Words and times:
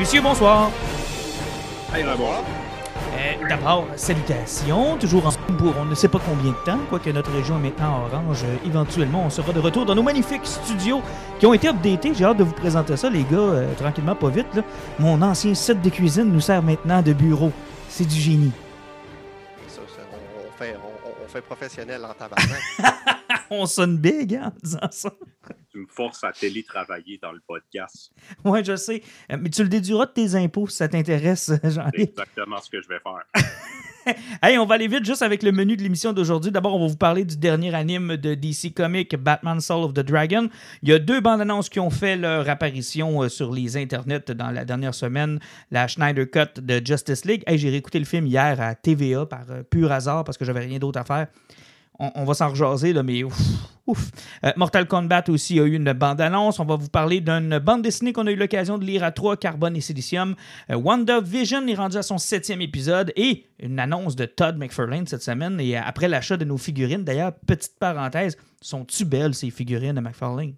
Monsieur, 0.00 0.22
bonsoir. 0.22 0.70
Hey, 1.92 2.02
bonsoir. 2.04 2.42
Euh, 3.12 3.48
D'abord, 3.50 3.86
salutations, 3.96 4.96
toujours 4.96 5.26
en 5.26 5.30
pour 5.52 5.76
on 5.76 5.84
ne 5.84 5.94
sait 5.94 6.08
pas 6.08 6.18
combien 6.26 6.52
de 6.52 6.64
temps, 6.64 6.78
quoique 6.88 7.10
notre 7.10 7.30
région 7.30 7.58
est 7.58 7.64
maintenant 7.64 8.06
orange. 8.06 8.42
Euh, 8.44 8.56
éventuellement, 8.66 9.24
on 9.26 9.28
sera 9.28 9.52
de 9.52 9.60
retour 9.60 9.84
dans 9.84 9.94
nos 9.94 10.02
magnifiques 10.02 10.46
studios 10.46 11.02
qui 11.38 11.44
ont 11.44 11.52
été 11.52 11.68
updatés. 11.68 12.14
J'ai 12.14 12.24
hâte 12.24 12.38
de 12.38 12.44
vous 12.44 12.54
présenter 12.54 12.96
ça, 12.96 13.10
les 13.10 13.24
gars, 13.24 13.36
euh, 13.36 13.74
tranquillement, 13.74 14.14
pas 14.14 14.30
vite. 14.30 14.46
Là. 14.54 14.62
Mon 14.98 15.20
ancien 15.20 15.54
set 15.54 15.82
de 15.82 15.90
cuisine 15.90 16.32
nous 16.32 16.40
sert 16.40 16.62
maintenant 16.62 17.02
de 17.02 17.12
bureau. 17.12 17.52
C'est 17.90 18.06
du 18.08 18.18
génie. 18.18 18.52
Ça, 19.68 19.82
ça, 19.86 20.00
on, 20.10 20.48
on 20.48 20.52
fait, 20.58 20.76
on, 20.82 21.24
on 21.26 21.28
fait 21.28 21.42
professionnel 21.42 22.02
en 22.06 22.14
tabarnak. 22.14 22.62
on 23.50 23.66
sonne 23.66 23.98
big 23.98 24.34
hein, 24.34 24.46
en 24.46 24.52
disant 24.62 24.88
ça. 24.90 25.10
Tu 25.70 25.78
me 25.78 25.86
forces 25.86 26.24
à 26.24 26.32
télétravailler 26.32 27.18
dans 27.22 27.32
le 27.32 27.40
podcast. 27.46 28.12
Ouais, 28.44 28.64
je 28.64 28.74
sais. 28.74 29.02
Euh, 29.30 29.36
Mais 29.40 29.50
tu 29.50 29.62
le 29.62 29.68
déduiras 29.68 30.06
de 30.06 30.12
tes 30.12 30.34
impôts 30.34 30.66
si 30.66 30.76
ça 30.76 30.88
t'intéresse, 30.88 31.52
jean 31.64 31.88
C'est 31.94 32.02
exactement 32.02 32.58
ce 32.60 32.70
que 32.70 32.82
je 32.82 32.88
vais 32.88 32.98
faire. 32.98 33.24
Hey, 34.42 34.56
on 34.58 34.64
va 34.64 34.76
aller 34.76 34.88
vite 34.88 35.04
juste 35.04 35.20
avec 35.22 35.42
le 35.42 35.52
menu 35.52 35.76
de 35.76 35.82
l'émission 35.82 36.12
d'aujourd'hui. 36.14 36.50
D'abord, 36.50 36.74
on 36.74 36.80
va 36.80 36.86
vous 36.86 36.96
parler 36.96 37.24
du 37.24 37.36
dernier 37.36 37.74
anime 37.74 38.16
de 38.16 38.34
DC 38.34 38.72
Comics, 38.74 39.14
Batman 39.14 39.60
Soul 39.60 39.84
of 39.84 39.92
the 39.92 40.00
Dragon. 40.00 40.48
Il 40.82 40.88
y 40.88 40.92
a 40.92 40.98
deux 40.98 41.20
bandes 41.20 41.42
annonces 41.42 41.68
qui 41.68 41.80
ont 41.80 41.90
fait 41.90 42.16
leur 42.16 42.48
apparition 42.48 43.22
euh, 43.22 43.28
sur 43.28 43.52
les 43.52 43.76
internets 43.76 44.30
dans 44.34 44.50
la 44.50 44.64
dernière 44.64 44.94
semaine. 44.94 45.38
La 45.70 45.86
Schneider 45.86 46.28
Cut 46.28 46.60
de 46.60 46.80
Justice 46.84 47.26
League. 47.26 47.44
Hey, 47.46 47.58
j'ai 47.58 47.68
réécouté 47.68 47.98
le 47.98 48.06
film 48.06 48.26
hier 48.26 48.58
à 48.60 48.74
TVA 48.74 49.26
par 49.26 49.44
euh, 49.50 49.62
pur 49.62 49.92
hasard 49.92 50.24
parce 50.24 50.38
que 50.38 50.46
j'avais 50.46 50.60
rien 50.60 50.78
d'autre 50.78 50.98
à 50.98 51.04
faire. 51.04 51.26
On, 52.02 52.24
va 52.24 52.32
s'en 52.32 52.48
rejaser, 52.48 52.94
là, 52.94 53.02
mais 53.02 53.22
ouf. 53.24 53.38
ouf. 53.86 54.10
Euh, 54.44 54.52
Mortal 54.56 54.86
Kombat 54.86 55.24
aussi 55.28 55.60
a 55.60 55.64
eu 55.64 55.74
une 55.74 55.92
bande-annonce. 55.92 56.58
On 56.58 56.64
va 56.64 56.76
vous 56.76 56.88
parler 56.88 57.20
d'une 57.20 57.58
bande 57.58 57.82
dessinée 57.82 58.14
qu'on 58.14 58.26
a 58.26 58.30
eu 58.30 58.36
l'occasion 58.36 58.78
de 58.78 58.86
lire 58.86 59.04
à 59.04 59.12
trois, 59.12 59.36
Carbone 59.36 59.76
et 59.76 59.82
Silicium. 59.82 60.34
Euh, 60.70 60.76
WandaVision 60.76 61.66
est 61.68 61.74
rendu 61.74 61.98
à 61.98 62.02
son 62.02 62.16
septième 62.16 62.62
épisode 62.62 63.12
et 63.16 63.44
une 63.58 63.78
annonce 63.78 64.16
de 64.16 64.24
Todd 64.24 64.56
McFarlane 64.56 65.06
cette 65.06 65.22
semaine. 65.22 65.60
Et 65.60 65.76
après 65.76 66.08
l'achat 66.08 66.38
de 66.38 66.46
nos 66.46 66.56
figurines, 66.56 67.04
d'ailleurs, 67.04 67.32
petite 67.46 67.78
parenthèse, 67.78 68.38
sont-tu 68.62 69.04
belles 69.04 69.34
ces 69.34 69.50
figurines 69.50 69.96
de 69.96 70.00
McFarlane? 70.00 70.54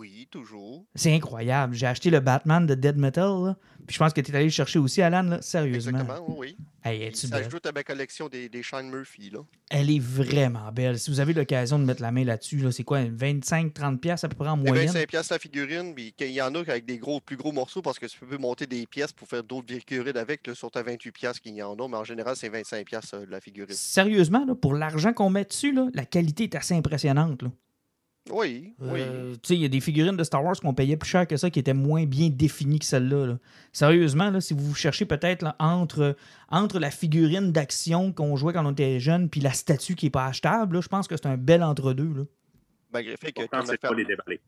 Oui, 0.00 0.26
toujours. 0.30 0.86
C'est 0.94 1.14
incroyable. 1.14 1.74
J'ai 1.74 1.86
acheté 1.86 2.08
le 2.08 2.20
Batman 2.20 2.64
de 2.66 2.74
Dead 2.74 2.96
Metal. 2.96 3.44
là. 3.44 3.56
Puis 3.86 3.94
je 3.94 3.98
pense 3.98 4.14
que 4.14 4.20
tu 4.22 4.32
es 4.32 4.34
allé 4.34 4.44
le 4.46 4.50
chercher 4.50 4.78
aussi, 4.78 5.02
Alan, 5.02 5.22
là. 5.22 5.42
sérieusement. 5.42 5.98
Exactement, 6.00 6.36
oui. 6.38 6.56
Hey, 6.82 7.00
oui. 7.00 7.04
es-tu 7.04 7.26
Ça 7.26 7.36
belle? 7.36 7.46
ajoute 7.46 7.66
à 7.66 7.72
ma 7.72 7.82
collection 7.82 8.28
des, 8.28 8.48
des 8.48 8.62
Shine 8.62 8.88
Murphy, 8.90 9.28
là. 9.30 9.40
Elle 9.70 9.90
est 9.90 9.98
vraiment 10.00 10.72
belle. 10.72 10.98
Si 10.98 11.10
vous 11.10 11.20
avez 11.20 11.34
l'occasion 11.34 11.78
de 11.78 11.84
mettre 11.84 12.00
la 12.00 12.12
main 12.12 12.24
là-dessus, 12.24 12.56
là, 12.58 12.72
c'est 12.72 12.82
quoi, 12.84 13.02
25-30$ 13.02 13.98
piastres 13.98 14.24
à 14.24 14.28
peu 14.30 14.36
près 14.36 14.48
en 14.48 14.56
C'est 14.56 14.68
moyenne? 14.70 14.86
25 14.86 15.06
pièces 15.08 15.30
la 15.30 15.38
figurine, 15.38 15.94
puis 15.94 16.12
qu'il 16.12 16.30
y 16.30 16.40
en 16.40 16.54
a 16.54 16.60
avec 16.60 16.86
des 16.86 16.96
gros, 16.98 17.20
plus 17.20 17.36
gros 17.36 17.52
morceaux 17.52 17.82
parce 17.82 17.98
que 17.98 18.06
tu 18.06 18.18
peux 18.20 18.38
monter 18.38 18.66
des 18.66 18.86
pièces 18.86 19.12
pour 19.12 19.28
faire 19.28 19.44
d'autres 19.44 19.74
figurines 19.74 20.16
avec, 20.16 20.46
là, 20.46 20.54
sur 20.54 20.70
ta 20.70 20.82
28 20.82 21.12
pièces 21.12 21.40
qu'il 21.40 21.54
y 21.54 21.62
en 21.62 21.74
a, 21.74 21.88
mais 21.88 21.96
en 21.98 22.04
général, 22.04 22.36
c'est 22.36 22.48
25 22.48 22.86
pièces 22.86 23.14
la 23.28 23.40
figurine. 23.40 23.74
Sérieusement, 23.74 24.44
là, 24.46 24.54
pour 24.54 24.72
l'argent 24.74 25.12
qu'on 25.12 25.28
met 25.30 25.44
dessus, 25.44 25.72
là, 25.72 25.88
la 25.94 26.06
qualité 26.06 26.44
est 26.44 26.54
assez 26.54 26.74
impressionnante. 26.74 27.42
Oui, 28.30 28.74
oui. 28.78 29.00
Euh, 29.00 29.32
tu 29.34 29.38
sais, 29.42 29.54
il 29.56 29.62
y 29.62 29.64
a 29.64 29.68
des 29.68 29.80
figurines 29.80 30.16
de 30.16 30.22
Star 30.24 30.44
Wars 30.44 30.54
qu'on 30.60 30.72
payait 30.74 30.96
plus 30.96 31.08
cher 31.08 31.26
que 31.26 31.36
ça, 31.36 31.50
qui 31.50 31.58
étaient 31.58 31.74
moins 31.74 32.04
bien 32.06 32.28
définies 32.30 32.78
que 32.78 32.84
celle-là. 32.84 33.26
là. 33.26 33.38
Sérieusement, 33.72 34.30
là, 34.30 34.40
si 34.40 34.54
vous 34.54 34.74
cherchez 34.74 35.04
peut-être 35.04 35.54
entre, 35.58 36.16
entre 36.48 36.78
la 36.78 36.90
figurine 36.90 37.50
d'action 37.52 38.12
qu'on 38.12 38.36
jouait 38.36 38.52
quand 38.52 38.64
on 38.64 38.72
était 38.72 39.00
jeune 39.00 39.28
puis 39.28 39.40
la 39.40 39.52
statue 39.52 39.94
qui 39.96 40.06
n'est 40.06 40.10
pas 40.10 40.26
achetable, 40.26 40.76
là, 40.76 40.80
je 40.80 40.88
pense 40.88 41.08
que 41.08 41.16
c'est 41.16 41.26
un 41.26 41.36
bel 41.36 41.62
entre-deux. 41.62 42.12
là. 42.14 42.22
Malgré 42.92 43.12
le 43.12 43.16
fait 43.16 43.32
que 43.32 43.40
Pourtant, 43.42 43.64
pas 43.80 43.94
les 43.94 44.04
déballer. 44.04 44.40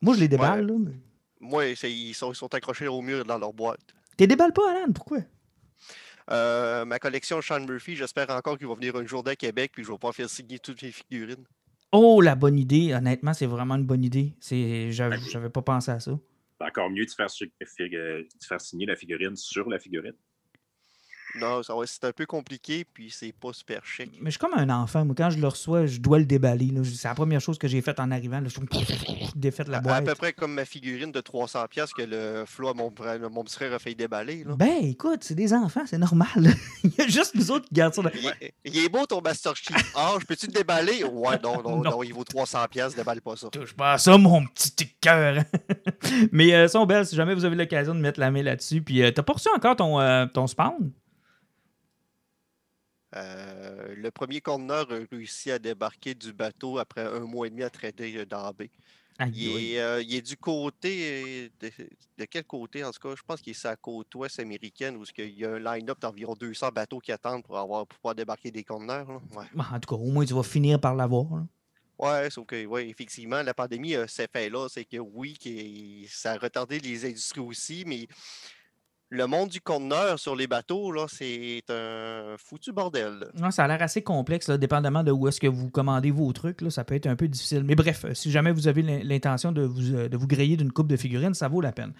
Moi, 0.00 0.14
je 0.14 0.20
les 0.20 0.28
déballe. 0.28 0.66
là, 0.66 0.74
mais- 0.78 0.92
Moi, 1.40 1.66
ils 1.68 1.76
sont, 2.14 2.32
ils 2.32 2.36
sont 2.36 2.52
accrochés 2.54 2.88
au 2.88 3.00
mur 3.00 3.24
dans 3.24 3.38
leur 3.38 3.52
boîte. 3.52 3.80
T'es 4.16 4.26
déballes 4.26 4.52
pas, 4.52 4.70
Alan? 4.70 4.92
Pourquoi? 4.92 5.18
Euh, 6.30 6.84
ma 6.84 6.98
collection 6.98 7.40
Sean 7.40 7.60
Murphy, 7.60 7.96
j'espère 7.96 8.28
encore 8.30 8.58
qu'il 8.58 8.66
va 8.66 8.74
venir 8.74 8.94
un 8.96 9.06
jour 9.06 9.22
à 9.26 9.34
Québec, 9.34 9.70
puis 9.74 9.82
je 9.82 9.88
vais 9.90 9.94
pouvoir 9.96 10.14
faire 10.14 10.28
signer 10.28 10.58
toutes 10.58 10.82
mes 10.82 10.90
figurines. 10.92 11.44
Oh, 11.92 12.20
la 12.20 12.34
bonne 12.34 12.58
idée. 12.58 12.92
Honnêtement, 12.94 13.32
c'est 13.32 13.46
vraiment 13.46 13.76
une 13.76 13.86
bonne 13.86 14.04
idée. 14.04 14.34
C'est, 14.40 14.90
j'avais, 14.92 15.50
pas 15.50 15.62
pensé 15.62 15.90
à 15.90 16.00
ça. 16.00 16.18
C'est 16.60 16.66
encore 16.66 16.90
mieux 16.90 17.06
de 17.06 17.10
faire, 17.10 17.28
euh, 17.40 18.22
de 18.22 18.44
faire 18.44 18.60
signer 18.60 18.86
la 18.86 18.96
figurine 18.96 19.36
sur 19.36 19.68
la 19.68 19.78
figurine. 19.78 20.14
Non, 21.40 21.62
ça 21.62 21.74
c'est 21.86 22.04
un 22.04 22.12
peu 22.12 22.26
compliqué, 22.26 22.84
puis 22.92 23.10
c'est 23.10 23.32
pas 23.32 23.52
super 23.52 23.84
chic. 23.84 24.10
Mais 24.20 24.26
je 24.30 24.30
suis 24.32 24.38
comme 24.38 24.54
un 24.58 24.68
enfant. 24.70 25.04
Moi, 25.04 25.14
quand 25.16 25.30
je 25.30 25.38
le 25.38 25.48
reçois, 25.48 25.86
je 25.86 25.98
dois 26.00 26.18
le 26.18 26.24
déballer. 26.24 26.66
là. 26.66 26.80
C'est 26.84 27.08
la 27.08 27.14
première 27.14 27.40
chose 27.40 27.58
que 27.58 27.68
j'ai 27.68 27.80
faite 27.82 28.00
en 28.00 28.10
arrivant. 28.10 28.40
Là. 28.40 28.48
Je 28.48 28.50
suis 28.50 29.32
défait 29.36 29.64
la 29.68 29.76
À, 29.76 29.78
à 29.78 29.82
boîte. 29.82 30.04
peu 30.04 30.14
près 30.14 30.32
comme 30.32 30.52
ma 30.54 30.64
figurine 30.64 31.12
de 31.12 31.20
300 31.20 31.66
pièces 31.70 31.92
que 31.92 32.02
le 32.02 32.44
Flo, 32.46 32.72
mon, 32.74 32.92
mon 33.30 33.44
petit 33.44 33.54
frère, 33.54 33.72
a 33.72 33.78
fait 33.78 33.94
déballer. 33.94 34.44
Là. 34.44 34.54
Ben, 34.56 34.78
écoute, 34.82 35.20
c'est 35.22 35.34
des 35.34 35.52
enfants, 35.52 35.82
c'est 35.86 35.98
normal. 35.98 36.28
Il 36.84 36.92
y 36.98 37.02
a 37.02 37.06
juste 37.08 37.34
nous 37.34 37.50
autres 37.50 37.66
qui 37.68 37.74
gardent 37.74 37.94
ça. 37.94 38.02
dans- 38.02 38.10
Il, 38.14 38.26
est- 38.40 38.52
il 38.64 38.78
est 38.84 38.88
beau 38.88 39.06
ton 39.06 39.20
Master 39.20 39.54
Chief. 39.56 39.76
Ah, 39.96 40.14
je 40.20 40.24
peux-tu 40.26 40.46
te 40.48 40.52
déballer? 40.52 41.02
Ouais, 41.04 41.38
non, 41.42 41.62
non, 41.62 41.76
Non. 41.82 41.90
non, 41.90 42.02
il 42.02 42.12
vaut 42.14 42.24
300 42.24 42.58
pièces, 42.70 42.94
déballe 42.94 43.20
pas 43.20 43.36
ça. 43.36 43.48
Touche 43.48 43.74
pas 43.74 43.92
à 43.94 43.98
ça, 43.98 44.16
mon 44.18 44.44
petit 44.46 44.72
cœur. 45.00 45.42
Mais 46.32 46.54
euh, 46.54 46.68
sont 46.68 46.86
belles 46.86 47.06
si 47.06 47.16
jamais 47.16 47.34
vous 47.34 47.44
avez 47.44 47.56
l'occasion 47.56 47.94
de 47.94 48.00
mettre 48.00 48.20
la 48.20 48.30
main 48.30 48.42
là-dessus. 48.42 48.82
Puis, 48.82 49.02
euh, 49.02 49.10
t'as 49.10 49.22
pas 49.22 49.32
reçu 49.32 49.48
encore 49.54 49.76
ton, 49.76 50.00
euh, 50.00 50.26
ton 50.26 50.46
spawn? 50.46 50.92
Euh, 53.16 53.94
le 53.96 54.10
premier 54.10 54.40
conteneur 54.40 54.90
a 54.92 54.96
réussi 55.10 55.50
à 55.50 55.58
débarquer 55.58 56.14
du 56.14 56.32
bateau 56.32 56.78
après 56.78 57.02
un 57.04 57.20
mois 57.20 57.46
et 57.46 57.50
demi 57.50 57.62
à 57.62 57.70
traiter 57.70 58.16
euh, 58.18 58.26
dans 58.26 58.42
la 58.42 58.52
baie. 58.52 58.70
Aïe, 59.18 59.32
Il 59.32 59.48
aïe. 59.56 59.72
est, 59.74 59.80
euh, 59.80 60.02
il 60.02 60.14
est 60.14 60.22
du 60.22 60.36
côté. 60.36 61.50
De, 61.60 61.70
de 62.18 62.24
quel 62.26 62.44
côté 62.44 62.84
en 62.84 62.92
tout 62.92 63.00
cas? 63.00 63.14
Je 63.16 63.22
pense 63.26 63.40
qu'il 63.42 63.52
est 63.52 63.54
sur 63.54 63.70
la 63.70 63.76
côte 63.76 64.14
ouest 64.16 64.38
américaine 64.40 64.96
où 64.96 65.04
il 65.18 65.30
y 65.38 65.44
a 65.44 65.52
un 65.54 65.58
line-up 65.60 66.00
d'environ 66.00 66.34
200 66.34 66.70
bateaux 66.70 67.00
qui 67.00 67.12
attendent 67.12 67.44
pour, 67.44 67.58
avoir, 67.58 67.86
pour 67.86 67.98
pouvoir 67.98 68.14
débarquer 68.14 68.50
des 68.52 68.64
conteneurs. 68.64 69.08
Ouais, 69.32 69.46
Bon, 69.52 69.62
en 69.64 69.78
tout 69.80 69.88
cas, 69.94 70.00
au 70.02 70.10
moins, 70.10 70.24
tu 70.24 70.32
vas 70.34 70.42
finir 70.42 70.80
par 70.80 70.94
l'avoir. 70.94 71.46
ouais 71.98 72.30
sauf 72.30 72.46
que, 72.46 72.64
ouais, 72.66 72.88
effectivement, 72.88 73.42
la 73.42 73.54
pandémie 73.54 73.94
a 73.96 74.06
cet 74.08 74.34
effet-là. 74.36 74.68
C'est 74.68 74.84
que 74.84 74.98
oui, 74.98 75.34
que 75.38 76.08
ça 76.08 76.32
a 76.32 76.38
retardé 76.38 76.78
les 76.80 77.04
industries 77.06 77.40
aussi, 77.40 77.84
mais 77.86 78.06
le 79.10 79.26
monde 79.26 79.48
du 79.48 79.60
conteneur 79.60 80.18
sur 80.18 80.36
les 80.36 80.46
bateaux, 80.46 80.92
là, 80.92 81.06
c'est 81.08 81.62
un 81.70 82.36
foutu 82.36 82.72
bordel. 82.72 83.28
Non, 83.40 83.50
ça 83.50 83.64
a 83.64 83.68
l'air 83.68 83.80
assez 83.80 84.02
complexe, 84.02 84.48
là, 84.48 84.58
dépendamment 84.58 85.02
de 85.02 85.10
où 85.10 85.26
est-ce 85.28 85.40
que 85.40 85.46
vous 85.46 85.70
commandez 85.70 86.10
vos 86.10 86.30
trucs. 86.34 86.60
Là, 86.60 86.68
ça 86.70 86.84
peut 86.84 86.94
être 86.94 87.06
un 87.06 87.16
peu 87.16 87.26
difficile. 87.26 87.64
Mais 87.64 87.74
bref, 87.74 88.04
euh, 88.04 88.12
si 88.12 88.30
jamais 88.30 88.52
vous 88.52 88.68
avez 88.68 88.82
l'in- 88.82 89.00
l'intention 89.02 89.50
de 89.50 89.62
vous, 89.62 89.94
euh, 89.94 90.08
de 90.10 90.16
vous 90.18 90.26
griller 90.26 90.58
d'une 90.58 90.72
coupe 90.72 90.88
de 90.88 90.96
figurines, 90.96 91.32
ça 91.32 91.48
vaut 91.48 91.62
la 91.62 91.72
peine. 91.72 91.94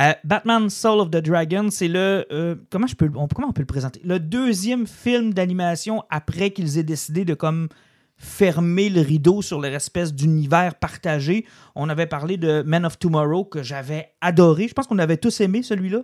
Euh, 0.00 0.12
Batman 0.24 0.68
Soul 0.68 0.98
of 1.00 1.10
the 1.10 1.18
Dragon, 1.18 1.68
c'est 1.70 1.86
le. 1.88 2.26
euh, 2.32 2.56
comment, 2.70 2.88
je 2.88 2.96
peux, 2.96 3.10
on, 3.14 3.28
comment 3.28 3.48
on 3.48 3.52
peut 3.52 3.62
le 3.62 3.66
présenter? 3.66 4.00
Le 4.04 4.18
deuxième 4.18 4.86
film 4.88 5.32
d'animation 5.32 6.02
après 6.10 6.50
qu'ils 6.50 6.76
aient 6.78 6.82
décidé 6.82 7.24
de 7.24 7.34
comme 7.34 7.68
fermer 8.16 8.90
le 8.90 9.00
rideau 9.00 9.42
sur 9.42 9.60
leur 9.60 9.72
espèce 9.74 10.12
d'univers 10.12 10.74
partagé. 10.74 11.46
On 11.76 11.88
avait 11.88 12.06
parlé 12.08 12.36
de 12.36 12.62
Men 12.66 12.84
of 12.84 12.98
Tomorrow 12.98 13.44
que 13.44 13.62
j'avais 13.62 14.10
adoré. 14.20 14.66
Je 14.66 14.74
pense 14.74 14.88
qu'on 14.88 14.98
avait 14.98 15.18
tous 15.18 15.40
aimé 15.40 15.62
celui-là. 15.62 16.00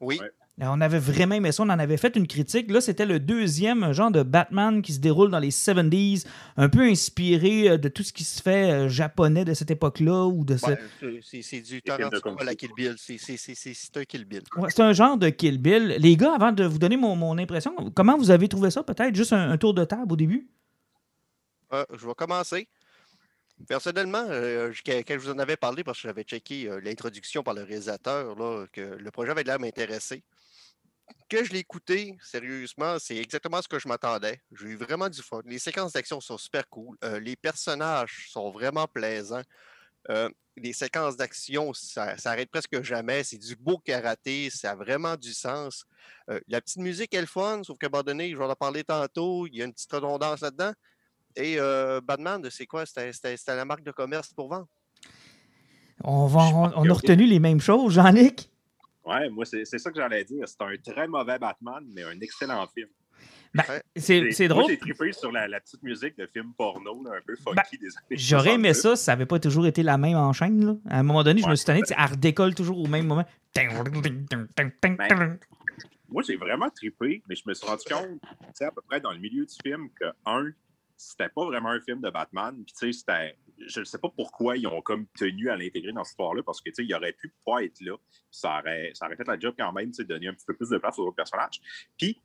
Oui, 0.00 0.18
Ouais. 0.20 0.30
Euh, 0.62 0.64
On 0.70 0.80
avait 0.80 0.98
vraiment 0.98 1.34
aimé 1.34 1.52
ça, 1.52 1.64
on 1.64 1.68
en 1.68 1.78
avait 1.78 1.98
fait 1.98 2.16
une 2.16 2.26
critique. 2.26 2.70
Là, 2.70 2.80
c'était 2.80 3.04
le 3.04 3.20
deuxième 3.20 3.82
un 3.82 3.92
genre 3.92 4.10
de 4.10 4.22
Batman 4.22 4.80
qui 4.80 4.94
se 4.94 5.00
déroule 5.00 5.30
dans 5.30 5.38
les 5.38 5.50
70s, 5.50 6.24
un 6.56 6.70
peu 6.70 6.80
inspiré 6.80 7.68
euh, 7.68 7.76
de 7.76 7.88
tout 7.90 8.02
ce 8.02 8.10
qui 8.10 8.24
se 8.24 8.40
fait 8.40 8.70
euh, 8.70 8.88
japonais 8.88 9.44
de 9.44 9.52
cette 9.52 9.70
époque-là. 9.70 10.24
ou 10.24 10.46
de 10.46 10.56
ce- 10.56 10.64
Ouais, 10.66 10.78
c'est- 11.42 11.60
du 11.60 11.82
Tarantino 11.82 12.36
à 12.40 12.44
la. 12.44 12.54
Kill 12.54 12.70
Bill. 12.74 12.94
C'est- 12.96 13.18
c'est- 13.18 13.36
C'est 13.36 13.54
c'est- 13.54 13.74
c'est 13.74 13.96
un 13.98 14.04
Kill 14.04 14.24
Bill. 14.24 14.44
Ouais, 14.56 14.70
c'est 14.70 14.80
un 14.82 14.94
genre 14.94 15.18
de 15.18 15.28
Kill 15.28 15.58
Bill. 15.58 15.96
Les 15.98 16.16
gars, 16.16 16.32
avant 16.34 16.52
de 16.52 16.64
vous 16.64 16.78
donner 16.78 16.96
mon, 16.96 17.16
mon 17.16 17.36
impression, 17.36 17.74
comment 17.94 18.16
vous 18.16 18.30
avez 18.30 18.48
trouvé 18.48 18.70
ça 18.70 18.82
peut-être? 18.82 19.14
Juste 19.14 19.34
un, 19.34 19.50
un 19.50 19.58
tour 19.58 19.74
de 19.74 19.84
table 19.84 20.10
au 20.10 20.16
début? 20.16 20.48
Euh, 21.74 21.84
je 21.98 22.06
vais 22.06 22.14
commencer. 22.14 22.66
Personnellement, 23.68 24.26
euh, 24.28 24.72
quand 24.86 25.02
je 25.08 25.16
vous 25.16 25.30
en 25.30 25.38
avais 25.38 25.56
parlé, 25.56 25.82
parce 25.82 25.98
que 25.98 26.08
j'avais 26.08 26.24
checké 26.24 26.68
euh, 26.68 26.78
l'introduction 26.80 27.42
par 27.42 27.54
le 27.54 27.62
réalisateur, 27.62 28.36
là, 28.36 28.66
que 28.70 28.80
le 28.80 29.10
projet 29.10 29.30
avait 29.30 29.44
l'air 29.44 29.58
m'intéresser. 29.58 30.22
que 31.28 31.42
je 31.42 31.52
l'ai 31.52 31.60
écouté, 31.60 32.16
sérieusement, 32.20 32.98
c'est 32.98 33.16
exactement 33.16 33.62
ce 33.62 33.68
que 33.68 33.78
je 33.78 33.88
m'attendais. 33.88 34.40
J'ai 34.52 34.66
eu 34.68 34.76
vraiment 34.76 35.08
du 35.08 35.22
fun. 35.22 35.40
Les 35.46 35.58
séquences 35.58 35.92
d'action 35.92 36.20
sont 36.20 36.36
super 36.36 36.68
cool. 36.68 36.96
Euh, 37.02 37.18
les 37.18 37.36
personnages 37.36 38.28
sont 38.30 38.50
vraiment 38.50 38.86
plaisants. 38.86 39.42
Les 40.56 40.72
séquences 40.72 41.16
d'action, 41.16 41.74
ça, 41.74 42.16
ça 42.16 42.30
arrête 42.30 42.50
presque 42.50 42.80
jamais. 42.82 43.24
C'est 43.24 43.38
du 43.38 43.56
beau 43.56 43.78
karaté, 43.78 44.50
ça 44.50 44.70
a 44.70 44.74
vraiment 44.76 45.16
du 45.16 45.34
sens. 45.34 45.84
La 46.46 46.60
petite 46.60 46.78
musique 46.78 47.12
est 47.12 47.20
le 47.20 47.26
fun, 47.26 47.62
sauf 47.64 47.76
qu'à 47.76 47.88
un 47.88 47.90
moment 47.90 48.04
donné, 48.04 48.30
je 48.30 48.36
vais 48.36 48.44
en 48.44 48.54
parler 48.54 48.84
tantôt, 48.84 49.48
il 49.48 49.56
y 49.56 49.62
a 49.62 49.64
une 49.64 49.72
petite 49.72 49.92
redondance 49.92 50.40
là-dedans. 50.42 50.72
Et 51.36 51.56
euh, 51.58 52.00
Batman, 52.00 52.42
c'est 52.50 52.66
quoi? 52.66 52.84
C'était 52.86 53.36
la 53.48 53.64
marque 53.64 53.82
de 53.82 53.92
commerce 53.92 54.32
pour 54.32 54.48
vendre? 54.48 54.66
On, 56.02 56.26
va, 56.26 56.40
on, 56.40 56.64
a 56.66 56.80
oui. 56.80 56.90
retenu 56.90 57.26
les 57.26 57.38
mêmes 57.38 57.60
choses, 57.60 57.94
Jean-Luc. 57.94 58.40
Ouais, 59.04 59.28
moi, 59.30 59.44
c'est 59.44 59.64
c'est 59.64 59.78
ça 59.78 59.90
que 59.90 59.96
j'allais 59.96 60.24
dire. 60.24 60.46
C'est 60.46 60.60
un 60.62 60.76
très 60.76 61.06
mauvais 61.06 61.38
Batman, 61.38 61.84
mais 61.94 62.02
un 62.02 62.20
excellent 62.20 62.66
film. 62.66 62.88
Ben, 63.54 63.64
c'est 63.96 64.48
drôle. 64.48 64.66
j'ai 64.68 64.78
trippé 64.78 65.12
sur 65.12 65.32
la, 65.32 65.48
la 65.48 65.60
petite 65.60 65.82
musique 65.82 66.18
de 66.18 66.26
film 66.26 66.52
porno, 66.56 67.02
là, 67.04 67.12
un 67.16 67.20
peu 67.26 67.34
funky 67.36 67.54
Ben, 67.54 67.78
des 67.80 67.96
années 67.96 68.16
J'aurais 68.16 68.54
aimé 68.54 68.74
60. 68.74 68.82
ça 68.82 68.96
si 68.96 69.04
ça 69.04 69.12
n'avait 69.12 69.26
pas 69.26 69.38
toujours 69.38 69.66
été 69.66 69.82
la 69.82 69.96
même 69.96 70.16
en 70.16 70.32
chaîne. 70.32 70.64
Là. 70.64 70.76
À 70.90 70.98
un 70.98 71.02
moment 71.02 71.22
donné, 71.22 71.40
je 71.40 71.48
me 71.48 71.54
suis 71.54 71.64
tanné, 71.64 71.80
elle 71.88 72.10
redécolle 72.10 72.54
toujours 72.54 72.78
au 72.78 72.86
même 72.86 73.06
moment. 73.06 73.24
Ben, 73.54 75.38
Moi, 76.08 76.22
j'ai 76.26 76.36
vraiment 76.36 76.68
trippé, 76.68 77.22
mais 77.28 77.34
je 77.34 77.44
me 77.46 77.54
suis 77.54 77.66
rendu 77.66 77.84
compte, 77.88 78.20
tu 78.20 78.28
sais, 78.54 78.64
à 78.64 78.70
peu 78.70 78.82
près 78.82 79.00
dans 79.00 79.12
le 79.12 79.18
milieu 79.18 79.46
du 79.46 79.54
film, 79.64 79.88
que, 79.98 80.04
un, 80.26 80.50
c'était 80.96 81.28
pas 81.28 81.44
vraiment 81.44 81.70
un 81.70 81.80
film 81.80 82.00
de 82.00 82.10
Batman. 82.10 82.54
Puis, 82.64 82.74
tu 82.78 82.92
sais. 82.92 83.36
Je 83.58 83.80
ne 83.80 83.84
sais 83.84 83.98
pas 83.98 84.10
pourquoi 84.14 84.56
ils 84.56 84.66
ont 84.66 84.82
comme 84.82 85.06
tenu 85.18 85.48
à 85.48 85.56
l'intégrer 85.56 85.92
dans 85.92 86.04
cette 86.04 86.12
histoire-là, 86.12 86.42
parce 86.42 86.60
que, 86.60 86.68
tu 86.70 86.74
sais, 86.76 86.84
il 86.84 86.94
aurait 86.94 87.14
pu 87.14 87.32
pas 87.44 87.64
être 87.64 87.80
là. 87.80 87.96
Ça 88.30 88.58
aurait, 88.60 88.90
ça 88.94 89.06
aurait 89.06 89.16
fait 89.16 89.26
la 89.26 89.38
job 89.38 89.54
quand 89.58 89.72
même, 89.72 89.90
tu 89.90 89.96
sais, 89.96 90.04
de 90.04 90.08
donner 90.08 90.28
un 90.28 90.34
petit 90.34 90.46
peu 90.46 90.54
plus 90.54 90.68
de 90.68 90.78
place 90.78 90.98
aux 90.98 91.06
autres 91.06 91.16
personnages. 91.16 91.60
Puis, 91.96 92.20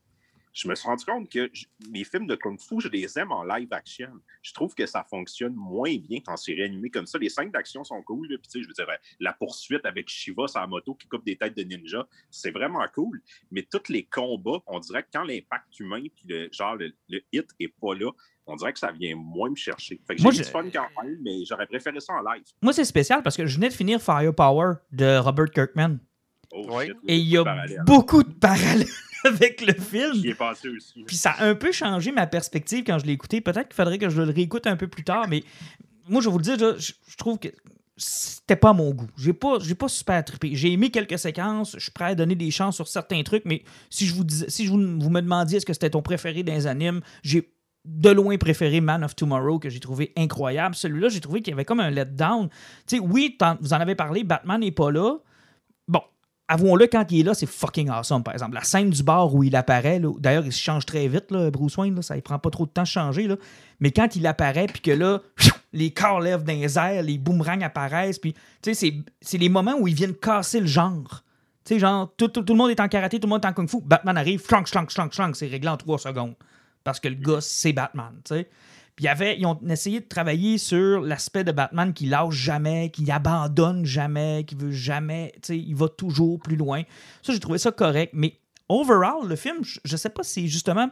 je 0.54 0.68
me 0.68 0.76
suis 0.76 0.86
rendu 0.86 1.06
compte 1.06 1.32
que 1.32 1.50
j- 1.54 1.66
les 1.94 2.04
films 2.04 2.28
de 2.28 2.36
Kung 2.36 2.60
Fu, 2.60 2.82
je 2.82 2.90
les 2.90 3.18
aime 3.18 3.32
en 3.32 3.46
live 3.46 3.70
action. 3.72 4.12
Je 4.42 4.54
trouve 4.54 4.76
que 4.76 4.86
ça 4.86 5.06
fonctionne 5.10 5.54
moins 5.54 5.96
bien 5.96 6.20
en 6.28 6.36
série 6.36 6.64
animée 6.64 6.90
comme 6.90 7.06
ça. 7.06 7.18
Les 7.18 7.30
scènes 7.30 7.52
d'action 7.52 7.86
sont 7.86 8.02
cool. 8.04 8.28
là. 8.30 8.36
Je 8.54 8.68
veux 8.68 8.74
dire, 8.74 8.90
euh, 8.90 8.98
la 9.22 9.32
poursuite 9.32 9.86
avec 9.86 10.10
Shiva 10.10 10.48
la 10.54 10.68
moto 10.68 10.94
qui 10.96 11.08
coupe 11.08 11.24
des 11.24 11.38
têtes 11.38 11.56
de 11.56 11.64
ninja, 11.64 12.06
c'est 12.30 12.52
vraiment 12.52 12.86
cool. 12.94 13.22
Mais 13.50 13.64
tous 13.64 13.88
les 13.88 14.04
combats, 14.04 14.62
on 14.68 14.80
dirait 14.80 15.04
que 15.04 15.10
quand 15.14 15.24
l'impact 15.24 15.80
humain 15.80 16.04
puis 16.14 16.26
le 16.28 16.50
genre 16.52 16.76
le, 16.76 16.92
le 17.08 17.22
hit 17.32 17.48
est 17.62 17.70
pas 17.70 17.96
là, 17.96 18.12
on 18.52 18.56
dirait 18.56 18.74
que 18.74 18.80
ça 18.80 18.92
vient 18.92 19.16
moins 19.16 19.50
me 19.50 19.56
chercher. 19.56 20.00
Fait 20.06 20.16
que 20.16 20.20
j'ai 20.20 20.24
Moi, 20.24 20.34
eu 20.34 20.36
je- 20.38 20.44
du 20.44 20.50
fun 20.50 20.64
quand 20.72 21.04
même, 21.04 21.18
mais 21.24 21.44
j'aurais 21.48 21.68
préféré 21.68 22.00
ça 22.00 22.14
en 22.14 22.22
live. 22.34 22.44
Moi, 22.62 22.74
c'est 22.74 22.86
spécial 22.86 23.24
parce 23.24 23.38
que 23.38 23.46
je 23.46 23.56
venais 23.56 23.70
de 23.70 23.74
finir 23.74 24.02
Firepower 24.02 24.74
de 24.92 25.18
Robert 25.18 25.50
Kirkman. 25.52 25.98
Oh, 26.54 26.82
shit, 26.82 26.94
Et 27.08 27.18
il 27.18 27.28
y 27.30 27.38
a 27.38 27.44
beaucoup 27.86 28.24
de 28.24 28.34
parallèles 28.34 28.86
avec 29.24 29.62
le 29.66 29.74
film. 29.74 30.14
J'y 30.16 30.30
ai 30.30 30.36
passé 30.36 30.68
aussi. 30.70 31.04
Puis 31.08 31.16
ça 31.16 31.32
a 31.32 31.46
un 31.46 31.56
peu 31.56 31.72
changé 31.72 32.12
ma 32.12 32.28
perspective 32.28 32.84
quand 32.86 33.00
je 33.00 33.06
l'ai 33.06 33.14
écouté. 33.14 33.40
Peut-être 33.40 33.70
qu'il 33.70 33.76
faudrait 33.76 33.98
que 33.98 34.10
je 34.10 34.22
le 34.22 34.32
réécoute 34.32 34.68
un 34.68 34.76
peu 34.76 34.88
plus 34.90 35.04
tard, 35.06 35.28
mais 35.30 35.44
moi, 36.10 36.20
je 36.20 36.26
vais 36.28 36.32
vous 36.34 36.40
le 36.40 36.44
dire, 36.44 36.60
je, 36.60 36.78
je- 36.78 36.94
je 37.08 37.16
trouve 37.16 37.40
que 37.40 37.48
c'était 37.98 38.56
pas 38.56 38.74
mon 38.74 38.92
goût. 38.92 39.08
J'ai 39.18 39.32
pas, 39.34 39.60
j'ai 39.60 39.76
pas 39.76 39.88
super 39.88 40.26
trippé. 40.26 40.56
J'ai 40.56 40.72
aimé 40.72 40.90
quelques 40.90 41.20
séquences. 41.20 41.74
Je 41.76 41.80
suis 41.84 41.92
prêt 41.92 42.06
à 42.06 42.16
donner 42.16 42.36
des 42.36 42.50
chances 42.52 42.76
sur 42.76 42.88
certains 42.88 43.22
trucs, 43.24 43.46
mais 43.46 43.64
si 43.90 44.06
je 44.08 44.14
vous 44.16 44.24
disais, 44.24 44.50
si 44.50 44.66
je 44.66 44.72
vous, 44.72 44.78
vous 44.80 45.10
me 45.10 45.22
demandiez 45.22 45.58
est-ce 45.58 45.66
que 45.66 45.74
c'était 45.74 45.92
ton 45.92 46.02
préféré 46.02 46.42
dans 46.44 46.54
les 46.54 46.66
animes, 46.68 47.02
j'ai 47.24 47.54
de 47.86 48.10
loin 48.10 48.38
préféré 48.38 48.80
Man 48.80 49.04
of 49.04 49.16
Tomorrow 49.16 49.60
que 49.60 49.70
j'ai 49.70 49.80
trouvé 49.80 50.12
incroyable. 50.16 50.76
Celui-là, 50.76 51.10
j'ai 51.10 51.20
trouvé 51.20 51.42
qu'il 51.42 51.52
y 51.52 51.54
avait 51.56 51.66
comme 51.66 51.80
un 51.80 51.90
letdown. 51.90 52.50
Oui, 53.02 53.38
vous 53.60 53.74
en 53.74 53.80
avez 53.80 53.96
parlé, 53.96 54.24
Batman 54.24 54.60
n'est 54.60 54.72
pas 54.72 54.92
là. 54.92 55.18
Bon, 55.88 56.02
avouons-le, 56.48 56.86
quand 56.88 57.12
il 57.12 57.22
est 57.22 57.24
là, 57.24 57.34
c'est 57.34 57.48
fucking 57.48 57.90
awesome, 57.90 58.24
par 58.24 58.34
exemple. 58.36 58.54
La 58.54 58.64
scène 58.64 58.92
du 58.92 59.02
bar 59.02 59.34
où 59.34 59.44
il 59.44 59.56
apparaît, 59.56 60.00
d'ailleurs, 60.20 60.46
il 60.46 60.54
se 60.54 60.62
change 60.62 60.86
très 60.86 61.08
vite, 61.08 61.34
Bruce 61.52 61.76
Wayne, 61.78 62.02
ça 62.04 62.16
ne 62.16 62.22
prend 62.22 62.38
pas 62.38 62.52
trop 62.52 62.66
de 62.66 62.72
temps 62.72 62.84
de 62.84 62.88
changer, 62.88 63.28
mais 63.80 63.92
quand 63.92 64.16
il 64.16 64.28
apparaît, 64.28 64.68
puis 64.68 64.82
que 64.82 64.92
là, 64.92 65.22
les 65.74 65.92
corps 65.92 66.20
lèvent 66.20 66.44
dans 66.44 66.54
les 66.54 66.78
airs, 66.78 67.02
les 67.02 67.18
boomerangs 67.18 67.62
apparaissent, 67.62 68.20
puis, 68.20 68.36
c'est- 68.62 68.94
les 69.34 69.50
moments 69.50 69.76
où 69.80 69.88
ils 69.88 69.96
viennent 69.96 70.16
casser 70.16 70.60
le 70.60 70.68
genre. 70.68 71.24
Tu 71.66 71.76
sais, 71.76 71.80
genre, 71.80 72.12
tout, 72.16 72.32
le 72.36 72.54
monde 72.54 72.70
est 72.72 72.80
en 72.80 72.88
karaté, 72.88 73.20
tout 73.20 73.28
le 73.28 73.30
monde 73.32 73.44
est 73.44 73.48
en 73.48 73.54
kung 73.54 73.68
fu, 73.70 73.78
Batman 73.84 74.18
arrive, 74.18 74.44
schlank, 74.46 74.68
schlank, 74.68 74.92
schlank, 75.14 75.36
c'est 75.36 75.48
réglé 75.48 75.68
en 75.70 75.78
trois 75.78 75.98
secondes. 76.00 76.36
Parce 76.84 77.00
que 77.00 77.08
le 77.08 77.16
gars, 77.16 77.42
c'est 77.42 77.74
Batman, 77.74 78.14
tu 78.26 78.36
sais. 78.36 78.50
Puis 78.96 79.06
y 79.06 79.08
avait, 79.08 79.38
ils 79.40 79.46
ont 79.46 79.60
essayé 79.70 80.02
de 80.02 80.06
travailler 80.08 80.58
sur 80.58 81.00
l'aspect 81.02 81.44
de 81.44 81.52
Batman 81.52 81.94
qui 81.94 82.08
lâche 82.08 82.34
jamais, 82.36 82.90
qui 82.92 83.10
abandonne 83.10 83.86
jamais, 83.86 84.44
qui 84.46 84.56
veut 84.56 84.72
jamais, 84.72 85.32
tu 85.36 85.40
sais, 85.44 85.58
il 85.58 85.76
va 85.76 85.88
toujours 85.88 86.40
plus 86.40 86.58
loin. 86.58 86.84
Ça, 87.22 87.32
j'ai 87.34 87.40
trouvé 87.40 87.58
ça 87.58 87.72
correct. 87.72 88.12
Mais 88.14 88.38
overall, 88.68 89.28
le 89.28 89.36
film, 89.36 89.60
je, 89.64 89.96
sais 89.98 90.10
pas 90.10 90.24
si 90.24 90.50
justement, 90.50 90.90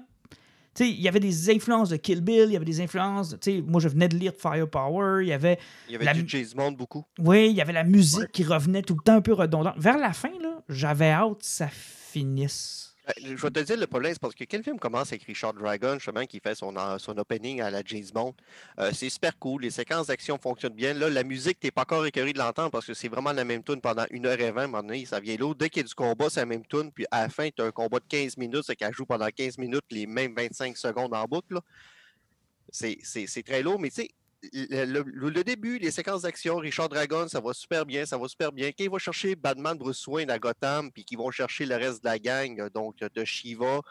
il 0.79 1.01
y 1.01 1.09
avait 1.09 1.19
des 1.19 1.49
influences 1.49 1.89
de 1.89 1.97
Kill 1.97 2.21
Bill, 2.21 2.45
il 2.47 2.53
y 2.53 2.55
avait 2.55 2.63
des 2.63 2.79
influences, 2.79 3.35
sais, 3.41 3.61
moi 3.65 3.81
je 3.81 3.89
venais 3.89 4.07
de 4.07 4.15
lire 4.15 4.31
Firepower, 4.39 5.23
il 5.23 5.27
y 5.27 5.33
avait, 5.33 5.59
Il 5.89 5.93
y 5.93 5.95
avait 5.95 6.05
La- 6.05 6.13
du 6.13 6.23
James 6.27 6.73
beaucoup. 6.77 7.03
oui, 7.19 7.49
il 7.49 7.55
y 7.55 7.61
avait 7.61 7.73
la 7.73 7.83
musique 7.83 8.19
Ouais. 8.21 8.27
qui 8.31 8.43
revenait 8.45 8.81
tout 8.81 8.95
le 8.95 9.03
temps 9.03 9.15
un 9.15 9.21
peu 9.21 9.33
redondante. 9.33 9.75
Vers 9.77 9.97
la 9.97 10.13
fin, 10.13 10.29
j'avais 10.69 11.11
hâte 11.11 11.39
que 11.39 11.45
ça 11.45 11.67
finisse. 11.67 12.88
Ben, 13.09 13.35
Je 13.35 13.41
vais 13.41 13.49
te 13.49 13.59
dire 13.61 13.77
le 13.77 13.87
problème, 13.87 14.13
c'est 14.13 14.21
parce 14.21 14.35
que 14.35 14.43
quel 14.43 14.63
film 14.63 14.77
commence 14.77 15.07
avec 15.11 15.23
Richard 15.23 15.53
Dragon, 15.53 15.95
justement, 15.95 16.25
qui 16.25 16.39
fait 16.39 16.53
son, 16.53 16.75
son 16.99 17.17
opening 17.17 17.59
à 17.59 17.71
la 17.71 17.81
James 17.83 18.05
Bond? 18.13 18.35
Euh, 18.79 18.91
c'est 18.93 19.09
super 19.09 19.37
cool, 19.39 19.63
les 19.63 19.71
séquences 19.71 20.07
d'action 20.07 20.37
fonctionnent 20.37 20.75
bien. 20.75 20.93
Là, 20.93 21.09
la 21.09 21.23
musique, 21.23 21.59
t'es 21.59 21.71
pas 21.71 21.81
encore 21.81 22.05
écœuré 22.05 22.33
de 22.33 22.37
l'entendre 22.37 22.69
parce 22.69 22.85
que 22.85 22.93
c'est 22.93 23.07
vraiment 23.07 23.31
la 23.31 23.45
même 23.45 23.63
tune 23.63 23.81
pendant 23.81 24.03
1h20, 24.03 24.57
à 24.57 24.63
un 24.63 24.67
moment 24.67 24.83
donné, 24.83 25.05
ça 25.05 25.19
vient 25.19 25.37
l'autre. 25.37 25.57
Dès 25.57 25.69
qu'il 25.69 25.81
y 25.81 25.85
a 25.85 25.87
du 25.87 25.95
combat, 25.95 26.29
c'est 26.29 26.41
la 26.41 26.45
même 26.45 26.65
tune, 26.67 26.91
puis 26.91 27.05
à 27.09 27.23
la 27.23 27.29
fin, 27.29 27.49
tu 27.49 27.63
as 27.63 27.65
un 27.65 27.71
combat 27.71 27.99
de 27.99 28.05
15 28.07 28.37
minutes, 28.37 28.63
c'est 28.67 28.75
qu'elle 28.75 28.93
joue 28.93 29.05
pendant 29.05 29.27
15 29.27 29.57
minutes 29.57 29.85
les 29.89 30.05
mêmes 30.05 30.35
25 30.35 30.77
secondes 30.77 31.13
en 31.15 31.25
boucle. 31.25 31.57
c'est 32.71 33.43
très 33.43 33.63
lourd, 33.63 33.79
mais 33.79 33.89
tu 33.89 34.03
sais, 34.03 34.09
le, 34.53 34.85
le- 35.03 35.29
le 35.29 35.43
début, 35.43 35.77
les 35.79 35.91
séquences 35.91 36.21
d'action, 36.23 36.57
Richard 36.57 36.89
Dragon, 36.89 37.27
ça 37.27 37.39
va 37.39 37.53
super 37.53 37.85
bien, 37.85 38.05
ça 38.05 38.17
va 38.17 38.27
super 38.27 38.51
bien. 38.51 38.67
Quand 38.69 38.83
il 38.83 38.89
va 38.89 38.97
chercher 38.97 39.35
Batman, 39.35 39.77
Bruce 39.77 40.05
Wayne 40.07 40.29
à 40.31 40.39
Gotham, 40.39 40.91
puis 40.91 41.03
qu'ils 41.03 41.17
vont 41.17 41.31
chercher 41.31 41.65
le 41.65 41.75
reste 41.75 42.03
de 42.03 42.09
la 42.09 42.19
gang, 42.19 42.59
euh, 42.59 42.69
donc 42.69 42.97
de 42.99 43.25
Shiva, 43.25 43.81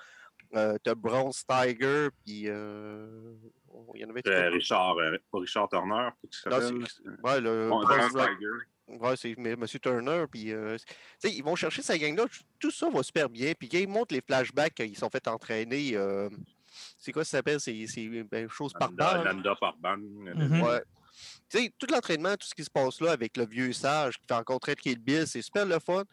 euh, 0.55 0.79
t'as 0.83 0.95
Bronze 0.95 1.45
Tiger, 1.47 2.09
puis 2.25 2.45
euh, 2.47 3.35
il 3.95 4.01
y 4.01 4.05
en 4.05 4.11
avait 4.11 4.23
Euh, 4.27 4.49
Richard, 4.51 4.97
euh, 4.99 5.17
pas 5.31 5.39
Richard 5.41 5.69
Turner, 5.69 6.09
tout 6.23 6.29
qui 6.29 6.49
Non, 6.49 6.85
ouais, 7.25 7.41
le 7.41 7.69
Bon, 7.69 7.81
Bronze 7.83 8.09
Tiger. 8.13 8.99
Ouais, 9.01 9.17
c'est 9.19 9.33
M. 9.37 9.57
Monsieur 9.59 9.79
Turner. 9.79 10.25
Puis, 10.33 10.51
euh, 10.51 10.79
ils 11.25 11.45
vont 11.45 11.55
chercher 11.55 11.83
sa 11.83 11.99
gang-là. 11.99 12.25
Tout 12.59 12.71
ça 12.71 12.89
va 12.89 13.03
super 13.03 13.29
bien. 13.29 13.53
Puis, 13.53 13.69
ils 13.71 13.87
montrent 13.87 14.15
les 14.15 14.23
flashbacks 14.23 14.73
qu'ils 14.77 14.97
sont 14.97 15.11
fait 15.11 15.29
entraîner, 15.29 15.91
euh, 15.95 16.31
c'est 16.99 17.13
quoi 17.13 17.25
ça 17.25 17.39
s'appelle? 17.39 17.61
C'est 17.61 17.87
c'est, 17.87 18.07
ben, 18.31 18.49
chose 18.49 18.73
par 18.79 18.91
Nanda, 18.91 19.15
balle. 19.25 19.37
Nanda 19.37 19.55
Parban. 19.61 19.97
Mhm. 19.99 20.63
Ouais. 20.63 20.83
Tu 21.51 21.59
sais, 21.59 21.73
tout 21.79 21.87
l'entraînement, 21.91 22.35
tout 22.37 22.47
ce 22.47 22.55
qui 22.55 22.63
se 22.65 22.71
passe 22.71 23.01
là 23.01 23.13
avec 23.13 23.37
le 23.37 23.47
vieux 23.47 23.73
sage 23.73 24.19
qui 24.19 24.27
fait 24.27 24.35
rencontrer 24.35 24.77
Kill 24.77 24.99
Bill, 24.99 25.27
c'est 25.27 25.43
super 25.43 25.67
le 25.67 25.79
fun. 25.85 26.05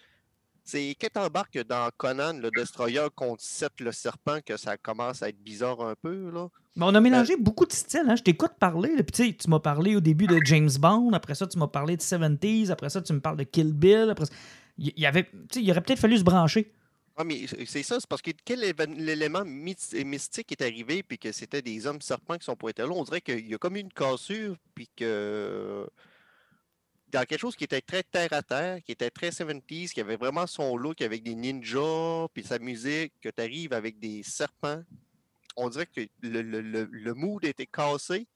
C'est 0.67 0.95
quand 1.00 1.10
t'embarques 1.13 1.60
dans 1.67 1.89
Conan, 1.95 2.34
le 2.34 2.50
Destroyer 2.50 3.05
contre 3.13 3.43
Seth 3.43 3.79
le 3.81 3.91
serpent, 3.91 4.39
que 4.43 4.57
ça 4.57 4.77
commence 4.77 5.22
à 5.22 5.29
être 5.29 5.38
bizarre 5.43 5.79
un 5.81 5.93
peu, 6.01 6.31
là. 6.31 6.48
Mais 6.75 6.86
on 6.86 6.95
a 6.95 7.00
mélangé 7.00 7.38
beaucoup 7.38 7.65
de 7.67 7.72
styles. 7.72 8.05
Hein? 8.07 8.15
Je 8.15 8.24
t'écoute 8.24 8.53
parler. 8.60 8.95
là, 8.95 9.03
puis 9.03 9.38
tu 9.38 9.50
m'as 9.50 9.60
parlé 9.60 9.95
au 9.95 10.00
début 10.01 10.25
de 10.25 10.39
James 10.43 10.72
Bond. 10.79 11.13
Après 11.13 11.36
ça, 11.36 11.45
tu 11.45 11.57
m'as 11.60 11.67
parlé 11.67 11.95
de 11.98 12.01
70s. 12.01 12.72
Après 12.72 12.89
ça, 12.89 13.01
tu 13.01 13.13
me 13.13 13.19
parles 13.19 13.38
de 13.38 13.43
Kill 13.43 13.74
Bill. 13.74 14.10
Après 14.10 14.25
ça- 14.25 14.34
il 14.77 14.91
y, 14.98 15.05
avait, 15.05 15.24
tu 15.24 15.38
sais, 15.51 15.62
il 15.62 15.69
aurait 15.72 15.81
peut-être 15.81 16.00
fallu 16.00 16.17
se 16.17 16.24
brancher. 16.24 16.74
Ah, 17.17 17.24
mais 17.24 17.45
c'est 17.65 17.84
ça, 17.84 18.00
c'est 18.00 18.10
parce 18.10 18.22
que 18.22 18.31
quel 18.43 18.60
l'élément 18.98 19.45
mystique 19.45 20.51
est 20.51 20.62
arrivé, 20.62 21.01
puis 21.01 21.17
que 21.17 21.31
c'était 21.31 21.62
des 21.62 21.88
hommes 21.88 22.01
serpents 22.01 22.38
qui 22.38 22.43
sont 22.43 22.57
pointés 22.57 22.81
là, 22.81 22.89
on 22.89 23.03
dirait 23.03 23.22
qu'il 23.22 23.48
y 23.48 23.53
a 23.53 23.57
comme 23.57 23.77
une 23.77 23.91
cassure, 23.91 24.57
puis 24.74 24.89
que 24.98 25.88
dans 27.12 27.24
quelque 27.24 27.39
chose 27.39 27.55
qui 27.55 27.63
était 27.63 27.79
très 27.79 28.03
terre 28.03 28.34
à 28.34 28.41
terre, 28.43 28.84
qui 28.84 28.91
était 28.91 29.10
très 29.10 29.29
70s, 29.29 29.93
qui 29.93 30.01
avait 30.01 30.17
vraiment 30.17 30.45
son 30.45 30.75
look 30.75 31.01
avec 31.01 31.24
des 31.24 31.36
ninjas, 31.36 32.27
puis 32.34 32.43
sa 32.43 32.60
musique, 32.60 33.13
que 33.22 33.29
tu 33.29 33.41
arrives 33.41 33.72
avec 33.72 33.98
des 34.00 34.22
serpents, 34.22 34.84
on 35.55 35.69
dirait 35.69 35.86
que 35.86 36.01
le, 36.22 36.41
le, 36.41 36.60
le, 36.60 36.84
le 36.91 37.13
mood 37.13 37.45
était 37.45 37.65
cassé, 37.65 38.27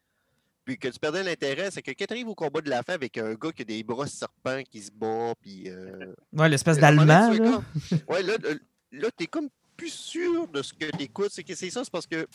puis 0.69 0.77
que 0.77 0.87
tu 0.87 0.99
perdais 0.99 1.23
l'intérêt, 1.23 1.71
c'est 1.71 1.81
que 1.81 1.89
quand 1.91 2.05
tu 2.05 2.13
arrives 2.13 2.27
au 2.27 2.35
combat 2.35 2.61
de 2.61 2.69
la 2.69 2.83
fin 2.83 2.93
avec 2.93 3.17
un 3.17 3.33
gars 3.33 3.51
qui 3.51 3.63
a 3.63 3.65
des 3.65 3.81
bras 3.83 4.05
serpents 4.05 4.61
qui 4.69 4.81
se 4.83 4.91
bat, 4.91 5.33
puis. 5.41 5.63
euh, 5.67 6.13
Ouais, 6.33 6.47
l'espèce 6.47 6.77
d'allemand. 6.77 7.05
là. 7.31 7.61
Ouais, 8.07 8.21
là, 8.21 8.37
là, 8.37 8.49
là, 8.91 9.07
t'es 9.17 9.25
comme 9.25 9.49
plus 9.75 9.91
sûr 9.91 10.47
de 10.47 10.61
ce 10.61 10.73
que 10.73 10.85
t'écoutes. 10.95 11.31
C'est 11.31 11.43
que 11.43 11.55
c'est 11.55 11.69
ça, 11.71 11.83
c'est 11.83 11.91
parce 11.91 12.05
que 12.05 12.27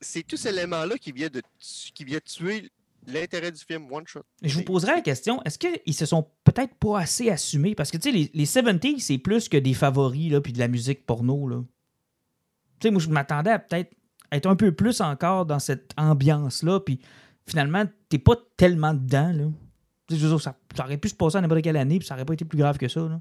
c'est 0.00 0.24
tout 0.26 0.36
cet 0.36 0.52
élément-là 0.54 0.98
qui 0.98 1.12
vient 1.12 1.28
de 1.28 1.40
tu- 1.58 1.92
qui 1.92 2.04
vient 2.04 2.18
tuer 2.24 2.70
l'intérêt 3.06 3.52
du 3.52 3.62
film 3.64 3.86
One 3.92 4.04
Shot. 4.06 4.22
Je 4.42 4.54
vous 4.56 4.64
poserai 4.64 4.92
la 4.96 5.00
question 5.00 5.40
est-ce 5.44 5.58
qu'ils 5.58 5.94
se 5.94 6.06
sont 6.06 6.28
peut-être 6.42 6.74
pas 6.74 6.98
assez 7.00 7.30
assumés? 7.30 7.76
Parce 7.76 7.92
que, 7.92 7.98
tu 7.98 8.10
sais, 8.10 8.12
les, 8.12 8.30
les 8.34 8.46
70s, 8.46 8.98
c'est 8.98 9.18
plus 9.18 9.48
que 9.48 9.56
des 9.56 9.74
favoris, 9.74 10.32
là, 10.32 10.40
puis 10.40 10.52
de 10.52 10.58
la 10.58 10.66
musique 10.68 11.06
porno, 11.06 11.46
là. 11.48 11.62
Tu 12.80 12.88
sais, 12.88 12.90
moi, 12.90 13.00
je 13.00 13.08
m'attendais 13.08 13.50
à 13.52 13.58
peut-être 13.60 13.92
être 14.32 14.46
un 14.48 14.56
peu 14.56 14.72
plus 14.72 15.00
encore 15.00 15.46
dans 15.46 15.60
cette 15.60 15.92
ambiance-là, 15.96 16.80
puis 16.80 16.98
finalement, 17.48 17.84
t'es 18.08 18.18
pas 18.18 18.36
tellement 18.56 18.94
dedans, 18.94 19.32
là. 19.32 19.44
Dire, 20.08 20.40
ça, 20.40 20.56
ça 20.74 20.84
aurait 20.84 20.98
pu 20.98 21.08
se 21.08 21.14
passer 21.14 21.36
à 21.38 21.40
n'importe 21.40 21.62
quelle 21.62 21.76
année, 21.76 21.98
puis 21.98 22.06
ça 22.06 22.14
aurait 22.14 22.24
pas 22.24 22.34
été 22.34 22.44
plus 22.44 22.58
grave 22.58 22.78
que 22.78 22.88
ça, 22.88 23.00
là. 23.00 23.20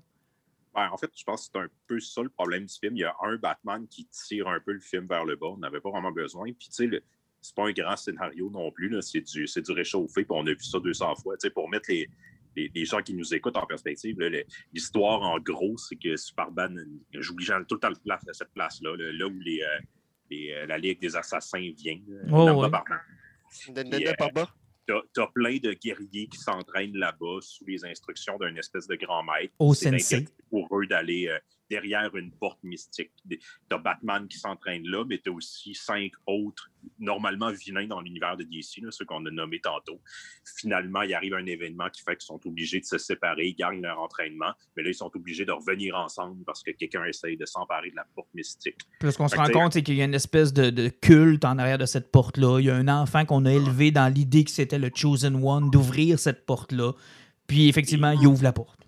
Ben, 0.75 0.89
en 0.91 0.97
fait, 0.97 1.09
je 1.15 1.23
pense 1.23 1.47
que 1.47 1.51
c'est 1.53 1.59
un 1.59 1.67
peu 1.87 1.99
ça 2.01 2.21
le 2.21 2.27
problème 2.29 2.65
du 2.65 2.73
film. 2.73 2.97
Il 2.97 2.99
y 2.99 3.03
a 3.05 3.15
un 3.23 3.37
Batman 3.37 3.87
qui 3.87 4.05
tire 4.07 4.47
un 4.49 4.59
peu 4.59 4.73
le 4.73 4.81
film 4.81 5.07
vers 5.07 5.23
le 5.23 5.37
bas. 5.37 5.47
On 5.47 5.57
n'avait 5.57 5.79
pas 5.79 5.89
vraiment 5.89 6.11
besoin. 6.11 6.51
Puis, 6.51 6.67
tu 6.67 6.73
sais, 6.73 6.85
le- 6.85 7.01
c'est 7.41 7.55
pas 7.55 7.67
un 7.67 7.71
grand 7.71 7.95
scénario 7.95 8.49
non 8.51 8.71
plus. 8.71 8.93
C'est 9.01 9.21
du, 9.21 9.45
du 9.45 9.71
réchauffé. 9.71 10.25
Puis, 10.25 10.37
on 10.37 10.45
a 10.45 10.49
vu 10.51 10.63
ça 10.63 10.79
200 10.79 11.15
fois. 11.15 11.37
Tu 11.37 11.47
sais, 11.47 11.49
pour 11.49 11.69
mettre 11.69 11.89
les, 11.89 12.09
les, 12.57 12.69
les 12.75 12.83
gens 12.85 13.01
qui 13.01 13.13
nous 13.13 13.33
écoutent 13.33 13.55
en 13.55 13.65
perspective, 13.65 14.17
l'histoire, 14.73 15.21
en 15.21 15.39
gros, 15.39 15.77
c'est 15.77 15.95
que 15.95 16.17
Superman, 16.17 16.77
j'oublie 17.13 17.45
tout 17.69 17.75
le 17.75 17.79
temps 17.79 17.93
place, 18.03 18.25
cette 18.33 18.51
place-là, 18.53 18.97
là, 18.97 19.11
là 19.13 19.27
où 19.27 19.39
les, 19.39 19.61
euh, 19.61 19.79
les, 20.29 20.51
euh, 20.51 20.65
la 20.65 20.77
Ligue 20.77 20.99
des 20.99 21.15
Assassins 21.15 21.71
vient. 21.77 21.99
Oh, 22.33 22.45
ouais. 22.63 22.69
Bas. 24.33 24.49
T'as 25.13 25.27
plein 25.33 25.57
de 25.57 25.73
guerriers 25.73 26.27
qui 26.27 26.37
s'entraînent 26.37 26.95
là-bas 26.95 27.39
sous 27.41 27.65
les 27.65 27.83
instructions 27.85 28.37
d'un 28.37 28.55
espèce 28.55 28.87
de 28.87 28.95
grand 28.95 29.23
maître. 29.23 29.53
Au 29.57 29.73
sensei. 29.73 30.25
pour 30.49 30.67
eux 30.77 30.85
d'aller 30.85 31.27
euh, 31.27 31.39
derrière 31.69 32.15
une 32.15 32.31
porte 32.31 32.59
mystique. 32.63 33.11
T'as 33.69 33.77
Batman 33.77 34.27
qui 34.27 34.37
s'entraîne 34.37 34.83
là, 34.85 35.03
mais 35.07 35.17
t'as 35.17 35.31
aussi 35.31 35.73
cinq 35.73 36.11
autres, 36.25 36.69
normalement 36.99 37.51
vilains 37.51 37.87
dans 37.87 38.01
l'univers 38.01 38.37
de 38.37 38.43
DC, 38.43 38.81
là, 38.81 38.91
ceux 38.91 39.05
qu'on 39.05 39.25
a 39.25 39.31
nommés 39.31 39.59
tantôt. 39.59 40.01
Finalement, 40.59 41.01
il 41.01 41.13
arrive 41.13 41.33
un 41.33 41.45
événement 41.45 41.89
qui 41.89 42.01
fait 42.03 42.15
qu'ils 42.15 42.25
sont 42.25 42.39
obligés 42.45 42.79
de 42.79 42.85
se 42.85 42.97
séparer, 42.97 43.47
ils 43.47 43.55
gagnent 43.55 43.81
leur 43.81 43.99
entraînement, 43.99 44.53
mais 44.75 44.83
là, 44.83 44.89
ils 44.89 44.95
sont 44.95 45.11
obligés 45.15 45.45
de 45.45 45.51
revenir 45.51 45.95
ensemble 45.95 46.43
parce 46.45 46.63
que 46.63 46.71
quelqu'un 46.71 47.05
essaye 47.05 47.37
de 47.37 47.45
s'emparer 47.45 47.91
de 47.91 47.95
la 47.95 48.05
porte 48.15 48.29
mystique. 48.33 48.79
Puis 48.99 49.11
ce 49.11 49.17
qu'on 49.17 49.27
se 49.27 49.35
rend 49.35 49.49
compte, 49.49 49.73
c'est 49.73 49.83
qu'il 49.83 49.95
y 49.95 50.01
a 50.01 50.05
une 50.05 50.13
espèce 50.13 50.53
de, 50.53 50.69
de 50.69 50.89
culte 50.89 51.45
en 51.45 51.57
arrière 51.57 51.77
de 51.77 51.85
cette 51.85 52.11
porte-là. 52.11 52.59
Il 52.59 52.65
y 52.65 52.69
a 52.69 52.75
un 52.75 52.87
enfant 52.87 53.25
qu'on 53.25 53.45
a 53.45 53.53
élevé 53.53 53.91
dans 53.91 54.13
l'idée 54.13 54.43
que 54.43 54.51
c'était 54.51 54.79
le 54.79 54.91
Chosen 54.93 55.35
One 55.43 55.69
d'ouvrir 55.71 56.19
cette 56.19 56.45
porte-là. 56.45 56.93
Puis 57.47 57.67
effectivement, 57.67 58.11
il 58.11 58.27
ouvre 58.27 58.43
la 58.43 58.53
porte. 58.53 58.84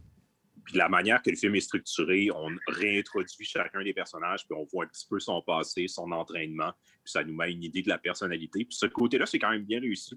Puis 0.68 0.76
la 0.78 0.90
manière 0.90 1.22
que 1.22 1.30
le 1.30 1.38
film 1.38 1.56
est 1.56 1.62
structuré, 1.62 2.30
on 2.36 2.50
réintroduit 2.68 3.46
chacun 3.46 3.82
des 3.82 3.94
personnages, 3.94 4.46
puis 4.46 4.58
on 4.58 4.66
voit 4.66 4.84
un 4.84 4.88
petit 4.88 5.08
peu 5.10 5.18
son 5.18 5.42
passé, 5.42 5.88
son 5.88 6.12
entraînement, 6.12 6.74
puis 7.06 7.12
ça 7.12 7.24
nous 7.24 7.34
met 7.34 7.54
une 7.54 7.64
idée 7.64 7.82
de 7.82 7.88
la 7.88 7.98
personnalité. 7.98 8.66
Puis 8.66 8.76
ce 8.78 8.86
côté-là, 8.86 9.26
c'est 9.26 9.40
quand 9.40 9.50
même 9.52 9.64
bien 9.64 9.80
réussi. 9.80 10.14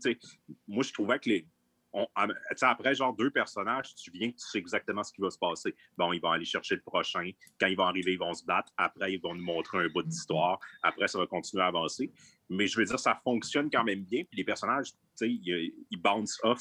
Moi, 0.67 0.83
je 0.83 0.93
trouvais 0.93 1.21
que 1.21 1.29
les. 1.29 1.47
on- 1.93 2.05
tu 2.17 2.35
sais, 2.57 2.67
après, 2.67 2.97
genre, 2.97 3.15
deux 3.15 3.31
personnages, 3.31 3.95
tu 3.95 4.11
viens 4.11 4.29
tu 4.31 4.39
sais 4.39 4.59
exactement 4.59 5.05
ce 5.05 5.13
qui 5.13 5.21
va 5.21 5.31
se 5.31 5.39
passer. 5.39 5.73
Bon, 5.97 6.13
ils 6.13 6.21
vont 6.21 6.31
aller 6.33 6.45
chercher 6.45 6.75
le 6.75 6.83
prochain. 6.83 7.31
Quand 7.61 7.69
ils 7.69 7.77
vont 7.77 7.85
arriver, 7.85 8.15
ils 8.15 8.19
vont 8.19 8.35
se 8.35 8.45
battre. 8.45 8.73
Après, 8.77 9.13
ils 9.13 9.21
vont 9.21 9.37
nous 9.37 9.45
montrer 9.45 9.79
un 9.85 9.89
bout 9.89 10.03
d'histoire. 10.03 10.59
Après, 10.83 11.07
ça 11.07 11.19
va 11.19 11.29
continuer 11.29 11.63
à 11.63 11.67
avancer. 11.69 12.11
Mais 12.49 12.67
je 12.67 12.77
veux 12.77 12.85
dire, 12.85 12.99
ça 12.99 13.21
fonctionne 13.23 13.71
quand 13.71 13.85
même 13.85 14.03
bien. 14.03 14.25
Puis 14.25 14.39
les 14.39 14.45
personnages, 14.45 14.91
tu 14.91 14.97
sais, 15.15 15.31
ils 15.31 15.97
bounce 15.97 16.41
off 16.43 16.61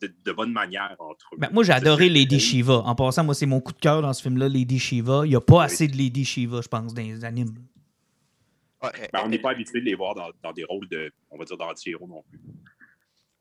de, 0.00 0.06
de- 0.06 0.14
de 0.24 0.32
bonne 0.32 0.52
manière 0.52 0.96
entre 0.98 1.26
eux. 1.34 1.38
Ben, 1.38 1.48
moi, 1.52 1.62
j'ai 1.64 1.72
adoré 1.72 2.08
Lady 2.08 2.40
Shiva. 2.40 2.78
En 2.78 2.94
passant, 2.94 3.24
moi, 3.24 3.34
c'est 3.34 3.46
mon 3.46 3.60
coup 3.60 3.72
de 3.72 3.78
cœur 3.78 4.02
dans 4.02 4.12
ce 4.12 4.22
film-là, 4.22 4.48
Lady 4.48 4.78
Shiva. 4.78 5.22
Il 5.24 5.30
n'y 5.30 5.36
a 5.36 5.40
pas 5.40 5.64
assez 5.64 5.88
de 5.88 5.96
Lady 5.96 6.24
Shiva, 6.24 6.60
je 6.62 6.68
pense, 6.68 6.94
dans 6.94 7.02
les 7.02 7.24
animes. 7.24 7.54
Ouais, 8.82 8.90
Ben, 9.12 9.20
on 9.24 9.28
n'est 9.28 9.38
pas 9.38 9.50
habitué 9.52 9.80
de 9.80 9.86
les 9.86 9.94
voir 9.94 10.14
dans, 10.14 10.28
dans 10.42 10.52
des 10.52 10.64
rôles 10.64 10.88
de, 10.88 11.10
on 11.30 11.38
va 11.38 11.44
dire, 11.44 11.56
d'anti-héros 11.56 12.06
non 12.06 12.22
plus. 12.28 12.40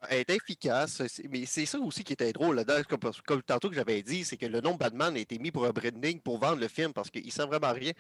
Elle 0.10 0.20
est 0.20 0.30
efficace, 0.32 1.02
mais 1.30 1.46
c'est 1.46 1.66
ça 1.66 1.80
aussi 1.80 2.04
qui 2.04 2.14
était 2.14 2.32
drôle 2.32 2.56
là-dedans. 2.56 2.82
Comme, 2.90 3.12
comme 3.26 3.42
tantôt 3.44 3.70
que 3.70 3.76
j'avais 3.76 4.02
dit, 4.02 4.24
c'est 4.24 4.38
que 4.38 4.46
le 4.46 4.62
nom 4.62 4.74
de 4.74 4.78
Batman 4.78 5.16
a 5.16 5.20
été 5.20 5.38
mis 5.40 5.52
pour 5.52 5.66
un 5.66 5.72
branding 5.72 6.20
pour 6.20 6.40
vendre 6.40 6.60
le 6.60 6.68
film 6.68 6.94
parce 6.94 7.10
qu'il 7.10 7.26
ne 7.26 7.32
sert 7.32 7.48
vraiment 7.48 7.68
à 7.68 7.74
rien. 7.74 7.92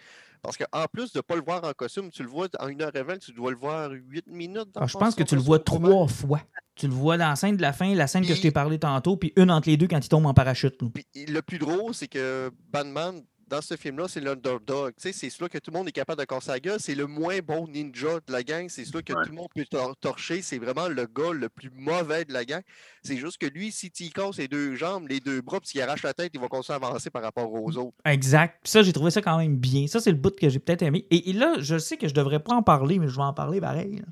Parce 0.41 0.57
qu'en 0.57 0.85
plus 0.91 1.11
de 1.11 1.19
ne 1.19 1.21
pas 1.21 1.35
le 1.35 1.41
voir 1.41 1.63
en 1.63 1.71
costume, 1.73 2.09
tu 2.11 2.23
le 2.23 2.29
vois 2.29 2.47
en 2.59 2.67
1h20, 2.69 3.19
tu 3.19 3.31
dois 3.33 3.51
le 3.51 3.57
voir 3.57 3.89
8 3.91 4.27
minutes. 4.27 4.71
dans 4.73 4.81
Alors, 4.81 4.83
Ah, 4.83 4.87
je 4.87 4.97
pense 4.97 5.15
que 5.15 5.23
tu 5.23 5.35
le 5.35 5.41
vois 5.41 5.59
trois 5.59 6.07
fois. 6.07 6.41
Tu 6.75 6.87
le 6.87 6.93
vois 6.93 7.17
dans 7.17 7.29
la 7.29 7.35
scène 7.35 7.55
de 7.55 7.61
la 7.61 7.71
fin, 7.73 7.93
la 7.95 8.07
scène 8.07 8.25
que 8.27 8.35
je 8.35 8.41
t'ai 8.41 8.51
parlé 8.51 8.77
tantôt, 8.77 9.15
puis 9.15 9.31
une 9.37 9.49
entre 9.49 9.69
les 9.69 9.77
deux 9.77 9.87
quand 9.87 10.03
il 10.03 10.09
tombe 10.09 10.25
en 10.25 10.33
parachute. 10.33 10.81
là. 10.81 10.89
Puis 10.93 11.25
le 11.25 11.41
plus 11.41 11.57
drôle, 11.57 11.93
c'est 11.93 12.07
que 12.09 12.51
Batman, 12.69 13.23
dans 13.47 13.61
ce 13.61 13.75
film-là, 13.75 14.07
c'est 14.07 14.19
l'underdog. 14.21 14.93
Tu 14.95 15.03
sais, 15.03 15.11
c'est 15.11 15.29
celui 15.29 15.49
que 15.49 15.57
tout 15.59 15.69
le 15.71 15.77
monde 15.77 15.87
est 15.87 15.91
capable 15.91 16.19
de 16.19 16.25
casser 16.25 16.49
la 16.51 16.59
gueule. 16.59 16.79
C'est 16.79 16.95
le 16.95 17.05
moins 17.07 17.39
bon 17.39 17.67
ninja 17.67 18.15
de 18.25 18.31
la 18.31 18.41
gang. 18.43 18.67
C'est 18.69 18.85
celui 18.85 19.03
que 19.03 19.13
Ouais. 19.13 19.23
tout 19.23 19.29
le 19.29 19.35
monde 19.35 19.47
peut 19.55 19.65
tor- 19.69 19.95
torcher. 19.97 20.41
C'est 20.41 20.57
vraiment 20.57 20.87
le 20.87 21.05
gars 21.05 21.31
le 21.33 21.47
plus 21.49 21.69
mauvais 21.75 22.25
de 22.25 22.33
la 22.33 22.43
gang. 22.45 22.61
C'est 23.03 23.17
juste 23.17 23.37
que 23.37 23.45
lui, 23.45 23.71
si 23.71 23.91
tu 23.91 24.09
casse 24.09 24.37
les 24.37 24.47
deux 24.47 24.75
jambes, 24.75 25.07
les 25.07 25.19
deux 25.19 25.41
bras, 25.41 25.59
puis 25.59 25.69
s'il 25.69 25.81
arrache 25.81 26.03
la 26.03 26.13
tête, 26.13 26.31
il 26.33 26.39
va 26.39 26.47
continuer 26.47 26.79
à 26.81 26.85
avancer 26.87 27.09
par 27.09 27.21
rapport 27.21 27.51
aux 27.53 27.77
autres. 27.77 27.95
Exact. 28.05 28.59
Puis 28.63 28.71
ça, 28.71 28.81
j'ai 28.83 28.93
trouvé 28.93 29.11
ça 29.11 29.21
quand 29.21 29.37
même 29.37 29.55
bien. 29.57 29.87
Ça, 29.87 29.99
c'est 29.99 30.11
le 30.11 30.17
bout 30.17 30.35
que 30.35 30.49
j'ai 30.49 30.59
peut-être 30.59 30.81
aimé. 30.81 31.05
Et, 31.11 31.29
et 31.29 31.33
là, 31.33 31.55
je 31.59 31.77
sais 31.77 31.97
que 31.97 32.07
je 32.07 32.13
devrais 32.13 32.39
pas 32.39 32.53
en 32.55 32.63
parler, 32.63 32.97
mais 32.99 33.07
je 33.07 33.15
vais 33.15 33.21
en 33.23 33.33
parler 33.33 33.61
pareil. 33.61 33.97
là. 33.97 34.05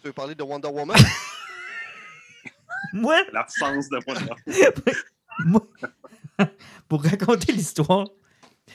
Tu 0.00 0.06
veux 0.08 0.12
parler 0.12 0.34
de 0.34 0.42
Wonder 0.42 0.68
Woman? 0.68 0.96
Moi, 2.92 3.16
L'absence 3.32 3.88
de 3.88 3.98
Wonder 4.06 4.32
moi, 5.44 5.66
pour 6.88 7.02
raconter 7.04 7.52
l'histoire, 7.52 8.08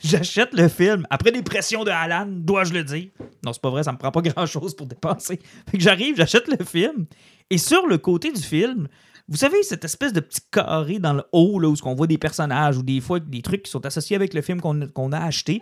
j'achète 0.03 0.53
le 0.53 0.67
film 0.67 1.05
après 1.09 1.31
des 1.31 1.41
pressions 1.41 1.83
de 1.83 1.91
Alan, 1.91 2.27
dois-je 2.27 2.73
le 2.73 2.83
dire? 2.83 3.09
Non, 3.45 3.53
c'est 3.53 3.61
pas 3.61 3.69
vrai, 3.69 3.83
ça 3.83 3.91
me 3.91 3.97
prend 3.97 4.11
pas 4.11 4.21
grand-chose 4.23 4.75
pour 4.75 4.87
dépenser. 4.87 5.39
Fait 5.69 5.77
que 5.77 5.83
j'arrive, 5.83 6.15
j'achète 6.17 6.47
le 6.47 6.63
film, 6.63 7.05
et 7.49 7.57
sur 7.57 7.87
le 7.87 7.97
côté 7.97 8.31
du 8.31 8.41
film, 8.41 8.87
vous 9.29 9.37
savez, 9.37 9.63
cette 9.63 9.85
espèce 9.85 10.11
de 10.11 10.19
petit 10.19 10.41
carré 10.51 10.99
dans 10.99 11.13
le 11.13 11.23
haut, 11.31 11.57
là, 11.59 11.69
où 11.69 11.75
on 11.85 11.95
voit 11.95 12.07
des 12.07 12.17
personnages 12.17 12.77
ou 12.77 12.83
des 12.83 12.99
fois 12.99 13.19
des 13.19 13.41
trucs 13.41 13.63
qui 13.63 13.71
sont 13.71 13.85
associés 13.85 14.15
avec 14.15 14.33
le 14.33 14.41
film 14.41 14.59
qu'on 14.59 15.11
a 15.11 15.19
acheté. 15.19 15.61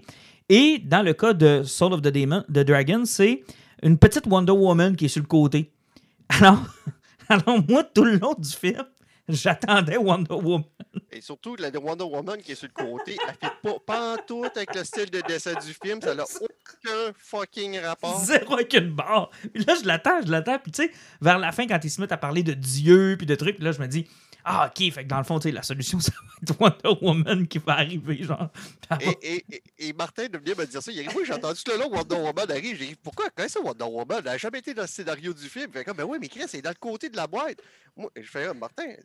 Et 0.49 0.79
dans 0.79 1.03
le 1.03 1.13
cas 1.13 1.33
de 1.33 1.61
Soul 1.63 1.93
of 1.93 2.01
the, 2.01 2.07
Demon, 2.07 2.43
the 2.49 2.59
Dragon, 2.59 3.03
c'est 3.05 3.43
une 3.83 3.97
petite 3.97 4.25
Wonder 4.25 4.51
Woman 4.51 4.95
qui 4.95 5.05
est 5.05 5.09
sur 5.09 5.21
le 5.21 5.27
côté. 5.27 5.71
Alors, 6.29 6.59
alors 7.29 7.63
moi, 7.69 7.83
tout 7.83 8.03
le 8.03 8.17
long 8.17 8.33
du 8.37 8.49
film, 8.49 8.83
j'attendais 9.29 9.97
Wonder 9.97 10.33
Woman. 10.33 10.63
Et 11.11 11.21
surtout, 11.21 11.55
la 11.55 11.71
de 11.71 11.77
Wonder 11.77 12.05
Woman 12.05 12.41
qui 12.41 12.53
est 12.53 12.55
sur 12.55 12.67
le 12.75 12.85
côté, 12.85 13.17
elle 13.27 13.35
fait 13.35 13.55
pas 13.61 13.79
pantoute 13.85 14.55
avec 14.55 14.73
le 14.75 14.83
style 14.83 15.09
de 15.09 15.21
dessin 15.21 15.53
du 15.53 15.73
film. 15.73 16.01
Ça 16.01 16.15
n'a 16.15 16.23
aucun 16.41 17.13
fucking 17.17 17.79
rapport. 17.79 18.19
Zéro 18.23 18.53
avec 18.53 18.73
une 18.73 18.91
barre. 18.91 19.29
Puis 19.53 19.63
là, 19.65 19.75
je 19.81 19.87
l'attends, 19.87 20.21
je 20.25 20.31
l'attends. 20.31 20.59
Puis 20.59 20.71
tu 20.71 20.83
sais, 20.83 20.91
vers 21.21 21.39
la 21.39 21.51
fin, 21.51 21.67
quand 21.67 21.79
ils 21.83 21.89
se 21.89 22.01
mettent 22.01 22.11
à 22.11 22.17
parler 22.17 22.43
de 22.43 22.53
Dieu 22.53 23.15
puis 23.17 23.25
de 23.27 23.35
trucs, 23.35 23.55
puis 23.55 23.65
là, 23.65 23.71
je 23.71 23.79
me 23.79 23.87
dis, 23.87 24.07
ah, 24.43 24.67
ok, 24.67 24.91
fait 24.91 25.03
que 25.03 25.09
dans 25.09 25.17
le 25.17 25.23
fond, 25.23 25.39
la 25.43 25.63
solution, 25.63 25.99
ça 25.99 26.11
va 26.59 26.67
être 26.67 26.83
Wonder 26.83 26.99
Woman 27.01 27.47
qui 27.47 27.59
va 27.59 27.73
arriver, 27.73 28.23
genre. 28.23 28.49
Et, 28.99 29.45
et, 29.49 29.63
et, 29.77 29.93
Martin 29.93 30.27
de 30.27 30.37
venir 30.37 30.57
me 30.57 30.65
dire 30.65 30.81
ça. 30.81 30.91
Il 30.91 30.99
arrive, 30.99 31.17
oui, 31.17 31.23
j'ai 31.25 31.33
entendu 31.33 31.63
tout 31.63 31.71
le 31.71 31.79
long 31.79 31.89
Wonder 31.89 32.15
Woman 32.15 32.51
arrive. 32.51 32.77
J'ai 32.77 32.87
dit, 32.87 32.95
pourquoi 32.95 33.29
quand 33.35 33.47
ça 33.47 33.59
Wonder 33.59 33.85
Woman? 33.85 34.19
Elle 34.19 34.25
n'a 34.25 34.37
jamais 34.37 34.59
été 34.59 34.73
dans 34.73 34.83
le 34.83 34.87
scénario 34.87 35.33
du 35.33 35.47
film. 35.47 35.67
Il 35.69 35.73
fait 35.73 35.85
comme, 35.85 35.97
ben 35.97 36.05
oui, 36.05 36.17
mais 36.19 36.27
Chris, 36.27 36.45
c'est 36.47 36.61
dans 36.61 36.69
le 36.69 36.75
côté 36.75 37.09
de 37.09 37.15
la 37.15 37.27
boîte. 37.27 37.59
Moi, 37.95 38.09
je 38.15 38.29
fais, 38.29 38.45
Ah, 38.47 38.53
Martin, 38.53 38.95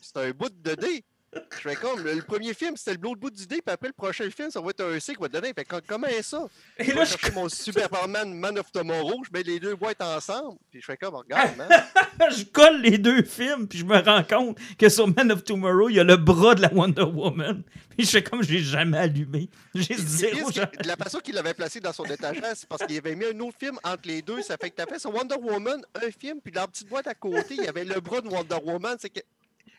c'est 0.00 0.16
un 0.16 0.30
bout 0.30 0.50
de 0.50 0.74
dé. 0.74 1.04
Je 1.34 1.68
fais 1.68 1.76
comme, 1.76 2.02
le, 2.02 2.12
le 2.14 2.22
premier 2.22 2.52
film, 2.52 2.76
c'était 2.76 2.98
l'autre 3.00 3.20
bout 3.20 3.30
du 3.30 3.46
dé, 3.46 3.62
puis 3.62 3.72
après 3.72 3.88
le 3.88 3.94
prochain 3.94 4.28
film, 4.30 4.50
ça 4.50 4.60
va 4.60 4.68
être 4.70 4.84
un 4.84 5.00
C 5.00 5.14
qui 5.14 5.20
va 5.20 5.28
te 5.28 5.32
donner. 5.32 5.52
Fait 5.54 5.66
comment 5.86 6.06
est 6.06 6.22
ça? 6.22 6.46
Et 6.76 6.84
Je 6.84 6.90
là, 6.90 7.00
vais 7.00 7.06
je, 7.06 7.10
chercher 7.12 7.32
mon 7.32 7.48
Superman 7.48 8.34
Man 8.34 8.58
of 8.58 8.70
Tomorrow, 8.70 9.22
je 9.24 9.30
mets 9.32 9.42
les 9.42 9.58
deux 9.58 9.74
boîtes 9.74 10.02
ensemble, 10.02 10.58
puis 10.70 10.80
je 10.80 10.84
fais 10.86 10.96
comme, 10.98 11.14
regarde, 11.14 11.56
man. 11.56 11.68
je 12.36 12.44
colle 12.44 12.82
les 12.82 12.98
deux 12.98 13.22
films, 13.22 13.66
puis 13.66 13.78
je 13.78 13.84
me 13.86 13.98
rends 13.98 14.24
compte 14.24 14.58
que 14.78 14.88
sur 14.90 15.08
Man 15.08 15.32
of 15.32 15.42
Tomorrow, 15.44 15.88
il 15.88 15.96
y 15.96 16.00
a 16.00 16.04
le 16.04 16.16
bras 16.16 16.54
de 16.54 16.60
la 16.60 16.72
Wonder 16.72 17.02
Woman. 17.02 17.62
Puis 17.96 18.06
je 18.06 18.10
fais 18.10 18.22
comme, 18.22 18.42
j'ai 18.42 18.58
jamais 18.58 18.98
allumé. 18.98 19.48
J'ai 19.74 19.94
zéro 19.94 20.50
jamais. 20.50 20.70
la 20.84 20.96
façon 20.96 21.18
qu'il 21.20 21.34
l'avait 21.34 21.54
placé 21.54 21.80
dans 21.80 21.92
son 21.94 22.04
étagère, 22.04 22.52
c'est 22.54 22.68
parce 22.68 22.84
qu'il 22.84 22.96
avait 22.98 23.14
mis 23.14 23.24
un 23.26 23.40
autre 23.40 23.56
film 23.58 23.78
entre 23.84 24.06
les 24.06 24.20
deux. 24.20 24.42
Ça 24.42 24.56
fait 24.60 24.70
que 24.70 24.82
tu 24.82 24.86
fait 24.88 24.98
sur 24.98 25.14
Wonder 25.14 25.36
Woman, 25.36 25.82
un 25.94 26.10
film, 26.10 26.40
puis 26.42 26.52
dans 26.52 26.62
la 26.62 26.68
petite 26.68 26.88
boîte 26.88 27.06
à 27.06 27.14
côté, 27.14 27.54
il 27.56 27.64
y 27.64 27.68
avait 27.68 27.84
le 27.84 28.00
bras 28.00 28.20
de 28.20 28.28
Wonder 28.28 28.58
Woman. 28.62 28.96
C'est 29.00 29.08
que. 29.10 29.20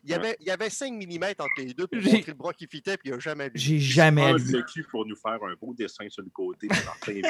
Il 0.05 0.11
y, 0.11 0.13
avait, 0.13 0.35
il 0.41 0.47
y 0.47 0.49
avait 0.51 0.69
5 0.69 0.91
mm 0.93 1.23
entre 1.39 1.49
les 1.59 1.73
deux 1.73 1.87
pour 1.87 2.01
J'ai- 2.01 2.11
montrer 2.11 2.31
le 2.31 2.37
bras 2.37 2.51
qui 2.53 2.67
fitait, 2.67 2.97
puis 2.97 3.07
il 3.09 3.13
n'a 3.13 3.19
jamais 3.19 3.45
vu. 3.45 3.51
J'ai 3.55 3.79
jamais 3.79 4.21
allumé. 4.23 4.51
le 4.51 4.63
cul 4.63 4.85
pour 4.91 5.05
nous 5.05 5.15
faire 5.15 5.39
un 5.43 5.55
beau 5.61 5.73
dessin 5.73 6.05
sur 6.09 6.23
le 6.23 6.29
côté. 6.29 6.67
puis. 6.67 7.21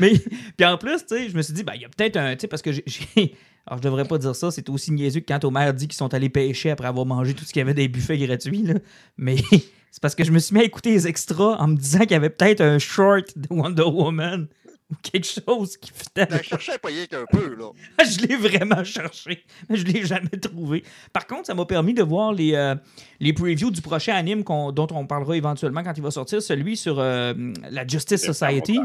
Mais, 0.00 0.12
puis 0.56 0.66
en 0.66 0.76
plus, 0.78 0.98
tu 1.06 1.16
sais, 1.16 1.28
je 1.28 1.36
me 1.36 1.42
suis 1.42 1.54
dit, 1.54 1.62
ben, 1.62 1.74
il 1.76 1.82
y 1.82 1.84
a 1.84 1.88
peut-être 1.88 2.16
un, 2.16 2.34
tu 2.34 2.40
sais, 2.40 2.48
parce 2.48 2.62
que 2.62 2.72
j'ai- 2.72 2.82
j'ai. 2.86 3.36
Alors, 3.66 3.78
je 3.78 3.82
devrais 3.84 4.04
pas 4.04 4.18
dire 4.18 4.34
ça, 4.34 4.50
c'est 4.50 4.68
aussi 4.68 4.90
niaiseux 4.90 5.20
que 5.20 5.26
quand 5.26 5.44
Omer 5.44 5.72
dit 5.72 5.86
qu'ils 5.86 5.96
sont 5.96 6.12
allés 6.12 6.28
pêcher 6.28 6.70
après 6.70 6.88
avoir 6.88 7.06
mangé 7.06 7.32
tout 7.34 7.44
ce 7.44 7.52
qu'il 7.52 7.60
y 7.60 7.62
avait 7.62 7.74
des 7.74 7.86
buffets 7.86 8.18
gratuits, 8.18 8.62
là. 8.62 8.74
Mais 9.16 9.36
c'est 9.92 10.00
parce 10.02 10.16
que 10.16 10.24
je 10.24 10.32
me 10.32 10.40
suis 10.40 10.54
mis 10.56 10.62
à 10.62 10.64
écouter 10.64 10.90
les 10.90 11.06
extras 11.06 11.56
en 11.58 11.68
me 11.68 11.76
disant 11.76 12.00
qu'il 12.00 12.10
y 12.10 12.14
avait 12.14 12.30
peut-être 12.30 12.60
un 12.60 12.80
short 12.80 13.38
de 13.38 13.46
Wonder 13.50 13.82
Woman 13.84 14.48
ou 14.92 14.94
quelque 15.02 15.26
chose 15.26 15.76
qui 15.78 15.90
fitait 15.90 16.26
Je 16.28 16.34
avec 16.34 16.44
cherchais 16.46 16.72
à 16.74 16.78
payer 16.78 17.08
un 17.12 17.24
peu, 17.30 17.54
là. 17.56 17.70
je 18.04 18.26
l'ai 18.26 18.36
vraiment 18.36 18.84
cherché, 18.84 19.42
mais 19.68 19.76
je 19.76 19.84
l'ai 19.86 20.04
jamais 20.04 20.28
trouvé. 20.28 20.84
Par 21.12 21.26
contre, 21.26 21.46
ça 21.46 21.54
m'a 21.54 21.64
permis 21.64 21.94
de 21.94 22.02
voir 22.02 22.32
les, 22.32 22.54
euh, 22.54 22.74
les 23.18 23.32
previews 23.32 23.70
du 23.70 23.80
prochain 23.80 24.14
anime 24.14 24.42
dont 24.44 24.86
on 24.90 25.06
parlera 25.06 25.36
éventuellement 25.36 25.82
quand 25.82 25.94
il 25.96 26.02
va 26.02 26.10
sortir, 26.10 26.40
celui 26.42 26.76
sur 26.76 26.98
euh, 27.00 27.32
la 27.70 27.86
Justice 27.86 28.22
Society. 28.24 28.78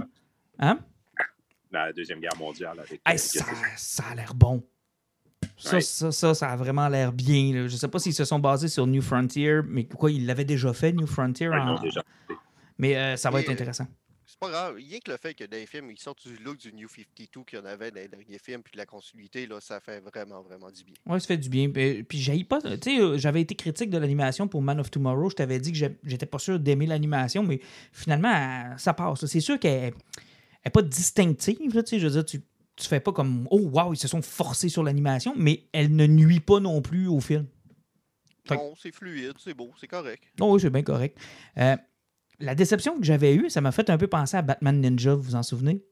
Hein? 0.59 0.79
La 1.71 1.91
Deuxième 1.93 2.19
Guerre 2.21 2.37
mondiale 2.39 2.79
avec. 2.79 3.01
Hey, 3.05 3.15
euh, 3.15 3.43
ça, 3.75 4.03
a 4.09 4.15
l'air 4.15 4.33
bon. 4.33 4.63
Ça, 5.57 5.75
Ouais. 5.75 5.81
ça, 5.81 6.11
ça, 6.11 6.33
ça 6.33 6.49
a 6.49 6.55
vraiment 6.55 6.87
l'air 6.87 7.11
bien. 7.11 7.53
là. 7.53 7.67
Je 7.67 7.75
sais 7.75 7.87
pas 7.87 7.99
s'ils 7.99 8.13
se 8.13 8.23
sont 8.25 8.39
basés 8.39 8.69
sur 8.69 8.87
New 8.87 9.01
Frontier, 9.01 9.59
mais 9.67 9.85
quoi, 9.85 10.09
ils 10.11 10.25
l'avaient 10.25 10.45
déjà 10.45 10.71
fait, 10.73 10.93
New 10.93 11.05
Frontier. 11.07 11.49
Ouais, 11.49 11.57
en- 11.59 11.79
déjà 11.81 12.01
fait. 12.27 12.33
Mais 12.77 12.95
euh, 12.95 13.15
ça 13.17 13.29
va 13.29 13.41
être 13.41 13.49
intéressant. 13.49 13.85
C'est 14.37 14.51
pas 14.51 14.51
grave. 14.51 14.75
Rien 14.75 14.99
que 14.99 15.11
le 15.11 15.17
fait 15.17 15.33
que 15.33 15.43
dans 15.45 15.57
les 15.57 15.65
films, 15.65 15.89
ils 15.89 15.99
sortent 15.99 16.27
du 16.27 16.37
look 16.43 16.57
du 16.57 16.71
New 16.73 16.87
52 16.87 17.43
qu'il 17.43 17.57
y 17.57 17.61
en 17.61 17.65
avait 17.65 17.89
dans 17.89 17.99
les 17.99 18.07
derniers 18.07 18.37
films, 18.37 18.61
puis 18.61 18.73
de 18.73 18.77
la 18.77 18.85
continuité, 18.85 19.47
là, 19.47 19.59
ça 19.59 19.79
fait 19.79 19.99
vraiment, 19.99 20.41
vraiment 20.43 20.69
du 20.69 20.83
bien. 20.83 20.93
Ouais, 21.07 21.19
ça 21.19 21.27
fait 21.27 21.37
du 21.37 21.49
bien. 21.49 21.69
Puis, 21.71 22.03
puis 22.03 22.19
j'haïs 22.19 22.43
pas. 22.43 22.61
Tu 22.61 22.77
sais, 22.81 22.99
euh, 22.99 23.17
j'avais 23.17 23.41
été 23.41 23.55
critique 23.55 23.89
de 23.89 23.97
l'animation 23.97 24.47
pour 24.47 24.61
Man 24.61 24.79
of 24.79 24.91
Tomorrow. 24.91 25.31
Je 25.31 25.35
t'avais 25.35 25.59
dit 25.59 25.71
que 25.71 25.77
j'étais 26.03 26.25
pas 26.25 26.39
sûr 26.39 26.59
d'aimer 26.59 26.85
l'animation, 26.85 27.41
mais 27.41 27.59
finalement, 27.91 28.77
ça 28.77 28.93
passe. 28.93 29.25
C'est 29.25 29.39
sûr 29.39 29.59
qu'elle 29.59 29.93
n'est 30.63 30.71
pas 30.71 30.83
distinctive. 30.83 31.75
Là, 31.75 31.81
je 31.91 31.97
veux 31.97 32.11
dire, 32.11 32.25
tu, 32.25 32.41
tu 32.75 32.87
fais 32.87 32.99
pas 32.99 33.11
comme 33.11 33.47
Oh, 33.49 33.59
wow, 33.59 33.93
ils 33.93 33.97
se 33.97 34.07
sont 34.07 34.21
forcés 34.21 34.69
sur 34.69 34.83
l'animation, 34.83 35.33
mais 35.35 35.63
elle 35.73 35.95
ne 35.95 36.05
nuit 36.05 36.41
pas 36.41 36.59
non 36.59 36.81
plus 36.81 37.07
au 37.07 37.19
film. 37.19 37.47
Non, 38.49 38.73
c'est 38.81 38.93
fluide, 38.93 39.33
c'est 39.39 39.53
beau, 39.53 39.71
c'est 39.79 39.87
correct. 39.87 40.23
Non, 40.39 40.53
oui, 40.53 40.61
c'est 40.61 40.69
bien 40.69 40.83
correct. 40.83 41.17
Euh, 41.57 41.75
la 42.39 42.55
déception 42.55 42.97
que 42.97 43.03
j'avais 43.05 43.35
eue, 43.35 43.49
ça 43.49 43.61
m'a 43.61 43.71
fait 43.71 43.89
un 43.89 43.97
peu 43.97 44.07
penser 44.07 44.37
à 44.37 44.41
Batman 44.41 44.79
Ninja, 44.79 45.15
vous 45.15 45.21
vous 45.21 45.35
en 45.35 45.43
souvenez? 45.43 45.83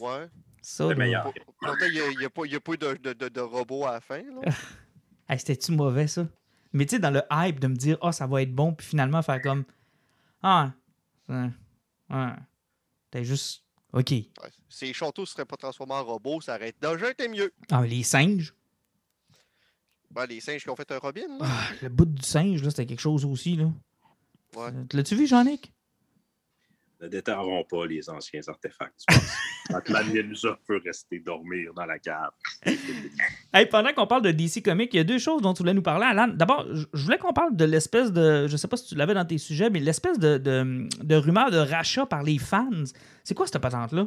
Ouais. 0.00 0.28
Ça, 0.62 0.88
Le 0.88 0.94
meilleur. 0.94 1.32
Il 1.62 1.92
n'y 1.92 2.00
a, 2.00 2.10
il 2.10 2.20
y 2.20 2.24
a 2.24 2.30
pas, 2.30 2.44
il 2.46 2.52
y 2.52 2.56
a 2.56 2.60
pas 2.60 2.72
eu 2.72 2.78
de, 2.78 2.94
de, 2.94 3.12
de, 3.12 3.28
de 3.28 3.40
robot 3.40 3.84
à 3.86 3.92
la 3.92 4.00
fin. 4.00 4.22
Là. 4.22 4.52
Hey, 5.28 5.38
C'était-tu 5.38 5.72
mauvais, 5.72 6.08
ça? 6.08 6.26
Mais 6.72 6.84
tu 6.84 6.96
sais, 6.96 6.98
dans 6.98 7.10
le 7.10 7.22
hype 7.30 7.58
de 7.60 7.66
me 7.68 7.76
dire, 7.76 7.96
ah, 8.02 8.12
ça 8.12 8.26
va 8.26 8.42
être 8.42 8.54
bon, 8.54 8.74
puis 8.74 8.86
finalement 8.86 9.22
faire 9.22 9.40
comme, 9.40 9.64
ah, 10.42 10.72
ouais, 11.28 11.48
ouais. 12.10 12.32
T'es 13.10 13.24
juste, 13.24 13.64
OK. 13.92 14.10
Ouais. 14.10 14.26
Si 14.68 14.86
les 14.86 14.92
châteaux 14.92 15.22
ne 15.22 15.26
seraient 15.26 15.44
pas 15.44 15.56
transformés 15.56 15.94
en 15.94 16.04
robots, 16.04 16.40
ça 16.40 16.56
aurait 16.56 16.74
déjà 16.80 17.10
été 17.10 17.28
mieux. 17.28 17.52
Ah, 17.70 17.80
mais 17.82 17.88
les 17.88 18.02
singes, 18.02 18.52
Ben, 20.10 20.26
les 20.26 20.40
singes 20.40 20.62
qui 20.62 20.70
ont 20.70 20.76
fait 20.76 20.90
un 20.92 20.98
Robin, 20.98 21.28
là. 21.38 21.46
ah, 21.46 21.68
le 21.82 21.88
bout 21.88 22.04
du 22.06 22.22
singe, 22.22 22.62
là, 22.62 22.70
c'était 22.70 22.86
quelque 22.86 23.00
chose 23.00 23.24
aussi, 23.24 23.56
là. 23.56 23.70
Ouais. 24.56 24.68
Euh, 24.68 24.84
L'as-tu 24.92 25.14
vu, 25.16 25.26
Jean-Nic? 25.26 25.72
Ne 27.00 27.08
déterreront 27.08 27.64
pas 27.64 27.84
les 27.86 28.08
anciens 28.08 28.42
artefacts. 28.46 29.04
Batman 29.70 30.06
Ninja 30.14 30.56
peut 30.66 30.80
rester 30.84 31.18
dormir 31.18 31.74
dans 31.74 31.84
la 31.86 31.98
cave. 31.98 32.30
Hey, 33.54 33.66
pendant 33.66 33.92
qu'on 33.92 34.06
parle 34.06 34.22
de 34.22 34.30
DC 34.30 34.62
Comics, 34.64 34.94
il 34.94 34.96
y 34.96 35.00
a 35.00 35.04
deux 35.04 35.18
choses 35.18 35.42
dont 35.42 35.52
tu 35.52 35.58
voulais 35.58 35.74
nous 35.74 35.82
parler, 35.82 36.06
Alan. 36.06 36.28
D'abord, 36.28 36.66
je 36.72 36.86
je 36.94 37.04
voulais 37.04 37.18
qu'on 37.18 37.34
parle 37.34 37.54
de 37.54 37.66
l'espèce 37.66 38.10
de. 38.12 38.46
Je 38.46 38.56
sais 38.56 38.66
pas 38.66 38.78
si 38.78 38.86
tu 38.86 38.94
l'avais 38.94 39.12
dans 39.12 39.26
tes 39.26 39.36
sujets, 39.36 39.68
mais 39.68 39.78
l'espèce 39.78 40.18
de, 40.18 40.38
de, 40.38 40.88
de 41.02 41.14
rumeur 41.16 41.50
de 41.50 41.58
rachat 41.58 42.06
par 42.06 42.22
les 42.22 42.38
fans. 42.38 42.70
C'est 43.24 43.34
quoi 43.34 43.46
cette 43.46 43.60
patente-là? 43.60 44.06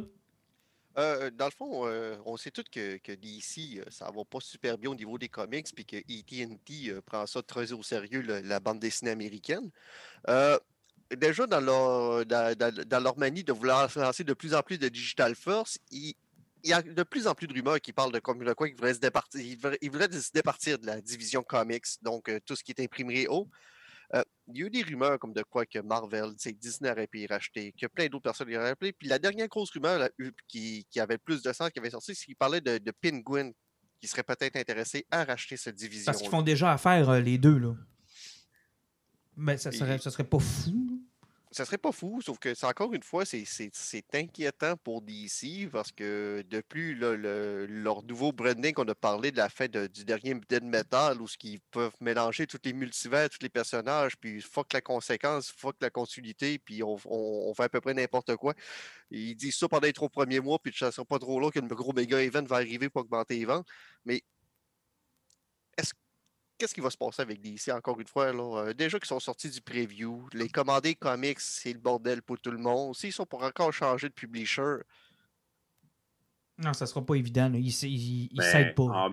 Euh, 0.98 1.30
dans 1.30 1.44
le 1.46 1.50
fond, 1.50 1.86
euh, 1.86 2.16
on 2.24 2.36
sait 2.38 2.50
tous 2.50 2.64
que, 2.72 3.14
DC, 3.14 3.78
euh, 3.78 3.84
ça 3.90 4.10
va 4.10 4.24
pas 4.24 4.40
super 4.40 4.78
bien 4.78 4.90
au 4.90 4.94
niveau 4.94 5.18
des 5.18 5.28
comics, 5.28 5.66
puis 5.74 5.84
que 5.84 5.96
AT&T 5.96 6.88
euh, 6.88 7.02
prend 7.02 7.26
ça 7.26 7.42
très 7.42 7.72
au 7.72 7.82
sérieux, 7.82 8.22
la 8.22 8.60
bande 8.60 8.78
dessinée 8.78 9.10
américaine. 9.10 9.70
Déjà, 11.16 11.46
dans 11.46 11.60
leur, 11.60 12.26
dans, 12.26 12.56
dans- 12.56 13.14
manie 13.16 13.44
de 13.44 13.52
vouloir 13.52 13.88
lancer 13.96 14.24
de 14.24 14.34
plus 14.34 14.54
en 14.54 14.62
plus 14.62 14.76
de 14.76 14.88
Digital 14.88 15.36
First, 15.36 15.80
il, 15.92 16.14
y 16.64 16.72
a 16.72 16.82
de 16.82 17.02
plus 17.04 17.28
en 17.28 17.34
plus 17.34 17.46
de 17.46 17.52
rumeurs 17.52 17.80
qui 17.80 17.92
parlent 17.92 18.10
de 18.10 18.18
de 18.18 18.52
quoi 18.54 18.68
ils 18.68 18.74
voudraient 18.74 18.94
se 18.94 18.98
départir, 18.98 19.40
se 19.40 20.32
départir 20.32 20.78
de 20.80 20.86
la 20.86 21.00
division 21.00 21.44
comics, 21.44 21.86
donc 22.02 22.28
tout 22.44 22.56
ce 22.56 22.64
qui 22.64 22.72
est 22.72 22.80
imprimé 22.82 23.28
haut. 23.28 23.46
Euh, 24.14 24.22
il 24.48 24.58
y 24.58 24.62
a 24.62 24.66
eu 24.66 24.70
des 24.70 24.82
rumeurs 24.82 25.18
comme 25.18 25.32
de 25.32 25.42
quoi 25.42 25.66
que 25.66 25.78
Marvel, 25.80 26.32
Disney 26.60 26.90
aurait 26.90 27.06
pu 27.08 27.20
y 27.20 27.26
racheter, 27.26 27.72
que 27.72 27.86
plein 27.86 28.06
d'autres 28.06 28.22
personnes 28.22 28.48
y 28.48 28.56
auraient 28.56 28.70
appelé. 28.70 28.92
Puis 28.92 29.08
la 29.08 29.18
dernière 29.18 29.48
grosse 29.48 29.70
rumeur 29.70 29.98
là, 29.98 30.08
eu- 30.18 30.30
qui, 30.46 30.86
qui 30.90 31.00
avait 31.00 31.18
plus 31.18 31.42
de 31.42 31.52
sens, 31.52 31.70
qui 31.70 31.78
avait 31.80 31.90
sorti, 31.90 32.14
c'est 32.14 32.24
qu'il 32.26 32.36
parlait 32.36 32.60
de, 32.60 32.78
de 32.78 32.92
Penguin 33.02 33.50
qui 34.00 34.06
serait 34.06 34.22
peut-être 34.22 34.56
intéressé 34.56 35.06
à 35.10 35.24
racheter 35.24 35.56
cette 35.56 35.74
division. 35.74 36.04
Parce 36.06 36.18
qu'ils 36.20 36.30
font 36.30 36.42
déjà 36.42 36.72
affaire, 36.72 37.08
euh, 37.08 37.20
les 37.20 37.38
deux, 37.38 37.58
là. 37.58 37.74
Ben, 39.36 39.56
ça 39.58 39.72
serait, 39.72 39.96
Et- 39.96 39.98
ça 39.98 40.10
serait 40.10 40.24
pas 40.24 40.38
fou. 40.38 40.95
Ça 41.56 41.64
serait 41.64 41.78
pas 41.78 41.90
fou, 41.90 42.20
sauf 42.20 42.38
que 42.38 42.52
c'est 42.54 42.66
encore 42.66 42.92
une 42.92 43.02
fois, 43.02 43.24
c'est- 43.24 43.46
inquiétant 44.12 44.76
pour 44.76 45.00
DC 45.00 45.66
parce 45.72 45.90
que 45.90 46.44
depuis 46.50 46.94
là, 46.94 47.16
le- 47.16 47.64
leur 47.64 48.02
nouveau 48.02 48.30
branding 48.30 48.74
qu'on 48.74 48.86
a 48.88 48.94
parlé 48.94 49.30
de 49.30 49.38
la 49.38 49.48
fin 49.48 49.66
du 49.66 50.04
dernier 50.04 50.34
Dead 50.50 50.62
Metal, 50.64 51.18
où 51.22 51.26
ce 51.26 51.38
qu'ils 51.38 51.60
peuvent 51.70 51.94
mélanger 52.02 52.46
tous 52.46 52.58
les 52.62 52.74
multivers, 52.74 53.30
tous 53.30 53.38
les 53.40 53.48
personnages, 53.48 54.18
puis 54.18 54.42
fuck 54.42 54.70
la 54.74 54.82
conséquence, 54.82 55.50
fuck 55.50 55.76
la 55.80 55.88
continuité, 55.88 56.58
puis 56.58 56.82
on, 56.82 56.96
on- 57.06 57.54
fait 57.54 57.62
à 57.64 57.68
peu 57.70 57.80
près 57.80 57.94
n'importe 57.94 58.36
quoi. 58.36 58.52
Ils 59.10 59.34
disent 59.34 59.56
ça 59.56 59.66
pendant 59.68 59.86
les 59.86 59.92
trois 59.94 60.10
premiers 60.10 60.40
mois, 60.40 60.58
puis 60.62 60.74
ça 60.76 60.92
sera 60.92 61.06
pas 61.06 61.18
trop 61.18 61.40
long 61.40 61.48
qu'un 61.50 61.62
gros 61.66 61.92
méga 61.94 62.20
event 62.22 62.44
va 62.44 62.56
arriver 62.56 62.90
pour 62.90 63.00
augmenter 63.02 63.38
les 63.38 63.46
ventes. 63.46 63.66
Mais 64.04 64.22
qu'est-ce 66.58 66.74
qui 66.74 66.80
va 66.80 66.90
se 66.90 66.96
passer 66.96 67.22
avec 67.22 67.40
DC 67.40 67.68
encore 67.70 68.00
une 68.00 68.06
fois? 68.06 68.32
Là? 68.32 68.66
Euh, 68.68 68.72
déjà 68.74 68.98
qu'ils 68.98 69.08
sont 69.08 69.20
sortis 69.20 69.50
du 69.50 69.60
preview, 69.60 70.28
les 70.32 70.48
commandés 70.48 70.94
comics, 70.94 71.40
c'est 71.40 71.72
le 71.72 71.78
bordel 71.78 72.22
pour 72.22 72.38
tout 72.40 72.50
le 72.50 72.58
monde. 72.58 72.94
S'ils 72.94 73.12
sont 73.12 73.26
pour 73.26 73.42
encore 73.42 73.72
changer 73.72 74.08
de 74.08 74.14
publisher, 74.14 74.78
Non, 76.58 76.72
ça 76.72 76.86
sera 76.86 77.04
pas 77.04 77.14
évident. 77.14 77.48
Là. 77.48 77.58
Ils 77.58 77.68
ils 77.84 78.30
Mais 78.36 78.50
s'aident 78.50 78.74
pas. 78.74 78.84
en, 78.84 79.12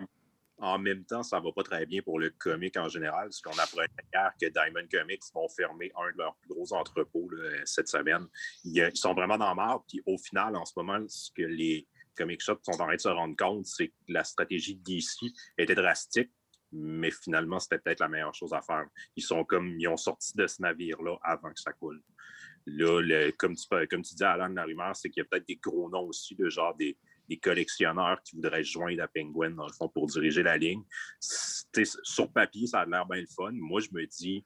en 0.59 0.79
même 0.79 1.03
temps, 1.03 1.23
ça 1.23 1.39
va 1.41 1.51
pas 1.51 1.63
très 1.63 1.85
bien 1.85 2.01
pour 2.01 2.19
le 2.19 2.29
comic 2.29 2.77
en 2.77 2.87
général, 2.87 3.25
parce 3.25 3.41
qu'on 3.41 3.57
apprenait 3.59 3.89
hier 4.13 4.31
que 4.39 4.47
Diamond 4.47 4.87
Comics 4.89 5.23
vont 5.33 5.49
fermer 5.49 5.91
un 5.97 6.11
de 6.13 6.17
leurs 6.19 6.35
plus 6.37 6.49
gros 6.49 6.71
entrepôts 6.73 7.29
là, 7.31 7.59
cette 7.65 7.89
semaine. 7.89 8.25
Ils, 8.63 8.77
ils 8.93 8.97
sont 8.97 9.13
vraiment 9.13 9.37
dans 9.37 9.49
la 9.49 9.55
marde, 9.55 9.81
puis 9.87 10.01
au 10.05 10.17
final, 10.17 10.55
en 10.55 10.63
ce 10.63 10.71
moment, 10.77 10.99
ce 11.09 11.31
que 11.35 11.41
les 11.41 11.85
comic 12.15 12.41
shops 12.41 12.61
sont 12.63 12.73
en 12.73 12.85
train 12.85 12.95
de 12.95 13.01
se 13.01 13.09
rendre 13.09 13.35
compte, 13.35 13.65
c'est 13.65 13.89
que 13.89 13.93
la 14.07 14.23
stratégie 14.23 14.75
de 14.75 14.83
DC 14.83 15.33
était 15.57 15.75
drastique, 15.75 16.31
mais 16.73 17.11
finalement, 17.11 17.59
c'était 17.59 17.77
peut-être 17.77 17.99
la 17.99 18.09
meilleure 18.09 18.33
chose 18.33 18.53
à 18.53 18.61
faire. 18.61 18.85
Ils 19.15 19.23
sont 19.23 19.43
comme, 19.43 19.79
ils 19.79 19.87
ont 19.87 19.97
sorti 19.97 20.35
de 20.35 20.47
ce 20.47 20.61
navire-là 20.61 21.17
avant 21.23 21.49
que 21.49 21.59
ça 21.59 21.73
coule. 21.73 22.01
Là, 22.65 23.01
le- 23.01 23.31
comme, 23.31 23.55
tu, 23.55 23.67
comme 23.87 24.01
tu 24.01 24.15
dis, 24.15 24.23
Alan, 24.23 24.47
la 24.47 24.63
rumeur, 24.63 24.95
c'est 24.95 25.09
qu'il 25.09 25.21
y 25.21 25.25
a 25.25 25.27
peut-être 25.29 25.47
des 25.47 25.57
gros 25.57 25.89
noms 25.89 26.07
aussi, 26.07 26.35
de 26.35 26.49
genre 26.49 26.75
des, 26.75 26.97
collectionneurs 27.41 28.21
qui 28.21 28.35
voudraient 28.35 28.63
joindre 28.63 29.01
à 29.01 29.07
Penguin, 29.07 29.51
dans 29.51 29.65
le 29.65 29.73
fond, 29.73 29.89
pour 29.89 30.05
diriger 30.05 30.43
la 30.43 30.55
ligne. 30.55 30.83
Sur 31.19 32.31
papier, 32.31 32.67
ça 32.67 32.81
a 32.81 32.85
l'air 32.85 33.07
bien 33.07 33.21
le 33.21 33.27
fun. 33.27 33.51
Moi, 33.53 33.81
je 33.81 33.89
me 33.91 34.05
dis, 34.05 34.45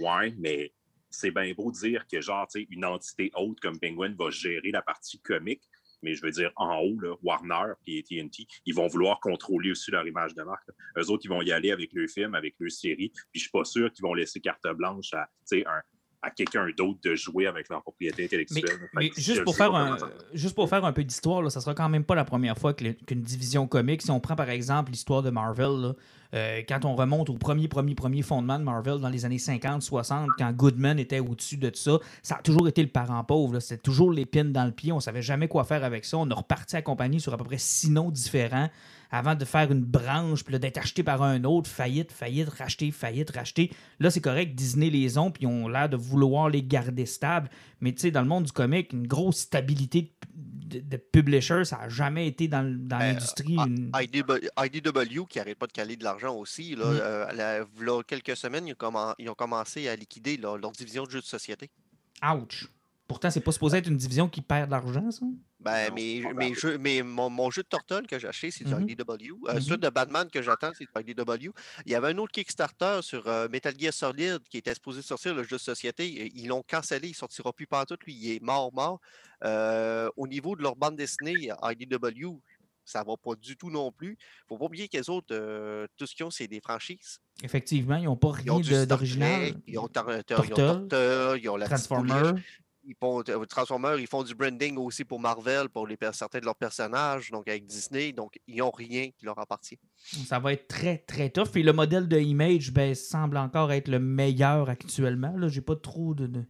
ouais, 0.00 0.34
mais 0.38 0.72
c'est 1.10 1.30
bien 1.30 1.52
beau 1.52 1.70
dire 1.70 2.06
que, 2.10 2.20
genre, 2.22 2.48
une 2.70 2.84
entité 2.86 3.30
haute 3.34 3.60
comme 3.60 3.78
Penguin 3.78 4.14
va 4.18 4.30
gérer 4.30 4.70
la 4.70 4.80
partie 4.80 5.20
comique, 5.20 5.62
mais 6.04 6.14
je 6.14 6.22
veux 6.22 6.30
dire, 6.30 6.52
en 6.56 6.78
haut, 6.80 6.96
Warner 7.22 7.72
et 7.86 7.98
AT&T, 7.98 8.46
ils 8.66 8.74
vont 8.74 8.86
vouloir 8.86 9.18
contrôler 9.20 9.70
aussi 9.72 9.90
leur 9.90 10.06
image 10.06 10.34
de 10.34 10.42
marque. 10.42 10.68
là. 10.68 10.74
Eux 11.02 11.10
autres, 11.10 11.24
ils 11.24 11.28
vont 11.28 11.42
y 11.42 11.50
aller 11.50 11.72
avec 11.72 11.92
le 11.94 12.06
film, 12.06 12.34
avec 12.34 12.54
leur 12.60 12.68
série, 12.68 13.08
puis 13.08 13.40
je 13.40 13.40
suis 13.40 13.50
pas 13.50 13.64
sûr 13.64 13.90
qu'ils 13.90 14.02
vont 14.02 14.14
laisser 14.14 14.40
carte 14.40 14.66
blanche 14.76 15.12
à, 15.14 15.28
un- 15.66 15.82
à 16.24 16.30
quelqu'un 16.30 16.66
d'autre 16.76 16.98
de 17.04 17.14
jouer 17.14 17.46
avec 17.46 17.68
leur 17.68 17.82
propriété 17.82 18.24
intellectuelle. 18.24 18.64
Mais 18.94 19.10
juste, 19.16 19.44
pour 19.44 19.56
faire 19.56 19.74
un, 19.74 19.84
comment 19.84 19.98
ça 19.98 20.06
va. 20.06 20.12
juste 20.32 20.54
pour 20.54 20.68
faire 20.68 20.84
un 20.84 20.92
peu 20.92 21.04
d'histoire, 21.04 21.50
ça 21.50 21.60
sera 21.60 21.74
quand 21.74 21.88
même 21.88 22.04
pas 22.04 22.14
la 22.14 22.24
première 22.24 22.56
fois 22.56 22.72
qu'une 22.74 23.22
division 23.22 23.66
comique, 23.66 24.02
si 24.02 24.10
on 24.10 24.20
prend 24.20 24.36
par 24.36 24.50
exemple 24.50 24.90
l'histoire 24.90 25.22
de 25.22 25.30
Marvel, 25.30 25.80
là, 25.80 25.92
euh, 26.34 26.62
quand 26.68 26.84
on 26.84 26.96
remonte 26.96 27.30
au 27.30 27.34
premier, 27.34 27.68
premier, 27.68 27.94
premier 27.94 28.22
fondement 28.22 28.58
de 28.58 28.64
Marvel 28.64 28.98
dans 28.98 29.08
les 29.08 29.24
années 29.24 29.38
50, 29.38 29.82
60, 29.82 30.30
quand 30.36 30.52
Goodman 30.52 30.98
était 30.98 31.20
au-dessus 31.20 31.56
de 31.56 31.70
tout 31.70 31.78
ça, 31.78 31.98
ça 32.22 32.36
a 32.36 32.42
toujours 32.42 32.66
été 32.66 32.82
le 32.82 32.88
parent 32.88 33.22
pauvre. 33.22 33.60
C'était 33.60 33.80
toujours 33.80 34.10
l'épine 34.10 34.52
dans 34.52 34.64
le 34.64 34.72
pied. 34.72 34.90
On 34.90 35.00
savait 35.00 35.22
jamais 35.22 35.46
quoi 35.46 35.62
faire 35.62 35.84
avec 35.84 36.04
ça. 36.04 36.16
On 36.18 36.28
a 36.30 36.34
reparti 36.34 36.76
à 36.76 36.82
compagnie 36.82 37.20
sur 37.20 37.32
à 37.32 37.36
peu 37.36 37.44
près 37.44 37.58
six 37.58 37.90
noms 37.90 38.10
différents 38.10 38.68
avant 39.14 39.34
de 39.36 39.44
faire 39.44 39.70
une 39.70 39.84
branche, 39.84 40.42
puis 40.44 40.58
d'être 40.58 40.78
acheté 40.78 41.02
par 41.02 41.22
un 41.22 41.44
autre, 41.44 41.70
faillite, 41.70 42.10
faillite, 42.10 42.48
racheté, 42.48 42.90
faillite, 42.90 43.30
racheté. 43.30 43.70
Là, 44.00 44.10
c'est 44.10 44.20
correct, 44.20 44.54
Disney 44.54 44.90
les 44.90 45.18
ont, 45.18 45.30
puis 45.30 45.44
ils 45.44 45.46
ont 45.46 45.68
l'air 45.68 45.88
de 45.88 45.96
vouloir 45.96 46.48
les 46.48 46.62
garder 46.62 47.06
stables. 47.06 47.48
Mais 47.80 47.92
tu 47.92 48.00
sais, 48.00 48.10
dans 48.10 48.22
le 48.22 48.28
monde 48.28 48.44
du 48.44 48.52
comic, 48.52 48.92
une 48.92 49.06
grosse 49.06 49.38
stabilité 49.38 50.12
de, 50.34 50.80
de 50.80 50.96
publisher, 50.96 51.64
ça 51.64 51.78
n'a 51.78 51.88
jamais 51.88 52.26
été 52.26 52.48
dans, 52.48 52.64
Ben, 52.64 52.98
l'industrie. 52.98 53.54
une- 53.56 53.92
IDW, 54.00 55.26
qui 55.28 55.38
n'arrête 55.38 55.58
pas 55.58 55.66
de 55.66 55.72
caler 55.72 55.96
de 55.96 56.04
l'argent 56.04 56.34
aussi, 56.36 56.74
là, 56.74 56.84
Mm. 56.86 56.98
euh, 57.00 57.32
la- 57.32 58.02
quelques 58.02 58.36
semaines, 58.36 58.66
ils 58.66 58.72
ont, 58.72 58.76
commen- 58.76 59.14
ils 59.18 59.28
ont 59.30 59.34
commencé 59.34 59.88
à 59.88 59.96
liquider 59.96 60.36
leur, 60.36 60.58
leur 60.58 60.72
division 60.72 61.04
de 61.04 61.10
jeux 61.10 61.20
de 61.20 61.24
société. 61.26 61.70
Ouch! 62.22 62.68
Pourtant, 63.06 63.30
c'est 63.30 63.40
pas 63.40 63.52
supposé 63.52 63.76
être 63.78 63.86
une 63.88 63.98
division 63.98 64.28
qui 64.30 64.40
perd 64.40 64.66
de 64.66 64.70
l'argent, 64.70 65.10
ça? 65.10 65.26
Ben, 65.60 65.88
Non, 65.90 65.94
mes, 65.94 66.22
pas 66.22 66.32
mes 66.32 66.50
grave. 66.50 66.58
jeux, 66.58 66.78
mes- 66.78 67.02
mon, 67.02 67.28
mon 67.28 67.50
jeu 67.50 67.62
de 67.62 67.68
Turtle 67.68 68.06
que 68.06 68.18
j'ai 68.18 68.26
acheté, 68.28 68.50
c'est 68.50 68.64
du 68.64 68.74
Mhm. 68.74 68.88
IDW. 68.88 69.34
Euh, 69.48 69.54
Mhm. 69.54 69.60
Celui 69.60 69.78
de 69.78 69.88
Batman 69.90 70.28
que 70.30 70.40
j'attends, 70.40 70.70
c'est 70.76 70.84
du 70.84 71.10
IDW. 71.12 71.52
Il 71.84 71.92
y 71.92 71.94
avait 71.94 72.08
un 72.08 72.18
autre 72.18 72.32
Kickstarter 72.32 73.00
sur 73.02 73.26
euh, 73.28 73.46
Metal 73.50 73.74
Gear 73.78 73.92
Solid 73.92 74.40
qui 74.48 74.56
était 74.56 74.72
supposé 74.74 75.02
sortir, 75.02 75.34
le 75.34 75.42
jeu 75.42 75.56
de 75.56 75.60
société. 75.60 76.30
Ils 76.34 76.46
l'ont 76.48 76.64
cancellé, 76.66 77.08
il 77.08 77.12
ne 77.12 77.16
sortira 77.16 77.52
plus 77.52 77.66
partout. 77.66 77.96
Lui, 78.06 78.14
il 78.14 78.30
est 78.36 78.42
mort, 78.42 78.72
mort. 78.72 79.00
Euh, 79.44 80.08
au 80.16 80.26
niveau 80.26 80.56
de 80.56 80.62
leur 80.62 80.74
bande 80.74 80.96
dessinée, 80.96 81.50
IDW, 81.62 82.38
ça 82.86 83.02
va 83.02 83.16
pas 83.16 83.34
du 83.34 83.56
tout 83.56 83.70
non 83.70 83.92
plus. 83.92 84.16
faut 84.48 84.56
pas 84.58 84.64
oublier 84.66 84.88
que 84.88 84.96
les 84.96 85.08
autres, 85.10 85.28
euh, 85.32 85.86
tout 85.96 86.06
ce 86.06 86.14
qu'ils 86.14 86.24
ont, 86.24 86.30
c'est 86.30 86.46
des 86.48 86.60
franchises. 86.60 87.18
Effectivement, 87.42 87.96
ils 87.96 88.04
n'ont 88.04 88.16
pas 88.16 88.32
Ils 88.44 88.50
ont 88.50 88.56
rien 88.56 88.86
d'original. 88.86 89.54
Ils 89.66 89.78
ont, 89.78 89.88
Tar- 89.88 90.10
ils 90.10 90.16
ont 90.18 90.22
Turtle, 90.22 90.86
ils 92.86 92.94
font 92.94 93.22
euh, 93.28 93.44
Transformers, 93.46 93.98
ils 93.98 94.06
font 94.06 94.22
du 94.22 94.34
branding 94.34 94.76
aussi 94.76 95.04
pour 95.04 95.20
Marvel, 95.20 95.68
pour 95.68 95.86
les, 95.86 95.96
certains 96.12 96.40
de 96.40 96.44
leurs 96.44 96.56
personnages, 96.56 97.30
donc 97.30 97.48
avec 97.48 97.66
Disney. 97.66 98.12
Donc, 98.12 98.38
ils 98.46 98.56
n'ont 98.56 98.70
rien 98.70 99.10
qui 99.10 99.24
leur 99.24 99.38
appartient. 99.38 99.78
Ça 99.94 100.38
va 100.38 100.52
être 100.52 100.68
très, 100.68 100.98
très 100.98 101.30
tough. 101.30 101.56
Et 101.56 101.62
le 101.62 101.72
modèle 101.72 102.08
de 102.08 102.18
Image 102.18 102.72
ben, 102.72 102.94
semble 102.94 103.36
encore 103.36 103.72
être 103.72 103.88
le 103.88 103.98
meilleur 103.98 104.68
actuellement. 104.68 105.36
Là, 105.36 105.48
j'ai 105.48 105.60
pas 105.60 105.76
trop 105.76 106.14
de. 106.14 106.44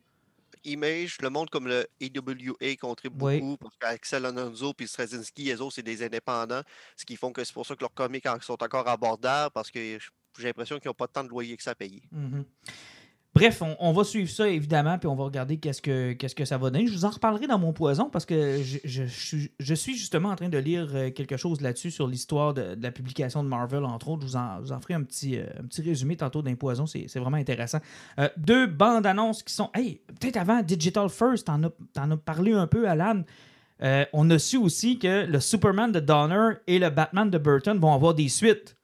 Image, 0.66 1.18
le 1.20 1.29
monde 1.29 1.51
comme 1.51 1.68
le 1.68 1.87
AWA 2.01 2.77
contribue 2.81 3.23
Oui. 3.23 3.40
beaucoup 3.40 3.57
parce 3.59 3.77
qu'Axel 3.77 4.25
Alonso 4.25 4.73
et 4.79 4.87
Straczynski, 4.87 5.53
eux 5.53 5.61
autres, 5.61 5.75
c'est 5.75 5.83
des 5.83 6.03
indépendants, 6.03 6.62
ce 6.97 7.05
qui 7.05 7.16
font 7.16 7.33
que 7.33 7.44
c'est 7.44 7.53
pour 7.53 7.66
ça 7.66 7.75
que 7.75 7.81
leurs 7.83 7.92
comics 7.92 8.25
sont 8.40 8.62
encore 8.62 8.88
abordables 8.88 9.53
parce 9.53 9.70
que 9.70 9.99
j'ai 10.38 10.44
l'impression 10.47 10.79
qu'ils 10.79 10.88
n'ont 10.88 10.94
pas 10.94 11.07
tant 11.07 11.23
de 11.23 11.29
loyer 11.29 11.55
que 11.57 11.62
ça 11.62 11.73
à 11.73 11.75
payer. 11.75 12.03
Mhm. 12.11 12.47
Bref, 13.35 13.62
on, 13.62 13.77
on 13.81 13.92
va 13.92 14.05
suivre 14.05 14.31
ça 14.31 14.49
évidemment, 14.49 14.97
puis 14.97 15.09
on 15.09 15.16
va 15.16 15.25
regarder 15.25 15.57
qu'est-ce 15.57 15.83
que, 15.83 16.12
qu'est-ce 16.12 16.37
que 16.37 16.44
ça 16.44 16.57
va 16.57 16.70
donner. 16.70 16.87
Je 16.87 16.92
vous 16.92 17.05
en 17.05 17.11
reparlerai 17.11 17.49
dans 17.49 17.59
mon 17.59 17.73
poison 17.73 18.09
parce 18.09 18.25
que 18.25 18.62
je, 18.62 18.79
je- 18.85 19.07
je 19.07 19.27
suis- 19.27 19.51
je 19.59 19.75
suis 19.75 19.97
justement 19.97 20.29
en 20.29 20.37
train 20.37 20.49
de 20.49 20.57
lire 20.59 20.88
euh, 20.94 21.11
quelque 21.11 21.37
chose 21.37 21.61
là-dessus 21.61 21.90
sur 21.90 22.07
l'histoire 22.07 22.55
de, 22.55 22.77
de 22.77 22.83
la 22.83 22.92
publication 22.92 23.42
de 23.42 23.49
Marvel, 23.49 23.85
entre 23.85 24.09
autres. 24.09 24.23
Je 24.23 24.27
vous 24.29 24.37
en, 24.37 24.59
je 24.59 24.62
vous 24.66 24.73
en 24.73 24.81
ferai 24.81 24.94
un 24.94 25.03
petit, 25.03 25.37
euh, 25.38 25.47
un 25.61 25.64
petit 25.64 25.83
résumé 25.83 26.16
tantôt 26.16 26.42
d'un 26.42 26.55
poison, 26.55 26.87
c'est, 26.87 27.07
c'est 27.09 27.18
vraiment 27.18 27.37
intéressant. 27.37 27.81
Euh, 28.20 28.29
deux 28.37 28.66
bandes 28.68 29.05
annonces 29.07 29.42
qui 29.42 29.53
sont. 29.53 29.68
Hey, 29.75 30.01
peut-être 30.20 30.37
avant 30.37 30.62
Digital 30.62 31.09
First, 31.09 31.49
t'en 31.49 31.62
as, 31.64 31.70
t'en 31.92 32.11
as 32.12 32.16
parlé 32.16 32.53
un 32.53 32.68
peu, 32.68 32.88
Alan. 32.88 33.23
Euh, 33.83 34.05
on 34.12 34.31
a 34.31 34.38
su 34.38 34.57
aussi 34.59 35.01
que 35.01 35.27
le 35.27 35.40
Superman 35.40 35.90
de 35.90 35.99
Donner 35.99 36.51
et 36.68 36.79
le 36.79 36.90
Batman 36.90 37.29
de 37.29 37.38
Burton 37.38 37.77
vont 37.81 37.92
avoir 37.92 38.14
des 38.14 38.29
suites. 38.29 38.77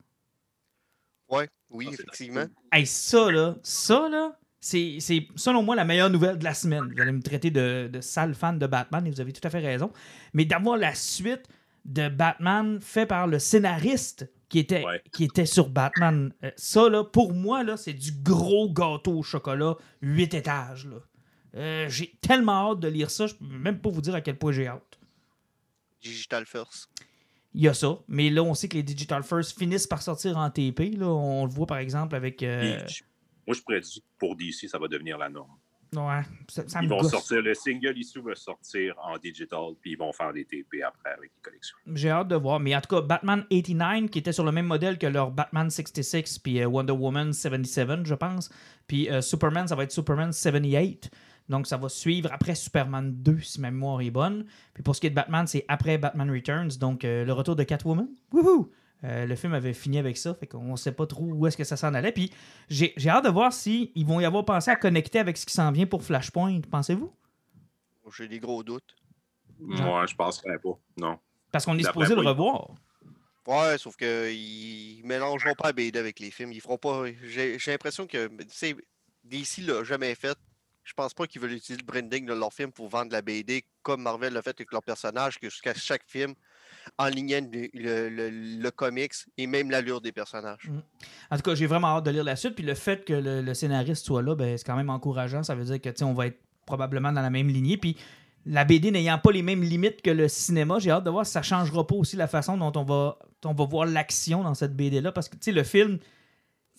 Ouais, 1.31 1.49
oui, 1.71 1.87
Ah, 1.89 1.93
c'est 1.97 2.03
effectivement. 2.03 2.45
Hey, 2.73 2.85
ça, 2.87 3.31
là, 3.31 3.55
ça, 3.63 4.09
là, 4.09 4.37
c'est, 4.61 4.99
c'est, 5.01 5.27
selon 5.37 5.63
moi, 5.63 5.75
la 5.77 5.85
meilleure 5.85 6.11
nouvelle 6.11 6.39
de 6.39 6.45
la 6.45 6.55
semaine. 6.55 6.93
Vous 6.95 7.01
allez 7.01 7.13
me 7.13 7.23
traiter 7.23 7.51
de, 7.51 7.89
de 7.93 8.01
sale 8.01 8.35
fan 8.35 8.59
de 8.59 8.67
Batman, 8.67 9.07
et 9.07 9.11
vous 9.11 9.21
avez 9.21 9.33
tout 9.33 9.47
à 9.47 9.51
fait 9.51 9.61
raison. 9.61 9.91
Mais 10.35 10.45
d'avoir 10.45 10.77
la 10.77 10.95
suite 10.95 11.49
de 11.87 12.09
Batman 12.09 12.79
fait 12.81 13.07
par 13.07 13.27
le 13.27 13.39
scénariste 13.39 14.31
qui 14.51 14.59
était, 14.59 14.85
Ouais. 14.85 15.01
qui 15.13 15.25
était 15.25 15.47
sur 15.47 15.69
Batman, 15.71 16.33
euh, 16.45 16.51
ça, 16.57 16.89
là, 16.89 17.05
pour 17.05 17.33
moi, 17.33 17.63
là, 17.63 17.77
c'est 17.77 17.93
du 17.95 18.11
gros 18.13 18.69
gâteau 18.71 19.19
au 19.19 19.23
chocolat, 19.23 19.77
8 20.03 20.35
étages, 20.35 20.87
là. 20.87 20.97
Euh, 21.57 21.89
j'ai 21.89 22.17
tellement 22.21 22.73
hâte 22.73 22.81
de 22.81 22.89
lire 22.89 23.11
ça, 23.11 23.27
je 23.27 23.35
peux 23.35 23.45
même 23.47 23.81
pas 23.81 23.91
vous 23.91 24.01
dire 24.03 24.15
à 24.15 24.21
quel 24.21 24.37
point 24.39 24.53
j'ai 24.53 24.67
hâte. 24.69 24.99
Digital 26.03 26.47
First. 26.47 26.89
Il 27.55 27.63
y 27.63 27.69
a 27.69 27.75
ça, 27.75 27.99
mais 28.09 28.31
là, 28.31 28.43
on 28.45 28.55
sait 28.55 28.69
que 28.69 28.77
les 28.77 28.83
Digital 28.85 29.23
First 29.25 29.59
finissent 29.59 29.87
par 29.89 30.03
sortir 30.03 30.37
en 30.39 30.49
TP. 30.51 30.97
Là. 30.97 31.07
On 31.09 31.45
le 31.47 31.51
voit, 31.51 31.67
par 31.67 31.79
exemple, 31.79 32.15
avec... 32.15 32.43
euh, 32.45 32.79
moi, 33.51 33.57
je 33.57 33.63
prédis 33.63 34.01
que 34.01 34.07
pour 34.19 34.37
DC, 34.37 34.69
ça 34.69 34.79
va 34.79 34.87
devenir 34.87 35.19
la 35.19 35.29
norme. 35.29 35.51
ouais, 35.97 36.23
ça, 36.49 36.63
ça 36.69 36.79
me 36.79 36.85
Ils 36.85 36.89
vont 36.89 37.01
gosse. 37.01 37.11
sortir, 37.11 37.43
le 37.43 37.53
single 37.55 37.99
issue 37.99 38.21
va 38.21 38.37
sortir 38.37 38.95
en 39.03 39.19
digital, 39.19 39.73
puis 39.81 39.93
ils 39.93 39.99
vont 39.99 40.13
faire 40.13 40.33
des 40.33 40.45
TP 40.45 40.83
après 40.87 41.11
avec 41.11 41.33
les 41.35 41.41
collections. 41.43 41.77
J'ai 41.93 42.11
hâte 42.11 42.29
de 42.29 42.37
voir. 42.37 42.61
Mais 42.61 42.77
en 42.77 42.81
tout 42.81 42.95
cas, 42.95 43.01
Batman 43.03 43.45
89, 43.51 44.09
qui 44.11 44.21
était 44.21 44.33
sur 44.33 44.45
le 44.45 44.53
même 44.53 44.67
modèle 44.67 44.99
que 44.99 45.07
leur 45.09 45.33
Batman 45.33 45.69
66, 45.69 46.39
puis 46.39 46.61
euh, 46.63 46.67
Wonder 46.69 46.93
Woman 46.93 47.33
77, 47.33 48.07
je 48.07 48.15
pense. 48.15 48.51
Puis 48.87 49.11
euh, 49.11 49.21
Superman, 49.21 49.67
ça 49.67 49.75
va 49.75 49.83
être 49.83 49.91
Superman 49.93 50.33
78. 50.33 51.11
Donc, 51.49 51.67
ça 51.67 51.77
va 51.77 51.89
suivre 51.89 52.31
après 52.33 52.55
Superman 52.55 53.13
2, 53.13 53.41
si 53.41 53.61
ma 53.61 53.73
mémoire 53.73 54.01
est 54.03 54.13
bonne. 54.13 54.47
Puis 54.73 54.85
pour 54.85 54.95
ce 54.95 55.01
qui 55.01 55.09
est 55.09 55.11
de 55.11 55.17
Batman, 55.17 55.49
c'est 55.49 55.65
après 55.67 55.99
Batman 55.99 56.31
Returns, 56.31 56.79
donc 56.79 57.05
euh, 57.05 57.25
le 57.25 57.33
retour 57.33 57.57
de 57.57 57.65
Catwoman. 57.65 58.07
Wouhou! 58.33 58.71
Euh, 59.05 59.25
le 59.25 59.35
film 59.35 59.55
avait 59.55 59.73
fini 59.73 59.99
avec 59.99 60.19
ça, 60.19 60.35
fait 60.35 60.47
qu'on 60.47 60.77
sait 60.77 60.93
pas 60.93 61.07
trop 61.07 61.25
où 61.25 61.47
est-ce 61.47 61.57
que 61.57 61.65
ça 61.65 61.77
s'en 61.77 61.95
allait. 61.95 62.13
Puis 62.13 62.31
j'ai 62.69 62.93
j'ai 62.97 63.09
hâte 63.09 63.25
de 63.25 63.31
voir 63.31 63.53
si 63.53 63.93
ils 63.95 64.05
vont 64.05 64.21
y 64.21 64.25
avoir 64.25 64.45
pensé 64.45 64.71
à 64.71 64.77
connecter 64.77 65.19
avec 65.19 65.39
ce 65.39 65.47
qui 65.47 65.55
s'en 65.55 65.73
vient 65.73 65.87
pour 65.87 66.03
Flashpoint, 66.03 66.61
pensez-vous? 66.71 67.13
J'ai 68.17 68.29
des 68.29 68.41
gros 68.41 68.63
doutes. 68.63 68.97
Moi, 69.59 70.05
je 70.07 70.15
penserais 70.15 70.59
pas. 70.59 70.79
Non. 70.97 71.19
Parce 71.53 71.65
qu'on 71.65 71.79
est 71.79 71.85
supposé 71.85 72.15
le 72.15 72.23
revoir. 72.23 72.71
Ouais, 73.47 73.79
sauf 73.79 73.97
qu'ils 73.97 75.05
mélangeront 75.05 75.55
pas 75.55 75.69
la 75.69 75.73
BD 75.73 75.99
avec 75.99 76.19
les 76.21 76.31
films. 76.31 76.53
Ils 76.53 76.61
feront 76.61 76.79
pas. 76.79 77.05
J'ai 77.25 77.59
j'ai 77.59 77.71
l'impression 77.71 78.07
que 78.07 78.27
tu 78.27 78.47
sais, 78.51 78.77
DC 79.25 79.59
l'a 79.67 79.83
jamais 79.85 80.15
fait. 80.15 80.37
Je 80.85 80.93
pense 80.93 81.15
pas 81.15 81.27
qu'ils 81.27 81.41
veulent 81.41 81.53
utiliser 81.53 81.81
le 81.81 81.87
branding 81.87 82.27
de 82.27 82.33
leur 82.33 82.53
film 82.53 82.73
pour 82.73 82.89
vendre 82.89 83.13
la 83.13 83.23
BD 83.23 83.65
comme 83.83 84.03
Marvel 84.03 84.33
l'a 84.33 84.43
fait 84.43 84.51
avec 84.51 84.73
leurs 84.73 84.83
personnages, 84.83 85.39
que 85.39 85.49
jusqu'à 85.49 85.75
chaque 85.75 86.05
film 86.07 86.35
enlignait 86.99 87.41
le, 87.41 88.09
le, 88.09 88.31
le- 88.31 88.71
comics 88.71 89.13
et 89.37 89.47
même 89.47 89.71
l'allure 89.71 90.01
des 90.01 90.13
personnages. 90.13 90.71
En 91.31 91.37
tout 91.37 91.43
cas, 91.43 91.55
j'ai 91.55 91.67
vraiment 91.67 91.89
hâte 91.89 92.05
de 92.05 92.11
lire 92.11 92.25
la 92.25 92.37
suite. 92.37 92.55
Puis 92.55 92.65
le 92.65 92.75
fait 92.75 93.05
que 93.05 93.13
le, 93.13 93.55
scénariste 93.55 94.05
soit 94.05 94.23
là, 94.23 94.35
ben, 94.35 94.57
c'est 94.57 94.65
quand 94.65 94.77
même 94.77 94.91
encourageant. 94.91 95.43
Ça 95.43 95.55
veut 95.55 95.65
dire 95.65 95.81
que 95.81 96.05
on 96.05 96.15
va 96.15 96.27
être 96.29 96.39
probablement 96.67 97.13
dans 97.13 97.23
la 97.23 97.31
même 97.31 97.49
lignée. 97.49 97.77
Puis 97.77 97.97
la 98.47 98.65
BD 98.65 98.91
n'ayant 98.91 99.19
pas 99.19 99.33
les 99.33 99.43
mêmes 99.43 99.63
limites 99.63 100.03
que 100.03 100.11
le 100.11 100.29
cinéma, 100.29 100.79
j'ai 100.79 100.91
hâte 100.91 101.05
de 101.05 101.11
voir 101.11 101.27
si 101.27 101.33
ça 101.33 101.43
changera 101.43 101.87
pas 101.87 101.97
aussi 101.97 102.17
la 102.17 102.27
façon 102.27 102.57
dont 102.57 102.73
on 102.77 102.85
va, 102.85 103.19
on 103.45 103.53
va 103.53 103.65
voir 103.65 103.87
l'action 103.87 104.43
dans 104.43 104.55
cette 104.55 104.77
BD-là. 104.77 105.13
Parce 105.13 105.29
que 105.29 105.51
le 105.51 105.65
film. 105.65 105.99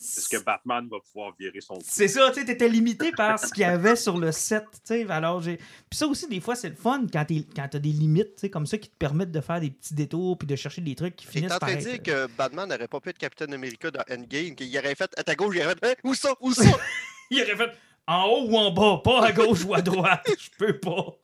Est-ce 0.02 0.28
que 0.30 0.44
Batman 0.44 0.88
va 0.90 0.98
pouvoir 1.00 1.34
virer 1.40 1.62
son? 1.62 1.78
C'est 1.84 2.08
ça, 2.08 2.30
tu 2.32 2.40
sais, 2.40 2.46
t'étais 2.46 2.68
limité 2.68 3.12
par 3.12 3.38
ce 3.38 3.54
qu'il 3.54 3.62
y 3.62 3.66
avait 3.66 3.96
sur 3.96 4.18
le 4.18 4.32
set, 4.32 4.64
tu 4.72 4.80
sais. 4.84 5.06
Alors, 5.10 5.42
j'ai. 5.42 5.58
Puis 5.58 5.98
ça 5.98 6.08
aussi, 6.08 6.28
des 6.28 6.40
fois, 6.40 6.56
c'est 6.56 6.70
le 6.70 6.76
fun 6.76 7.06
quand 7.12 7.26
quand 7.56 7.68
t'as 7.70 7.80
des 7.80 7.90
limites, 7.92 8.36
tu 8.36 8.42
sais, 8.42 8.50
comme 8.50 8.66
ça, 8.66 8.78
qui 8.80 8.90
te 8.90 8.96
permettent 8.98 9.32
de 9.32 9.42
faire 9.42 9.62
des 9.62 9.70
petits 9.70 9.94
détours 9.94 10.38
puis 10.38 10.48
de 10.48 10.56
chercher 10.56 10.82
des 10.82 10.96
trucs 10.96 11.16
qui 11.16 11.28
T'es 11.28 11.34
finissent 11.34 11.52
en 11.52 11.60
par 11.60 11.70
train 11.70 11.78
de 11.78 11.82
être... 11.88 11.92
dire 11.92 12.04
que 12.04 12.28
Batman 12.36 12.68
n'aurait 12.68 12.88
pas 12.88 13.00
pu 13.00 13.10
être 13.10 13.18
Captain 13.20 13.52
America 13.52 13.92
dans 13.92 14.04
Endgame, 14.10 14.56
qu'il 14.56 14.76
aurait 14.78 14.96
fait 14.96 15.12
à 15.18 15.24
ta 15.24 15.36
gauche, 15.36 15.56
il 15.56 15.64
aurait 15.64 15.76
fait 15.76 15.92
Hein, 15.92 15.94
Où 16.04 16.14
ça 16.16 16.34
Où 16.42 16.52
ça? 16.54 16.64
Il 17.30 17.42
aurait 17.42 17.56
fait 17.56 17.72
en 18.08 18.26
haut 18.26 18.48
ou 18.50 18.58
en 18.58 18.72
bas, 18.72 19.02
pas 19.04 19.26
à 19.28 19.32
gauche 19.32 19.64
ou 19.64 19.74
à 19.74 19.82
droite. 19.82 20.28
Je 20.40 20.50
peux 20.58 20.78
pas. 20.80 21.16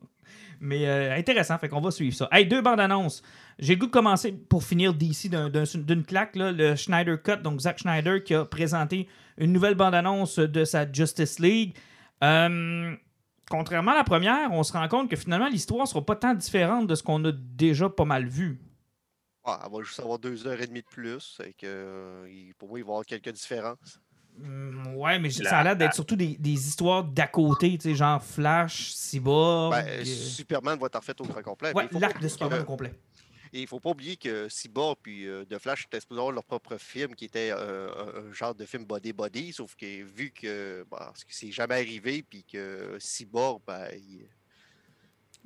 Mais 0.60 0.88
euh, 0.88 1.16
intéressant, 1.16 1.58
fait 1.58 1.70
qu'on 1.70 1.82
va 1.82 1.92
suivre 1.92 2.16
ça. 2.16 2.28
Hey, 2.32 2.46
deux 2.48 2.62
bandes 2.62 2.80
annonces. 2.80 3.22
J'ai 3.60 3.76
le 3.76 3.80
goût 3.80 3.86
de 3.88 3.92
commencer 3.92 4.32
pour 4.32 4.64
finir 4.64 4.94
d'ici 4.94 5.30
d'un- 5.30 5.50
d'un- 5.50 5.64
d'une 5.76 6.04
claque, 6.04 6.36
là, 6.36 6.52
le 6.52 6.76
Schneider 6.76 7.22
Cut, 7.22 7.38
donc 7.44 7.60
Zack 7.62 7.80
Schneider 7.80 8.24
qui 8.24 8.34
a 8.34 8.46
présenté 8.46 9.08
une 9.38 9.52
nouvelle 9.54 9.76
bande 9.76 9.94
annonce 9.96 10.40
de 10.40 10.66
sa 10.66 10.92
Justice 10.92 11.40
League. 11.40 11.76
Euh, 12.24 12.96
contrairement 13.50 13.92
à 13.92 13.96
la 13.96 14.04
première, 14.04 14.52
on 14.52 14.64
se 14.64 14.74
rend 14.74 14.88
compte 14.88 15.10
que 15.10 15.16
finalement 15.16 15.48
l'histoire 15.48 15.88
sera 15.88 16.04
pas 16.06 16.16
tant 16.16 16.34
différente 16.34 16.88
de 16.88 16.96
ce 16.96 17.04
qu'on 17.04 17.24
a 17.26 17.32
déjà 17.32 17.90
pas 17.90 18.06
mal 18.06 18.26
vu. 18.28 18.60
Ah, 19.44 19.62
Elle 19.66 19.72
va 19.72 19.82
juste 19.84 20.00
avoir 20.00 20.20
deux 20.20 20.46
heures 20.46 20.60
et 20.62 20.68
demie 20.68 20.82
de 20.82 20.88
plus. 20.88 21.40
et 21.46 21.54
que, 21.54 21.66
euh, 21.66 22.52
pour 22.58 22.68
moi, 22.70 22.80
il 22.80 22.84
va 22.84 22.88
y 22.88 22.92
avoir 22.92 23.06
quelques 23.06 23.32
différences. 23.32 24.00
Hum, 24.40 24.96
ouais, 24.96 25.18
mais 25.20 25.30
La- 25.40 25.50
ça 25.50 25.58
a 25.60 25.64
l'air 25.64 25.76
d'être 25.76 25.90
la- 25.90 25.96
surtout 25.96 26.16
des, 26.16 26.36
des 26.38 26.68
histoires 26.68 27.04
d'à 27.04 27.28
côté, 27.28 27.78
tu 27.78 27.90
sais, 27.90 27.96
genre 27.96 28.22
Flash, 28.24 28.92
Cyborg. 28.94 29.72
Ben, 29.72 29.86
euh, 29.88 30.06
Superman 30.06 30.78
va 30.80 30.86
être 30.88 30.96
refait 31.00 31.20
au 31.20 31.26
grand 31.26 31.42
complet. 31.42 31.74
ouais, 31.74 31.84
il 31.86 31.90
faut 31.90 32.00
pas 32.00 32.08
l'arc 32.08 32.22
de 32.22 32.28
Superman 32.28 32.62
au 32.62 32.66
complet. 32.66 32.94
Et 33.54 33.60
il 33.60 33.62
ne 33.62 33.68
faut 33.68 33.80
pas 33.80 33.92
oublier 33.92 34.18
que 34.18 34.50
Cyborg 34.50 34.98
puis 35.02 35.26
euh, 35.26 35.46
The 35.46 35.58
Flash 35.58 35.86
étaient 35.86 36.02
supposés 36.02 36.20
avoir 36.20 36.34
leur 36.34 36.44
propre 36.44 36.78
film 36.78 37.16
qui 37.16 37.26
était 37.26 37.50
euh, 37.52 37.88
un, 37.96 38.30
un 38.30 38.34
genre 38.34 38.54
de 38.54 38.66
film 38.66 38.84
body-body, 38.84 39.54
sauf 39.54 39.74
que 39.76 40.04
vu 40.04 40.32
que, 40.32 40.86
bah, 40.92 41.14
que 41.16 41.34
c'est 41.34 41.52
jamais 41.52 41.76
arrivé, 41.76 42.24
puis 42.24 42.44
que 42.44 42.98
Cyborg, 43.00 43.62
ben, 43.66 43.88
il- 43.96 44.28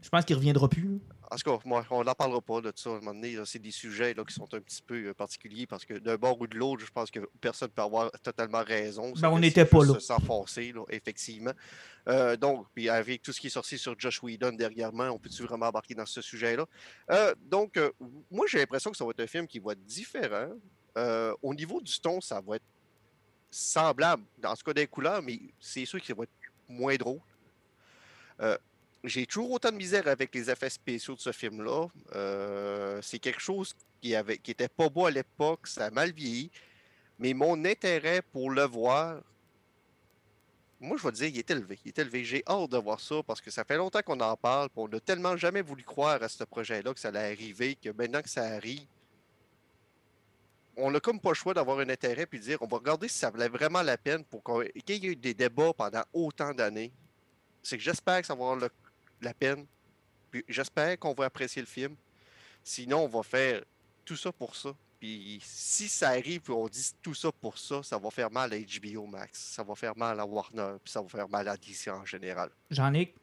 Je 0.02 0.10
pense 0.10 0.26
qu'il 0.26 0.36
reviendra 0.36 0.68
plus. 0.68 0.84
là. 0.84 0.98
en 1.32 1.36
tout 1.36 1.50
cas, 1.50 1.64
moi, 1.64 1.86
on 1.92 2.04
n'en 2.04 2.14
parlera 2.14 2.42
pas 2.42 2.60
de 2.60 2.74
ça 2.76 2.90
à 2.90 2.94
un 2.94 3.00
moment 3.00 3.14
donné. 3.14 3.38
C'est 3.46 3.60
des 3.60 3.72
sujets 3.72 4.14
là, 4.14 4.24
qui 4.26 4.34
sont 4.34 4.52
un 4.54 4.60
petit 4.60 4.82
peu 4.82 5.08
euh, 5.08 5.14
particuliers 5.14 5.66
parce 5.68 5.86
que 5.86 5.94
d'un 5.94 6.18
bord 6.18 6.40
ou 6.42 6.48
de 6.48 6.58
l'autre, 6.58 6.86
je 6.86 6.92
pense 6.92 7.12
que 7.12 7.20
personne 7.40 7.70
ne 7.70 7.74
peut 7.74 7.84
avoir 7.84 8.12
totalement 8.24 8.64
raison. 8.64 9.14
Ben, 9.14 9.30
on 9.30 9.40
n'était 9.40 9.66
pas 9.66 9.86
là. 9.86 10.00
S'enfoncer, 10.00 10.74
effectivement. 10.90 11.54
Euh, 12.10 12.36
donc, 12.36 12.66
puis 12.74 12.90
avec 12.90 13.22
tout 13.22 13.32
ce 13.32 13.40
qui 13.40 13.48
est 13.48 13.52
sorti 13.52 13.78
sur 13.78 13.98
Josh 13.98 14.22
Whedon 14.24 14.54
dernièrement, 14.54 15.10
on 15.10 15.20
peut-tu 15.20 15.44
vraiment 15.44 15.68
embarquer 15.68 15.94
dans 15.94 16.06
ce 16.06 16.22
sujet-là? 16.22 16.66
Euh, 17.12 17.34
donc, 17.50 17.80
moi, 18.30 18.46
j'ai 18.50 18.58
l'impression 18.58 18.92
que 18.92 18.98
ça 18.98 19.06
va 19.06 19.12
être 19.12 19.22
un 19.22 19.28
film 19.28 19.48
qui 19.48 19.60
va 19.60 19.74
être 19.74 19.86
différent. 19.86 20.50
Au 21.42 21.54
niveau 21.54 21.80
du 21.80 22.00
ton, 22.00 22.20
ça 22.20 22.42
va 22.42 22.58
être 22.58 22.66
semblable, 23.50 24.24
dans 24.40 24.56
ce 24.56 24.64
cas 24.64 24.74
des 24.74 24.88
couleurs, 24.88 25.22
mais 25.22 25.40
c'est 25.60 25.86
sûr 25.86 26.00
que 26.02 26.08
ça 26.08 26.14
va 26.14 26.24
être 26.24 26.32
moins 26.68 26.96
drôle. 26.96 27.20
J'ai 29.04 29.26
toujours 29.26 29.52
autant 29.52 29.72
de 29.72 29.78
misère 29.78 30.08
avec 30.08 30.34
les 30.36 30.50
effets 30.50 30.70
spéciaux 30.70 31.16
de 31.16 31.20
ce 31.20 31.32
film-là. 31.32 31.88
Euh, 32.16 33.02
c'est 33.02 33.18
quelque 33.20 33.42
chose 33.42 33.74
qui, 34.00 34.16
avait, 34.16 34.38
qui 34.38 34.52
était 34.52 34.68
pas 34.68 34.90
beau 34.90 35.08
à 35.08 35.12
l'époque, 35.12 35.68
ça 35.68 35.86
a 35.86 35.92
mal 35.92 36.12
vieilli. 36.12 36.52
Mais 37.18 37.34
mon 37.34 37.66
intérêt 37.66 38.22
pour 38.22 38.52
le 38.52 38.64
voir, 38.64 39.22
moi, 40.80 40.98
je 40.98 41.04
vais 41.04 41.12
dire, 41.12 41.28
il 41.28 41.38
est 41.40 41.52
élevé. 41.52 41.80
Il 41.86 41.90
est 41.90 42.00
élevé. 42.00 42.24
J'ai 42.24 42.44
hâte 42.48 42.72
de 42.72 42.78
voir 42.78 43.00
ça 43.00 43.22
parce 43.26 43.42
que 43.42 43.52
ça 43.52 43.64
fait 43.64 43.78
longtemps 43.78 44.02
qu'on 44.02 44.20
en 44.20 44.36
parle. 44.36 44.70
On 44.76 44.88
n'a 44.88 45.00
tellement 45.00 45.38
jamais 45.38 45.62
voulu 45.62 45.84
croire 45.84 46.22
à 46.22 46.30
ce 46.30 46.44
projet-là 46.44 46.94
que 46.94 47.00
ça 47.00 47.10
allait 47.10 47.32
arriver, 47.32 47.76
que 47.76 47.90
maintenant 47.90 48.22
que 48.22 48.30
ça 48.30 48.44
arrive, 48.46 48.86
on 50.78 50.90
n'a 50.90 51.00
comme 51.00 51.20
pas 51.20 51.30
le 51.30 51.36
choix 51.36 51.54
d'avoir 51.54 51.80
un 51.80 51.90
intérêt 51.90 52.26
puis 52.26 52.40
de 52.40 52.46
dire 52.46 52.58
on 52.62 52.68
va 52.68 52.78
regarder 52.78 53.08
si 53.08 53.18
ça 53.18 53.30
valait 53.30 53.50
vraiment 53.50 53.82
la 53.84 53.98
peine 53.98 54.24
pour 54.24 54.44
qu'il 54.44 54.72
y 54.88 55.06
ait 55.06 55.12
eu 55.12 55.16
des 55.16 55.34
débats 55.34 55.74
pendant 55.74 56.04
autant 56.14 56.54
d'années. 56.54 56.92
C'est 57.62 57.78
que 57.78 57.84
j'espère 57.84 58.22
que 58.22 58.28
ça 58.28 58.34
va 58.34 58.42
avoir 58.42 58.56
le- 58.56 58.70
la 59.26 59.34
peine. 59.34 59.66
Puis 60.30 60.44
j'espère 60.48 60.98
qu'on 60.98 61.14
va 61.14 61.26
apprécier 61.26 61.62
le 61.62 61.68
film. 61.68 61.96
Sinon, 62.64 63.06
on 63.06 63.08
va 63.08 63.24
faire 63.24 63.62
tout 64.06 64.16
ça 64.16 64.32
pour 64.32 64.56
ça. 64.56 64.74
Puis 65.00 65.40
si 65.42 65.88
ça 65.88 66.10
arrive 66.10 66.42
et 66.48 66.52
on 66.52 66.68
dit 66.68 66.92
tout 67.02 67.16
ça 67.16 67.32
pour 67.32 67.58
ça, 67.58 67.82
ça 67.82 67.98
va 67.98 68.12
faire 68.12 68.30
mal 68.30 68.54
à 68.54 68.58
HBO 68.58 69.08
Max. 69.08 69.40
Ça 69.40 69.64
va 69.64 69.74
faire 69.74 69.98
mal 69.98 70.20
à 70.20 70.26
Warner. 70.26 70.76
Puis 70.84 70.92
ça 70.92 71.02
va 71.02 71.10
faire 71.10 71.28
mal 71.28 71.48
à 71.48 71.58
DC 71.58 71.88
en 71.88 72.06
général. 72.06 72.50
J'en 72.70 72.94
ai. 72.94 73.14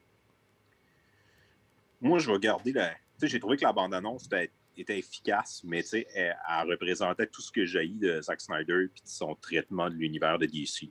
Moi, 2.00 2.18
je 2.18 2.30
vais 2.30 2.38
garder 2.38 2.72
la. 2.72 2.90
Tu 2.90 2.96
sais, 3.18 3.28
j'ai 3.28 3.40
trouvé 3.40 3.56
que 3.56 3.64
la 3.64 3.72
bande-annonce 3.72 4.26
était, 4.26 4.50
était 4.76 4.98
efficace, 4.98 5.62
mais 5.64 5.82
tu 5.82 5.90
sais, 5.90 6.06
elle, 6.14 6.36
elle 6.48 6.70
représentait 6.70 7.26
tout 7.26 7.42
ce 7.42 7.50
que 7.50 7.64
j'ai 7.64 7.88
de 7.88 8.20
Zack 8.22 8.40
Snyder 8.40 8.84
et 8.84 8.86
de 8.86 8.92
son 9.04 9.34
traitement 9.36 9.88
de 9.88 9.94
l'univers 9.94 10.38
de 10.38 10.46
DC. 10.46 10.90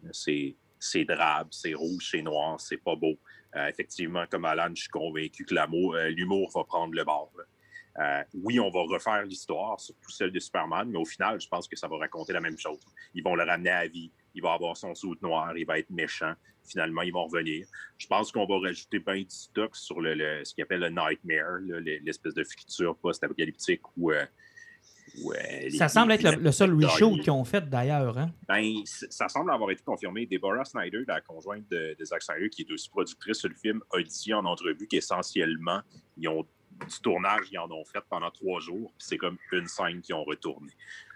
c'est 0.80 1.06
drabe, 1.06 1.48
c'est 1.52 1.74
rouge, 1.74 2.10
c'est 2.12 2.22
noir, 2.22 2.60
c'est 2.60 2.78
pas 2.78 2.96
beau. 2.96 3.18
Euh, 3.58 3.68
effectivement, 3.68 4.26
comme 4.30 4.46
Alan, 4.46 4.70
je 4.74 4.82
suis 4.82 4.90
convaincu 4.90 5.44
que 5.44 5.56
euh, 5.56 6.10
l'humour 6.10 6.52
va 6.54 6.64
prendre 6.64 6.94
le 6.94 7.04
bord. 7.04 7.32
Euh, 8.00 8.24
oui, 8.44 8.60
on 8.60 8.70
va 8.70 8.82
refaire 8.82 9.24
l'histoire, 9.24 9.80
surtout 9.80 10.12
celle 10.12 10.32
de 10.32 10.40
Superman, 10.40 10.88
mais 10.88 11.00
au 11.00 11.06
final, 11.06 11.42
je 11.42 11.48
pense 11.48 11.68
que 11.68 11.76
ça 11.76 11.88
va 11.88 11.98
raconter 11.98 12.34
la 12.34 12.42
même 12.42 12.58
chose. 12.58 12.80
Ils 13.16 13.24
vont 13.24 13.36
le 13.36 13.44
ramener 13.44 13.72
à 13.72 13.88
vie, 13.88 14.12
il 14.36 14.44
va 14.44 14.54
avoir 14.54 14.78
son 14.78 14.94
soute 14.94 15.20
noir, 15.24 15.58
il 15.58 15.66
va 15.66 15.80
être 15.80 15.90
méchant. 15.90 16.34
Finalement, 16.64 17.02
ils 17.02 17.14
vont 17.14 17.26
revenir. 17.26 17.66
Je 17.98 18.06
pense 18.08 18.32
qu'on 18.32 18.46
va 18.46 18.60
rajouter 18.60 19.00
bien 19.00 19.22
du 19.22 19.30
stock 19.30 19.76
sur 19.76 20.02
le, 20.02 20.44
ce 20.44 20.54
qu'ils 20.54 20.64
appelle 20.64 20.82
le 20.82 20.90
Nightmare, 20.90 21.60
l'espèce 22.04 22.34
de 22.34 22.44
futur 22.44 22.96
post-apocalyptique 22.98 23.82
où. 23.96 24.12
Ça 25.78 25.88
semble 25.88 26.12
être 26.12 26.24
le, 26.24 26.42
le 26.42 26.52
seul 26.52 26.74
reshoot 26.74 27.22
qu'ils 27.22 27.32
ont 27.32 27.44
fait 27.44 27.68
d'ailleurs. 27.70 28.18
Hein? 28.18 28.32
ben, 28.48 28.74
ça 28.86 29.28
semble 29.30 29.52
avoir 29.52 29.72
été 29.72 29.84
confirmé. 29.84 30.26
Deborah 30.26 30.66
Snyder, 30.66 31.04
la 31.08 31.22
conjointe 31.22 31.68
de, 31.70 31.96
de 31.98 32.06
Zack 32.06 32.22
Snyder, 32.22 32.50
qui 32.50 32.64
est 32.64 32.72
aussi 32.72 32.90
productrice 32.90 33.38
sur 33.38 33.50
le 33.50 33.56
film, 33.56 33.82
a 33.94 34.02
dit 34.02 34.34
en 34.34 34.46
entrevue 34.46 34.88
qu'essentiellement, 34.88 35.82
ils 36.18 36.28
ont 36.28 36.46
du 36.86 37.00
tournage, 37.02 37.48
ils 37.52 37.58
en 37.58 37.72
ont 37.72 37.86
fait 37.86 38.04
pendant 38.10 38.30
trois 38.30 38.60
jours, 38.60 38.92
puis 38.98 39.08
c'est 39.08 39.18
comme 39.18 39.38
une 39.52 39.68
scène 39.68 40.02
qu'ils 40.02 40.16
ont 40.16 40.24
retourné. 40.24 40.72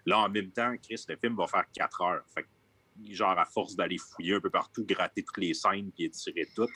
Là, 0.06 0.20
en 0.20 0.30
même 0.30 0.52
temps, 0.52 0.74
Chris, 0.82 1.04
le 1.08 1.16
film 1.16 1.36
va 1.36 1.48
faire 1.48 1.66
quatre 1.72 2.02
heures. 2.02 2.24
Fait 2.34 2.44
que, 2.44 3.14
genre, 3.14 3.38
à 3.38 3.46
force 3.46 3.76
d'aller 3.76 3.98
fouiller 3.98 4.36
un 4.36 4.40
peu 4.40 4.50
partout, 4.50 4.86
gratter 4.86 5.24
toutes 5.24 5.38
les 5.38 5.54
scènes, 5.54 5.92
puis 5.92 6.06
étirer 6.06 6.48
toutes, 6.56 6.70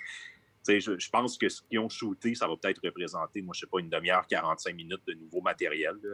je, 0.67 0.97
je 0.97 1.09
pense 1.09 1.37
que 1.37 1.47
ce 1.49 1.61
qu'ils 1.61 1.79
ont 1.79 1.89
shooté, 1.89 2.35
ça 2.35 2.47
va 2.47 2.55
peut-être 2.57 2.81
représenter, 2.83 3.41
moi, 3.41 3.53
je 3.55 3.61
sais 3.61 3.67
pas, 3.67 3.79
une 3.79 3.89
demi-heure, 3.89 4.25
45 4.27 4.75
minutes 4.75 5.01
de 5.07 5.13
nouveau 5.13 5.41
matériel. 5.41 5.93
Puis, 6.01 6.11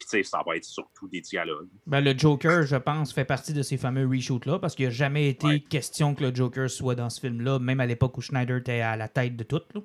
tu 0.00 0.06
sais, 0.08 0.22
ça 0.22 0.42
va 0.46 0.56
être 0.56 0.64
surtout 0.64 1.08
des 1.08 1.20
dialogues. 1.20 1.68
Ben, 1.86 2.00
le 2.00 2.16
Joker, 2.16 2.62
je 2.64 2.76
pense, 2.76 3.12
fait 3.12 3.24
partie 3.24 3.52
de 3.52 3.62
ces 3.62 3.76
fameux 3.76 4.06
reshoots-là 4.08 4.58
parce 4.58 4.74
qu'il 4.74 4.86
n'a 4.86 4.90
jamais 4.90 5.28
été 5.28 5.46
Ouais. 5.46 5.60
question 5.60 6.14
que 6.14 6.24
le 6.24 6.34
Joker 6.34 6.68
soit 6.70 6.94
dans 6.94 7.10
ce 7.10 7.20
film-là, 7.20 7.58
même 7.58 7.80
à 7.80 7.86
l'époque 7.86 8.16
où 8.18 8.20
Schneider 8.20 8.56
était 8.58 8.80
à 8.80 8.96
la 8.96 9.08
tête 9.08 9.36
de 9.36 9.44
tout. 9.44 9.60
là. 9.74 9.80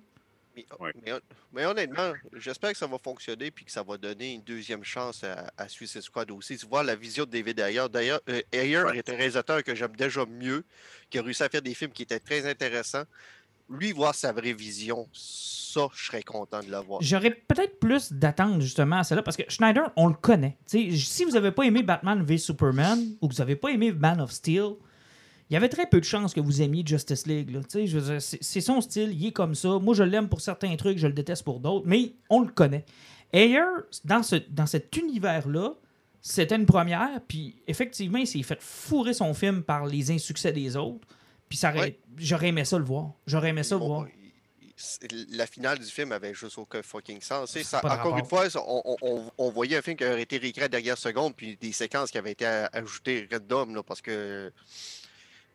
Mais, 0.55 0.65
Ouais. 0.79 0.91
mais 1.05 1.13
hon- 1.13 1.19
mais 1.53 1.65
honnêtement, 1.67 2.13
j'espère 2.33 2.71
que 2.71 2.77
ça 2.79 2.87
va 2.87 2.97
fonctionner 2.97 3.51
puis 3.51 3.63
que 3.63 3.71
ça 3.71 3.83
va 3.83 3.95
donner 3.97 4.33
une 4.33 4.41
deuxième 4.41 4.83
chance 4.83 5.23
à, 5.23 5.51
à 5.55 5.67
Suicide 5.67 6.01
Squad 6.01 6.31
aussi. 6.31 6.57
Tu 6.57 6.65
vois 6.65 6.81
la 6.83 6.95
vision 6.95 7.25
de 7.25 7.29
David 7.29 7.59
Ayer. 7.59 7.85
D'ailleurs, 7.91 8.21
euh, 8.27 8.41
Ayer 8.51 8.81
Ouais. 8.81 8.97
est 8.97 9.07
un 9.07 9.15
réalisateur 9.15 9.63
que 9.63 9.75
j'aime 9.75 9.95
déjà 9.95 10.25
mieux, 10.25 10.63
qui 11.11 11.19
a 11.19 11.21
réussi 11.21 11.43
à 11.43 11.49
faire 11.49 11.61
des 11.61 11.75
films 11.75 11.91
qui 11.91 12.01
étaient 12.01 12.19
très 12.19 12.49
intéressants. 12.49 13.03
Lui, 13.69 13.91
voir 13.91 14.15
sa 14.15 14.31
vraie 14.31 14.53
vision, 14.53 15.07
ça, 15.11 15.87
je 15.93 16.05
serais 16.05 16.23
content 16.23 16.61
de 16.61 16.71
l'avoir. 16.71 17.01
J'aurais 17.01 17.31
peut-être 17.31 17.79
plus 17.79 18.13
d'attente 18.13 18.61
justement 18.61 18.97
à 18.97 19.03
celle-là 19.03 19.23
parce 19.23 19.37
que 19.37 19.43
Schneider, 19.49 19.91
on 19.95 20.07
le 20.07 20.13
connaît. 20.13 20.57
Si 20.65 21.25
vous 21.25 21.31
n'avez 21.31 21.51
pas 21.51 21.63
aimé 21.63 21.83
Batman 21.83 22.23
v 22.23 22.37
Superman 22.37 22.99
ou 23.21 23.27
que 23.27 23.33
vous 23.33 23.39
n'avez 23.39 23.55
pas 23.55 23.69
aimé 23.69 23.91
Man 23.91 24.21
of 24.21 24.31
Steel, 24.31 24.75
il 25.49 25.53
y 25.53 25.57
avait 25.57 25.69
très 25.69 25.87
peu 25.87 25.99
de 25.99 26.05
chances 26.05 26.33
que 26.33 26.41
vous 26.41 26.61
aimiez 26.61 26.83
Justice 26.85 27.25
League. 27.25 27.57
c'est 27.69 28.61
son 28.61 28.81
style, 28.81 29.11
il 29.13 29.27
est 29.27 29.31
comme 29.31 29.55
ça. 29.55 29.79
Moi, 29.79 29.95
je 29.95 30.03
l'aime 30.03 30.27
pour 30.27 30.41
certains 30.41 30.75
trucs, 30.75 30.97
je 30.97 31.07
le 31.07 31.13
déteste 31.13 31.43
pour 31.43 31.59
d'autres, 31.59 31.85
mais 31.87 32.13
on 32.29 32.41
le 32.41 32.49
connaît. 32.49 32.85
Ayer, 33.31 33.61
dans, 34.03 34.23
ce, 34.23 34.35
dans 34.49 34.65
cet 34.65 34.95
univers-là, 34.97 35.73
c'était 36.21 36.55
une 36.55 36.65
première, 36.65 37.21
puis 37.27 37.55
effectivement, 37.67 38.17
il 38.17 38.27
s'est 38.27 38.43
fait 38.43 38.61
fourrer 38.61 39.13
son 39.13 39.33
film 39.33 39.63
par 39.63 39.85
les 39.85 40.11
insuccès 40.11 40.51
des 40.51 40.75
autres. 40.75 41.07
Puis 41.49 41.57
ça 41.57 41.71
Ouais. 41.73 41.97
j'aurais 42.17 42.47
aimé 42.49 42.65
ça 42.65 42.77
le 42.77 42.83
voir. 42.85 43.11
J'aurais 43.25 43.49
aimé 43.49 43.63
ça 43.63 43.75
le 43.75 43.79
Bon, 43.79 43.87
voir. 43.87 44.07
La 45.31 45.47
finale 45.47 45.79
du 45.79 45.85
film 45.85 46.11
avait 46.11 46.35
juste 46.35 46.57
aucun 46.59 46.83
fucking 46.83 47.19
sens. 47.21 47.51
Ça 47.51 47.63
ça- 47.63 47.81
encore 47.99 48.15
une 48.17 48.25
fois, 48.25 48.47
ça, 48.47 48.61
on, 48.67 48.81
on- 48.85 48.97
on- 49.01 49.31
on 49.39 49.49
voyait 49.49 49.77
un 49.77 49.81
film 49.81 49.97
qui 49.97 50.05
aurait 50.05 50.21
été 50.21 50.37
réécrit 50.37 50.61
à 50.61 50.65
la 50.65 50.69
dernière 50.69 50.97
seconde, 50.99 51.35
puis 51.35 51.57
des 51.57 51.71
séquences 51.71 52.11
qui 52.11 52.17
avaient 52.19 52.33
été 52.33 52.45
ajoutées 52.45 53.27
random, 53.31 53.73
là, 53.75 53.81
parce 53.81 54.01
que 54.03 54.51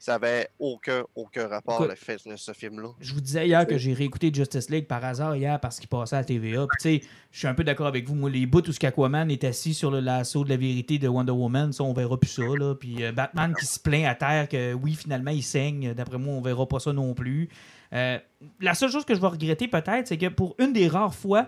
ça 0.02 0.16
avait 0.16 0.48
aucun, 0.58 1.04
aucun 1.14 1.46
rapport, 1.46 1.76
Écoute, 1.76 1.90
le 1.90 1.94
fait 1.94 2.28
de 2.28 2.34
ce 2.34 2.50
film-là. 2.52 2.88
Je 2.98 3.14
vous 3.14 3.20
disais 3.20 3.46
hier 3.46 3.64
que 3.64 3.78
j'ai 3.78 3.92
réécouté 3.92 4.34
Justice 4.34 4.68
League 4.68 4.88
par 4.88 5.04
hasard 5.04 5.36
hier 5.36 5.60
parce 5.60 5.78
qu'il 5.78 5.88
passait 5.88 6.16
à 6.16 6.18
la 6.18 6.24
TVA. 6.24 6.66
Puis, 6.66 6.76
tu 6.80 7.04
sais, 7.04 7.08
je 7.30 7.38
suis 7.38 7.46
un 7.46 7.54
peu 7.54 7.62
d'accord 7.62 7.86
avec 7.86 8.08
vous. 8.08 8.16
Moi, 8.16 8.28
les 8.28 8.44
bouts 8.44 8.68
où 8.68 8.72
ce 8.72 8.84
Aquaman 8.84 9.30
est 9.30 9.44
assis 9.44 9.74
sur 9.74 9.92
le 9.92 10.00
lasso 10.00 10.42
de 10.42 10.48
la 10.48 10.56
vérité 10.56 10.98
de 10.98 11.06
Wonder 11.06 11.30
Woman, 11.30 11.72
ça, 11.72 11.84
on 11.84 11.92
verra 11.92 12.18
plus 12.18 12.30
ça. 12.30 12.42
Là. 12.42 12.74
Puis 12.74 13.04
euh, 13.04 13.12
Batman 13.12 13.54
qui 13.56 13.64
se 13.64 13.78
plaint 13.78 14.06
à 14.06 14.16
terre 14.16 14.48
que 14.48 14.74
oui, 14.74 14.94
finalement, 14.94 15.30
il 15.30 15.44
saigne. 15.44 15.94
D'après 15.94 16.18
moi, 16.18 16.34
on 16.34 16.40
verra 16.40 16.66
pas 16.66 16.80
ça 16.80 16.92
non 16.92 17.14
plus. 17.14 17.48
Euh, 17.92 18.18
la 18.58 18.74
seule 18.74 18.90
chose 18.90 19.04
que 19.04 19.14
je 19.14 19.20
vais 19.20 19.28
regretter 19.28 19.68
peut-être, 19.68 20.08
c'est 20.08 20.18
que 20.18 20.26
pour 20.26 20.56
une 20.58 20.72
des 20.72 20.88
rares 20.88 21.14
fois, 21.14 21.46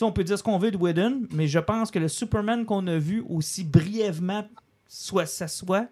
on 0.00 0.12
peut 0.12 0.24
dire 0.24 0.38
ce 0.38 0.42
qu'on 0.42 0.56
veut 0.56 0.70
de 0.70 0.78
Whedon, 0.78 1.24
mais 1.30 1.46
je 1.46 1.58
pense 1.58 1.90
que 1.90 1.98
le 1.98 2.08
Superman 2.08 2.64
qu'on 2.64 2.86
a 2.86 2.96
vu 2.96 3.22
aussi 3.28 3.64
brièvement, 3.64 4.46
soit 4.88 5.26
ça 5.26 5.46
soit, 5.46 5.88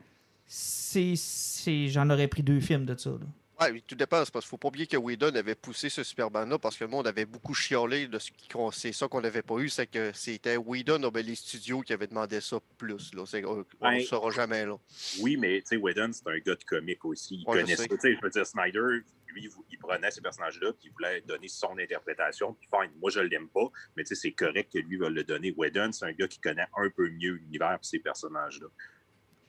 c'est, 0.53 1.15
c'est, 1.17 1.87
j'en 1.89 2.11
aurais 2.11 2.27
pris 2.27 2.43
deux 2.43 2.59
films 2.61 2.85
de 2.85 2.97
ça. 2.97 3.11
là. 3.11 3.71
Oui, 3.71 3.85
tout 3.87 3.95
dépend. 3.95 4.25
C'est 4.25 4.33
parce 4.33 4.47
qu'il 4.47 4.51
faut 4.51 4.57
pas 4.57 4.69
oublier 4.69 4.87
que 4.87 4.97
Whedon 4.97 5.35
avait 5.35 5.55
poussé 5.55 5.91
ce 5.91 6.03
Superman-là 6.03 6.59
parce 6.59 6.77
que 6.79 6.85
le 6.85 6.91
monde 6.91 7.07
avait 7.07 7.27
beaucoup 7.27 7.53
chiolé 7.53 8.09
de 8.09 8.19
ce 8.19 8.31
qu'on 8.51 8.71
c'est 8.71 8.91
ça 8.93 9.07
qu'on 9.07 9.21
n'avait 9.21 9.43
pas 9.43 9.59
eu, 9.59 9.69
c'est 9.69 9.87
que 9.87 10.11
c'était 10.15 10.57
Whedon, 10.57 11.03
ah 11.05 11.11
ben, 11.11 11.25
les 11.25 11.35
studios 11.35 11.83
qui 11.83 11.93
avaient 11.93 12.07
demandé 12.07 12.41
ça 12.41 12.59
plus. 12.79 13.13
Là. 13.15 13.27
C'est- 13.27 13.45
On 13.45 13.57
ne 13.59 13.97
le 13.99 14.01
saura 14.03 14.31
jamais. 14.31 14.65
Là. 14.65 14.77
Oui, 15.21 15.37
mais 15.37 15.61
tu 15.61 15.67
sais, 15.67 15.77
Whedon, 15.77 16.11
c'est 16.13 16.27
un 16.27 16.39
gars 16.39 16.55
de 16.57 16.65
comique 16.65 17.05
aussi. 17.05 17.45
Il 17.47 17.49
Ouais, 17.49 17.65
je 17.67 18.21
veux 18.23 18.31
dire, 18.31 18.47
Snyder, 18.47 18.81
lui, 19.29 19.51
il- 19.71 19.79
prenait 19.79 20.11
ces 20.11 20.21
personnages-là, 20.23 20.73
puis 20.73 20.89
il 20.89 20.93
voulait 20.93 21.21
donner 21.23 21.49
son 21.49 21.77
interprétation, 21.79 22.55
puis 22.55 22.69
fine, 22.73 22.91
moi, 23.01 23.11
je 23.11 23.21
l'aime 23.21 23.49
pas, 23.49 23.69
mais 23.97 24.05
tu 24.05 24.15
sais, 24.15 24.21
c'est 24.23 24.33
correct 24.33 24.73
que 24.73 24.79
lui 24.79 24.97
va 24.97 25.11
le 25.11 25.23
donner. 25.25 25.53
Whedon, 25.57 25.91
c'est 25.93 26.05
un 26.07 26.13
gars 26.13 26.29
qui 26.29 26.39
connaît 26.39 26.67
un 26.77 26.89
peu 26.91 27.09
mieux 27.11 27.33
l'univers 27.33 27.75
et 27.75 27.87
ces 27.87 27.99
personnages-là. 27.99 28.69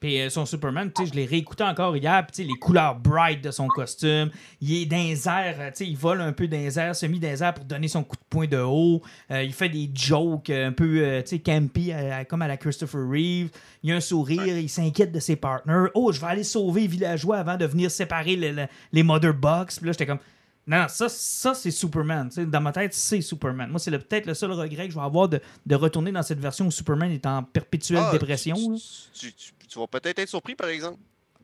Puis 0.01 0.19
euh, 0.19 0.29
son 0.31 0.45
Superman, 0.47 0.91
tu 0.91 1.03
sais, 1.05 1.09
je 1.11 1.15
l'ai 1.15 1.25
réécouté 1.25 1.63
encore 1.63 1.95
hier, 1.95 2.25
puis 2.25 2.31
tu 2.35 2.41
sais, 2.41 2.47
les 2.49 2.57
couleurs 2.59 2.95
bright 2.95 3.41
de 3.43 3.51
son 3.51 3.67
costume, 3.67 4.31
il 4.59 4.73
est 4.81 4.85
dans 4.87 4.97
les 4.97 5.27
airs, 5.27 5.55
euh, 5.59 5.69
tu 5.69 5.75
sais, 5.75 5.87
il 5.87 5.95
vole 5.95 6.19
un 6.21 6.33
peu 6.33 6.47
dans 6.47 6.57
les 6.57 6.79
airs, 6.79 6.95
semi 6.95 7.19
dans 7.19 7.27
les 7.29 7.43
airs 7.43 7.53
pour 7.53 7.65
donner 7.65 7.87
son 7.87 8.03
coup 8.03 8.15
de 8.15 8.21
poing 8.27 8.47
de 8.47 8.57
haut, 8.57 9.01
Euh, 9.29 9.43
il 9.43 9.53
fait 9.53 9.69
des 9.69 9.89
jokes 9.93 10.49
un 10.49 10.71
peu, 10.71 11.01
euh, 11.03 11.21
tu 11.21 11.27
sais, 11.29 11.39
campy, 11.39 11.91
comme 12.27 12.41
à 12.41 12.47
la 12.47 12.57
Christopher 12.57 13.07
Reeve, 13.07 13.49
il 13.83 13.91
a 13.91 13.95
un 13.95 13.99
sourire, 14.01 14.57
il 14.57 14.69
s'inquiète 14.69 15.11
de 15.11 15.19
ses 15.19 15.35
partners, 15.35 15.89
oh, 15.93 16.11
je 16.11 16.19
vais 16.19 16.27
aller 16.27 16.43
sauver 16.43 16.81
les 16.81 16.87
villageois 16.87 17.37
avant 17.37 17.55
de 17.55 17.65
venir 17.67 17.91
séparer 17.91 18.35
le- 18.35 18.51
le- 18.51 18.67
les 18.91 19.03
Mother 19.03 19.35
Box, 19.35 19.77
puis 19.77 19.85
là, 19.85 19.91
j'étais 19.91 20.07
comme... 20.07 20.19
Non, 20.67 20.77
non, 20.81 20.85
ça, 20.87 21.09
ça 21.09 21.53
c'est 21.53 21.71
Superman. 21.71 22.29
tu 22.29 22.35
sais, 22.35 22.45
dans 22.45 22.61
ma 22.61 22.71
tête, 22.71 22.93
c'est 22.95 23.21
Superman. 23.21 23.69
Moi, 23.69 23.79
c'est 23.79 23.91
peut-être 23.91 24.25
le 24.27 24.33
seul 24.35 24.51
regret 24.51 24.85
que 24.87 24.93
je 24.93 24.97
vais 24.99 25.03
avoir 25.05 25.27
de, 25.29 25.39
de 25.65 25.75
retourner 25.75 26.11
dans 26.11 26.21
cette 26.23 26.39
version 26.39 26.67
où 26.67 26.71
Superman 26.71 27.11
est 27.11 27.25
en 27.25 27.43
perpétuelle 27.43 28.03
Ah, 28.03 28.11
dépression. 28.11 28.55
tu- 28.55 28.71
là. 28.71 28.77
Tu, 29.13 29.33
tu- 29.33 29.51
tu 29.71 29.79
vas 29.79 29.87
peut-être 29.87 30.19
être 30.19 30.27
surpris, 30.29 30.55
par 30.55 30.67
exemple. 30.67 30.99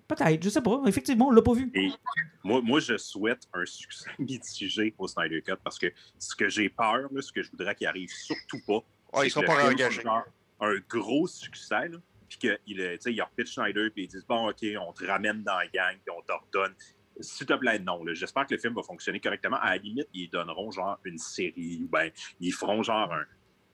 Peut-être, 0.07 0.41
je 0.43 0.49
sais 0.49 0.61
pas. 0.61 0.81
Effectivement, 0.85 1.27
on 1.27 1.31
l'a 1.31 1.41
pas 1.41 1.53
vu. 1.53 1.69
Et 1.73 1.89
moi, 2.43 2.61
moi, 2.61 2.79
je 2.79 2.97
souhaite 2.97 3.47
un 3.53 3.65
succès 3.65 4.09
mitigé 4.19 4.93
au 4.97 5.07
Snyder 5.07 5.41
Cut 5.41 5.55
parce 5.63 5.77
que 5.79 5.87
ce 6.17 6.35
que 6.35 6.47
j'ai 6.49 6.69
peur, 6.69 7.07
là, 7.11 7.21
ce 7.21 7.31
que 7.31 7.41
je 7.41 7.51
voudrais 7.51 7.75
qu'il 7.75 7.87
arrive 7.87 8.09
surtout 8.09 8.59
pas, 8.65 8.79
Ah, 9.11 9.17
c'est 9.21 9.27
ils 9.27 9.31
sont 9.31 9.41
que 9.41 9.45
pas 9.47 9.53
le 9.55 9.59
film 9.59 9.67
réengagés. 9.69 10.01
soit 10.01 10.03
genre 10.03 10.23
un 10.59 10.75
gros 10.89 11.27
succès, 11.27 11.89
puis 12.29 12.37
qu'il 12.37 12.57
tu 12.75 12.97
sais, 12.99 13.13
il 13.13 13.21
repitch 13.21 13.53
Schneider, 13.53 13.89
puis 13.93 14.03
ils 14.03 14.07
disent 14.07 14.25
Bon, 14.27 14.49
OK, 14.49 14.65
on 14.79 14.93
te 14.93 15.05
ramène 15.05 15.43
dans 15.43 15.57
la 15.57 15.67
gang, 15.67 15.95
puis 16.05 16.13
on 16.17 16.21
t'ordonne. 16.21 16.73
S'il 17.19 17.47
te 17.47 17.53
plaît, 17.53 17.79
non. 17.79 18.01
J'espère 18.13 18.45
que 18.45 18.53
le 18.53 18.59
film 18.61 18.75
va 18.75 18.83
fonctionner 18.83 19.19
correctement. 19.19 19.57
À 19.57 19.71
la 19.71 19.77
limite, 19.77 20.07
ils 20.13 20.29
donneront 20.29 20.69
genre 20.71 20.99
une 21.03 21.17
série, 21.17 21.81
ou 21.83 21.87
ben 21.87 22.11
ils 22.39 22.53
feront 22.53 22.83
genre 22.83 23.11
un, 23.11 23.25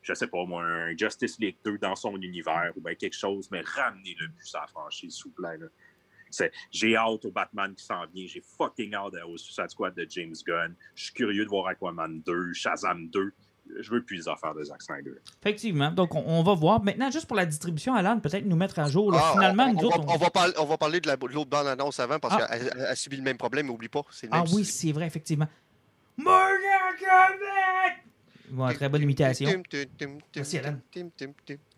je 0.04 0.14
sais 0.14 0.28
pas 0.28 0.46
moi, 0.46 0.64
un 0.64 0.96
Justice 0.98 1.40
League 1.40 1.58
2 1.66 1.78
dans 1.80 1.96
son 1.96 2.16
univers, 2.18 2.72
ou 2.76 2.82
ben 2.82 2.96
quelque 2.96 3.16
chose, 3.18 3.50
mais 3.52 3.62
ramenez-le 3.62 4.28
plus 4.30 4.54
à 4.56 4.62
la 4.62 4.68
franchise, 4.68 5.16
s'il 5.16 5.24
vous 5.26 5.32
plaît. 5.32 5.58
là. 5.58 5.68
J'ai 6.72 6.96
hâte 6.96 7.26
au 7.26 7.32
Batman 7.32 7.74
qui 7.76 7.84
s'en 7.86 8.06
vient. 8.14 8.26
J'ai 8.28 8.42
fucking 8.58 8.94
hâte 8.96 9.14
au 9.28 9.38
Suicide 9.38 9.70
Squad 9.70 9.94
de 9.96 10.06
James 10.10 10.34
Gunn. 10.46 10.76
Je 10.96 11.04
suis 11.06 11.14
curieux 11.14 11.44
de 11.46 11.50
voir 11.50 11.68
Aquaman 11.68 12.22
2, 12.26 12.54
Shazam 12.54 13.08
2. 13.10 13.32
Je 13.80 13.92
veux 13.92 14.04
plus 14.04 14.18
les 14.18 14.28
affaires 14.28 14.54
de 14.56 14.64
Zack 14.64 14.82
Snyder. 14.82 15.14
Effectivement. 15.42 15.92
Donc, 15.92 16.14
on, 16.16 16.24
on 16.26 16.42
va 16.44 16.54
voir. 16.56 16.84
Maintenant, 16.84 17.10
juste 17.12 17.28
pour 17.28 17.38
la 17.38 17.46
distribution, 17.46 17.94
Alan, 17.94 18.20
peut-être 18.20 18.46
nous 18.46 18.56
mettre 18.58 18.80
à 18.80 18.90
jour. 18.90 19.12
là. 19.12 19.20
Ah, 19.22 19.32
Finalement, 19.34 19.66
on, 19.68 19.74
nous 19.74 19.80
on 19.80 19.86
autres, 19.88 20.00
va, 20.02 20.06
on- 20.12 20.16
on 20.16 20.18
va 20.18 20.30
parler, 20.32 20.54
on 20.58 20.66
va 20.66 20.78
parler 20.78 21.00
de 21.00 21.08
la- 21.08 21.16
de 21.16 21.28
l'autre 21.28 21.50
bande-annonce 21.50 22.00
avant 22.00 22.20
parce 22.20 22.36
Ah. 22.40 22.48
qu'elle 22.58 22.72
elle 22.76 22.82
a 22.82 22.96
subi 22.96 23.16
le 23.18 23.24
même 23.24 23.38
problème, 23.38 23.70
oublie 23.70 23.88
pas. 23.88 24.02
C'est 24.12 24.26
le 24.28 24.34
Ah 24.34 24.44
même 24.44 24.54
oui, 24.54 24.66
souci. 24.66 24.88
c'est 24.88 24.92
vrai, 24.92 25.06
effectivement. 25.06 25.48
Morgan! 26.18 26.50
Bon, 28.54 28.68
très 28.74 28.88
bonne 28.90 29.02
imitation. 29.02 29.50
Merci, 30.36 30.58
Alan. 30.60 30.76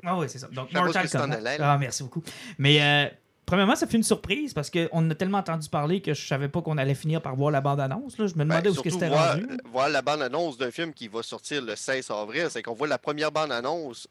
Ah 0.03 0.17
oui, 0.17 0.25
c'est 0.29 0.39
ça. 0.39 0.47
Donc, 0.47 0.71
Mortal 0.73 1.09
Kombat. 1.09 1.39
Ah, 1.59 1.77
merci 1.77 2.03
beaucoup. 2.03 2.21
Mais, 2.57 2.81
euh, 2.81 3.09
premièrement, 3.45 3.75
ça 3.75 3.87
fait 3.87 3.97
une 3.97 4.03
surprise 4.03 4.53
parce 4.53 4.69
qu'on 4.69 5.09
a 5.09 5.15
tellement 5.15 5.37
entendu 5.37 5.69
parler 5.69 6.01
que 6.01 6.13
je 6.13 6.27
savais 6.27 6.49
pas 6.49 6.61
qu'on 6.61 6.77
allait 6.77 6.95
finir 6.95 7.21
par 7.21 7.35
voir 7.35 7.51
la 7.51 7.61
bande-annonce. 7.61 8.17
là. 8.17 8.27
Je 8.27 8.33
me 8.33 8.39
Ben, 8.39 8.45
demandais 8.45 8.69
où 8.69 8.71
est-ce 8.73 8.81
que 8.81 8.89
surtout, 8.89 9.05
c'était 9.05 9.15
voir, 9.15 9.33
rendu. 9.35 9.47
voir 9.71 9.89
la 9.89 10.01
bande-annonce 10.01 10.57
d'un 10.57 10.71
film 10.71 10.93
qui 10.93 11.07
va 11.07 11.23
sortir 11.23 11.61
le 11.61 11.75
16 11.75 12.11
avril, 12.11 12.47
c'est 12.49 12.61
qu'on 12.61 12.73
voit 12.73 12.87
la 12.87 12.97
première 12.97 13.31
bande-annonce, 13.31 14.07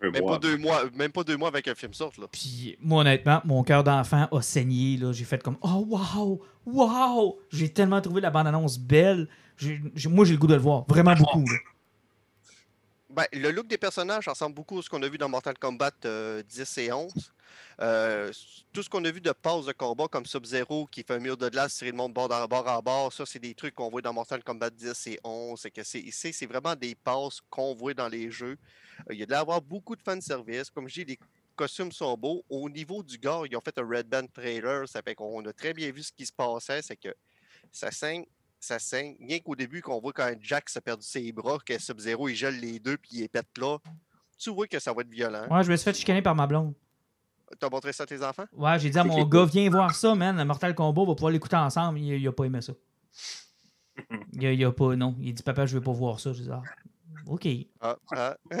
même 0.00 0.12
pas, 0.12 0.38
deux 0.38 0.56
mois, 0.56 0.82
même 0.94 1.10
pas 1.10 1.24
deux 1.24 1.36
mois 1.36 1.48
avec 1.48 1.66
un 1.66 1.74
film 1.74 1.92
sorte. 1.92 2.18
Là. 2.18 2.26
Puis, 2.30 2.76
moi, 2.80 3.00
honnêtement, 3.00 3.40
mon 3.44 3.64
cœur 3.64 3.82
d'enfant 3.82 4.28
a 4.30 4.42
saigné. 4.42 4.96
là. 4.98 5.12
J'ai 5.12 5.24
fait 5.24 5.42
comme 5.42 5.56
Oh, 5.62 5.84
wow! 5.88 6.40
Wow! 6.66 7.38
J'ai 7.50 7.70
tellement 7.70 8.00
trouvé 8.00 8.20
la 8.20 8.30
bande-annonce 8.30 8.78
belle. 8.78 9.26
J'ai- 9.56 9.80
j'ai- 9.96 10.08
moi, 10.08 10.24
j'ai 10.24 10.34
le 10.34 10.38
goût 10.38 10.46
de 10.46 10.54
le 10.54 10.60
voir. 10.60 10.84
Vraiment 10.88 11.14
beaucoup. 11.14 11.40
là. 11.40 11.56
Ben, 13.10 13.24
le 13.32 13.50
look 13.50 13.66
des 13.66 13.78
personnages 13.78 14.28
ressemble 14.28 14.54
beaucoup 14.54 14.80
à 14.80 14.82
ce 14.82 14.90
qu'on 14.90 15.02
a 15.02 15.08
vu 15.08 15.16
dans 15.16 15.30
Mortal 15.30 15.58
Kombat 15.58 15.92
euh, 16.04 16.42
10 16.42 16.78
et 16.78 16.92
11. 16.92 17.32
Euh, 17.80 18.30
tout 18.72 18.82
ce 18.82 18.90
qu'on 18.90 19.02
a 19.04 19.10
vu 19.10 19.22
de 19.22 19.32
passe 19.32 19.64
de 19.64 19.72
combat 19.72 20.08
comme 20.08 20.26
Sub-Zero 20.26 20.86
qui 20.86 21.02
fait 21.02 21.14
un 21.14 21.18
mur 21.18 21.36
de 21.36 21.48
glace 21.48 21.76
tiré 21.76 21.90
le 21.90 21.96
monde 21.96 22.12
bord 22.12 22.30
à 22.30 22.46
bord 22.46 22.68
à 22.68 22.82
bord, 22.82 23.10
ça, 23.10 23.24
c'est 23.24 23.38
des 23.38 23.54
trucs 23.54 23.74
qu'on 23.74 23.88
voit 23.88 24.02
dans 24.02 24.12
Mortal 24.12 24.44
Kombat 24.44 24.70
10 24.70 25.06
et 25.06 25.20
11. 25.24 25.58
C'est 25.58 25.70
que 25.70 25.82
c'est, 25.82 26.04
c'est, 26.10 26.46
vraiment 26.46 26.76
des 26.76 26.94
passes 26.94 27.40
qu'on 27.48 27.74
voit 27.74 27.94
dans 27.94 28.08
les 28.08 28.30
jeux. 28.30 28.58
Euh, 29.08 29.14
il 29.14 29.18
y 29.18 29.22
a 29.22 29.26
de 29.26 29.30
l'avoir 29.30 29.62
beaucoup 29.62 29.96
de 29.96 30.02
fanservice. 30.02 30.68
Comme 30.68 30.86
je 30.88 30.94
dis, 30.96 31.04
les 31.06 31.18
costumes 31.56 31.92
sont 31.92 32.14
beaux. 32.14 32.44
Au 32.50 32.68
niveau 32.68 33.02
du 33.02 33.16
gars, 33.16 33.40
ils 33.50 33.56
ont 33.56 33.62
fait 33.62 33.78
un 33.78 33.88
Red 33.88 34.06
Band 34.06 34.26
trailer. 34.26 34.86
Ça 34.86 35.00
fait 35.00 35.14
qu'on 35.14 35.44
a 35.46 35.52
très 35.54 35.72
bien 35.72 35.90
vu 35.90 36.02
ce 36.02 36.12
qui 36.12 36.26
se 36.26 36.32
passait. 36.32 36.82
C'est 36.82 36.96
que 36.96 37.14
ça 37.72 37.90
saigne 37.90 38.26
ça 38.60 38.78
saigne. 38.78 39.16
Rien 39.20 39.38
qu'au 39.40 39.54
début, 39.56 39.80
qu'on 39.82 40.00
voit 40.00 40.12
quand 40.12 40.32
Jack 40.40 40.68
s'est 40.68 40.80
perdu 40.80 41.04
ses 41.06 41.30
bras, 41.32 41.58
que 41.64 41.78
Sub-Zero, 41.78 42.28
il 42.28 42.34
gèle 42.34 42.58
les 42.58 42.78
deux, 42.78 42.96
puis 42.96 43.10
il 43.12 43.20
les 43.20 43.28
pète 43.28 43.46
là. 43.58 43.78
Tu 44.38 44.50
vois 44.50 44.66
que 44.66 44.78
ça 44.78 44.92
va 44.92 45.02
être 45.02 45.10
violent. 45.10 45.46
Ouais, 45.50 45.64
je 45.64 45.70
me 45.70 45.76
suis 45.76 45.84
fait 45.84 45.94
chicaner 45.96 46.22
par 46.22 46.34
ma 46.34 46.46
blonde. 46.46 46.74
T'as 47.58 47.70
montré 47.70 47.92
ça 47.92 48.02
à 48.02 48.06
tes 48.06 48.22
enfants? 48.22 48.44
Ouais, 48.52 48.78
j'ai 48.78 48.90
dit 48.90 48.98
à 48.98 49.04
mon 49.04 49.24
gars, 49.24 49.46
viens 49.46 49.70
voir 49.70 49.94
ça, 49.94 50.14
man. 50.14 50.42
Mortal 50.44 50.74
Kombat, 50.74 51.00
on 51.00 51.06
va 51.06 51.14
pouvoir 51.14 51.32
l'écouter 51.32 51.56
ensemble. 51.56 51.98
Il, 51.98 52.12
il 52.20 52.28
a 52.28 52.32
pas 52.32 52.44
aimé 52.44 52.60
ça. 52.60 52.72
Il 54.32 54.46
a, 54.46 54.52
il 54.52 54.64
a 54.64 54.70
pas, 54.70 54.94
non. 54.94 55.16
Il 55.20 55.34
dit, 55.34 55.42
papa, 55.42 55.66
je 55.66 55.74
veux 55.74 55.82
pas 55.82 55.90
voir 55.92 56.20
ça. 56.20 56.32
Je 56.32 56.42
dis, 56.42 56.48
ah, 56.52 56.62
OK. 57.26 57.48
Ah, 57.80 57.96
ah. 58.12 58.36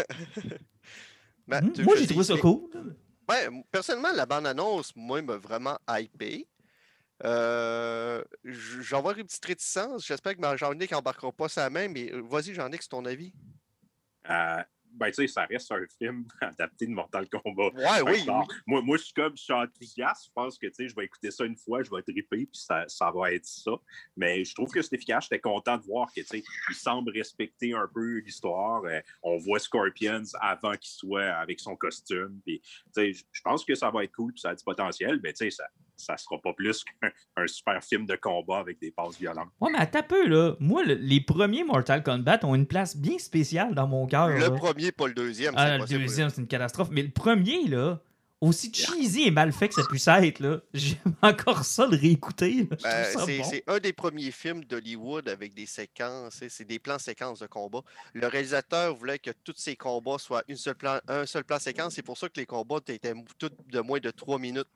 Ben, 1.46 1.70
tu- 1.72 1.82
Moi, 1.84 1.94
j'ai 1.96 2.06
trouvé 2.06 2.24
ça 2.24 2.36
cool. 2.36 2.68
Ouais, 3.28 3.48
personnellement, 3.70 4.12
la 4.14 4.26
bande-annonce, 4.26 4.92
moi, 4.96 5.22
m'a 5.22 5.36
vraiment 5.36 5.78
hypé. 5.88 6.46
Euh, 7.24 8.22
J'en 8.44 9.02
vois 9.02 9.16
une 9.16 9.24
petite 9.24 9.44
réticence. 9.44 10.06
J'espère 10.06 10.36
que 10.36 10.56
Jean-Nic 10.56 10.90
n'embarquera 10.92 11.32
pas 11.32 11.48
sa 11.48 11.68
main, 11.70 11.88
mais 11.88 12.12
euh, 12.12 12.22
vas-y, 12.22 12.54
Jean-Nic, 12.54 12.82
c'est 12.82 12.88
ton 12.88 13.04
avis. 13.04 13.32
Euh, 14.30 14.62
ben, 14.90 15.08
tu 15.08 15.14
sais, 15.14 15.26
ça 15.28 15.44
reste 15.44 15.70
un 15.70 15.84
film 15.98 16.26
adapté 16.40 16.86
de 16.86 16.92
Mortal 16.92 17.28
Kombat. 17.28 17.70
Ouais, 17.74 18.00
oui. 18.06 18.24
Bon, 18.24 18.42
moi, 18.66 18.82
moi, 18.82 18.96
je 18.96 19.04
suis 19.04 19.12
comme, 19.12 19.36
je 19.36 19.42
suis 19.42 19.52
enthousiaste. 19.52 20.26
Je 20.26 20.30
pense 20.34 20.58
que, 20.58 20.66
tu 20.66 20.74
sais, 20.74 20.88
je 20.88 20.94
vais 20.94 21.04
écouter 21.04 21.30
ça 21.30 21.44
une 21.44 21.56
fois, 21.56 21.82
je 21.82 21.90
vais 21.90 22.02
triper, 22.02 22.46
puis 22.46 22.48
ça, 22.52 22.84
ça 22.88 23.10
va 23.10 23.32
être 23.32 23.44
ça. 23.44 23.72
Mais 24.16 24.44
je 24.44 24.54
trouve 24.54 24.70
que 24.70 24.80
c'est 24.80 24.94
efficace. 24.94 25.24
J'étais 25.24 25.40
content 25.40 25.76
de 25.76 25.82
voir 25.84 26.08
que, 26.08 26.20
tu 26.20 26.26
sais, 26.26 26.42
il 26.70 26.74
semble 26.74 27.10
respecter 27.12 27.74
un 27.74 27.88
peu 27.92 28.18
l'histoire. 28.18 28.82
Euh, 28.84 29.00
on 29.22 29.36
voit 29.38 29.58
Scorpions 29.58 30.22
avant 30.40 30.72
qu'il 30.72 30.90
soit 30.90 31.26
avec 31.34 31.60
son 31.60 31.76
costume. 31.76 32.40
Puis, 32.44 32.60
tu 32.60 32.68
sais, 32.92 33.12
je- 33.12 33.24
je 33.30 33.42
pense 33.42 33.64
que 33.64 33.74
ça 33.74 33.90
va 33.90 34.04
être 34.04 34.12
cool, 34.12 34.32
puis 34.32 34.40
ça 34.40 34.50
a 34.50 34.54
du 34.54 34.64
potentiel, 34.64 35.20
mais, 35.22 35.32
tu 35.32 35.44
sais, 35.44 35.50
ça, 35.50 35.68
ça 35.98 36.16
sera 36.16 36.40
pas 36.40 36.52
plus 36.54 36.84
qu'un 37.02 37.10
un 37.36 37.46
super 37.46 37.82
film 37.82 38.06
de 38.06 38.16
combat 38.16 38.58
avec 38.58 38.80
des 38.80 38.90
passes 38.90 39.18
violentes. 39.18 39.50
Ouais, 39.60 39.70
mais 39.72 39.78
attends 39.78 40.02
peu, 40.02 40.26
là. 40.26 40.54
Moi, 40.60 40.84
le- 40.84 40.94
les 40.94 41.20
premiers 41.20 41.64
Mortal 41.64 42.02
Kombat 42.02 42.40
ont 42.44 42.54
une 42.54 42.66
place 42.66 42.96
bien 42.96 43.18
spéciale 43.18 43.74
dans 43.74 43.86
mon 43.86 44.06
cœur. 44.06 44.28
Le 44.28 44.38
là. 44.38 44.50
premier, 44.50 44.92
pas 44.92 45.08
le 45.08 45.14
deuxième. 45.14 45.54
Ah, 45.56 45.78
le 45.78 45.86
deuxième, 45.86 46.30
c'est 46.30 46.40
une 46.40 46.46
catastrophe. 46.48 46.88
Mais 46.90 47.02
le 47.02 47.10
premier, 47.10 47.66
là, 47.68 48.00
aussi 48.40 48.72
cheesy 48.72 49.24
et 49.24 49.30
mal 49.32 49.52
fait 49.52 49.68
que 49.68 49.74
ça 49.74 49.82
puisse 49.88 50.06
être, 50.06 50.38
là, 50.40 50.60
j'aime 50.74 51.14
encore 51.22 51.64
ça 51.64 51.86
de 51.88 51.96
réécouter. 51.96 52.68
Ben, 52.82 53.04
c'est 53.26 53.38
bon. 53.38 53.74
un 53.74 53.78
des 53.80 53.92
premiers 53.92 54.30
films 54.30 54.64
d'Hollywood 54.64 55.28
avec 55.28 55.54
des 55.54 55.66
séquences, 55.66 56.40
c'est 56.48 56.64
des 56.64 56.78
plans 56.78 56.98
séquences 57.00 57.40
de 57.40 57.46
combat. 57.46 57.80
Le 58.14 58.26
réalisateur 58.28 58.94
voulait 58.94 59.18
que 59.18 59.30
tous 59.42 59.54
ces 59.56 59.74
combats 59.74 60.18
soient 60.18 60.44
une 60.48 60.56
seule 60.56 60.76
plan, 60.76 61.00
un 61.08 61.26
seul 61.26 61.44
plan 61.44 61.58
séquence. 61.58 61.94
C'est 61.94 62.02
pour 62.02 62.16
ça 62.16 62.28
que 62.28 62.38
les 62.38 62.46
combats 62.46 62.78
étaient 62.86 63.12
tous 63.38 63.50
de 63.70 63.80
moins 63.80 63.98
de 63.98 64.10
trois 64.10 64.38
minutes. 64.38 64.68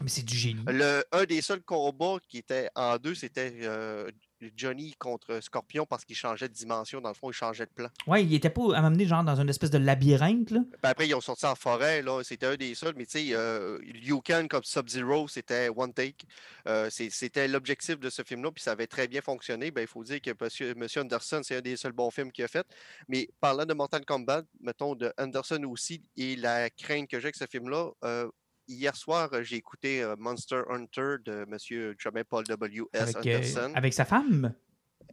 Mais 0.00 0.08
c'est 0.08 0.24
du 0.24 0.36
génie. 0.36 0.62
Le, 0.66 1.04
un 1.12 1.24
des 1.24 1.42
seuls 1.42 1.62
combats 1.62 2.18
qui 2.28 2.38
était 2.38 2.68
en 2.76 2.98
deux, 2.98 3.14
c'était 3.14 3.52
euh, 3.62 4.10
Johnny 4.56 4.94
contre 4.98 5.40
Scorpion 5.42 5.86
parce 5.86 6.04
qu'il 6.04 6.16
changeait 6.16 6.48
de 6.48 6.54
dimension. 6.54 7.00
Dans 7.00 7.08
le 7.08 7.14
fond, 7.14 7.30
il 7.30 7.34
changeait 7.34 7.66
de 7.66 7.70
plan. 7.70 7.88
Ouais, 8.06 8.24
il 8.24 8.32
était 8.34 8.50
pas 8.50 8.76
à 8.76 8.80
m'amener 8.80 9.06
genre 9.06 9.24
dans 9.24 9.40
une 9.40 9.48
espèce 9.48 9.70
de 9.70 9.78
labyrinthe, 9.78 10.50
là. 10.50 10.60
Puis 10.70 10.78
après, 10.82 11.08
ils 11.08 11.14
ont 11.14 11.20
sorti 11.20 11.46
en 11.46 11.54
forêt, 11.54 12.02
là. 12.02 12.22
C'était 12.22 12.46
un 12.46 12.56
des 12.56 12.74
seuls. 12.74 12.94
Mais 12.96 13.06
tu 13.06 13.18
sais, 13.18 13.28
euh, 13.32 13.78
Liu 13.82 14.20
Kang 14.24 14.46
comme 14.48 14.62
Sub-Zero, 14.62 15.28
c'était 15.28 15.68
one 15.74 15.92
take. 15.92 16.26
Euh, 16.66 16.88
c'était 16.90 17.48
l'objectif 17.48 17.98
de 17.98 18.10
ce 18.10 18.22
film-là, 18.22 18.52
puis 18.52 18.62
ça 18.62 18.72
avait 18.72 18.86
très 18.86 19.08
bien 19.08 19.20
fonctionné. 19.20 19.70
Ben, 19.70 19.82
il 19.82 19.88
faut 19.88 20.04
dire 20.04 20.20
que 20.20 20.30
monsieur, 20.40 20.74
monsieur 20.74 21.00
Anderson, 21.00 21.40
c'est 21.42 21.56
un 21.56 21.60
des 21.60 21.76
seuls 21.76 21.92
bons 21.92 22.10
films 22.10 22.30
qu'il 22.30 22.44
a 22.44 22.48
fait. 22.48 22.66
Mais 23.08 23.28
parlant 23.40 23.66
de 23.66 23.74
Mortal 23.74 24.04
Kombat, 24.04 24.42
mettons 24.60 24.94
de 24.94 25.12
Anderson 25.18 25.62
aussi, 25.64 26.02
et 26.16 26.36
la 26.36 26.70
crainte 26.70 27.08
que 27.08 27.18
j'ai 27.18 27.26
avec 27.26 27.36
ce 27.36 27.46
film-là, 27.46 27.90
euh, 28.04 28.28
hier 28.68 28.94
soir, 28.94 29.30
euh, 29.32 29.42
j'ai 29.42 29.56
écouté 29.56 30.02
euh, 30.02 30.14
Monster 30.18 30.62
Hunter 30.68 31.16
de 31.24 31.44
monsieur 31.48 31.94
Jamais 31.98 32.24
Paul 32.24 32.44
W.S. 32.44 33.14
Euh, 33.16 33.18
Anderson. 33.18 33.72
avec 33.74 33.94
sa 33.94 34.04
femme? 34.04 34.54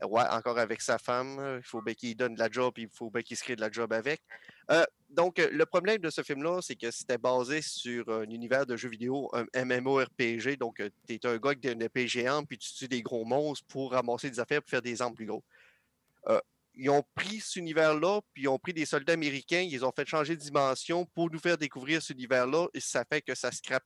Ouais, 0.04 0.24
encore 0.30 0.60
avec 0.60 0.82
sa 0.82 0.98
femme. 0.98 1.60
Il 1.60 1.66
faut 1.66 1.82
bien 1.82 1.94
qu'il 1.94 2.18
donne 2.18 2.36
de 2.36 2.40
la 2.40 2.50
job, 2.52 2.74
il 2.78 2.90
faut 2.90 3.10
bien 3.10 3.22
qu'il 3.22 3.38
se 3.38 3.44
crée 3.44 3.56
de 3.56 3.62
la 3.62 3.72
job 3.72 3.94
avec. 3.94 4.22
Euh, 4.70 4.84
donc, 5.10 5.38
le 5.38 5.66
problème 5.66 6.00
de 6.00 6.10
ce 6.10 6.22
film-là, 6.22 6.60
c'est 6.62 6.76
que 6.76 6.92
c'était 6.92 7.18
basé 7.18 7.62
sur 7.62 8.10
un 8.10 8.24
univers 8.24 8.66
de 8.66 8.76
jeux 8.76 8.90
vidéo, 8.90 9.32
un 9.34 9.66
MMORPG. 9.66 10.58
Donc, 10.58 10.84
tu 11.08 11.14
es 11.14 11.26
un 11.26 11.38
gars 11.38 11.52
avec 11.52 11.64
une 11.64 11.82
épée 11.82 12.10
géante, 12.10 12.46
puis 12.50 12.58
tu 12.58 12.74
tues 12.74 12.88
des 12.90 13.02
gros 13.02 13.24
monstres 13.24 13.66
pour 13.70 13.94
ramasser 13.94 14.30
des 14.30 14.40
affaires 14.42 14.62
pour 14.62 14.70
faire 14.70 14.82
des 14.82 15.02
armes 15.02 15.16
plus 15.16 15.28
gros. 15.28 15.44
Euh, 16.28 16.40
ils 16.78 16.90
ont 16.90 17.04
pris 17.16 17.40
cet 17.40 17.56
univers-là, 17.58 18.22
puis 18.34 18.44
ils 18.44 18.48
ont 18.48 18.60
pris 18.60 18.74
des 18.74 18.86
soldats 18.86 19.14
américains, 19.14 19.62
ils 19.62 19.72
les 19.72 19.84
ont 19.84 19.92
fait 19.96 20.08
changer 20.08 20.36
de 20.36 20.42
dimension 20.42 21.06
pour 21.08 21.30
nous 21.32 21.40
faire 21.40 21.58
découvrir 21.58 22.02
cet 22.02 22.16
univers-là, 22.18 22.68
et 22.74 22.80
ça 22.80 23.04
fait 23.12 23.22
que 23.22 23.36
ça 23.36 23.52
scrape 23.52 23.84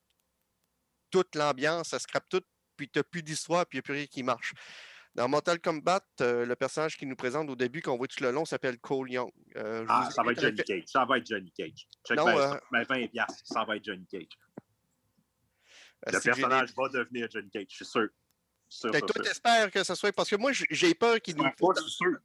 toute 1.11 1.35
l'ambiance, 1.35 1.89
ça 1.89 1.99
scrape 1.99 2.27
tout, 2.29 2.41
puis 2.77 2.89
tu 2.89 2.99
n'as 2.99 3.03
plus 3.03 3.23
d'histoire, 3.23 3.65
puis 3.65 3.77
il 3.77 3.79
n'y 3.79 3.81
a 3.81 3.83
plus 3.83 3.93
rien 3.93 4.05
qui 4.05 4.23
marche. 4.23 4.53
Dans 5.15 5.27
Mortal 5.27 5.59
Kombat, 5.59 6.05
euh, 6.21 6.45
le 6.45 6.55
personnage 6.55 6.95
qui 6.95 7.05
nous 7.07 7.15
présente 7.15 7.49
au 7.49 7.55
début, 7.55 7.81
qu'on 7.81 7.97
voit 7.97 8.07
tout 8.07 8.23
le 8.23 8.29
long, 8.31 8.45
s'appelle 8.45 8.77
Cole 8.79 9.11
Young. 9.11 9.31
Euh, 9.55 9.83
Ah, 9.89 10.07
ça 10.11 10.21
va 10.21 10.29
invite 10.29 10.43
être 10.43 10.43
à 10.43 10.47
Johnny 10.49 10.57
le 10.57 10.63
fa- 10.63 10.63
Cage. 10.63 10.83
Ça 10.85 11.05
va 11.05 11.17
être 11.17 11.25
Johnny 11.25 11.51
Cage. 11.51 11.87
Euh, 12.11 12.15
ça. 12.15 12.61
Ben, 12.71 12.83
20 12.87 13.07
piastres, 13.07 13.41
ça 13.43 13.63
va 13.65 13.75
être 13.75 13.83
Johnny 13.83 14.05
Cage. 14.05 14.27
Le 16.07 16.19
personnage 16.19 16.73
va 16.77 16.89
devenir 16.89 17.27
Johnny 17.29 17.49
Cage, 17.49 17.65
je 17.69 17.75
suis 17.75 17.85
sûr. 17.85 18.07
Sûr, 18.69 18.91
Fait 18.91 18.99
sûr, 18.99 19.07
que 19.07 19.13
toi, 19.13 19.23
t'espères 19.23 19.71
que 19.71 19.83
ça 19.83 19.95
soit. 19.95 20.11
Parce 20.13 20.29
que 20.29 20.35
moi, 20.35 20.51
j'ai 20.53 20.93
peur 20.93 21.19
qu'il 21.19 21.35
nous. 21.35 21.43
Ouais, 21.43 21.53
pas, 21.59 21.67
je 21.77 21.81
suis 21.81 21.91
sûr. 21.91 22.17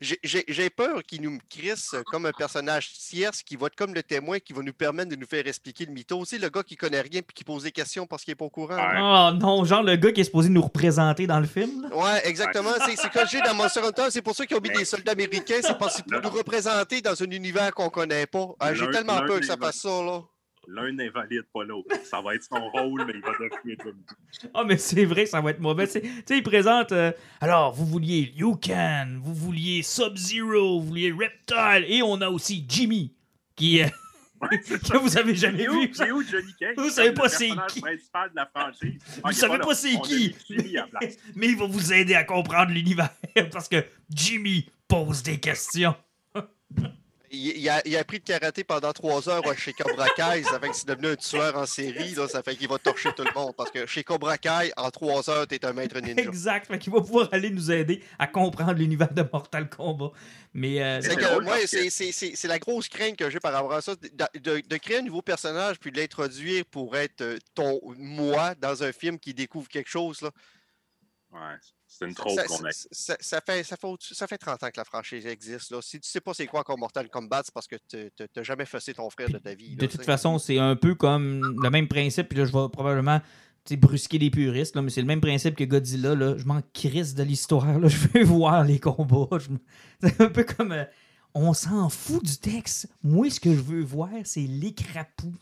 J'ai- 0.00 0.70
peur 0.70 1.02
qu'il 1.02 1.22
nous 1.22 1.38
crisse 1.48 1.94
comme 2.06 2.26
un 2.26 2.32
personnage 2.32 2.92
tierce 2.92 3.42
qui 3.42 3.56
va 3.56 3.66
être 3.68 3.74
comme 3.76 3.94
le 3.94 4.02
témoin 4.02 4.38
qui 4.38 4.52
va 4.52 4.62
nous 4.62 4.72
permettre 4.72 5.08
de 5.10 5.16
nous 5.16 5.26
faire 5.26 5.46
expliquer 5.46 5.86
le 5.86 5.92
mytho. 5.92 6.24
Sais, 6.24 6.38
le 6.38 6.48
gars 6.50 6.62
qui 6.62 6.76
connaît 6.76 7.00
rien 7.00 7.22
puis 7.22 7.34
qui 7.34 7.42
pose 7.44 7.62
des 7.62 7.72
questions 7.72 8.06
parce 8.06 8.22
qu'il 8.22 8.32
est 8.32 8.36
pas 8.36 8.44
au 8.44 8.50
courant. 8.50 8.76
Ouais. 8.76 8.98
Oh 9.00 9.30
non, 9.38 9.64
genre 9.64 9.82
le 9.82 9.96
gars 9.96 10.12
qui 10.12 10.20
est 10.20 10.24
supposé 10.24 10.48
nous 10.50 10.62
représenter 10.62 11.26
dans 11.26 11.40
le 11.40 11.46
film. 11.46 11.82
là. 11.88 11.96
Ouais, 11.96 12.20
exactement. 12.28 12.70
C'est 12.84 12.96
c'est 12.96 13.10
que 13.10 13.26
j'ai 13.30 13.40
dans 13.40 13.54
Monster 13.54 13.80
Hunter. 13.80 14.06
C'est 14.10 14.22
pour 14.22 14.34
ça 14.36 14.46
qu'ils 14.46 14.56
ont 14.56 14.60
mis 14.60 14.70
des 14.70 14.84
soldats 14.84 15.12
américains. 15.12 15.60
C'est 15.62 15.78
parce 15.78 16.02
pour 16.02 16.20
nous 16.20 16.30
représenter 16.30 17.00
dans 17.00 17.20
un 17.22 17.30
univers 17.30 17.72
qu'on 17.74 17.88
connaît 17.88 18.26
pas. 18.26 18.46
Ah, 18.60 18.74
j'ai 18.74 18.88
tellement 18.90 19.18
peur 19.26 19.40
que 19.40 19.46
ça 19.46 19.56
fasse 19.56 19.76
ça, 19.78 19.88
là. 20.02 20.20
L'un 20.70 20.92
n'invalide 20.92 21.44
pas 21.52 21.64
l'autre. 21.64 21.88
Ça 22.04 22.20
va 22.20 22.34
être 22.34 22.44
son 22.44 22.68
rôle, 22.68 23.04
mais 23.06 23.14
il 23.14 23.22
va 23.22 23.32
devenir 23.32 23.76
Johnny. 23.82 24.02
Ah, 24.52 24.64
mais 24.64 24.76
c'est 24.76 25.06
vrai 25.06 25.24
ça 25.24 25.40
va 25.40 25.50
être 25.50 25.60
mauvais. 25.60 25.86
Tu 25.88 26.00
sais, 26.26 26.36
il 26.36 26.42
présente. 26.42 26.92
euh, 26.92 27.10
alors, 27.40 27.72
vous 27.72 27.86
vouliez 27.86 28.34
Kang, 28.60 29.18
vous 29.22 29.34
vouliez 29.34 29.82
Sub-Zero, 29.82 30.80
vous 30.80 30.86
vouliez 30.88 31.10
Reptile, 31.10 31.86
et 31.88 32.02
on 32.02 32.20
a 32.20 32.28
aussi 32.28 32.66
Jimmy, 32.68 33.14
qui. 33.56 33.82
euh, 33.82 33.86
que 34.48 34.98
vous 34.98 35.16
avez 35.16 35.34
jamais 35.34 35.66
vu. 35.66 35.90
c'est 35.94 36.12
où 36.12 36.22
Johnny 36.22 36.52
Cage? 36.60 36.74
Vous 36.76 36.90
savez 36.90 37.12
pas 37.12 37.28
c'est 37.30 37.48
qui. 37.68 37.80
principal 37.80 38.30
de 38.30 38.36
la 38.36 38.46
franchise. 38.46 39.00
Ah, 39.24 39.32
savez 39.32 39.56
là. 39.58 39.64
pas 39.64 39.74
c'est 39.74 39.98
qui. 40.02 40.34
Mais 41.34 41.48
il 41.48 41.56
va 41.56 41.66
vous 41.66 41.92
aider 41.94 42.14
à 42.14 42.24
comprendre 42.24 42.72
l'univers 42.72 43.10
parce 43.50 43.68
que 43.68 43.82
Jimmy 44.10 44.68
pose 44.86 45.22
des 45.22 45.40
questions. 45.40 45.96
Il, 47.30 47.68
a, 47.68 47.80
il 47.86 47.96
a 47.96 48.00
appris 48.00 48.18
de 48.20 48.24
karaté 48.24 48.64
pendant 48.64 48.92
trois 48.92 49.28
heures 49.28 49.42
chez 49.58 49.72
Cobra 49.72 50.06
Kai. 50.16 50.42
Ça 50.44 50.58
fait 50.60 50.68
que 50.68 50.76
c'est 50.76 50.88
devenu 50.88 51.08
un 51.08 51.16
tueur 51.16 51.56
en 51.56 51.66
série. 51.66 52.14
Là, 52.14 52.26
ça 52.28 52.42
fait 52.42 52.56
qu'il 52.56 52.68
va 52.68 52.78
torcher 52.78 53.10
tout 53.16 53.24
le 53.24 53.32
monde. 53.34 53.54
Parce 53.56 53.70
que 53.70 53.86
chez 53.86 54.02
Cobra 54.04 54.38
Kai, 54.38 54.72
en 54.76 54.90
trois 54.90 55.28
heures, 55.30 55.46
t'es 55.46 55.64
un 55.64 55.72
maître 55.72 55.98
ninja. 56.00 56.22
Exact. 56.22 56.66
Fait 56.66 56.78
qu'il 56.78 56.92
va 56.92 57.00
pouvoir 57.00 57.28
aller 57.32 57.50
nous 57.50 57.70
aider 57.70 58.02
à 58.18 58.26
comprendre 58.26 58.74
l'univers 58.74 59.12
de 59.12 59.24
Mortal 59.32 59.68
Kombat. 59.68 60.10
Mais 60.54 60.82
euh, 60.82 61.00
C'est 61.02 61.16
que, 61.16 62.48
la 62.48 62.58
grosse 62.58 62.88
crainte 62.88 63.16
que 63.16 63.28
j'ai 63.30 63.40
par 63.40 63.52
rapport 63.52 63.74
à 63.74 63.82
ça, 63.82 63.94
de, 63.94 64.38
de- 64.40 64.62
de 64.66 64.76
créer 64.76 64.98
un 64.98 65.02
nouveau 65.02 65.22
personnage 65.22 65.78
puis 65.78 65.92
de 65.92 65.98
l'introduire 65.98 66.64
pour 66.64 66.96
être 66.96 67.20
euh, 67.20 67.38
ton 67.54 67.80
moi 67.98 68.54
dans 68.54 68.82
un 68.82 68.92
film 68.92 69.18
qui 69.18 69.34
découvre 69.34 69.68
quelque 69.68 69.90
chose. 69.90 70.22
Là. 70.22 70.30
Ouais, 71.30 71.56
c'est 71.86 72.06
une 72.06 72.14
trompe 72.14 72.38
Ça, 72.38 72.44
qu'on 72.44 72.64
a. 72.64 72.72
ça- 72.72 72.88
ça- 72.90 73.16
ça 73.20 73.40
fait, 73.42 73.62
ça, 73.62 73.76
fait, 73.76 73.86
au-dessus- 73.86 74.14
ça 74.14 74.26
fait 74.26 74.38
30 74.38 74.62
ans 74.62 74.70
que 74.70 74.78
la 74.78 74.84
franchise 74.84 75.26
existe. 75.26 75.70
Là. 75.70 75.80
Si 75.82 76.00
tu 76.00 76.08
sais 76.08 76.20
pas 76.22 76.32
c'est 76.32 76.46
quoi 76.46 76.60
encore 76.60 76.78
Mortal 76.78 77.08
Kombat, 77.10 77.42
c'est 77.44 77.52
parce 77.54 77.66
que 77.66 77.76
tu 77.88 78.10
n'as 78.34 78.42
jamais 78.42 78.64
fessé 78.64 78.94
ton 78.94 79.10
frère 79.10 79.28
de 79.28 79.38
ta 79.38 79.54
vie. 79.54 79.76
de 79.76 79.86
toute 79.86 80.04
façon, 80.04 80.38
c'est 80.38 80.58
un 80.58 80.74
peu 80.74 80.94
comme 80.94 81.54
le 81.62 81.68
même 81.70 81.86
principe. 81.86 82.28
Puis 82.30 82.38
là, 82.38 82.44
je 82.46 82.52
vais 82.52 82.68
probablement 82.72 83.20
brusquer 83.72 84.16
les 84.18 84.30
puristes, 84.30 84.74
là, 84.76 84.80
mais 84.80 84.88
c'est 84.88 85.02
le 85.02 85.06
même 85.06 85.20
principe 85.20 85.54
que 85.54 85.64
Godzilla. 85.64 86.14
Là. 86.14 86.38
Je 86.38 86.44
m'en 86.46 86.62
crisse 86.72 87.14
de 87.14 87.22
l'histoire. 87.22 87.78
là. 87.78 87.88
Je 87.88 87.98
veux 88.14 88.24
voir 88.24 88.64
les 88.64 88.80
combats. 88.80 89.28
Je 89.38 89.48
C'est 90.02 90.20
un 90.22 90.30
peu 90.30 90.44
comme. 90.44 90.72
euh, 90.72 90.84
on 91.34 91.52
s'en 91.52 91.90
fout 91.90 92.24
du 92.24 92.38
texte. 92.38 92.88
Moi, 93.02 93.28
ce 93.28 93.38
que 93.38 93.50
je 93.54 93.60
veux 93.60 93.82
voir, 93.82 94.08
c'est 94.24 94.40
les 94.40 94.72
crapauds. 94.72 95.34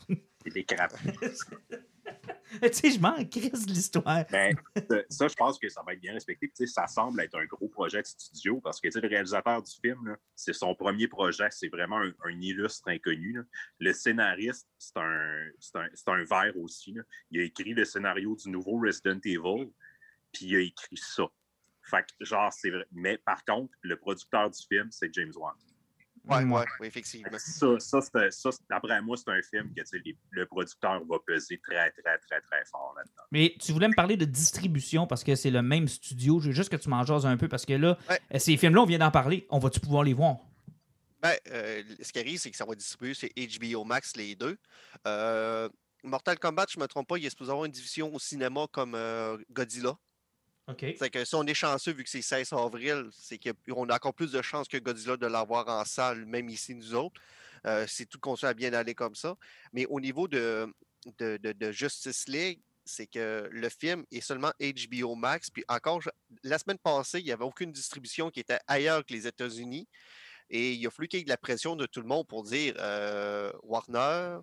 C'est 0.52 0.64
crapauds. 0.64 0.96
je 2.62 3.00
m'en 3.00 3.24
crise 3.24 3.66
de 3.66 3.72
l'histoire. 3.72 4.24
Ben, 4.30 4.56
ça, 5.08 5.28
je 5.28 5.34
pense 5.34 5.58
que 5.58 5.68
ça 5.68 5.82
va 5.86 5.94
être 5.94 6.00
bien 6.00 6.12
respecté. 6.12 6.48
Ça 6.66 6.86
semble 6.86 7.20
être 7.20 7.36
un 7.36 7.44
gros 7.44 7.68
projet 7.68 8.02
de 8.02 8.06
studio 8.06 8.60
parce 8.60 8.80
que 8.80 8.88
le 8.94 9.08
réalisateur 9.08 9.62
du 9.62 9.72
film, 9.72 10.16
c'est 10.34 10.52
son 10.52 10.74
premier 10.74 11.08
projet. 11.08 11.48
C'est 11.50 11.68
vraiment 11.68 11.98
un, 11.98 12.40
illustre 12.40 12.88
inconnu. 12.88 13.40
Le 13.80 13.92
scénariste, 13.92 14.68
c'est 14.78 14.96
un, 14.96 15.48
un, 15.74 15.88
un 16.06 16.24
vert 16.24 16.56
aussi. 16.58 16.96
Il 17.30 17.40
a 17.40 17.44
écrit 17.44 17.74
le 17.74 17.84
scénario 17.84 18.36
du 18.36 18.50
nouveau 18.50 18.78
Resident 18.78 19.20
Evil, 19.24 19.70
puis 20.32 20.46
il 20.46 20.56
a 20.56 20.60
écrit 20.60 20.96
ça. 20.96 21.24
Fait 21.82 22.04
que, 22.04 22.24
genre, 22.24 22.52
c'est 22.52 22.70
vrai. 22.70 22.86
Mais 22.92 23.18
par 23.18 23.44
contre, 23.44 23.72
le 23.82 23.96
producteur 23.96 24.50
du 24.50 24.60
film, 24.66 24.88
c'est 24.90 25.12
James 25.14 25.32
Wan. 25.36 25.54
Ouais, 26.26 26.38
Ouais. 26.38 26.44
ouais, 26.44 26.64
oui, 26.80 26.86
effectivement. 26.88 27.28
Ça, 27.38 27.66
ça, 27.78 28.00
c'est- 28.00 28.30
ça, 28.30 28.50
d'après 28.68 29.00
moi, 29.00 29.16
c'est 29.16 29.30
un 29.30 29.40
film 29.42 29.68
que 29.74 29.80
tu 29.80 29.86
sais, 29.86 29.98
les- 30.04 30.16
le 30.30 30.44
producteur 30.46 31.00
va 31.04 31.16
peser 31.26 31.58
très, 31.62 31.90
très, 31.92 32.18
très, 32.18 32.40
très 32.40 32.64
fort 32.70 32.94
là-dedans. 32.96 33.22
Mais 33.30 33.54
tu 33.60 33.72
voulais 33.72 33.88
me 33.88 33.94
parler 33.94 34.16
de 34.16 34.24
distribution 34.24 35.06
parce 35.06 35.22
que 35.22 35.34
c'est 35.36 35.50
le 35.50 35.62
même 35.62 35.86
studio. 35.88 36.40
Je 36.40 36.48
veux 36.48 36.52
juste 36.54 36.70
que 36.70 36.76
tu 36.76 36.88
m'en 36.88 37.04
jases 37.04 37.26
un 37.26 37.36
peu 37.36 37.48
parce 37.48 37.64
que 37.64 37.74
là, 37.74 37.96
Ouais. 38.10 38.20
euh, 38.34 38.38
ces 38.38 38.56
films-là, 38.56 38.82
on 38.82 38.86
vient 38.86 38.98
d'en 38.98 39.10
parler. 39.10 39.46
On 39.50 39.58
va-tu 39.58 39.78
pouvoir 39.80 40.02
les 40.02 40.14
voir? 40.14 40.38
Ben, 41.22 41.34
euh, 41.50 41.82
ce 42.02 42.12
qui 42.12 42.18
arrive, 42.18 42.38
c'est 42.38 42.50
que 42.50 42.56
ça 42.56 42.64
va 42.64 42.74
distribuer, 42.74 43.14
c'est 43.14 43.32
HBO 43.36 43.84
Max, 43.84 44.14
les 44.16 44.34
deux. 44.34 44.58
Euh, 45.06 45.68
Mortal 46.04 46.38
Kombat, 46.38 46.66
je 46.70 46.78
ne 46.78 46.82
me 46.82 46.88
trompe 46.88 47.08
pas, 47.08 47.18
il 47.18 47.26
est 47.26 47.30
supposé 47.30 47.50
avoir 47.50 47.64
une 47.64 47.72
division 47.72 48.14
au 48.14 48.18
cinéma 48.18 48.66
comme 48.72 48.94
euh, 48.94 49.36
Godzilla. 49.50 49.96
OK. 50.68 50.84
C'est 50.98 51.10
que 51.10 51.24
si 51.24 51.34
on 51.34 51.44
est 51.44 51.54
chanceux, 51.54 51.92
vu 51.92 52.02
que 52.02 52.10
c'est 52.10 52.22
16 52.22 52.52
avril, 52.52 53.08
c'est 53.12 53.38
qu'on 53.38 53.88
a 53.88 53.94
encore 53.94 54.14
plus 54.14 54.32
de 54.32 54.42
chances 54.42 54.66
que 54.66 54.76
Godzilla 54.78 55.16
de 55.16 55.26
l'avoir 55.26 55.68
en 55.68 55.84
salle, 55.84 56.24
même 56.26 56.48
ici, 56.48 56.74
nous 56.74 56.94
autres. 56.94 57.20
Euh, 57.66 57.84
c'est 57.88 58.06
tout 58.06 58.18
continué 58.18 58.50
à 58.50 58.54
bien 58.54 58.72
aller 58.72 58.94
comme 58.94 59.14
ça. 59.14 59.36
Mais 59.72 59.86
au 59.86 60.00
niveau 60.00 60.26
de, 60.28 60.72
de, 61.18 61.36
de- 61.36 61.72
Justice 61.72 62.26
League, 62.28 62.60
c'est 62.84 63.06
que 63.06 63.48
le 63.50 63.68
film 63.68 64.04
est 64.12 64.20
seulement 64.20 64.52
HBO 64.60 65.14
Max. 65.14 65.50
Puis 65.50 65.64
encore, 65.68 66.00
la 66.42 66.58
semaine 66.58 66.78
passée, 66.78 67.20
il 67.20 67.24
n'y 67.24 67.32
avait 67.32 67.44
aucune 67.44 67.72
distribution 67.72 68.30
qui 68.30 68.40
était 68.40 68.60
ailleurs 68.66 69.04
que 69.04 69.12
les 69.12 69.26
États-Unis. 69.26 69.88
Et 70.50 70.72
il 70.74 70.86
a 70.86 70.90
fallu 70.90 71.08
qu'il 71.08 71.18
y 71.18 71.22
ait 71.22 71.24
de 71.24 71.28
la 71.28 71.36
pression 71.36 71.74
de 71.74 71.86
tout 71.86 72.00
le 72.00 72.06
monde 72.06 72.26
pour 72.28 72.44
dire 72.44 72.74
euh, 72.78 73.50
Warner, 73.64 74.38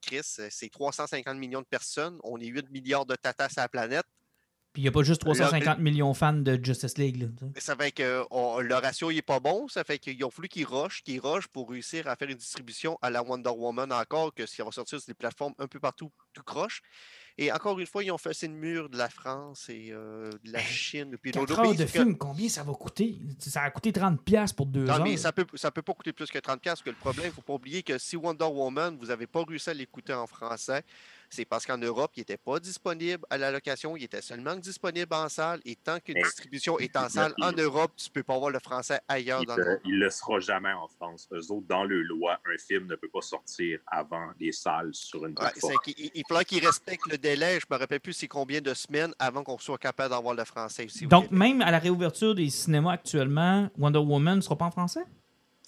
Chris, 0.00 0.20
c'est 0.22 0.68
350 0.70 1.36
millions 1.36 1.62
de 1.62 1.66
personnes, 1.66 2.18
on 2.22 2.38
est 2.38 2.46
8 2.46 2.70
milliards 2.70 3.06
de 3.06 3.16
tatas 3.16 3.54
à 3.56 3.62
la 3.62 3.68
planète. 3.68 4.04
Puis 4.74 4.82
il 4.82 4.84
n'y 4.84 4.88
a 4.88 4.92
pas 4.92 5.02
juste 5.04 5.22
Là, 5.24 5.32
350 5.34 5.78
millions 5.78 6.10
de 6.10 6.16
fans 6.16 6.32
de 6.32 6.58
Justice 6.62 6.98
League. 6.98 7.16
là. 7.22 7.28
Ça 7.58 7.76
fait 7.76 7.92
que 7.92 8.24
on- 8.30 8.58
le 8.58 8.74
ratio 8.74 9.10
n'est 9.12 9.22
pas 9.22 9.38
bon. 9.38 9.68
Ça 9.68 9.84
fait 9.84 9.98
qu'ils 10.00 10.22
ont 10.24 10.30
fallu 10.30 10.48
qu'ils 10.48 10.66
rushent, 10.66 11.02
qu'ils 11.04 11.20
rushent 11.20 11.46
pour 11.46 11.70
réussir 11.70 12.08
à 12.08 12.16
faire 12.16 12.28
une 12.28 12.36
distribution 12.36 12.98
à 13.00 13.08
la 13.08 13.22
Wonder 13.22 13.50
Woman 13.56 13.92
encore, 13.92 14.34
que 14.34 14.44
ça 14.46 14.64
va 14.64 14.72
sortir 14.72 14.98
sur 15.00 15.06
des 15.06 15.14
plateformes 15.14 15.54
un 15.60 15.68
peu 15.68 15.78
partout, 15.78 16.10
tout 16.32 16.42
croche. 16.42 16.82
Et 17.38 17.50
encore 17.52 17.78
une 17.80 17.86
fois, 17.86 18.04
ils 18.04 18.12
ont 18.12 18.18
fait 18.18 18.40
le 18.42 18.48
mur 18.48 18.88
de 18.88 18.96
la 18.98 19.08
France 19.08 19.68
et 19.68 19.88
euh, 19.92 20.30
de 20.44 20.52
la 20.52 20.60
Chine. 20.60 21.16
Puis 21.20 21.32
4 21.32 21.46
d'autres 21.46 21.60
heures 21.60 21.74
de 21.74 21.86
film, 21.86 22.16
combien 22.16 22.48
ça 22.48 22.62
va 22.64 22.72
coûter? 22.74 23.18
Ça 23.40 23.62
a 23.62 23.70
coûté 23.70 23.90
30$ 23.92 24.52
pour 24.54 24.66
deux 24.66 24.84
Non, 24.84 24.94
heures. 24.94 25.02
mais 25.04 25.16
ça 25.16 25.32
peut, 25.32 25.46
ça 25.54 25.70
peut 25.72 25.82
pas 25.82 25.94
coûter 25.94 26.12
plus 26.12 26.30
que 26.30 26.38
30$. 26.38 26.58
parce 26.64 26.82
que 26.82 26.90
le 26.90 26.96
problème, 26.96 27.26
il 27.26 27.28
ne 27.30 27.32
faut 27.34 27.42
pas 27.42 27.54
oublier 27.54 27.82
que 27.84 27.96
si 27.98 28.16
Wonder 28.16 28.44
Woman, 28.44 28.96
vous 29.00 29.06
n'avez 29.06 29.26
pas 29.26 29.42
réussi 29.44 29.70
à 29.70 29.74
l'écouter 29.74 30.12
en 30.14 30.26
français, 30.28 30.84
c'est 31.30 31.44
parce 31.44 31.66
qu'en 31.66 31.78
Europe, 31.78 32.12
il 32.16 32.20
n'était 32.20 32.36
pas 32.36 32.58
disponible 32.60 33.24
à 33.30 33.38
la 33.38 33.50
location, 33.50 33.96
il 33.96 34.04
était 34.04 34.22
seulement 34.22 34.56
disponible 34.56 35.12
en 35.14 35.28
salle. 35.28 35.60
Et 35.64 35.76
tant 35.76 35.98
qu'une 36.00 36.14
distribution 36.22 36.78
est 36.78 36.96
en 36.96 37.06
il- 37.06 37.10
salle 37.10 37.34
en 37.40 37.50
il- 37.52 37.60
Europe, 37.60 37.92
tu 37.96 38.08
ne 38.08 38.12
peux 38.12 38.22
pas 38.22 38.34
avoir 38.34 38.50
le 38.50 38.58
français 38.60 39.00
ailleurs 39.08 39.42
Il 39.42 39.46
dans 39.46 39.56
le 39.56 39.64
ne 39.64 39.68
monde. 39.70 39.80
le 39.84 40.10
sera 40.10 40.38
jamais 40.40 40.72
en 40.72 40.88
France. 40.88 41.28
Eux 41.32 41.50
autres, 41.50 41.66
dans 41.68 41.84
le 41.84 42.02
loi, 42.02 42.38
un 42.46 42.58
film 42.58 42.86
ne 42.86 42.96
peut 42.96 43.08
pas 43.12 43.20
sortir 43.22 43.80
avant 43.86 44.28
les 44.38 44.52
salles 44.52 44.90
sur 44.92 45.26
une 45.26 45.34
plateforme. 45.34 45.74
il, 45.86 46.10
il 46.14 46.22
faudra 46.28 46.44
qu'ils 46.44 46.64
respectent 46.64 47.06
le 47.10 47.18
délai. 47.18 47.58
Je 47.60 47.66
me 47.70 47.78
rappelle 47.78 48.00
plus 48.00 48.12
c'est 48.12 48.28
combien 48.28 48.60
de 48.60 48.74
semaines 48.74 49.12
avant 49.18 49.42
qu'on 49.42 49.58
soit 49.58 49.78
capable 49.78 50.10
d'avoir 50.10 50.34
le 50.34 50.44
français 50.44 50.84
ici. 50.86 51.06
au 51.06 51.08
Donc, 51.08 51.30
même 51.30 51.60
à 51.62 51.70
la 51.70 51.78
réouverture 51.78 52.34
des 52.34 52.50
cinémas 52.50 52.92
actuellement, 52.92 53.68
Wonder 53.78 53.98
Woman 53.98 54.36
ne 54.36 54.40
sera 54.40 54.56
pas 54.56 54.66
en 54.66 54.70
français? 54.70 55.04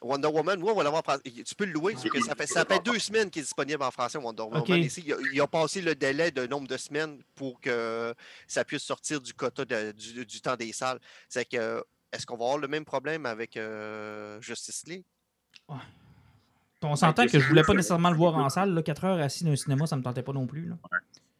Wonder 0.03 0.29
Woman, 0.29 0.63
oui, 0.63 0.71
on 0.73 0.77
va 0.77 0.83
l'avoir. 0.85 1.03
Tu 1.25 1.55
peux 1.57 1.65
le 1.65 1.73
louer, 1.73 1.95
sauf 1.95 2.11
que 2.11 2.21
ça 2.23 2.35
fait, 2.35 2.47
ça 2.47 2.65
fait 2.67 2.85
deux 2.85 2.99
semaines 2.99 3.31
qu'il 3.31 3.41
est 3.41 3.45
disponible 3.45 3.83
en 3.83 3.91
français, 3.91 4.19
Wonder. 4.19 4.43
Woman. 4.43 4.63
Ici, 4.85 5.03
il 5.07 5.13
a, 5.13 5.17
il 5.33 5.41
a 5.41 5.47
passé 5.47 5.81
le 5.81 5.95
délai 5.95 6.31
de 6.31 6.47
nombre 6.47 6.69
de 6.69 6.77
semaines 6.77 7.19
pour 7.35 7.61
que 7.61 8.15
ça 8.47 8.65
puisse 8.65 8.83
sortir 8.83 9.21
du 9.21 9.33
quota 9.33 9.65
de- 9.65 9.93
du, 9.93 10.27
du 10.27 10.41
temps 10.41 10.57
des 10.57 10.73
salles. 10.73 10.99
C'est 11.29 11.47
que, 11.49 11.83
est-ce 12.13 12.27
qu'on 12.27 12.37
va 12.37 12.45
avoir 12.45 12.59
le 12.59 12.69
même 12.69 12.85
problème 12.85 13.25
avec 13.27 13.57
euh, 13.57 14.41
Justice 14.41 14.85
League? 14.87 15.05
On 16.83 16.95
s'entend 16.95 17.27
que 17.27 17.39
je 17.39 17.49
voulais 17.49 17.63
pas 17.63 17.73
nécessairement 17.75 18.11
le 18.11 18.17
voir 18.17 18.37
en 18.37 18.49
salle. 18.49 18.73
Là, 18.75 18.83
4 18.83 19.05
heures 19.05 19.19
assis 19.21 19.45
dans 19.45 19.51
un 19.51 19.57
cinéma, 19.57 19.87
ça 19.87 19.97
me 19.97 20.03
tentait 20.03 20.23
pas 20.23 20.33
non 20.33 20.47
plus. 20.47 20.69
là. 20.69 20.77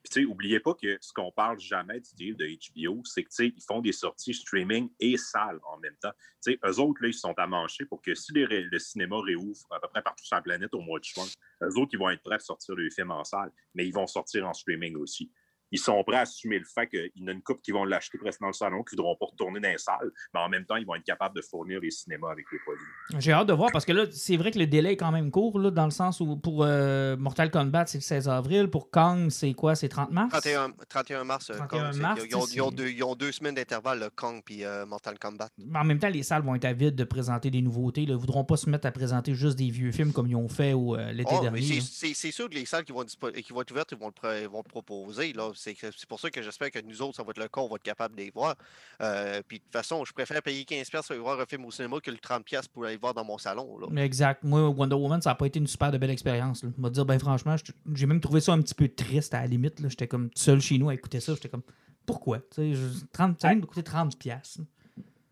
Puis, 0.09 0.23
tu 0.23 0.27
oubliez 0.27 0.61
pas 0.61 0.75
que 0.75 0.99
ce 1.01 1.13
qu'on 1.13 1.33
parle 1.33 1.59
jamais 1.59 1.99
du 1.99 2.15
deal 2.15 2.37
de 2.37 2.47
HBO, 2.47 3.03
c'est 3.05 3.25
que, 3.25 3.29
tu 3.29 3.35
sais, 3.35 3.53
ils 3.57 3.63
font 3.63 3.81
des 3.81 3.91
sorties 3.91 4.35
streaming 4.35 4.89
et 5.01 5.17
salles 5.17 5.59
en 5.65 5.79
même 5.79 5.97
temps. 6.01 6.13
Tu 6.45 6.53
sais, 6.53 6.59
eux 6.65 6.79
autres, 6.79 7.03
là, 7.03 7.09
ils 7.09 7.15
sont 7.15 7.35
à 7.37 7.47
mancher 7.49 7.85
pour 7.87 8.01
que 8.01 8.15
si 8.15 8.33
le 8.33 8.79
cinéma 8.79 9.17
réouvre 9.21 9.67
à 9.71 9.81
peu 9.81 9.89
près 9.89 10.03
partout 10.03 10.25
sur 10.25 10.37
la 10.37 10.43
planète 10.43 10.73
au 10.75 10.81
mois 10.81 11.01
de 11.01 11.05
juin, 11.05 11.25
eux 11.63 11.79
autres, 11.79 11.91
ils 11.95 11.99
vont 11.99 12.11
être 12.11 12.23
prêts 12.23 12.37
à 12.37 12.39
sortir 12.39 12.77
le 12.77 12.89
film 12.89 13.11
en 13.11 13.25
salle, 13.25 13.51
mais 13.75 13.87
ils 13.87 13.93
vont 13.93 14.07
sortir 14.07 14.47
en 14.47 14.55
streaming 14.55 14.97
aussi. 14.97 15.33
Ils 15.77 15.79
sont 15.79 16.03
prêts 16.05 16.17
à 16.17 16.21
assumer 16.21 16.59
le 16.59 16.65
fait 16.65 16.87
qu'il 16.87 17.11
y 17.17 17.23
en 17.25 17.27
a 17.29 17.33
une 17.33 17.43
couple 17.43 17.61
qui 17.61 17.71
vont 17.71 17.85
l'acheter 17.85 18.17
presque 18.17 18.41
dans 18.41 18.47
le 18.47 18.53
salon, 18.55 18.83
qui 18.83 18.95
ne 18.97 19.01
voudront 19.03 19.17
pas 19.17 19.27
retourner 19.27 19.61
dans 19.61 19.69
les 19.69 19.77
salles, 19.79 20.11
mais 20.33 20.41
en 20.41 20.49
même 20.49 20.65
temps, 20.65 20.77
ils 20.77 20.87
vont 20.87 20.95
être 20.95 21.05
capables 21.05 21.37
de 21.37 21.43
fournir 21.43 21.81
les 21.81 21.91
cinémas 21.91 22.31
avec 22.31 22.47
les 22.51 22.59
produits. 22.61 22.83
J'ai 23.19 23.33
hâte 23.33 23.47
de 23.49 23.53
voir 23.53 23.71
parce 23.73 23.85
que 23.85 23.93
là, 23.93 24.07
c'est 24.11 24.37
vrai 24.39 24.51
que 24.53 24.59
le 24.59 24.67
délai 24.67 24.93
est 24.93 24.97
quand 24.97 25.13
même 25.13 25.31
court, 25.31 25.59
là, 25.59 25.71
dans 25.71 25.85
le 25.85 25.91
sens 25.91 26.21
où 26.21 26.37
pour 26.37 26.65
euh, 26.65 27.17
Mortal 27.17 27.51
Kombat, 27.51 27.87
c'est 27.87 27.99
le 27.99 28.03
16 28.03 28.29
avril. 28.29 28.69
Pour 28.71 28.91
Kong, 28.91 29.29
c'est 29.31 29.53
quoi? 29.53 29.75
C'est 29.75 29.89
30 29.91 30.11
mars? 30.11 30.31
31, 30.31 30.71
31 30.89 31.25
mars, 31.25 31.51
euh, 31.51 31.55
31 31.59 31.67
Kong, 31.85 31.91
c'est- 31.93 32.01
mars, 32.01 32.21
ils, 32.29 32.35
ont, 32.37 32.47
ils 32.47 32.61
ont 32.63 32.71
c'est- 32.71 32.77
deux, 32.77 32.89
ils 32.89 33.03
ont 33.05 33.15
deux 33.15 33.33
semaines 33.33 33.55
d'intervalle, 33.55 34.01
le 34.01 34.09
Kong 34.11 34.41
puis 34.45 34.65
euh, 34.65 34.87
Mortal 34.87 35.19
Kombat. 35.19 35.51
Mais 35.59 35.79
en 35.79 35.85
même 35.85 35.99
temps, 35.99 36.09
les 36.09 36.23
salles 36.23 36.43
vont 36.43 36.55
être 36.55 36.65
avides 36.65 36.95
de 36.95 37.05
présenter 37.05 37.51
des 37.51 37.61
nouveautés. 37.63 38.03
Ils 38.03 38.11
ne 38.11 38.17
voudront 38.17 38.45
pas 38.45 38.57
se 38.57 38.71
mettre 38.71 38.87
à 38.87 38.93
présenter 38.93 39.35
juste 39.35 39.57
des 39.59 39.71
vieux 39.71 39.93
films 39.93 40.13
comme 40.13 40.27
ils 40.29 40.37
ont 40.37 40.49
fait 40.49 40.73
euh, 40.75 41.13
l'été 41.13 41.35
Oh, 41.37 41.43
dernier. 41.43 41.63
c'est- 41.81 42.31
sûr 42.33 42.49
que 42.49 42.55
les 42.55 42.65
salles 42.67 42.85
qui 42.85 42.93
vont, 42.93 43.05
qui 43.05 43.53
vont 43.53 43.61
être 43.63 43.71
ouvertes, 43.71 43.93
ils 43.93 43.99
vont 43.99 44.13
le, 44.23 44.43
ils 44.43 44.49
vont 44.49 44.63
le 44.65 44.69
proposer. 44.71 45.33
là. 45.33 45.51
C'est 45.75 46.07
pour 46.07 46.21
ça 46.21 46.31
que 46.31 46.43
j'espère 46.43 46.71
que 46.71 46.79
nous 46.81 47.03
autres, 47.03 47.17
ça 47.17 47.23
va 47.23 47.31
être 47.31 47.39
le 47.39 47.49
cas, 47.49 47.61
on 47.61 47.69
va 47.69 47.77
être 47.77 47.83
capable 47.83 48.15
de 48.17 48.23
les 48.23 48.31
voir. 48.31 48.55
Euh, 49.01 49.43
puis 49.47 49.59
de 49.59 49.63
toute 49.65 49.73
façon, 49.73 50.05
je 50.05 50.13
préfère 50.13 50.41
payer 50.43 50.65
15$ 50.65 50.91
pour 50.91 51.11
aller 51.11 51.21
voir 51.21 51.41
un 51.41 51.47
film 51.47 51.65
au 51.65 51.71
cinéma 51.71 51.99
que 52.01 52.11
le 52.11 52.17
30$ 52.19 52.69
pour 52.69 52.85
aller 52.85 52.95
le 52.95 53.01
voir 53.01 53.15
dans 53.15 53.25
mon 53.25 53.39
salon. 53.39 53.79
là. 53.79 54.03
Exact. 54.05 54.45
Moi, 54.45 54.69
Wonder 54.69 54.95
Woman, 54.97 55.21
ça 55.23 55.31
n'a 55.31 55.35
pas 55.35 55.47
été 55.47 55.59
une 55.59 55.67
super 55.67 55.91
de 55.91 55.99
belle 55.99 56.11
expérience. 56.11 56.63
Je 56.63 56.83
vais 56.83 56.91
dire, 56.91 57.05
ben 57.05 57.19
franchement, 57.19 57.57
j'ai 57.95 58.07
même 58.07 58.21
trouvé 58.21 58.41
ça 58.41 58.53
un 58.53 58.61
petit 58.63 58.75
peu 58.75 58.89
triste 58.89 59.35
à 59.35 59.41
la 59.41 59.47
limite. 59.47 59.81
là. 59.81 59.89
J'étais 59.89 60.09
comme 60.09 60.31
seul 60.35 60.61
chez 60.61 60.79
nous 60.79 60.89
à 60.89 60.95
écouter 60.95 61.21
ça. 61.21 61.35
J'étais 61.35 61.49
comme, 61.49 61.63
pourquoi? 62.05 62.39
Tu 62.39 62.45
sais, 62.53 62.75
je- 62.75 63.05
30, 63.13 63.41
ça 63.41 63.49
vient 63.49 63.57
de 63.59 63.67
coûter 63.67 63.83
30$. 63.83 64.17
piastres. 64.17 64.61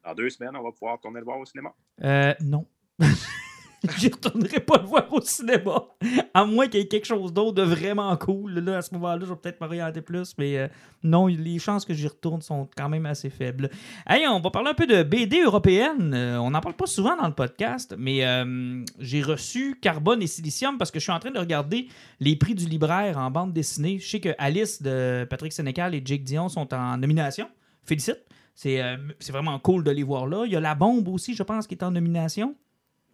Dans 0.05 0.15
deux 0.15 0.29
semaines, 0.31 0.57
on 0.57 0.63
va 0.63 0.73
pouvoir 0.73 0.99
tourner 1.01 1.21
le 1.21 1.25
voir 1.25 1.39
au 1.39 1.45
cinéma. 1.47 1.73
Euh, 2.03 2.35
non. 2.41 2.67
J'y 3.99 4.09
retournerai 4.09 4.61
pas 4.61 4.79
le 4.79 4.87
voir 4.87 5.13
au 5.13 5.21
cinéma. 5.21 5.85
À 6.33 6.45
moins 6.45 6.69
qu'il 6.69 6.81
y 6.81 6.83
ait 6.83 6.89
quelque 6.89 7.07
chose 7.07 7.33
d'autre 7.33 7.53
de 7.53 7.63
vraiment 7.63 8.17
cool. 8.17 8.59
Là, 8.61 8.79
à 8.79 8.83
ce 8.83 8.95
moment-là, 8.95 9.21
je 9.23 9.31
vais 9.31 9.37
peut-être 9.37 9.61
m'orienter 9.61 10.01
plus. 10.01 10.35
Mais 10.39 10.59
euh, 10.59 10.69
non, 11.03 11.27
les 11.27 11.59
chances 11.59 11.85
que 11.85 11.93
j'y 11.93 12.07
retourne 12.07 12.41
sont 12.41 12.69
quand 12.77 12.89
même 12.89 13.05
assez 13.05 13.31
faibles. 13.31 13.71
Hey, 14.07 14.27
on 14.27 14.41
va 14.41 14.51
parler 14.51 14.71
un 14.71 14.75
peu 14.75 14.87
de 14.87 15.03
BD 15.03 15.43
européenne. 15.43 16.15
Euh, 16.15 16.39
on 16.39 16.51
n'en 16.51 16.61
parle 16.61 16.77
pas 16.77 16.87
souvent 16.87 17.17
dans 17.17 17.27
le 17.27 17.35
podcast, 17.35 17.95
mais 17.99 18.25
euh, 18.25 18.83
j'ai 18.99 19.23
reçu 19.23 19.79
Carbone 19.81 20.23
et 20.23 20.27
Silicium 20.27 20.79
parce 20.79 20.91
que 20.91 20.99
je 20.99 21.05
suis 21.05 21.13
en 21.13 21.19
train 21.21 21.31
de 21.31 21.39
regarder 21.39 21.89
les 22.21 22.37
prix 22.37 22.55
du 22.55 22.67
libraire 22.67 23.19
en 23.19 23.31
bande 23.31 23.53
dessinée. 23.53 23.99
Je 23.99 24.09
sais 24.09 24.21
que 24.21 24.31
Alice 24.39 24.83
de 24.83 25.27
Patrick 25.29 25.53
Sénécal 25.53 25.95
et 25.95 26.03
Jake 26.05 26.25
Dion 26.25 26.49
sont 26.49 26.73
en 26.73 26.97
nomination. 26.97 27.49
Félicite. 27.83 28.25
C'est 28.57 28.81
c'est 29.19 29.33
vraiment 29.33 29.59
cool 29.59 29.83
de 29.83 29.91
les 29.91 30.05
voir 30.05 30.29
là. 30.29 30.45
Il 30.47 30.53
y 30.53 30.57
a 30.57 30.61
La 30.61 30.77
Bombe 30.77 31.09
aussi, 31.09 31.35
je 31.35 31.43
pense, 31.43 31.67
qui 31.67 31.75
est 31.75 31.83
en 31.83 31.91
nomination. 31.91 32.55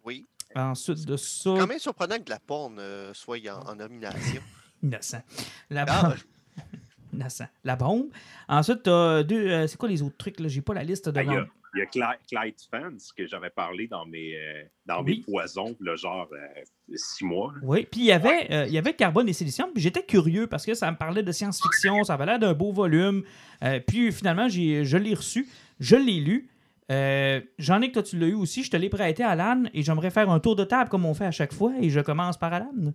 Oui. 0.05 0.27
Ensuite 0.55 1.05
de 1.05 1.17
ça. 1.17 1.53
Quand 1.57 1.67
même 1.67 1.79
surprenant 1.79 2.17
que 2.17 2.23
de 2.23 2.29
la 2.29 2.39
porn 2.39 2.77
euh, 2.79 3.13
soit 3.13 3.37
en, 3.49 3.71
en 3.71 3.75
nomination. 3.75 4.41
Innocent. 4.83 5.21
La 5.69 5.85
Ah, 5.87 6.03
bombe. 6.03 6.15
Innocent. 7.13 7.47
La 7.63 7.75
bombe. 7.75 8.07
Ensuite, 8.47 8.83
t'as 8.83 9.23
deux. 9.23 9.47
euh, 9.47 9.67
c'est 9.67 9.77
quoi 9.77 9.89
les 9.89 10.01
autres 10.01 10.17
trucs 10.17 10.39
là? 10.39 10.47
J'ai 10.47 10.61
pas 10.61 10.73
la 10.73 10.83
liste 10.83 11.09
Ah, 11.15 11.21
Il 11.23 11.27
y 11.31 11.35
a, 11.35 11.45
il 11.75 11.79
y 11.79 11.81
a 11.81 11.85
Clyde, 11.85 12.55
Clyde 12.59 12.97
que 13.15 13.27
j'avais 13.27 13.49
parlé 13.49 13.87
dans 13.87 14.05
mes, 14.05 14.35
euh, 14.35 14.63
dans 14.85 15.03
Oui. 15.03 15.17
mes 15.19 15.23
poisons, 15.23 15.75
le 15.79 15.95
genre 15.95 16.27
euh, 16.33 16.61
six 16.95 17.23
mois. 17.23 17.53
là. 17.55 17.59
Oui, 17.63 17.87
puis 17.89 18.01
il 18.01 18.05
y 18.07 18.11
avait, 18.11 18.47
euh, 18.51 18.65
il 18.67 18.73
y 18.73 18.77
avait 18.77 18.93
Carbone 18.93 19.29
et 19.29 19.33
Silicium, 19.33 19.71
puis 19.73 19.81
j'étais 19.81 20.03
curieux 20.03 20.47
parce 20.47 20.65
que 20.65 20.73
ça 20.73 20.89
me 20.91 20.97
parlait 20.97 21.23
de 21.23 21.31
science-fiction, 21.31 22.03
ça 22.03 22.15
avait 22.15 22.25
l'air 22.25 22.39
d'un 22.39 22.53
beau 22.53 22.71
volume. 22.73 23.23
Euh, 23.63 23.79
puis 23.85 24.11
finalement, 24.11 24.49
j'ai, 24.49 24.83
je 24.83 24.97
l'ai 24.97 25.13
reçu, 25.13 25.47
je 25.79 25.95
l'ai 25.95 26.19
lu. 26.19 26.49
Euh, 26.91 27.41
J'en 27.57 27.81
ai 27.81 27.87
que 27.87 27.93
toi, 27.93 28.03
tu 28.03 28.17
l'as 28.19 28.27
eu 28.27 28.33
aussi, 28.33 28.63
je 28.63 28.69
te 28.69 28.77
l'ai 28.77 28.89
prêté 28.89 29.23
à 29.23 29.29
Alan 29.29 29.63
et 29.73 29.81
j'aimerais 29.81 30.11
faire 30.11 30.29
un 30.29 30.39
tour 30.39 30.55
de 30.55 30.63
table 30.63 30.89
comme 30.89 31.05
on 31.05 31.13
fait 31.13 31.25
à 31.25 31.31
chaque 31.31 31.53
fois 31.53 31.73
et 31.79 31.89
je 31.89 31.99
commence 32.01 32.37
par 32.37 32.53
Alan. 32.53 32.93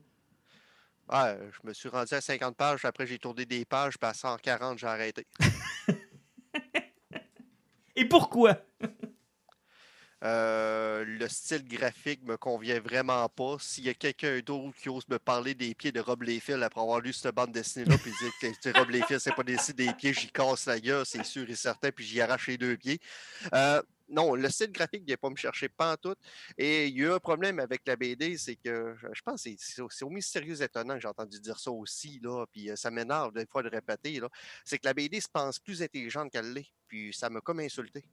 Je 1.10 1.66
me 1.66 1.72
suis 1.72 1.88
rendu 1.88 2.12
à 2.14 2.20
50 2.20 2.56
pages, 2.56 2.84
après 2.84 3.06
j'ai 3.06 3.18
tourné 3.18 3.46
des 3.46 3.64
pages, 3.64 3.98
puis 3.98 4.08
à 4.08 4.14
140, 4.14 4.78
j'ai 4.78 4.86
arrêté. 4.86 5.26
Et 7.96 8.04
pourquoi? 8.04 8.58
Euh, 10.24 11.04
le 11.04 11.28
style 11.28 11.66
graphique 11.68 12.22
me 12.24 12.36
convient 12.36 12.80
vraiment 12.80 13.28
pas. 13.28 13.56
S'il 13.60 13.84
y 13.84 13.90
a 13.90 13.94
quelqu'un 13.94 14.40
d'autre 14.40 14.76
qui 14.78 14.88
ose 14.88 15.06
me 15.08 15.18
parler 15.18 15.54
des 15.54 15.74
pieds 15.74 15.92
de 15.92 16.00
Rob 16.00 16.22
Liefeld 16.22 16.62
après 16.62 16.80
avoir 16.80 17.00
lu 17.00 17.12
cette 17.12 17.34
bande 17.34 17.52
dessinée-là, 17.52 17.96
puis 17.98 18.12
dire 18.12 18.32
que 18.40 18.78
Rob 18.78 18.90
Liefeld, 18.90 19.20
c'est 19.20 19.34
pas 19.34 19.42
dessiné 19.42 19.86
des 19.86 19.94
pieds, 19.94 20.14
j'y 20.14 20.30
casse 20.30 20.66
la 20.66 20.80
gueule, 20.80 21.04
c'est 21.04 21.24
sûr 21.24 21.48
et 21.48 21.54
certain, 21.54 21.90
puis 21.90 22.04
j'y 22.04 22.20
arrache 22.20 22.48
les 22.48 22.56
deux 22.56 22.76
pieds. 22.76 22.98
Euh, 23.52 23.82
non, 24.08 24.34
le 24.34 24.48
style 24.48 24.70
graphique 24.70 25.02
ne 25.02 25.06
vient 25.06 25.16
pas 25.16 25.30
me 25.30 25.36
chercher 25.36 25.68
pas 25.68 25.92
en 25.92 25.96
tout. 25.96 26.14
Et 26.56 26.86
il 26.86 26.96
y 26.96 27.02
a 27.02 27.08
eu 27.08 27.12
un 27.12 27.18
problème 27.18 27.58
avec 27.58 27.82
la 27.86 27.96
BD, 27.96 28.38
c'est 28.38 28.56
que 28.56 28.96
je 29.12 29.22
pense 29.22 29.44
que 29.44 29.50
c'est 29.58 30.04
au 30.04 30.10
mystérieux 30.10 30.62
étonnant 30.62 30.94
que 30.94 31.00
j'ai 31.00 31.08
entendu 31.08 31.40
dire 31.40 31.58
ça 31.58 31.70
aussi, 31.70 32.20
là, 32.22 32.46
puis 32.50 32.70
euh, 32.70 32.76
ça 32.76 32.90
m'énerve 32.90 33.32
des 33.32 33.46
fois 33.46 33.62
de 33.62 33.68
répéter, 33.68 34.20
c'est 34.64 34.78
que 34.78 34.86
la 34.86 34.94
BD 34.94 35.20
se 35.20 35.28
pense 35.28 35.58
plus 35.58 35.82
intelligente 35.82 36.30
qu'elle 36.32 36.52
l'est, 36.52 36.72
puis 36.88 37.12
ça 37.12 37.28
m'a 37.28 37.40
comme 37.40 37.60
insulté. 37.60 38.04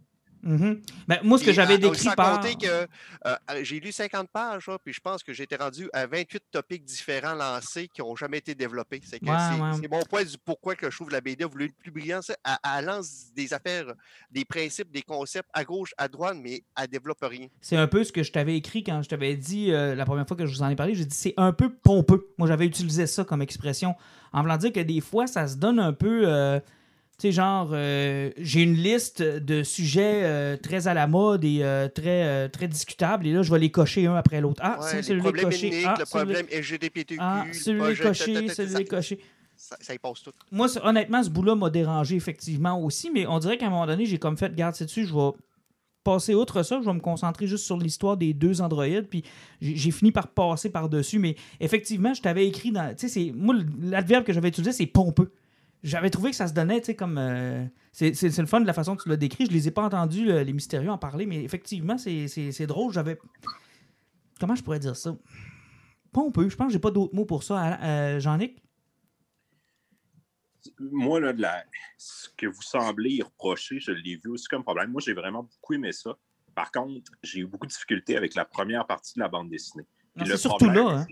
Mm 0.43 0.73
ben, 1.07 1.19
moi, 1.23 1.37
ce 1.37 1.43
que 1.43 1.53
j'avais 1.53 1.77
décrit 1.77 1.99
sans 1.99 2.13
par... 2.13 2.39
que 2.41 2.87
euh, 3.25 3.35
j'ai 3.61 3.79
lu 3.79 3.91
50 3.91 4.29
pages, 4.29 4.69
puis 4.83 4.93
je 4.93 4.99
pense 4.99 5.23
que 5.23 5.31
été 5.43 5.55
rendu 5.55 5.89
à 5.93 6.07
28 6.07 6.43
topics 6.51 6.83
différents 6.83 7.33
lancés 7.33 7.89
qui 7.93 8.01
n'ont 8.01 8.15
jamais 8.15 8.39
été 8.39 8.55
développés. 8.55 9.01
C'est 9.03 9.21
mon 9.21 10.01
point 10.03 10.23
du 10.23 10.37
pourquoi 10.43 10.75
que 10.75 10.89
je 10.89 10.95
trouve 10.95 11.11
la 11.11 11.21
BD 11.21 11.45
voulu 11.45 11.67
le 11.67 11.73
plus 11.77 11.91
brillant. 11.91 12.21
Elle, 12.43 12.85
lance 12.85 13.31
des 13.35 13.53
affaires, 13.53 13.93
des 14.31 14.45
principes, 14.45 14.91
des 14.91 15.01
concepts 15.01 15.49
à 15.53 15.63
gauche, 15.63 15.93
à 15.97 16.07
droite, 16.07 16.37
mais 16.41 16.63
elle 16.77 16.83
ne 16.83 16.87
développe 16.87 17.19
rien. 17.21 17.47
C'est 17.61 17.77
un 17.77 17.87
peu 17.87 18.03
ce 18.03 18.11
que 18.11 18.23
je 18.23 18.31
t'avais 18.31 18.55
écrit 18.55 18.83
quand 18.83 19.01
je 19.01 19.09
t'avais 19.09 19.35
dit 19.35 19.71
euh, 19.71 19.95
la 19.95 20.05
première 20.05 20.27
fois 20.27 20.37
que 20.37 20.45
je 20.45 20.53
vous 20.53 20.63
en 20.63 20.69
ai 20.69 20.75
parlé. 20.75 20.95
J'ai 20.95 21.05
dit 21.05 21.15
c'est 21.15 21.33
un 21.37 21.53
peu 21.53 21.69
pompeux. 21.73 22.29
Moi, 22.37 22.47
j'avais 22.47 22.65
utilisé 22.65 23.07
ça 23.07 23.23
comme 23.23 23.41
expression 23.41 23.95
en 24.31 24.41
voulant 24.41 24.57
dire 24.57 24.71
que 24.73 24.79
des 24.79 25.01
fois, 25.01 25.27
ça 25.27 25.47
se 25.47 25.57
donne 25.57 25.79
un 25.79 25.93
peu... 25.93 26.23
Euh, 26.25 26.59
tu 27.19 27.27
sais, 27.27 27.31
genre, 27.31 27.69
euh, 27.73 28.31
j'ai 28.37 28.63
une 28.63 28.73
liste 28.73 29.21
de 29.21 29.61
sujets 29.61 30.23
euh, 30.23 30.57
très 30.57 30.87
à 30.87 30.95
la 30.95 31.05
mode 31.05 31.45
et 31.45 31.59
euh, 31.61 31.87
très, 31.87 32.49
très 32.49 32.67
discutables, 32.67 33.27
et 33.27 33.33
là, 33.33 33.43
je 33.43 33.51
vais 33.51 33.59
les 33.59 33.69
cocher 33.69 34.07
un 34.07 34.15
après 34.15 34.41
l'autre. 34.41 34.61
Ah, 34.63 34.79
c'est 34.81 35.03
celui-là 35.03 35.31
coché. 35.31 35.83
Ah, 35.85 35.95
le 35.99 36.05
problème 36.05 36.47
LGBTQ. 36.51 37.17
Ah, 37.19 37.45
celui-là 37.51 37.95
coché, 37.95 38.49
celui-là 38.49 38.83
coché. 38.85 39.19
Ça, 39.55 39.77
ça, 39.79 39.93
y 39.93 39.99
passe 39.99 40.23
tout. 40.23 40.31
Moi, 40.51 40.67
honnêtement, 40.83 41.21
ce 41.21 41.29
bout-là 41.29 41.55
m'a 41.55 41.69
dérangé 41.69 42.15
effectivement 42.15 42.81
aussi, 42.81 43.11
mais 43.11 43.27
on 43.27 43.37
dirait 43.37 43.57
qu'à 43.57 43.67
un 43.67 43.69
moment 43.69 43.85
donné, 43.85 44.05
j'ai 44.07 44.17
comme 44.17 44.35
fait, 44.35 44.53
garde 44.55 44.75
dessus, 44.77 45.05
je 45.05 45.13
vais 45.13 45.31
passer 46.03 46.33
outre 46.33 46.63
ça, 46.63 46.79
je 46.81 46.85
vais 46.85 46.93
me 46.93 46.99
concentrer 46.99 47.45
juste 47.45 47.65
sur 47.65 47.77
l'histoire 47.77 48.17
des 48.17 48.33
deux 48.33 48.61
androïdes, 48.61 49.07
puis 49.07 49.23
j'ai 49.61 49.91
fini 49.91 50.11
par 50.11 50.29
passer 50.29 50.69
par-dessus, 50.69 51.19
mais 51.19 51.35
effectivement, 51.59 52.13
je 52.13 52.21
t'avais 52.23 52.47
écrit 52.47 52.71
dans. 52.71 52.93
Tu 52.95 53.07
sais, 53.07 53.31
moi, 53.35 53.55
l'adverbe 53.81 54.25
que 54.25 54.33
j'avais 54.33 54.49
utilisé, 54.49 54.71
c'est 54.71 54.87
pompeux 54.87 55.31
j'avais 55.83 56.09
trouvé 56.09 56.31
que 56.31 56.35
ça 56.35 56.47
se 56.47 56.53
donnait, 56.53 56.79
tu 56.79 56.87
sais, 56.87 56.95
comme. 56.95 57.17
Euh, 57.17 57.65
c'est 57.91 58.37
le 58.37 58.45
fun 58.45 58.61
de 58.61 58.65
la 58.67 58.73
façon 58.73 58.95
que 58.95 59.03
tu 59.03 59.09
l'as 59.09 59.17
décrit. 59.17 59.45
Je 59.45 59.51
les 59.51 59.67
ai 59.67 59.71
pas 59.71 59.83
entendus, 59.83 60.25
les 60.25 60.53
mystérieux, 60.53 60.89
en 60.89 60.97
parler, 60.97 61.25
mais 61.25 61.43
effectivement, 61.43 61.97
c'est 61.97 62.65
drôle. 62.65 62.93
J'avais. 62.93 63.19
Comment 64.39 64.55
je 64.55 64.63
pourrais 64.63 64.79
dire 64.79 64.95
ça? 64.95 65.15
Peu. 66.11 66.49
Je 66.49 66.55
pense 66.55 66.67
que 66.67 66.73
j'ai 66.73 66.79
pas 66.79 66.91
d'autres 66.91 67.13
mots 67.13 67.25
pour 67.25 67.43
ça. 67.43 67.79
Euh, 67.81 68.19
Jean-Nic? 68.19 68.61
Moi, 70.79 71.19
là, 71.19 71.33
la... 71.33 71.63
ce 71.97 72.29
que 72.37 72.47
vous 72.47 72.61
semblez 72.61 73.11
y 73.11 73.21
reprocher, 73.21 73.79
je 73.79 73.91
l'ai 73.91 74.15
vu 74.15 74.29
aussi 74.29 74.47
comme 74.47 74.63
problème. 74.63 74.91
Moi, 74.91 75.01
j'ai 75.03 75.13
vraiment 75.13 75.43
beaucoup 75.43 75.73
aimé 75.73 75.91
ça. 75.91 76.17
Par 76.55 76.71
contre, 76.71 77.11
j'ai 77.21 77.39
eu 77.39 77.45
beaucoup 77.45 77.65
de 77.65 77.71
difficultés 77.71 78.15
avec 78.15 78.35
la 78.35 78.45
première 78.45 78.85
partie 78.85 79.13
de 79.15 79.19
la 79.21 79.27
bande 79.27 79.49
dessinée. 79.49 79.85
C'est 80.25 80.37
surtout 80.37 80.69
là. 80.69 80.99
Hein? 80.99 81.07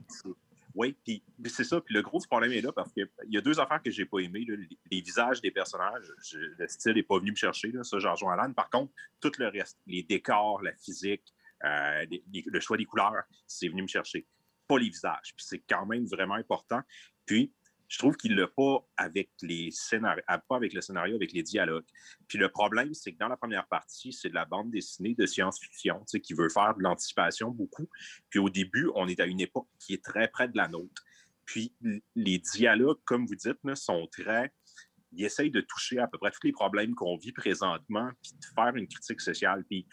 Oui, 0.74 0.96
puis 1.04 1.24
c'est 1.46 1.64
ça. 1.64 1.82
Puis 1.82 1.94
le 1.94 2.02
gros 2.02 2.20
problème 2.20 2.52
est 2.52 2.62
là 2.62 2.72
parce 2.72 2.92
qu'il 2.94 3.08
y 3.28 3.38
a 3.38 3.42
deux 3.42 3.60
affaires 3.60 3.82
que 3.82 3.92
j'ai 3.92 4.06
pas 4.06 4.20
aimées. 4.20 4.46
Les, 4.90 5.02
visages 5.02 5.42
des 5.42 5.52
personnages, 5.52 6.12
le 6.34 6.68
style 6.68 6.94
n'est 6.94 7.04
pas 7.04 7.20
venu 7.20 7.32
me 7.32 7.36
chercher, 7.36 7.72
ça, 7.84 8.00
j'en 8.00 8.12
rejoins 8.12 8.34
Alan. 8.34 8.54
Par 8.54 8.70
contre, 8.70 8.94
tout 9.20 9.32
le 9.38 9.48
reste, 9.48 9.80
les 9.88 10.04
décors, 10.04 10.62
la 10.62 10.74
physique, 10.76 11.34
euh, 11.64 12.06
le 12.46 12.60
choix 12.60 12.78
des 12.78 12.86
couleurs, 12.86 13.24
c'est 13.48 13.68
venu 13.68 13.84
me 13.84 13.88
chercher. 13.88 14.26
Pas 14.68 14.80
les 14.80 14.90
visages. 14.90 15.34
Puis 15.36 15.46
c'est 15.46 15.64
quand 15.68 15.86
même 15.86 16.06
vraiment 16.06 16.36
important. 16.36 16.82
Puis 17.26 17.52
je 17.92 17.98
trouve 17.98 18.16
qu'il 18.16 18.36
l'a 18.38 18.48
pas 18.48 18.88
avec 18.96 19.32
les 19.42 19.70
pas 19.92 20.56
avec 20.56 20.72
le 20.72 20.80
scénario, 20.80 21.18
avec 21.18 21.34
les 21.34 21.44
dialogues. 21.44 21.86
Puis 22.30 22.38
le 22.38 22.48
problème, 22.48 22.94
c'est 22.94 23.12
que 23.12 23.18
dans 23.18 23.28
la 23.28 23.36
première 23.36 23.68
partie, 23.68 24.14
c'est 24.14 24.30
de 24.30 24.34
la 24.34 24.46
bande 24.46 24.72
dessinée 24.72 25.14
de 25.14 25.26
science-fiction, 25.26 26.06
qui 26.24 26.34
veut 26.34 26.48
faire 26.48 26.74
de 26.78 26.84
l'anticipation 26.84 27.52
beaucoup. 27.52 27.90
Puis 28.30 28.40
au 28.40 28.50
début, 28.50 28.90
on 28.96 29.10
est 29.10 29.20
à 29.20 29.26
une 29.26 29.42
époque 29.42 29.68
qui 29.78 29.94
est 29.94 30.04
très 30.04 30.30
près 30.30 30.48
de 30.48 30.56
la 30.56 30.70
nôtre. 30.70 31.04
Puis 31.44 31.76
les 32.16 32.40
dialogues, 32.40 33.02
comme 33.04 33.26
vous 33.26 33.36
dites, 33.36 33.58
sont 33.76 34.08
très 34.08 34.54
ils 35.14 35.26
essayent 35.26 35.52
de 35.52 35.60
toucher 35.60 36.00
à 36.00 36.08
peu 36.08 36.18
près 36.18 36.32
tous 36.32 36.46
les 36.46 36.54
problèmes 36.54 36.96
qu'on 36.96 37.18
vit 37.18 37.34
présentement, 37.34 38.10
puis 38.22 38.32
de 38.32 38.46
faire 38.56 38.74
une 38.74 38.88
critique 38.88 39.20
sociale. 39.20 39.66
Puis 39.66 39.86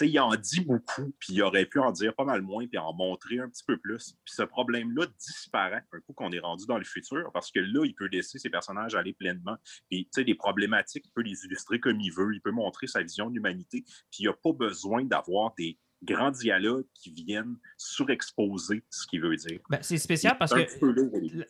il 0.00 0.20
en 0.20 0.34
dit 0.34 0.60
beaucoup, 0.60 1.14
puis 1.18 1.34
il 1.34 1.42
aurait 1.42 1.66
pu 1.66 1.78
en 1.78 1.92
dire 1.92 2.14
pas 2.14 2.24
mal 2.24 2.42
moins, 2.42 2.66
puis 2.66 2.78
en 2.78 2.92
montrer 2.92 3.38
un 3.38 3.48
petit 3.48 3.64
peu 3.66 3.76
plus. 3.76 4.14
Puis 4.24 4.34
ce 4.34 4.42
problème-là 4.42 5.06
disparaît 5.18 5.84
un 5.92 6.00
coup 6.00 6.12
qu'on 6.12 6.32
est 6.32 6.38
rendu 6.38 6.66
dans 6.66 6.78
le 6.78 6.84
futur, 6.84 7.30
parce 7.32 7.50
que 7.50 7.60
là, 7.60 7.84
il 7.84 7.94
peut 7.94 8.08
laisser 8.10 8.38
ses 8.38 8.50
personnages 8.50 8.94
aller 8.94 9.12
pleinement. 9.12 9.56
Puis, 9.90 10.04
tu 10.04 10.20
sais, 10.20 10.24
les 10.24 10.34
problématiques, 10.34 11.06
il 11.06 11.12
peut 11.12 11.22
les 11.22 11.44
illustrer 11.44 11.80
comme 11.80 12.00
il 12.00 12.12
veut, 12.12 12.34
il 12.34 12.40
peut 12.40 12.50
montrer 12.50 12.86
sa 12.86 13.02
vision 13.02 13.28
de 13.28 13.34
l'humanité, 13.34 13.84
puis 14.10 14.20
il 14.20 14.26
n'a 14.26 14.32
pas 14.32 14.52
besoin 14.52 15.04
d'avoir 15.04 15.54
des 15.56 15.78
grands 16.02 16.30
dialogues 16.30 16.86
qui 16.94 17.10
viennent 17.10 17.56
surexposer 17.76 18.82
ce 18.90 19.06
qu'il 19.06 19.20
veut 19.20 19.36
dire. 19.36 19.58
Ben, 19.68 19.78
c'est 19.82 19.98
spécial 19.98 20.36
parce 20.38 20.52
que 20.52 20.60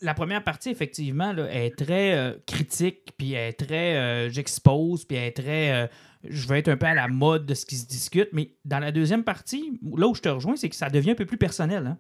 la 0.01 0.15
première 0.15 0.43
partie, 0.43 0.71
effectivement, 0.71 1.33
là, 1.33 1.51
est 1.53 1.77
très 1.77 2.17
euh, 2.17 2.35
critique, 2.47 3.13
puis 3.17 3.35
est 3.35 3.53
très 3.53 3.97
euh, 3.97 4.31
j'expose, 4.31 5.05
puis 5.05 5.17
est 5.17 5.37
très 5.37 5.73
euh, 5.73 5.87
je 6.25 6.49
vais 6.49 6.59
être 6.59 6.69
un 6.69 6.77
peu 6.77 6.87
à 6.87 6.95
la 6.95 7.09
mode 7.09 7.47
de 7.47 7.55
ce 7.55 7.67
qui 7.67 7.77
se 7.77 7.87
discute. 7.87 8.31
Mais 8.33 8.57
dans 8.65 8.79
la 8.79 8.93
deuxième 8.93 9.25
partie, 9.25 9.79
là 9.97 10.09
où 10.09 10.15
je 10.15 10.23
te 10.23 10.29
rejoins, 10.29 10.57
c'est 10.57 10.69
que 10.69 10.77
ça 10.77 10.89
devient 10.89 11.13
un 11.13 11.17
peu 11.17 11.27
plus 11.27 11.39
personnel. 11.39 11.87
Hein. 11.87 11.99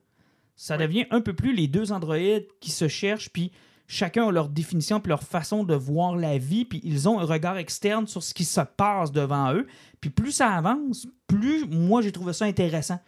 Ça 0.57 0.76
devient 0.76 1.07
un 1.11 1.20
peu 1.20 1.34
plus 1.34 1.55
les 1.55 1.68
deux 1.68 1.92
androïdes 1.92 2.49
qui 2.61 2.70
se 2.70 2.88
cherchent, 2.88 3.30
puis 3.30 3.53
chacun 3.89 4.28
a 4.28 4.30
leur 4.30 4.49
définition, 4.49 5.01
puis 5.01 5.09
leur 5.09 5.22
façon 5.22 5.64
de 5.64 5.74
voir 5.74 6.14
la 6.14 6.39
vie, 6.39 6.64
puis 6.64 6.80
ils 6.84 7.09
ont 7.09 7.18
un 7.18 7.24
regard 7.24 7.57
externe 7.57 8.07
sur 8.07 8.22
ce 8.22 8.34
qui 8.34 8.45
se 8.45 8.61
passe 8.61 9.11
devant 9.11 9.53
eux. 9.55 9.66
Puis 10.01 10.11
plus 10.11 10.30
ça 10.30 10.51
avance, 10.51 11.09
plus 11.26 11.66
moi 11.66 12.03
j'ai 12.03 12.12
trouvé 12.12 12.32
ça 12.32 12.45
intéressant. 12.45 13.01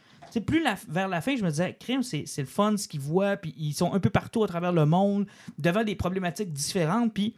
Plus 0.47 0.65
vers 0.89 1.09
la 1.09 1.21
fin, 1.21 1.37
je 1.37 1.43
me 1.43 1.51
disais, 1.51 1.77
crime, 1.79 2.03
c'est 2.03 2.25
le 2.39 2.45
fun 2.45 2.77
ce 2.77 2.89
qu'ils 2.89 3.01
voient, 3.01 3.37
puis 3.37 3.53
ils 3.59 3.75
sont 3.75 3.93
un 3.93 4.01
peu 4.01 4.11
partout 4.11 4.43
à 4.43 4.47
travers 4.47 4.73
le 4.73 4.87
monde, 4.87 5.27
devant 5.59 5.85
des 5.85 5.97
problématiques 5.97 6.53
différentes, 6.53 7.13
puis 7.13 7.35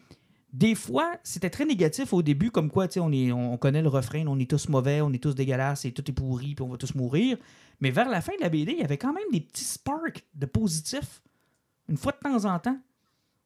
des 0.52 0.74
fois, 0.74 1.16
c'était 1.22 1.48
très 1.48 1.64
négatif 1.64 2.12
au 2.12 2.20
début, 2.20 2.50
comme 2.50 2.70
quoi, 2.70 2.86
tu 2.86 2.94
sais, 2.94 3.00
on, 3.00 3.10
on 3.52 3.56
connaît 3.56 3.80
le 3.80 3.88
refrain, 3.88 4.26
on 4.26 4.38
est 4.38 4.48
tous 4.48 4.68
mauvais, 4.68 5.00
on 5.00 5.10
est 5.10 5.22
tous 5.22 5.34
dégueulasses 5.34 5.86
et 5.86 5.92
tout 5.92 6.04
est 6.06 6.12
pourri, 6.14 6.54
puis 6.54 6.62
on 6.62 6.68
va 6.68 6.76
tous 6.76 6.94
mourir. 6.94 7.38
Mais 7.80 7.90
vers 7.90 8.10
la 8.10 8.20
fin 8.20 8.32
de 8.36 8.42
la 8.42 8.50
BD, 8.50 8.72
il 8.72 8.78
y 8.80 8.84
avait 8.84 8.98
quand 8.98 9.14
même 9.14 9.24
des 9.32 9.40
petits 9.40 9.64
sparks 9.64 10.22
de 10.34 10.44
positif, 10.44 11.22
une 11.88 11.96
fois 11.96 12.12
de 12.12 12.18
temps 12.18 12.44
en 12.44 12.58
temps, 12.58 12.78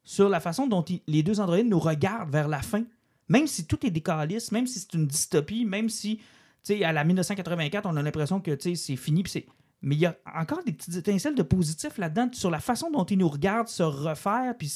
sur 0.07 0.29
la 0.29 0.39
façon 0.39 0.67
dont 0.67 0.85
les 1.05 1.21
deux 1.21 1.41
androïdes 1.41 1.67
nous 1.67 1.79
regardent 1.79 2.31
vers 2.31 2.47
la 2.47 2.61
fin. 2.61 2.85
Même 3.27 3.45
si 3.45 3.65
tout 3.67 3.85
est 3.85 3.91
décaliste, 3.91 4.53
même 4.53 4.65
si 4.65 4.79
c'est 4.79 4.93
une 4.93 5.05
dystopie, 5.05 5.65
même 5.65 5.89
si, 5.89 6.19
tu 6.63 6.77
sais, 6.77 6.83
à 6.85 6.93
la 6.93 7.03
1984, 7.03 7.85
on 7.85 7.97
a 7.97 8.01
l'impression 8.01 8.39
que, 8.39 8.51
tu 8.51 8.69
sais, 8.69 8.75
c'est 8.75 8.95
fini, 8.95 9.21
c'est... 9.27 9.45
Mais 9.81 9.95
il 9.95 9.99
y 9.99 10.05
a 10.05 10.15
encore 10.33 10.63
des 10.63 10.71
petites 10.71 10.95
étincelles 10.95 11.35
de 11.35 11.43
positif 11.43 11.97
là-dedans 11.97 12.29
sur 12.31 12.49
la 12.49 12.61
façon 12.61 12.89
dont 12.89 13.03
ils 13.03 13.17
nous 13.17 13.27
regardent 13.27 13.67
se 13.67 13.83
refaire, 13.83 14.55
puis 14.57 14.73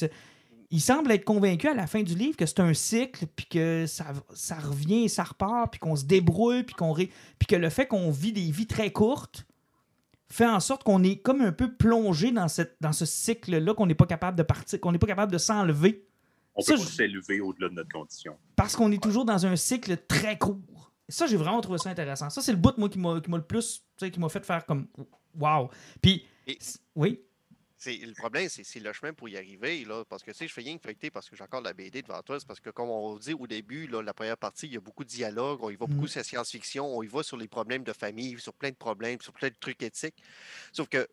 il 0.69 0.81
semble 0.81 1.13
être 1.13 1.23
convaincu 1.23 1.69
à 1.69 1.73
la 1.75 1.87
fin 1.87 2.03
du 2.03 2.13
livre 2.13 2.35
que 2.35 2.45
c'est 2.45 2.59
un 2.59 2.73
cycle, 2.73 3.25
puis 3.33 3.45
que 3.45 3.85
ça, 3.87 4.07
ça 4.33 4.55
revient 4.55 5.05
et 5.05 5.07
ça 5.07 5.23
repart, 5.23 5.71
puis 5.71 5.79
qu'on 5.79 5.95
se 5.95 6.03
débrouille, 6.03 6.63
puis, 6.63 6.75
qu'on 6.75 6.93
puis 6.93 7.47
que 7.47 7.55
le 7.55 7.69
fait 7.69 7.87
qu'on 7.87 8.11
vit 8.11 8.33
des 8.33 8.51
vies 8.51 8.67
très 8.67 8.91
courtes 8.91 9.45
fait 10.31 10.47
en 10.47 10.59
sorte 10.59 10.83
qu'on 10.83 11.03
est 11.03 11.17
comme 11.17 11.41
un 11.41 11.51
peu 11.51 11.73
plongé 11.73 12.31
dans, 12.31 12.47
cette, 12.47 12.77
dans 12.81 12.93
ce 12.93 13.05
cycle-là, 13.05 13.73
qu'on 13.73 13.85
n'est 13.85 13.95
pas 13.95 14.05
capable 14.05 14.37
de 14.37 14.43
partir, 14.43 14.79
qu'on 14.79 14.91
n'est 14.91 14.99
pas 14.99 15.07
capable 15.07 15.31
de 15.31 15.37
s'enlever. 15.37 16.05
On 16.55 16.63
peut 16.63 16.75
pas 16.75 16.79
s'élever 16.79 17.39
au-delà 17.39 17.69
de 17.69 17.75
notre 17.75 17.91
condition. 17.91 18.37
Parce 18.55 18.75
qu'on 18.75 18.91
est 18.91 19.01
toujours 19.01 19.25
dans 19.25 19.45
un 19.45 19.55
cycle 19.55 19.97
très 20.07 20.37
court. 20.37 20.91
Ça, 21.07 21.27
j'ai 21.27 21.37
vraiment 21.37 21.61
trouvé 21.61 21.77
ça 21.77 21.89
intéressant. 21.89 22.29
Ça, 22.29 22.41
c'est 22.41 22.51
le 22.51 22.57
bout, 22.57 22.77
moi, 22.77 22.89
qui 22.89 22.99
m'a 22.99 23.13
le 23.15 23.41
plus, 23.41 23.85
qui 23.97 24.19
m'a 24.19 24.29
fait 24.29 24.45
faire 24.45 24.65
comme 24.65 24.87
wow. 25.37 25.69
Puis, 26.01 26.25
oui? 26.95 27.19
Le 27.85 28.13
problème, 28.13 28.47
c'est 28.49 28.79
le 28.79 28.93
chemin 28.93 29.13
pour 29.13 29.29
y 29.29 29.37
arriver. 29.37 29.83
Là, 29.85 30.03
parce 30.05 30.23
que 30.23 30.33
si 30.33 30.47
je 30.47 30.53
fais 30.53 30.61
rien 30.61 30.77
feuilleter 30.81 31.09
parce 31.09 31.29
que 31.29 31.35
j'ai 31.35 31.43
encore 31.43 31.61
la 31.61 31.73
BD 31.73 32.01
devant 32.01 32.21
toi. 32.21 32.39
C'est 32.39 32.47
parce 32.47 32.59
que, 32.59 32.69
comme 32.69 32.89
on 32.89 33.17
dit 33.17 33.33
au 33.33 33.47
début, 33.47 33.87
là, 33.87 34.01
la 34.01 34.13
première 34.13 34.37
partie, 34.37 34.67
il 34.67 34.73
y 34.73 34.77
a 34.77 34.81
beaucoup 34.81 35.03
de 35.03 35.09
dialogues, 35.09 35.63
on 35.63 35.69
y 35.69 35.75
va 35.75 35.87
beaucoup 35.87 36.05
mmh. 36.05 36.07
sur 36.07 36.19
la 36.19 36.23
science-fiction, 36.23 36.97
on 36.97 37.03
y 37.03 37.07
va 37.07 37.23
sur 37.23 37.37
les 37.37 37.47
problèmes 37.47 37.83
de 37.83 37.93
famille, 37.93 38.39
sur 38.39 38.53
plein 38.53 38.69
de 38.69 38.75
problèmes, 38.75 39.19
sur 39.21 39.33
plein 39.33 39.49
de 39.49 39.55
trucs 39.59 39.81
éthiques. 39.81 40.21
Sauf 40.71 40.87
que 40.87 41.07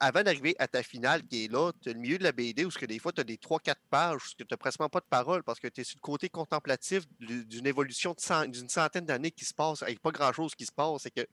avant 0.00 0.22
d'arriver 0.22 0.56
à 0.58 0.66
ta 0.66 0.82
finale 0.82 1.22
qui 1.26 1.44
est 1.44 1.52
là, 1.52 1.72
tu 1.80 1.90
as 1.90 1.92
le 1.92 1.98
milieu 1.98 2.16
de 2.16 2.24
la 2.24 2.32
BD 2.32 2.64
où 2.64 2.70
que 2.70 2.86
des 2.86 2.98
fois 2.98 3.12
tu 3.12 3.20
as 3.20 3.24
des 3.24 3.36
3-4 3.36 3.74
pages 3.90 4.22
où 4.22 4.34
tu 4.38 4.44
n'as 4.50 4.56
presque 4.56 4.78
pas 4.78 5.00
de 5.00 5.06
parole 5.08 5.42
parce 5.42 5.60
que 5.60 5.68
tu 5.68 5.82
es 5.82 5.84
sur 5.84 5.98
le 5.98 6.00
côté 6.00 6.30
contemplatif 6.30 7.02
d'une 7.18 7.66
évolution 7.66 8.16
d'une 8.48 8.68
centaine 8.68 9.04
d'années 9.04 9.30
qui 9.30 9.44
se 9.44 9.52
passe 9.52 9.82
avec 9.82 10.00
pas 10.00 10.10
grand-chose 10.10 10.54
qui 10.54 10.64
se 10.64 10.72
passe. 10.72 11.02
C'est 11.02 11.10
que 11.10 11.26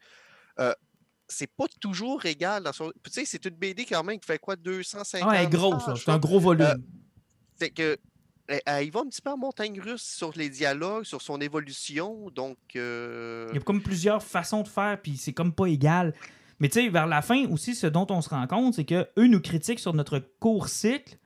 euh, 0.59 0.73
c'est 1.27 1.51
pas 1.55 1.65
toujours 1.79 2.25
égal. 2.25 2.63
Dans 2.63 2.73
son... 2.73 2.91
Tu 3.03 3.11
sais, 3.11 3.25
c'est 3.25 3.43
une 3.45 3.55
BD 3.55 3.85
quand 3.85 4.03
même 4.03 4.19
qui 4.19 4.25
fait 4.27 4.39
quoi, 4.39 4.55
250 4.55 5.29
Ouais, 5.29 5.37
elle 5.39 5.45
est 5.45 5.49
grosse, 5.49 5.83
c'est 5.95 6.09
un 6.11 6.17
gros 6.19 6.39
volume. 6.39 6.65
Euh, 6.65 6.75
c'est 7.59 7.69
que 7.71 7.97
elle, 8.47 8.61
elle 8.65 8.87
y 8.87 8.89
va 8.89 9.01
un 9.01 9.07
petit 9.07 9.21
peu 9.21 9.29
en 9.31 9.37
montagne 9.37 9.79
russe 9.81 10.03
sur 10.03 10.31
les 10.37 10.49
dialogues, 10.49 11.03
sur 11.03 11.21
son 11.21 11.39
évolution. 11.41 12.29
Donc, 12.33 12.57
euh, 12.77 13.47
Il 13.51 13.55
y 13.55 13.59
a 13.59 13.61
comme 13.61 13.81
plusieurs 13.83 14.23
façons 14.23 14.61
de 14.63 14.67
faire, 14.69 14.97
puis 15.01 15.17
c'est 15.17 15.33
comme 15.33 15.51
pas 15.53 15.65
égal. 15.67 16.13
Mais 16.59 16.69
tu 16.69 16.79
sais, 16.81 16.89
vers 16.89 17.07
la 17.07 17.21
fin 17.21 17.45
aussi, 17.51 17.75
ce 17.75 17.87
dont 17.87 18.07
on 18.09 18.21
se 18.21 18.29
rend 18.29 18.47
compte, 18.47 18.73
c'est 18.75 18.85
que 18.85 19.07
eux 19.17 19.27
nous 19.27 19.41
critiquent 19.41 19.79
sur 19.79 19.93
notre 19.93 20.19
court 20.39 20.69
cycle, 20.69 21.17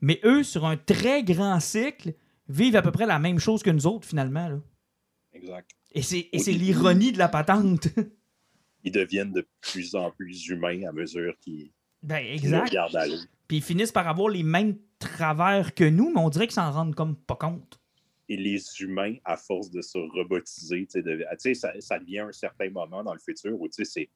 mais 0.00 0.20
eux, 0.24 0.42
sur 0.42 0.66
un 0.66 0.76
très 0.76 1.22
grand 1.24 1.58
cycle, 1.60 2.12
vivent 2.48 2.76
à 2.76 2.82
peu 2.82 2.92
près 2.92 3.06
la 3.06 3.18
même 3.18 3.38
chose 3.38 3.62
que 3.62 3.70
nous 3.70 3.86
autres, 3.86 4.06
finalement. 4.06 4.48
là. 4.48 4.58
Exact. 5.32 5.70
Et 5.92 6.02
c'est 6.02 6.18
et 6.18 6.28
Oui. 6.34 6.40
c'est 6.40 6.52
l'ironie 6.52 7.10
de 7.12 7.18
la 7.18 7.28
patente. 7.28 7.88
Ils 8.86 8.92
deviennent 8.92 9.32
de 9.32 9.46
plus 9.60 9.94
en 9.94 10.10
plus 10.12 10.46
humains 10.48 10.86
à 10.88 10.92
mesure 10.92 11.36
qu'ils 11.40 11.72
ben, 12.02 12.24
exact. 12.24 12.68
regardent 12.68 12.96
aller. 12.96 13.18
Puis 13.48 13.58
ils 13.58 13.62
finissent 13.62 13.92
par 13.92 14.06
avoir 14.06 14.28
les 14.28 14.44
mêmes 14.44 14.78
travers 15.00 15.74
que 15.74 15.84
nous, 15.84 16.12
mais 16.14 16.20
on 16.20 16.30
dirait 16.30 16.46
qu'ils 16.46 16.54
s'en 16.54 16.70
rendent 16.70 16.94
comme 16.94 17.16
pas 17.16 17.34
compte. 17.34 17.80
Et 18.28 18.36
les 18.36 18.62
humains, 18.80 19.16
à 19.24 19.36
force 19.36 19.70
de 19.70 19.82
se 19.82 19.98
robotiser, 19.98 20.86
de- 20.94 21.24
sais, 21.38 21.54
ça, 21.54 21.72
ça 21.80 21.98
devient 21.98 22.20
un 22.20 22.32
certain 22.32 22.70
moment 22.70 23.02
dans 23.02 23.12
le 23.12 23.18
futur 23.18 23.60
où 23.60 23.68
c'est, 23.70 24.08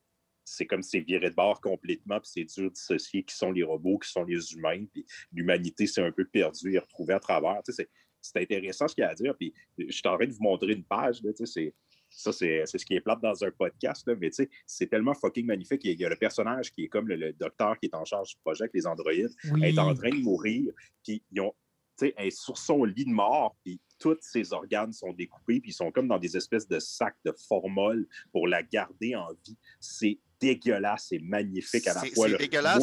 c'est 0.44 0.66
comme 0.66 0.82
c'est 0.82 1.00
viré 1.00 1.30
de 1.30 1.34
bord 1.34 1.60
complètement, 1.60 2.20
puis 2.20 2.30
c'est 2.32 2.44
dur 2.44 2.70
de 2.70 2.74
dissocier 2.74 3.24
qui 3.24 3.34
sont 3.34 3.50
les 3.50 3.64
robots, 3.64 3.98
qui 3.98 4.08
sont 4.08 4.24
les 4.24 4.52
humains, 4.52 4.84
puis 4.92 5.04
l'humanité 5.32 5.86
s'est 5.86 6.02
un 6.02 6.12
peu 6.12 6.24
perdue 6.24 6.74
et 6.74 6.78
retrouvée 6.78 7.14
à 7.14 7.20
travers. 7.20 7.60
C'est, 7.68 7.88
intéressant 8.36 8.86
ce 8.86 8.94
qu'il 8.94 9.02
y 9.02 9.04
a 9.04 9.10
à 9.10 9.14
dire. 9.14 9.34
Puis 9.36 9.52
je 9.78 9.90
suis 9.90 10.06
en 10.06 10.16
train 10.16 10.26
de 10.26 10.32
vous 10.32 10.42
montrer 10.42 10.72
une 10.72 10.84
page, 10.84 11.22
c'est, 11.44 11.74
ça, 12.10 12.32
c'est, 12.32 12.62
c'est 12.66 12.78
ce 12.78 12.84
qui 12.84 12.94
est 12.94 13.00
plate 13.00 13.20
dans 13.22 13.44
un 13.44 13.50
podcast, 13.50 14.06
là, 14.06 14.14
mais 14.20 14.30
tu 14.30 14.36
sais, 14.36 14.50
c'est 14.66 14.88
tellement 14.88 15.14
fucking 15.14 15.46
magnifique. 15.46 15.82
Il 15.84 15.98
y 15.98 16.04
a 16.04 16.08
le 16.08 16.16
personnage 16.16 16.72
qui 16.72 16.84
est 16.84 16.88
comme 16.88 17.08
le, 17.08 17.16
le 17.16 17.32
docteur 17.32 17.78
qui 17.78 17.86
est 17.86 17.94
en 17.94 18.04
charge 18.04 18.30
du 18.30 18.36
projet 18.42 18.64
avec 18.64 18.74
les 18.74 18.86
androïdes. 18.86 19.34
Oui. 19.52 19.60
Elle 19.62 19.74
est 19.74 19.78
en 19.78 19.94
train 19.94 20.10
de 20.10 20.22
mourir, 20.22 20.72
puis 21.04 21.22
ils 21.32 21.40
ont, 21.40 21.54
tu 21.98 22.06
sais, 22.06 22.14
elle 22.16 22.26
est 22.26 22.30
sur 22.30 22.58
son 22.58 22.84
lit 22.84 23.04
de 23.04 23.10
mort, 23.10 23.56
puis 23.64 23.80
tous 23.98 24.16
ses 24.20 24.52
organes 24.52 24.92
sont 24.92 25.12
découpés, 25.12 25.60
puis 25.60 25.70
ils 25.70 25.74
sont 25.74 25.90
comme 25.92 26.08
dans 26.08 26.18
des 26.18 26.36
espèces 26.36 26.66
de 26.66 26.78
sacs 26.78 27.18
de 27.24 27.32
formol 27.48 28.06
pour 28.32 28.48
la 28.48 28.62
garder 28.62 29.14
en 29.14 29.28
vie. 29.46 29.56
C'est 29.78 30.18
dégueulasse, 30.40 31.06
c'est 31.10 31.18
magnifique 31.18 31.86
à 31.86 31.94
la 31.94 32.00
fois. 32.00 32.28
c'est 32.28 32.38
dégueulasse. 32.38 32.82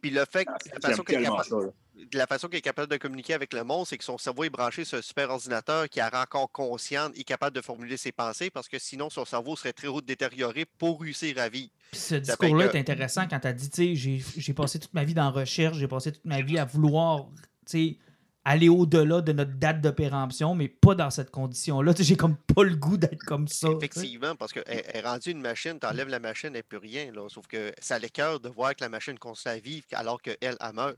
Puis, 0.00 0.10
le 0.10 0.24
fait 0.24 0.46
que 0.46 0.50
ah, 0.50 0.56
la 0.64 0.70
j'aime 0.72 0.80
façon 0.90 1.02
qu'elle 1.02 1.16
est 1.16 1.22
tellement 1.22 1.36
capable- 1.36 1.60
ça, 1.60 1.66
là. 1.66 1.72
De 1.98 2.16
la 2.18 2.26
façon 2.26 2.48
qu'il 2.48 2.58
est 2.58 2.62
capable 2.62 2.90
de 2.90 2.96
communiquer 2.96 3.34
avec 3.34 3.52
le 3.52 3.64
monde, 3.64 3.86
c'est 3.86 3.98
que 3.98 4.04
son 4.04 4.18
cerveau 4.18 4.44
est 4.44 4.50
branché 4.50 4.84
sur 4.84 4.98
un 4.98 5.02
super 5.02 5.30
ordinateur 5.30 5.88
qui 5.88 6.00
a 6.00 6.10
encore 6.20 6.50
conscient 6.50 7.10
et 7.14 7.24
capable 7.24 7.56
de 7.56 7.60
formuler 7.60 7.96
ses 7.96 8.12
pensées 8.12 8.50
parce 8.50 8.68
que 8.68 8.78
sinon 8.78 9.10
son 9.10 9.24
cerveau 9.24 9.56
serait 9.56 9.72
très 9.72 9.88
haut 9.88 10.00
détérioré 10.00 10.64
pour 10.78 11.00
réussir 11.00 11.38
à 11.38 11.48
vivre. 11.48 11.70
Puis 11.90 12.00
ce 12.00 12.14
discours-là 12.16 12.66
est 12.72 12.78
intéressant 12.78 13.26
quand 13.28 13.40
tu 13.40 13.46
as 13.48 13.52
dit, 13.52 13.70
tu 13.70 13.96
sais, 13.96 14.22
j'ai- 14.36 14.54
passé 14.54 14.78
toute 14.78 14.94
ma 14.94 15.04
vie 15.04 15.14
dans 15.14 15.24
la 15.24 15.30
recherche, 15.30 15.76
j'ai 15.76 15.88
passé 15.88 16.12
toute 16.12 16.24
ma 16.24 16.40
vie 16.42 16.58
à 16.58 16.64
vouloir, 16.64 17.26
tu 17.34 17.38
sais, 17.66 17.98
aller 18.44 18.68
au-delà 18.70 19.20
de 19.20 19.32
notre 19.32 19.52
date 19.52 19.80
de 19.82 19.90
péremption, 19.90 20.54
mais 20.54 20.68
pas 20.68 20.94
dans 20.94 21.10
cette 21.10 21.30
condition-là. 21.30 21.92
J'ai 21.98 22.16
comme 22.16 22.36
pas 22.36 22.64
le 22.64 22.76
goût 22.76 22.96
d'être 22.96 23.22
comme 23.24 23.46
ça. 23.46 23.68
Effectivement, 23.76 24.34
parce 24.36 24.52
qu'elle 24.52 24.64
est 24.66 25.00
rendue 25.00 25.30
une 25.32 25.40
machine, 25.42 25.78
tu 25.78 25.86
enlèves 25.86 26.08
la 26.08 26.18
machine, 26.18 26.56
elle 26.56 26.64
peut 26.64 26.78
rien. 26.78 27.12
Là, 27.12 27.28
sauf 27.28 27.46
que 27.46 27.72
ça 27.80 27.98
l'écœure 27.98 28.40
de 28.40 28.48
voir 28.48 28.74
que 28.74 28.82
la 28.82 28.88
machine 28.88 29.18
continue 29.18 29.54
à 29.54 29.58
vivre 29.58 29.84
alors 29.92 30.22
qu'elle, 30.22 30.36
elle 30.40 30.56
meurt. 30.72 30.96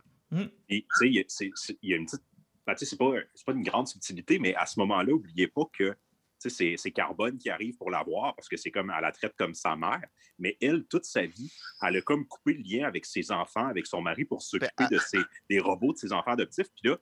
Tu 0.68 0.86
sais, 0.94 1.08
il 1.08 1.14
y 1.14 1.18
a- 1.18 1.72
y 1.82 1.92
une 1.92 2.06
petite. 2.06 2.22
ben, 2.66 2.74
tu 2.74 2.80
sais, 2.80 2.86
c'est 2.86 2.96
pas, 2.96 3.12
pas 3.46 3.52
une 3.52 3.62
grande 3.62 3.88
subtilité, 3.88 4.38
mais 4.38 4.54
à 4.54 4.66
ce 4.66 4.78
moment-là, 4.80 5.12
n'oubliez 5.12 5.48
pas 5.48 5.64
que 5.72 5.96
tu 6.42 6.48
sais, 6.48 6.74
c'est, 6.78 6.90
Carbone 6.90 7.36
qui 7.36 7.50
arrive 7.50 7.76
pour 7.76 7.90
la 7.90 8.02
voir 8.02 8.34
parce 8.34 8.48
que 8.48 8.56
c'est 8.56 8.70
comme 8.70 8.90
elle 8.96 9.02
la 9.02 9.12
traite 9.12 9.34
comme 9.36 9.52
sa 9.52 9.76
mère. 9.76 10.02
Mais 10.38 10.56
elle, 10.62 10.86
toute 10.86 11.04
sa 11.04 11.26
vie, 11.26 11.52
elle 11.82 11.98
a 11.98 12.00
comme 12.00 12.26
coupé 12.26 12.54
le 12.54 12.62
lien 12.62 12.86
avec 12.86 13.04
ses 13.04 13.30
enfants, 13.30 13.66
avec 13.66 13.86
son 13.86 14.00
mari 14.00 14.24
pour 14.24 14.40
s'occuper 14.40 14.72
Ben, 14.78 14.88
de 14.90 14.98
ses, 14.98 15.20
des 15.50 15.58
robots 15.58 15.92
de 15.92 15.98
ses 15.98 16.14
enfants 16.14 16.30
adoptifs. 16.32 16.68
Puis 16.80 16.88
là, 16.88 16.98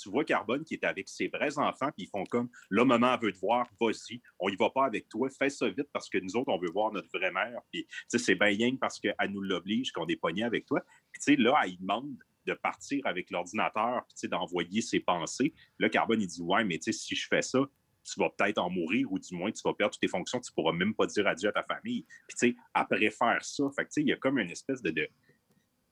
tu 0.00 0.10
vois 0.10 0.24
Carbone 0.24 0.62
qui 0.64 0.74
est 0.74 0.84
avec 0.84 1.08
ses 1.08 1.28
vrais 1.28 1.58
enfants, 1.58 1.90
puis 1.96 2.04
ils 2.04 2.08
font 2.08 2.24
comme 2.24 2.50
là, 2.70 2.84
maman 2.84 3.16
veut 3.18 3.32
te 3.32 3.38
voir, 3.38 3.66
vas-y, 3.80 4.20
on 4.38 4.48
y 4.48 4.56
va 4.56 4.70
pas 4.70 4.84
avec 4.84 5.08
toi, 5.08 5.28
fais 5.30 5.50
ça 5.50 5.68
vite 5.68 5.88
parce 5.92 6.08
que 6.08 6.18
nous 6.18 6.36
autres, 6.36 6.52
on 6.52 6.58
veut 6.58 6.70
voir 6.70 6.92
notre 6.92 7.08
vraie 7.12 7.32
mère. 7.32 7.60
Puis, 7.72 7.86
tu 7.86 7.94
sais, 8.08 8.18
c'est 8.18 8.34
bien 8.34 8.72
que 8.72 8.76
parce 8.76 9.00
qu'elle 9.00 9.14
nous 9.30 9.40
l'oblige 9.40 9.90
qu'on 9.92 10.06
est 10.06 10.16
pogné 10.16 10.44
avec 10.44 10.66
toi. 10.66 10.84
Puis, 11.10 11.20
tu 11.20 11.34
sais, 11.34 11.36
là, 11.36 11.60
elle 11.64 11.78
demande 11.78 12.16
de 12.46 12.54
partir 12.54 13.00
avec 13.06 13.30
l'ordinateur, 13.30 14.02
puis 14.18 14.28
d'envoyer 14.28 14.80
ses 14.80 15.00
pensées. 15.00 15.52
Là, 15.78 15.88
Carbone, 15.88 16.20
il 16.20 16.26
dit 16.26 16.42
Ouais, 16.42 16.64
mais 16.64 16.78
si 16.80 17.14
je 17.14 17.26
fais 17.28 17.42
ça, 17.42 17.60
tu 18.04 18.18
vas 18.20 18.30
peut-être 18.30 18.58
en 18.58 18.68
mourir 18.70 19.10
ou 19.12 19.18
du 19.18 19.34
moins 19.34 19.52
tu 19.52 19.62
vas 19.64 19.74
perdre 19.74 19.92
toutes 19.92 20.00
tes 20.00 20.08
fonctions, 20.08 20.40
tu 20.40 20.52
pourras 20.52 20.72
même 20.72 20.94
pas 20.94 21.06
dire 21.06 21.26
adieu 21.26 21.48
à 21.48 21.52
ta 21.52 21.62
famille. 21.62 22.04
Puis, 22.26 22.36
tu 22.36 22.48
sais, 22.48 22.56
après 22.74 23.10
faire 23.10 23.44
ça, 23.44 23.64
fait 23.76 23.88
il 23.98 24.08
y 24.08 24.12
a 24.12 24.16
comme 24.16 24.38
une 24.38 24.50
espèce 24.50 24.82
de. 24.82 24.90
de- 24.90 25.08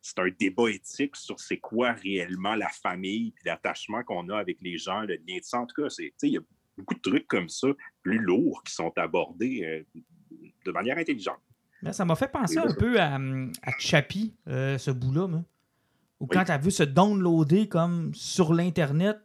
c'est 0.03 0.19
un 0.19 0.31
débat 0.31 0.71
éthique 0.71 1.15
sur 1.15 1.39
c'est 1.39 1.59
quoi 1.59 1.93
réellement 1.93 2.55
la 2.55 2.69
famille, 2.71 3.33
puis 3.33 3.43
l'attachement 3.45 4.03
qu'on 4.03 4.31
a 4.31 4.39
avec 4.39 4.59
les 4.63 4.79
gens, 4.79 5.03
le 5.03 5.17
lien 5.17 5.37
de 5.37 5.45
sang. 5.45 5.63
En 5.63 5.67
tout 5.67 5.83
cas, 5.83 5.91
c'est, 5.91 6.15
il 6.23 6.31
y 6.31 6.39
a 6.39 6.41
beaucoup 6.79 6.95
de 6.95 7.01
trucs 7.01 7.27
comme 7.27 7.51
ça, 7.51 7.69
plus 8.03 8.19
lourds, 8.19 8.63
qui 8.65 8.73
sont 8.73 8.93
abordés 8.97 9.63
euh, 9.63 10.01
de 10.65 10.73
manière 10.73 10.97
intelligente. 10.97 11.41
Mais 11.83 11.93
ça 11.93 12.07
m'a 12.07 12.17
fait 12.17 12.31
penser 12.33 12.59
un 12.59 12.73
peu 12.75 12.99
à, 12.99 13.17
hum, 13.17 13.53
à 13.63 13.73
Chappie, 13.79 14.35
euh, 14.49 14.79
ce 14.79 14.91
bout-là. 14.91 15.29
Ou 16.21 16.25
Oui. 16.25 16.29
quand 16.37 16.45
tu 16.45 16.53
as 16.53 16.59
vu 16.59 16.71
se 16.71 16.83
downloader 16.83 17.67
comme 17.69 18.15
sur 18.15 18.53
l'Internet, 18.55 19.19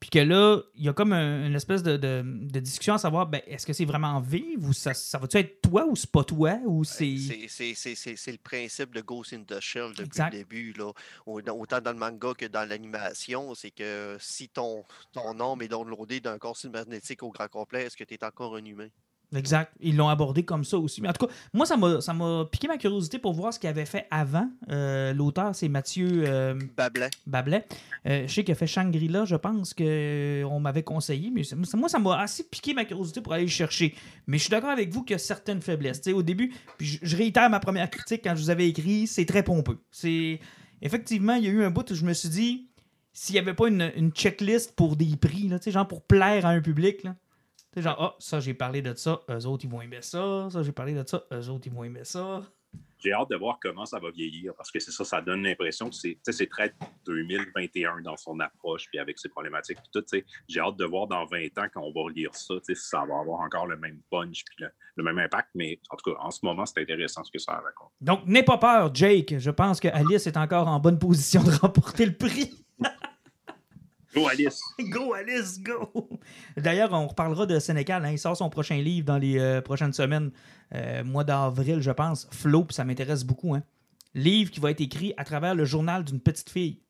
puis 0.00 0.10
que 0.10 0.18
là, 0.20 0.60
il 0.76 0.84
y 0.84 0.88
a 0.88 0.92
comme 0.92 1.12
un- 1.12 1.46
une 1.46 1.54
espèce 1.56 1.82
de, 1.82 1.96
de- 1.96 2.22
de 2.24 2.60
discussion 2.60 2.94
à 2.94 2.98
savoir, 2.98 3.26
ben, 3.26 3.40
est-ce 3.48 3.66
que 3.66 3.72
c'est 3.72 3.84
vraiment 3.84 4.20
vivre 4.20 4.68
ou 4.68 4.72
ça, 4.72 4.94
ça 4.94 5.18
va-tu 5.18 5.38
être 5.38 5.60
toi 5.60 5.86
ou 5.86 5.96
c'est 5.96 6.10
pas 6.10 6.22
toi 6.22 6.56
ou 6.66 6.84
c'est... 6.84 7.16
C'est- 7.18 7.46
c'est- 7.48 7.74
C'est 7.74 7.94
c'est- 7.96 8.14
c'est 8.16 8.30
le 8.32 8.38
principe 8.38 8.94
de 8.94 9.00
Ghost 9.00 9.32
in 9.32 9.42
the 9.42 9.58
Shell 9.60 9.90
depuis 9.90 10.02
Exact. 10.04 10.32
le 10.32 10.38
début. 10.38 10.72
Là. 10.74 10.92
Autant 11.26 11.80
dans 11.80 11.92
le 11.92 11.98
manga 11.98 12.32
que 12.38 12.46
dans 12.46 12.68
l'animation, 12.68 13.54
c'est 13.56 13.72
que 13.72 14.16
si 14.20 14.48
ton, 14.48 14.84
ton 15.12 15.38
âme 15.40 15.62
est 15.62 15.68
downloadé 15.68 16.20
d'un 16.20 16.38
corps 16.38 16.56
cybernétique 16.56 17.22
au 17.24 17.30
grand 17.30 17.48
complet, 17.48 17.84
est-ce 17.86 17.96
que 17.96 18.04
tu 18.04 18.14
es 18.14 18.24
encore 18.24 18.54
un 18.54 18.64
humain? 18.64 18.88
Exact. 19.34 19.72
Ils 19.80 19.96
l'ont 19.96 20.08
abordé 20.08 20.44
comme 20.44 20.64
ça 20.64 20.78
aussi. 20.78 21.02
Mais 21.02 21.08
en 21.08 21.12
tout 21.12 21.26
cas, 21.26 21.32
moi, 21.52 21.66
ça 21.66 21.76
m'a, 21.76 22.00
ça 22.00 22.14
m'a 22.14 22.46
piqué 22.50 22.66
ma 22.66 22.78
curiosité 22.78 23.18
pour 23.18 23.34
voir 23.34 23.52
ce 23.52 23.58
qu'il 23.58 23.68
avait 23.68 23.84
fait 23.84 24.06
avant. 24.10 24.48
Euh, 24.70 25.12
l'auteur, 25.12 25.54
c'est 25.54 25.68
Mathieu 25.68 26.24
euh, 26.26 26.58
Babelin. 26.76 27.08
Bablet. 27.26 27.66
Euh, 28.06 28.26
je 28.26 28.32
sais 28.32 28.44
qu'il 28.44 28.52
a 28.52 28.54
fait 28.54 28.66
Shangri-La, 28.66 29.24
je 29.26 29.36
pense 29.36 29.74
qu'on 29.74 30.60
m'avait 30.60 30.82
conseillé, 30.82 31.30
mais 31.30 31.42
moi, 31.74 31.88
ça 31.88 31.98
m'a 31.98 32.20
assez 32.20 32.44
piqué 32.44 32.72
ma 32.72 32.84
curiosité 32.84 33.20
pour 33.20 33.34
aller 33.34 33.44
le 33.44 33.50
chercher. 33.50 33.94
Mais 34.26 34.38
je 34.38 34.44
suis 34.44 34.50
d'accord 34.50 34.70
avec 34.70 34.92
vous 34.92 35.02
qu'il 35.02 35.14
y 35.14 35.16
a 35.16 35.18
certaines 35.18 35.60
faiblesses. 35.60 36.00
Au 36.08 36.22
début, 36.22 36.54
puis 36.78 36.86
je, 36.86 36.98
je 37.02 37.16
réitère 37.16 37.50
ma 37.50 37.60
première 37.60 37.90
critique 37.90 38.22
quand 38.24 38.34
je 38.34 38.42
vous 38.42 38.50
avais 38.50 38.68
écrit, 38.68 39.06
c'est 39.06 39.26
très 39.26 39.42
pompeux. 39.42 39.78
C'est 39.90 40.40
Effectivement, 40.82 41.34
il 41.34 41.44
y 41.44 41.48
a 41.48 41.50
eu 41.50 41.64
un 41.64 41.70
bout 41.70 41.90
où 41.90 41.94
je 41.94 42.04
me 42.04 42.12
suis 42.12 42.28
dit, 42.28 42.68
s'il 43.12 43.34
n'y 43.34 43.40
avait 43.40 43.54
pas 43.54 43.68
une, 43.68 43.90
une 43.96 44.12
checklist 44.12 44.74
pour 44.76 44.96
des 44.96 45.16
prix, 45.16 45.48
là, 45.48 45.58
genre 45.66 45.88
pour 45.88 46.02
plaire 46.02 46.46
à 46.46 46.50
un 46.50 46.60
public, 46.60 47.02
là, 47.02 47.16
genre, 47.82 47.96
ah, 47.98 48.16
ça, 48.18 48.40
j'ai 48.40 48.54
parlé 48.54 48.82
de 48.82 48.94
ça, 48.94 49.20
eux 49.30 49.46
autres, 49.46 49.64
ils 49.64 49.70
vont 49.70 49.80
aimer 49.80 50.02
ça, 50.02 50.48
ça, 50.50 50.62
j'ai 50.62 50.72
parlé 50.72 50.94
de 50.94 51.06
ça, 51.06 51.24
eux 51.32 51.48
autres, 51.48 51.66
ils 51.66 51.72
vont 51.72 51.84
aimer 51.84 52.04
ça. 52.04 52.42
J'ai 52.98 53.12
hâte 53.12 53.30
de 53.30 53.36
voir 53.36 53.58
comment 53.62 53.86
ça 53.86 54.00
va 54.00 54.10
vieillir 54.10 54.52
parce 54.56 54.72
que 54.72 54.80
c'est 54.80 54.90
ça, 54.90 55.04
ça 55.04 55.20
donne 55.20 55.44
l'impression 55.44 55.88
que 55.88 55.94
c'est, 55.94 56.46
très 56.50 56.74
2021 57.06 58.00
dans 58.02 58.16
son 58.16 58.40
approche 58.40 58.86
puis 58.90 58.98
avec 58.98 59.18
ses 59.18 59.28
problématiques 59.28 59.78
puis 59.78 60.02
tout. 60.02 60.04
J'ai 60.48 60.60
hâte 60.60 60.76
de 60.76 60.84
voir 60.84 61.06
dans 61.06 61.24
20 61.24 61.46
ans 61.58 61.66
quand 61.72 61.82
on 61.82 61.92
va 61.92 62.02
relire 62.02 62.34
ça, 62.34 62.54
si 62.62 62.74
ça 62.74 63.04
va 63.08 63.20
avoir 63.20 63.40
encore 63.40 63.68
le 63.68 63.76
même 63.76 64.00
punch 64.10 64.44
puis 64.44 64.56
le, 64.64 64.70
le 64.96 65.04
même 65.04 65.18
impact. 65.18 65.50
Mais 65.54 65.78
en 65.90 65.96
tout 65.96 66.10
cas, 66.10 66.18
en 66.20 66.32
ce 66.32 66.40
moment, 66.42 66.66
c'est 66.66 66.80
intéressant 66.80 67.22
ce 67.22 67.30
que 67.30 67.38
ça 67.38 67.52
raconte. 67.52 67.92
Donc, 68.00 68.26
n'aie 68.26 68.42
pas 68.42 68.58
peur, 68.58 68.92
Jake. 68.92 69.38
Je 69.38 69.50
pense 69.50 69.78
que 69.78 69.88
Alice 69.88 70.26
est 70.26 70.36
encore 70.36 70.66
en 70.66 70.80
bonne 70.80 70.98
position 70.98 71.42
de 71.44 71.52
remporter 71.52 72.04
le 72.04 72.16
prix. 72.16 72.66
Go 74.18 74.28
Alice! 74.28 74.60
Go, 74.80 75.12
Alice, 75.14 75.60
go! 75.62 76.08
D'ailleurs, 76.56 76.92
on 76.92 77.06
reparlera 77.06 77.46
de 77.46 77.58
Sénécal. 77.58 78.04
hein. 78.04 78.10
Il 78.10 78.18
sort 78.18 78.36
son 78.36 78.50
prochain 78.50 78.76
livre 78.76 79.06
dans 79.06 79.18
les 79.18 79.38
euh, 79.38 79.60
prochaines 79.60 79.92
semaines. 79.92 80.30
Euh, 80.74 81.04
mois 81.04 81.24
d'avril, 81.24 81.80
je 81.80 81.90
pense. 81.90 82.28
Flo, 82.32 82.66
ça 82.70 82.84
m'intéresse 82.84 83.24
beaucoup. 83.24 83.54
Hein. 83.54 83.62
Livre 84.14 84.50
qui 84.50 84.60
va 84.60 84.70
être 84.70 84.80
écrit 84.80 85.14
à 85.16 85.24
travers 85.24 85.54
le 85.54 85.64
journal 85.64 86.04
d'une 86.04 86.20
petite 86.20 86.50
fille. 86.50 86.80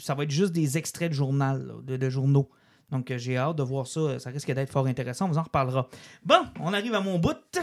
Ça 0.00 0.14
va 0.14 0.24
être 0.24 0.30
juste 0.30 0.52
des 0.52 0.78
extraits 0.78 1.10
de 1.10 1.14
journal, 1.14 1.74
de 1.84 2.10
journaux. 2.10 2.50
Donc, 2.90 3.10
euh, 3.10 3.18
j'ai 3.18 3.36
hâte 3.36 3.56
de 3.56 3.62
voir 3.62 3.86
ça. 3.86 4.18
Ça 4.18 4.30
risque 4.30 4.50
d'être 4.52 4.72
fort 4.72 4.86
intéressant. 4.86 5.26
On 5.26 5.28
vous 5.30 5.38
en 5.38 5.42
reparlera. 5.42 5.88
Bon, 6.24 6.44
on 6.60 6.72
arrive 6.72 6.94
à 6.94 7.00
mon 7.00 7.18
bout. 7.18 7.58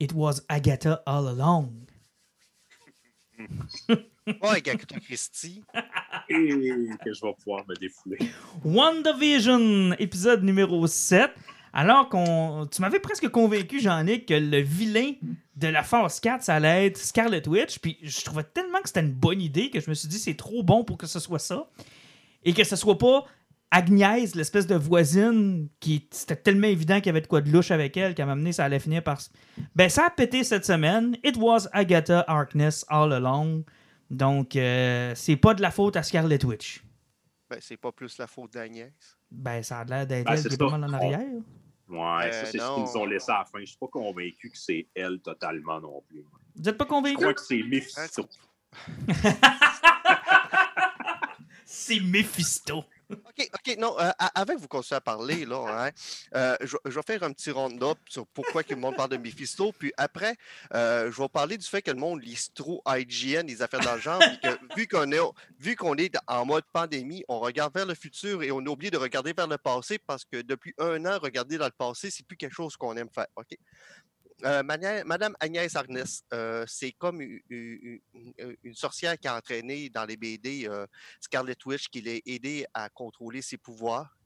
It 0.00 0.12
was 0.12 0.40
Agatha 0.48 1.02
all 1.06 1.28
along. 1.28 1.70
Ouais, 4.42 4.56
Agatha 4.56 4.98
Christie. 5.00 5.62
Et 6.28 6.48
que 7.04 7.12
je 7.12 7.20
vais 7.20 7.34
pouvoir 7.34 7.64
me 7.68 7.74
défouler. 7.74 8.18
WandaVision, 8.64 9.92
épisode 9.98 10.42
numéro 10.42 10.86
7. 10.86 11.30
Alors 11.72 12.08
qu'on. 12.08 12.66
Tu 12.70 12.80
m'avais 12.80 13.00
presque 13.00 13.28
convaincu, 13.28 13.80
Jean-Nic, 13.80 14.26
que 14.26 14.34
le 14.34 14.60
vilain 14.60 15.12
de 15.56 15.68
la 15.68 15.82
phase 15.82 16.20
4, 16.20 16.42
ça 16.42 16.54
allait 16.54 16.86
être 16.86 16.96
Scarlet 16.96 17.46
Witch. 17.46 17.78
Puis 17.80 17.98
je 18.02 18.22
trouvais 18.22 18.44
tellement 18.44 18.80
que 18.80 18.88
c'était 18.88 19.00
une 19.00 19.12
bonne 19.12 19.40
idée 19.40 19.70
que 19.70 19.80
je 19.80 19.90
me 19.90 19.94
suis 19.94 20.08
dit 20.08 20.18
c'est 20.18 20.36
trop 20.36 20.62
bon 20.62 20.84
pour 20.84 20.96
que 20.96 21.06
ce 21.06 21.18
soit 21.18 21.38
ça. 21.38 21.68
Et 22.44 22.54
que 22.54 22.64
ce 22.64 22.76
soit 22.76 22.98
pas 22.98 23.24
Agnès, 23.70 24.36
l'espèce 24.36 24.68
de 24.68 24.76
voisine, 24.76 25.68
qui 25.80 26.06
c'était 26.12 26.36
tellement 26.36 26.68
évident 26.68 26.98
qu'il 26.98 27.06
y 27.06 27.08
avait 27.08 27.22
de 27.22 27.26
quoi 27.26 27.40
de 27.40 27.50
louche 27.50 27.72
avec 27.72 27.96
elle 27.96 28.14
qu'à 28.14 28.24
m'amener, 28.24 28.52
ça 28.52 28.64
allait 28.64 28.78
finir 28.78 29.02
par. 29.02 29.18
Ben, 29.74 29.88
ça 29.88 30.06
a 30.06 30.10
pété 30.10 30.44
cette 30.44 30.64
semaine. 30.64 31.16
It 31.24 31.36
was 31.36 31.66
Agatha 31.72 32.24
Harkness 32.28 32.84
all 32.88 33.12
along. 33.12 33.64
Donc, 34.14 34.54
euh, 34.56 35.12
c'est 35.16 35.36
pas 35.36 35.54
de 35.54 35.62
la 35.62 35.70
faute 35.70 35.96
à 35.96 36.02
Scarlet 36.02 36.42
Witch. 36.44 36.82
Ben, 37.50 37.58
c'est 37.60 37.76
pas 37.76 37.90
plus 37.92 38.16
la 38.18 38.26
faute 38.26 38.52
d'Agnès. 38.52 38.92
Ben, 39.30 39.62
ça 39.62 39.80
a 39.80 39.84
l'air 39.84 40.06
d'être 40.06 40.24
Ben, 40.26 40.32
elle 40.34 40.38
c'est 40.38 40.48
qui 40.50 40.56
pas 40.56 40.70
mal 40.70 40.84
en 40.84 40.92
arrière. 40.92 41.20
Ouais, 41.88 41.98
Euh, 41.98 42.32
ça, 42.32 42.46
c'est 42.46 42.58
ce 42.58 42.74
qu'ils 42.74 42.82
nous 42.84 42.96
ont 42.96 43.04
laissé 43.04 43.30
à 43.32 43.38
la 43.40 43.44
fin. 43.44 43.58
Je 43.60 43.66
suis 43.66 43.76
pas 43.76 43.88
convaincu 43.88 44.50
que 44.50 44.56
c'est 44.58 44.86
elle 44.94 45.18
totalement 45.20 45.80
non 45.80 46.02
plus. 46.08 46.24
Vous 46.56 46.68
êtes 46.68 46.78
pas 46.78 46.84
Je 46.84 46.88
convaincu? 46.88 47.16
crois 47.16 47.34
que 47.34 47.40
c'est 47.42 47.62
Mephisto. 47.62 48.28
C'est 51.66 52.00
Mephisto. 52.00 52.84
OK, 53.10 53.50
OK, 53.54 53.76
non, 53.78 53.98
euh, 53.98 54.10
a- 54.18 54.40
avant 54.40 54.54
que 54.54 54.60
vous 54.60 54.68
continuez 54.68 54.96
à 54.96 55.00
parler, 55.00 55.44
là, 55.44 55.64
hein, 55.86 55.90
euh, 56.34 56.56
je, 56.62 56.76
je 56.84 56.94
vais 56.94 57.02
faire 57.06 57.22
un 57.22 57.32
petit 57.32 57.50
round-up 57.50 57.98
sur 58.08 58.26
pourquoi 58.28 58.62
que 58.62 58.74
le 58.74 58.80
monde 58.80 58.96
parle 58.96 59.10
de 59.10 59.16
Mephisto, 59.16 59.72
puis 59.72 59.92
après, 59.96 60.36
euh, 60.74 61.10
je 61.12 61.20
vais 61.20 61.28
parler 61.28 61.58
du 61.58 61.66
fait 61.66 61.82
que 61.82 61.90
le 61.90 61.98
monde 61.98 62.22
lise 62.22 62.52
trop 62.52 62.82
IGN, 62.86 63.46
les 63.46 63.62
affaires 63.62 63.80
que 63.80 64.74
vu 64.76 64.86
qu'on 64.86 65.10
est, 65.12 65.20
vu 65.58 65.76
qu'on 65.76 65.96
est 65.96 66.14
en 66.26 66.46
mode 66.46 66.64
pandémie, 66.72 67.24
on 67.28 67.40
regarde 67.40 67.74
vers 67.74 67.86
le 67.86 67.94
futur 67.94 68.42
et 68.42 68.50
on 68.50 68.58
a 68.58 68.68
oublié 68.68 68.90
de 68.90 68.96
regarder 68.98 69.32
vers 69.32 69.46
le 69.46 69.58
passé 69.58 69.98
parce 69.98 70.24
que 70.24 70.42
depuis 70.42 70.74
un 70.78 71.04
an, 71.06 71.18
regarder 71.18 71.58
dans 71.58 71.66
le 71.66 71.70
passé, 71.76 72.10
c'est 72.10 72.26
plus 72.26 72.36
quelque 72.36 72.54
chose 72.54 72.76
qu'on 72.76 72.96
aime 72.96 73.10
faire, 73.14 73.26
OK? 73.36 73.56
Euh, 74.44 74.62
Madame 74.64 75.34
Agnès 75.38 75.76
Arnès, 75.76 76.22
euh, 76.32 76.64
c'est 76.66 76.92
comme 76.92 77.20
une, 77.20 77.40
une- 77.50 78.74
sorcière 78.74 79.16
qui 79.18 79.28
a 79.28 79.36
entraîné 79.36 79.88
dans 79.90 80.04
les 80.04 80.16
BD 80.16 80.66
euh, 80.68 80.86
Scarlet 81.20 81.56
Witch 81.64 81.88
qui 81.88 82.00
l'a 82.02 82.14
aidé 82.26 82.66
à 82.74 82.88
contrôler 82.88 83.42
ses 83.42 83.56
pouvoirs. 83.58 84.16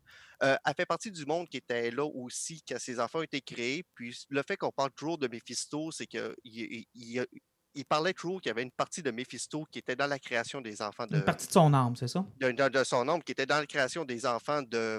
Euh, 0.42 0.56
elle 0.64 0.74
fait 0.74 0.86
partie 0.86 1.10
du 1.10 1.26
monde 1.26 1.46
qui 1.48 1.58
était 1.58 1.90
là 1.90 2.04
aussi 2.06 2.62
quand 2.66 2.78
ses 2.78 2.98
enfants 3.00 3.18
ont 3.18 3.22
été 3.22 3.40
créés. 3.42 3.84
Puis 3.94 4.16
le 4.30 4.42
fait 4.46 4.56
qu'on 4.56 4.70
parle 4.70 4.92
toujours 4.92 5.18
de 5.18 5.28
Mephisto, 5.28 5.90
c'est 5.90 6.06
qu'il 6.06 6.34
il, 6.44 6.84
il- 6.94 7.26
il 7.74 7.84
parlait 7.84 8.14
toujours 8.14 8.40
qu'il 8.40 8.48
y 8.48 8.50
avait 8.50 8.62
une 8.62 8.70
partie 8.72 9.02
de 9.02 9.10
Mephisto 9.10 9.64
qui 9.70 9.78
était 9.78 9.94
dans 9.94 10.06
la 10.06 10.18
création 10.18 10.60
des 10.60 10.80
enfants 10.80 11.06
de, 11.06 11.16
Une 11.16 11.24
partie 11.24 11.46
de 11.46 11.52
son 11.52 11.72
âme, 11.74 11.94
c'est 11.96 12.08
ça? 12.08 12.24
de, 12.38 12.50
de- 12.50 12.68
de 12.68 12.82
son 12.82 13.06
ombre, 13.08 13.22
qui 13.22 13.32
était 13.32 13.46
dans 13.46 13.58
la 13.58 13.66
création 13.66 14.04
des 14.06 14.24
enfants 14.26 14.62
de, 14.62 14.98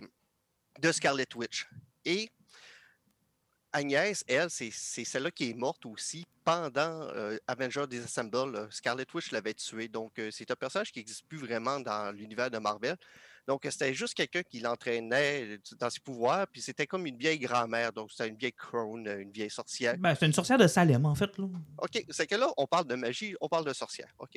de 0.80 0.92
Scarlet 0.92 1.26
Witch. 1.36 1.68
Et 2.06 2.30
Agnès, 3.72 4.24
elle, 4.28 4.50
c'est 4.50 4.72
celle-là 4.72 5.32
qui 5.32 5.50
est 5.52 5.54
morte 5.54 5.86
aussi 5.86 6.26
pendant 6.44 7.08
euh, 7.16 7.38
Avengers 7.48 7.86
Disassemble. 7.88 8.56
euh, 8.56 8.68
Scarlet 8.72 9.06
Witch 9.14 9.32
l'avait 9.32 9.54
tuée. 9.54 9.88
Donc, 9.88 10.18
euh, 10.18 10.30
c'est 10.32 10.50
un 10.50 10.56
personnage 10.56 10.92
qui 10.92 11.00
n'existe 11.00 11.26
plus 11.28 11.38
vraiment 11.38 11.80
dans 11.80 12.12
l'univers 12.12 12.50
de 12.50 12.58
Marvel. 12.58 12.98
Donc, 13.48 13.66
euh, 13.66 13.72
c'était 13.72 13.94
juste 13.94 14.16
quelqu'un 14.16 14.42
qui 14.44 14.60
l'entraînait 14.60 15.60
dans 15.80 15.90
ses 15.90 16.00
pouvoirs. 16.00 16.48
Puis, 16.48 16.62
c'était 16.62 16.88
comme 16.88 17.06
une 17.06 17.18
vieille 17.18 17.40
grand-mère. 17.40 17.94
Donc, 17.94 18.12
c'était 18.12 18.28
une 18.28 18.38
vieille 18.38 18.54
crone, 18.54 19.08
une 19.08 19.32
vieille 19.32 19.50
sorcière. 19.52 19.96
Ben, 19.98 20.16
c'est 20.16 20.26
une 20.26 20.34
sorcière 20.34 20.58
de 20.58 20.68
Salem, 20.68 21.06
en 21.06 21.16
fait. 21.16 21.38
Là. 21.38 21.46
OK, 21.78 22.06
c'est 22.10 22.28
que 22.28 22.36
là, 22.36 22.52
on 22.58 22.66
parle 22.66 22.88
de 22.88 22.96
magie, 22.96 23.36
on 23.40 23.48
parle 23.48 23.66
de 23.66 23.74
sorcière. 23.74 24.14
OK. 24.18 24.34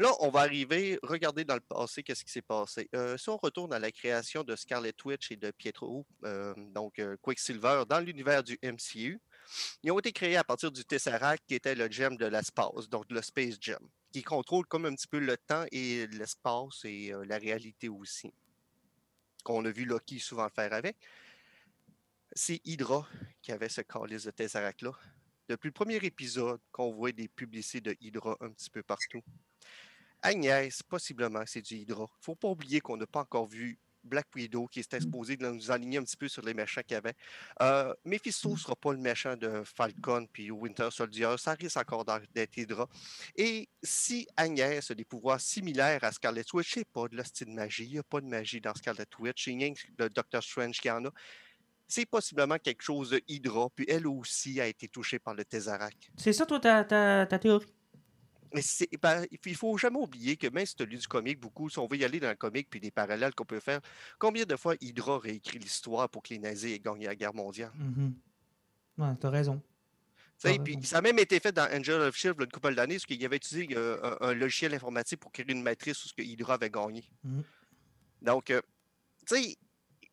Là, 0.00 0.14
on 0.20 0.30
va 0.30 0.40
arriver, 0.42 0.96
regarder 1.02 1.44
dans 1.44 1.56
le 1.56 1.60
passé, 1.60 2.04
qu'est-ce 2.04 2.24
qui 2.24 2.30
s'est 2.30 2.40
passé. 2.40 2.88
Euh, 2.94 3.18
si 3.18 3.28
on 3.30 3.36
retourne 3.36 3.72
à 3.72 3.80
la 3.80 3.90
création 3.90 4.44
de 4.44 4.54
Scarlet 4.54 4.94
Witch 5.04 5.32
et 5.32 5.36
de 5.36 5.50
Pietro, 5.50 6.06
euh, 6.24 6.54
donc 6.72 7.00
euh, 7.00 7.16
Quicksilver, 7.20 7.82
dans 7.88 7.98
l'univers 7.98 8.44
du 8.44 8.56
MCU, 8.62 9.20
ils 9.82 9.90
ont 9.90 9.98
été 9.98 10.12
créés 10.12 10.36
à 10.36 10.44
partir 10.44 10.70
du 10.70 10.84
Tesseract, 10.84 11.42
qui 11.48 11.56
était 11.56 11.74
le 11.74 11.90
gem 11.90 12.16
de 12.16 12.26
l'espace, 12.26 12.88
donc 12.88 13.06
le 13.10 13.20
Space 13.22 13.56
Gem, 13.60 13.80
qui 14.12 14.22
contrôle 14.22 14.66
comme 14.66 14.86
un 14.86 14.94
petit 14.94 15.08
peu 15.08 15.18
le 15.18 15.36
temps 15.36 15.64
et 15.72 16.06
l'espace 16.06 16.84
et 16.84 17.12
la 17.26 17.38
réalité 17.38 17.88
aussi. 17.88 18.32
Qu'on 19.42 19.64
a 19.64 19.70
vu 19.70 19.84
Loki 19.84 20.20
souvent 20.20 20.48
faire 20.48 20.72
avec. 20.74 20.96
C'est 22.32 22.60
Hydra 22.64 23.08
qui 23.42 23.50
avait 23.50 23.68
ce 23.68 23.80
calice 23.80 24.24
de 24.24 24.30
Tesseract-là 24.30 24.92
depuis 25.48 25.68
le 25.68 25.72
premier 25.72 25.96
épisode 25.96 26.60
qu'on 26.70 26.92
voit 26.92 27.12
des 27.12 27.26
publicités 27.26 27.80
de 27.80 27.96
Hydra 28.00 28.36
un 28.40 28.50
petit 28.50 28.70
peu 28.70 28.82
partout. 28.82 29.22
Agnès, 30.22 30.82
possiblement, 30.82 31.42
c'est 31.46 31.62
du 31.62 31.76
Hydra. 31.76 32.06
faut 32.20 32.34
pas 32.34 32.48
oublier 32.48 32.80
qu'on 32.80 32.96
n'a 32.96 33.06
pas 33.06 33.20
encore 33.20 33.46
vu 33.46 33.78
Black 34.04 34.26
Widow 34.34 34.66
qui 34.66 34.80
est 34.80 34.94
exposé 34.94 35.36
de 35.36 35.48
nous 35.48 35.70
aligner 35.70 35.98
un 35.98 36.04
petit 36.04 36.16
peu 36.16 36.28
sur 36.28 36.42
les 36.42 36.54
méchants 36.54 36.80
qu'il 36.82 36.94
y 36.94 36.96
avait. 36.96 37.14
Euh, 37.62 37.94
Mephisto 38.04 38.50
ne 38.50 38.56
sera 38.56 38.74
pas 38.74 38.92
le 38.92 38.98
méchant 38.98 39.36
de 39.36 39.62
Falcon 39.64 40.26
puis 40.32 40.50
Winter 40.50 40.88
Soldier. 40.90 41.34
Ça 41.38 41.52
risque 41.52 41.76
encore 41.76 42.04
d'être 42.04 42.56
Hydra. 42.56 42.88
Et 43.36 43.68
si 43.82 44.26
Agnès 44.36 44.90
a 44.90 44.94
des 44.94 45.04
pouvoirs 45.04 45.40
similaires 45.40 46.02
à 46.02 46.12
Scarlet 46.12 46.44
Witch, 46.52 46.68
je 46.68 46.74
sais 46.74 46.84
pas 46.84 47.08
de 47.08 47.16
la 47.16 47.24
style 47.24 47.48
de 47.48 47.52
magie. 47.52 47.84
Il 47.84 47.92
n'y 47.92 47.98
a 47.98 48.02
pas 48.02 48.20
de 48.20 48.26
magie 48.26 48.60
dans 48.60 48.74
Scarlet 48.74 49.06
Witch. 49.18 49.44
C'est 49.44 49.50
rien 49.50 49.74
que 49.74 49.80
le 49.98 50.08
Doctor 50.08 50.42
Strange 50.42 50.80
qui 50.80 50.90
en 50.90 51.04
a. 51.04 51.10
C'est 51.86 52.04
possiblement 52.04 52.58
quelque 52.58 52.82
chose 52.82 53.10
de 53.10 53.22
Hydra, 53.28 53.68
puis 53.74 53.86
elle 53.88 54.06
aussi 54.06 54.60
a 54.60 54.66
été 54.66 54.88
touchée 54.88 55.18
par 55.18 55.32
le 55.32 55.42
Tesseract. 55.42 56.10
C'est 56.18 56.34
ça, 56.34 56.44
toi, 56.44 56.60
ta, 56.60 56.84
ta, 56.84 57.24
ta 57.26 57.38
théorie? 57.38 57.64
Mais 58.54 58.62
c'est- 58.62 58.88
ben, 59.00 59.24
il 59.44 59.56
faut 59.56 59.76
jamais 59.78 59.98
oublier 59.98 60.36
que 60.36 60.46
même 60.48 60.66
si 60.66 60.74
tu 60.74 60.82
as 60.82 60.86
lu 60.86 60.96
du 60.96 61.06
comic 61.06 61.38
beaucoup, 61.38 61.68
si 61.68 61.78
on 61.78 61.86
veut 61.86 61.96
y 61.96 62.04
aller 62.04 62.20
dans 62.20 62.30
le 62.30 62.36
comic 62.36 62.68
puis 62.70 62.80
des 62.80 62.90
parallèles 62.90 63.34
qu'on 63.34 63.44
peut 63.44 63.60
faire, 63.60 63.80
combien 64.18 64.44
de 64.44 64.56
fois 64.56 64.74
Hydra 64.80 65.18
réécrit 65.18 65.58
l'histoire 65.58 66.08
pour 66.08 66.22
que 66.22 66.30
les 66.30 66.38
nazis 66.38 66.74
aient 66.74 66.78
gagné 66.80 67.06
la 67.06 67.14
guerre 67.14 67.34
mondiale? 67.34 67.72
Mhm. 67.74 68.14
Ouais, 68.98 69.14
t'as 69.20 69.30
raison. 69.30 69.62
Puis 70.64 70.78
ça 70.84 70.98
a 70.98 71.00
même 71.02 71.18
été 71.18 71.40
fait 71.40 71.50
dans 71.52 71.68
Angel 71.70 72.00
of 72.00 72.14
Shield 72.16 72.40
une 72.40 72.48
couple 72.48 72.74
d'années, 72.74 72.94
parce 72.94 73.06
qu'il 73.06 73.20
y 73.20 73.24
avait 73.24 73.36
utilisé 73.36 73.68
euh, 73.76 73.98
un, 74.20 74.28
un 74.28 74.34
logiciel 74.34 74.72
informatique 74.72 75.18
pour 75.18 75.32
créer 75.32 75.50
une 75.50 75.62
matrice 75.62 76.04
où 76.04 76.08
ce 76.08 76.14
que 76.14 76.22
Hydra 76.22 76.54
avait 76.54 76.70
gagné. 76.70 77.04
Mhm. 77.24 77.42
Donc, 78.22 78.50
euh, 78.50 78.60
tu 79.26 79.36
sais, 79.36 79.56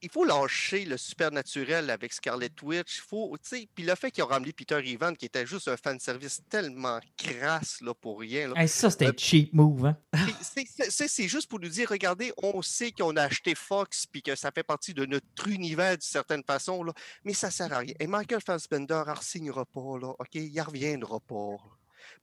il 0.06 0.12
faut 0.12 0.24
lâcher 0.24 0.86
le 0.86 0.98
supernaturel 0.98 1.90
avec 1.90 2.14
Scarlet 2.14 2.52
Witch. 2.62 2.98
il 2.98 3.02
Faut, 3.02 3.36
tu 3.42 3.50
sais, 3.50 3.68
puis 3.74 3.84
le 3.84 3.96
fait 3.96 4.12
qu'ils 4.12 4.24
ont 4.24 4.28
ramené 4.28 4.54
Peter 4.54 4.80
Ivan, 4.86 5.14
qui 5.16 5.26
était 5.26 5.46
juste 5.46 5.68
un 5.68 5.78
fanservice 5.78 6.42
tellement 6.50 7.00
crasse 7.18 7.82
là, 7.82 7.94
pour 7.94 8.20
rien. 8.20 8.50
là. 8.50 8.54
Hey, 8.62 8.68
ça, 8.68 8.90
c'était 8.90 9.08
Euh, 9.08 9.10
un 9.10 9.18
cheap 9.18 9.54
move. 9.54 9.86
Hein? 9.86 9.98
C'est- 10.90 11.28
juste 11.28 11.50
pour 11.50 11.60
nous 11.60 11.70
dire, 11.70 11.90
regardez, 11.90 12.32
on 12.42 12.62
sait 12.62 12.92
qu'on 12.92 13.16
a 13.18 13.24
acheté 13.24 13.56
Fox 13.56 14.06
puis 14.06 14.22
que 14.22 14.36
ça 14.36 14.52
fait 14.52 14.64
partie 14.64 14.94
de 14.94 15.06
notre 15.06 15.48
univers 15.48 15.94
d'une 15.94 16.02
certaine 16.02 16.44
façon, 16.44 16.84
là, 16.84 16.94
mais 17.24 17.34
ça 17.34 17.50
sert 17.52 17.72
à 17.74 17.80
rien. 17.80 17.94
Et 18.00 18.08
Michael 18.08 18.42
Fassbender 18.42 19.04
ne 19.08 19.22
signera 19.22 19.66
pas, 19.66 19.98
là, 20.00 20.10
OK? 20.20 20.36
Il 20.36 20.54
ne 20.54 20.62
reviendra 20.62 21.20
pas. 21.20 21.56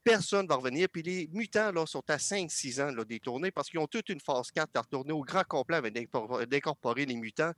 Personne 0.04 0.44
ne 0.44 0.48
va 0.48 0.56
revenir. 0.56 0.88
Puis 0.88 1.02
les 1.02 1.28
mutants 1.32 1.72
là, 1.72 1.86
sont 1.86 2.02
à 2.08 2.16
5-6 2.18 2.80
ans 2.82 2.90
là, 2.94 3.04
des 3.04 3.20
tournées 3.20 3.50
parce 3.50 3.68
qu'ils 3.70 3.80
ont 3.80 3.86
toute 3.86 4.08
une 4.08 4.20
phase 4.20 4.50
4 4.50 4.70
à 4.76 4.80
retourner 4.82 5.12
au 5.12 5.22
grand 5.22 5.44
complet 5.44 5.76
avec 5.76 5.94
d'incorpor- 5.94 6.46
d'incorporer 6.46 7.06
les 7.06 7.16
mutants. 7.16 7.52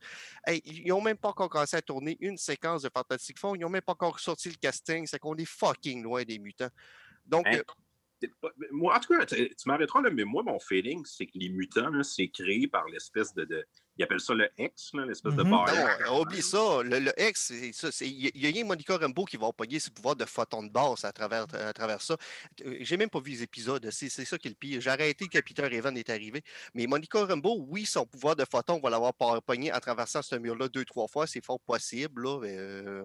Hey, 0.45 0.61
ils 0.65 0.87
n'ont 0.87 1.01
même 1.01 1.17
pas 1.17 1.29
encore 1.29 1.49
commencé 1.49 1.75
à 1.77 1.81
tourner 1.81 2.17
une 2.19 2.37
séquence 2.37 2.81
de 2.83 2.89
Fantastic 2.93 3.39
Four. 3.39 3.55
Ils 3.55 3.61
n'ont 3.61 3.69
même 3.69 3.81
pas 3.81 3.93
encore 3.93 4.19
sorti 4.19 4.49
le 4.49 4.55
casting. 4.55 5.05
C'est 5.07 5.19
qu'on 5.19 5.35
est 5.35 5.45
fucking 5.45 6.03
loin 6.03 6.23
des 6.23 6.39
mutants. 6.39 6.69
Donc, 7.25 7.45
Hein? 7.47 7.59
euh, 8.23 8.49
Moi, 8.71 8.95
en 8.95 8.99
tout 8.99 9.17
cas, 9.17 9.25
tu 9.25 9.49
tu 9.49 9.67
m'arrêteras 9.67 10.01
là, 10.01 10.09
mais 10.09 10.23
moi, 10.23 10.41
mon 10.43 10.59
feeling, 10.59 11.03
c'est 11.05 11.25
que 11.27 11.33
les 11.37 11.49
mutants, 11.49 12.01
c'est 12.03 12.29
créé 12.29 12.67
par 12.67 12.85
l'espèce 12.87 13.33
de, 13.33 13.43
de- 13.45 13.65
Ils 13.97 14.03
appellent 14.03 14.19
ça 14.19 14.33
le 14.33 14.49
X, 14.57 14.91
l'espèce 15.07 15.33
de 15.35 15.43
Mhm. 15.43 15.51
barre. 15.51 15.67
Non, 16.07 16.21
oublie 16.21 16.41
ça. 16.41 16.81
Le, 16.83 16.99
le 16.99 17.11
X, 17.17 17.45
c'est 17.53 17.71
ça. 17.73 17.91
c'est- 17.91 18.07
Il 18.09 18.31
n'y 18.35 18.45
a, 18.47 18.51
rien 18.51 18.65
Monica 18.65 18.97
Rambeau 18.97 19.23
qui 19.25 19.37
va 19.37 19.51
pogner 19.53 19.79
ses 19.79 19.89
pouvoirs 19.91 20.15
de 20.15 20.25
photon 20.25 20.63
de 20.63 20.69
basse 20.69 21.05
à 21.05 21.11
travers, 21.13 21.45
à 21.53 21.71
travers 21.73 22.01
ça. 22.01 22.15
Euh, 22.65 22.75
J'ai 22.81 22.97
même 22.97 23.09
pas 23.09 23.19
vu 23.21 23.31
les 23.31 23.43
épisodes. 23.43 23.87
C'est 23.91 24.09
c'est 24.09 24.25
ça 24.25 24.37
qui 24.37 24.47
est 24.47 24.51
le 24.51 24.55
pire. 24.55 24.81
J'ai 24.81 24.89
arrêté 24.89 25.27
que 25.27 25.39
Peter 25.39 25.67
Evan 25.73 25.95
est 25.97 26.09
arrivé. 26.09 26.41
Mais 26.73 26.87
Monica 26.87 27.23
Rambeau, 27.25 27.65
oui, 27.69 27.85
son 27.85 28.05
pouvoir 28.05 28.35
de 28.35 28.43
photon 28.49 28.79
va 28.81 28.89
l'avoir 28.89 29.13
pogné 29.43 29.71
en 29.73 29.79
traversant 29.79 30.21
ce 30.21 30.35
mur-là 30.35 30.67
deux, 30.67 30.83
trois 30.85 31.07
fois. 31.07 31.25
C'est 31.27 31.43
fort 31.43 31.59
possible. 31.61 32.23
Là. 32.23 32.39
mais, 32.41 32.55
euh, 32.57 33.03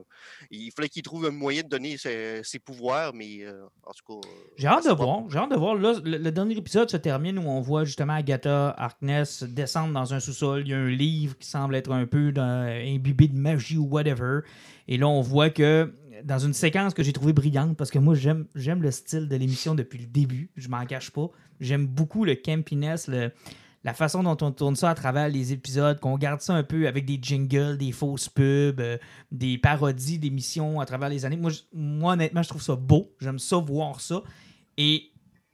il 0.50 0.72
fallait 0.72 0.88
qu'il 0.88 1.02
trouve 1.02 1.26
un 1.26 1.30
moyen 1.30 1.62
de 1.62 1.68
donner 1.68 1.96
ses, 1.98 2.42
ses 2.42 2.58
pouvoirs, 2.58 3.12
mais 3.14 3.42
euh, 3.44 3.64
en 3.84 3.92
tout 3.92 4.04
cas. 4.20 4.28
euh, 4.28 4.32
J'ai 4.56 4.66
hâte 4.66 4.86
de 4.86 4.92
voir. 4.92 5.28
J'ai 5.30 5.38
hâte 5.38 5.50
de 5.52 5.56
voir. 5.56 5.74
Là, 5.76 5.94
le, 6.02 6.18
le 6.18 6.32
dernier 6.32 6.56
épisode 6.56 6.90
se 6.90 6.96
termine 6.96 7.38
où 7.38 7.48
on 7.48 7.60
voit 7.60 7.84
justement 7.84 8.14
Agatha 8.14 8.74
Harkness 8.76 9.42
descendre 9.44 9.92
dans 9.94 10.12
un 10.14 10.20
sous-sol. 10.20 10.62
Il 10.62 10.68
y 10.68 10.74
a 10.74 10.79
un 10.80 10.88
livre 10.88 11.36
qui 11.38 11.48
semble 11.48 11.74
être 11.74 11.92
un 11.92 12.06
peu 12.06 12.32
imbibé 12.36 13.28
de 13.28 13.38
magie 13.38 13.76
ou 13.76 13.84
whatever. 13.84 14.40
Et 14.88 14.96
là, 14.96 15.08
on 15.08 15.20
voit 15.20 15.50
que 15.50 15.92
dans 16.24 16.38
une 16.38 16.52
séquence 16.52 16.94
que 16.94 17.02
j'ai 17.02 17.12
trouvée 17.12 17.32
brillante, 17.32 17.76
parce 17.76 17.90
que 17.90 17.98
moi, 17.98 18.14
j'aime 18.14 18.46
le 18.54 18.90
style 18.90 19.28
de 19.28 19.36
l'émission 19.36 19.74
depuis 19.74 19.98
le 19.98 20.06
début. 20.06 20.50
Je 20.56 20.68
m'en 20.68 20.84
cache 20.86 21.10
pas. 21.10 21.28
J'aime 21.60 21.86
beaucoup 21.86 22.24
le 22.24 22.34
campiness, 22.34 23.08
le, 23.08 23.30
la 23.84 23.94
façon 23.94 24.22
dont 24.22 24.36
on 24.40 24.52
tourne 24.52 24.76
ça 24.76 24.90
à 24.90 24.94
travers 24.94 25.28
les 25.28 25.52
épisodes, 25.52 25.98
qu'on 26.00 26.18
garde 26.18 26.40
ça 26.40 26.54
un 26.54 26.62
peu 26.62 26.86
avec 26.86 27.04
des 27.06 27.18
jingles, 27.20 27.78
des 27.78 27.92
fausses 27.92 28.28
pubs, 28.28 28.80
euh, 28.80 28.98
des 29.30 29.58
parodies 29.58 30.18
d'émissions 30.18 30.80
à 30.80 30.86
travers 30.86 31.08
les 31.08 31.24
années. 31.24 31.36
Moi, 31.36 31.50
moi, 31.72 32.14
honnêtement, 32.14 32.42
je 32.42 32.48
trouve 32.48 32.62
ça 32.62 32.76
beau. 32.76 33.14
J'aime 33.20 33.38
ça 33.38 33.56
voir 33.56 34.00
ça. 34.00 34.22
Et 34.76 35.10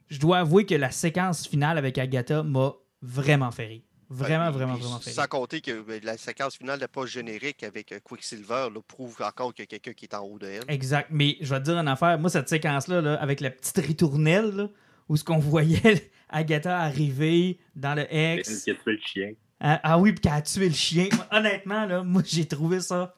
je 0.08 0.18
dois 0.18 0.38
avouer 0.38 0.66
que 0.66 0.74
la 0.74 0.90
séquence 0.90 1.46
finale 1.46 1.78
avec 1.78 1.98
Agatha 1.98 2.42
m'a 2.42 2.74
vraiment 3.02 3.50
fait 3.50 3.66
rire. 3.66 3.82
Vraiment, 4.08 4.50
vraiment, 4.52 4.74
puis 4.74 4.84
vraiment 4.84 5.00
fait 5.00 5.10
Sans 5.10 5.26
compter 5.26 5.60
que 5.60 5.82
ben, 5.82 6.00
la 6.04 6.16
séquence 6.16 6.56
finale 6.56 6.78
de 6.78 6.86
post 6.86 7.12
générique 7.12 7.64
avec 7.64 7.90
euh, 7.90 7.98
Quicksilver 8.02 8.68
là, 8.72 8.80
prouve 8.86 9.16
encore 9.20 9.52
qu'il 9.52 9.64
y 9.64 9.64
a 9.64 9.66
quelqu'un 9.66 9.92
qui 9.92 10.04
est 10.04 10.14
en 10.14 10.20
haut 10.20 10.38
de 10.38 10.46
elle. 10.46 10.62
Exact. 10.68 11.08
Mais 11.10 11.36
je 11.40 11.52
vais 11.52 11.58
te 11.58 11.64
dire 11.64 11.78
une 11.78 11.88
affaire. 11.88 12.18
Moi, 12.18 12.30
cette 12.30 12.48
séquence-là, 12.48 13.00
là, 13.00 13.14
avec 13.14 13.40
la 13.40 13.50
petite 13.50 13.78
ritournelle, 13.78 14.50
là, 14.50 14.68
où 15.08 15.16
ce 15.16 15.24
qu'on 15.24 15.38
voyait 15.40 16.10
Agatha 16.28 16.78
arriver 16.78 17.58
dans 17.74 17.94
le 17.94 18.06
Elle 18.12 18.40
X. 18.40 18.62
qui 18.62 18.70
a 18.70 18.74
tué 18.74 18.92
le 18.92 18.98
chien. 19.04 19.32
Ah, 19.58 19.80
ah 19.82 19.98
oui, 19.98 20.12
puis 20.12 20.20
qu'elle 20.20 20.32
a 20.32 20.42
tué 20.42 20.68
le 20.68 20.74
chien. 20.74 21.08
Honnêtement, 21.32 21.86
là, 21.86 22.02
moi, 22.04 22.22
j'ai 22.24 22.46
trouvé 22.46 22.80
ça 22.80 23.14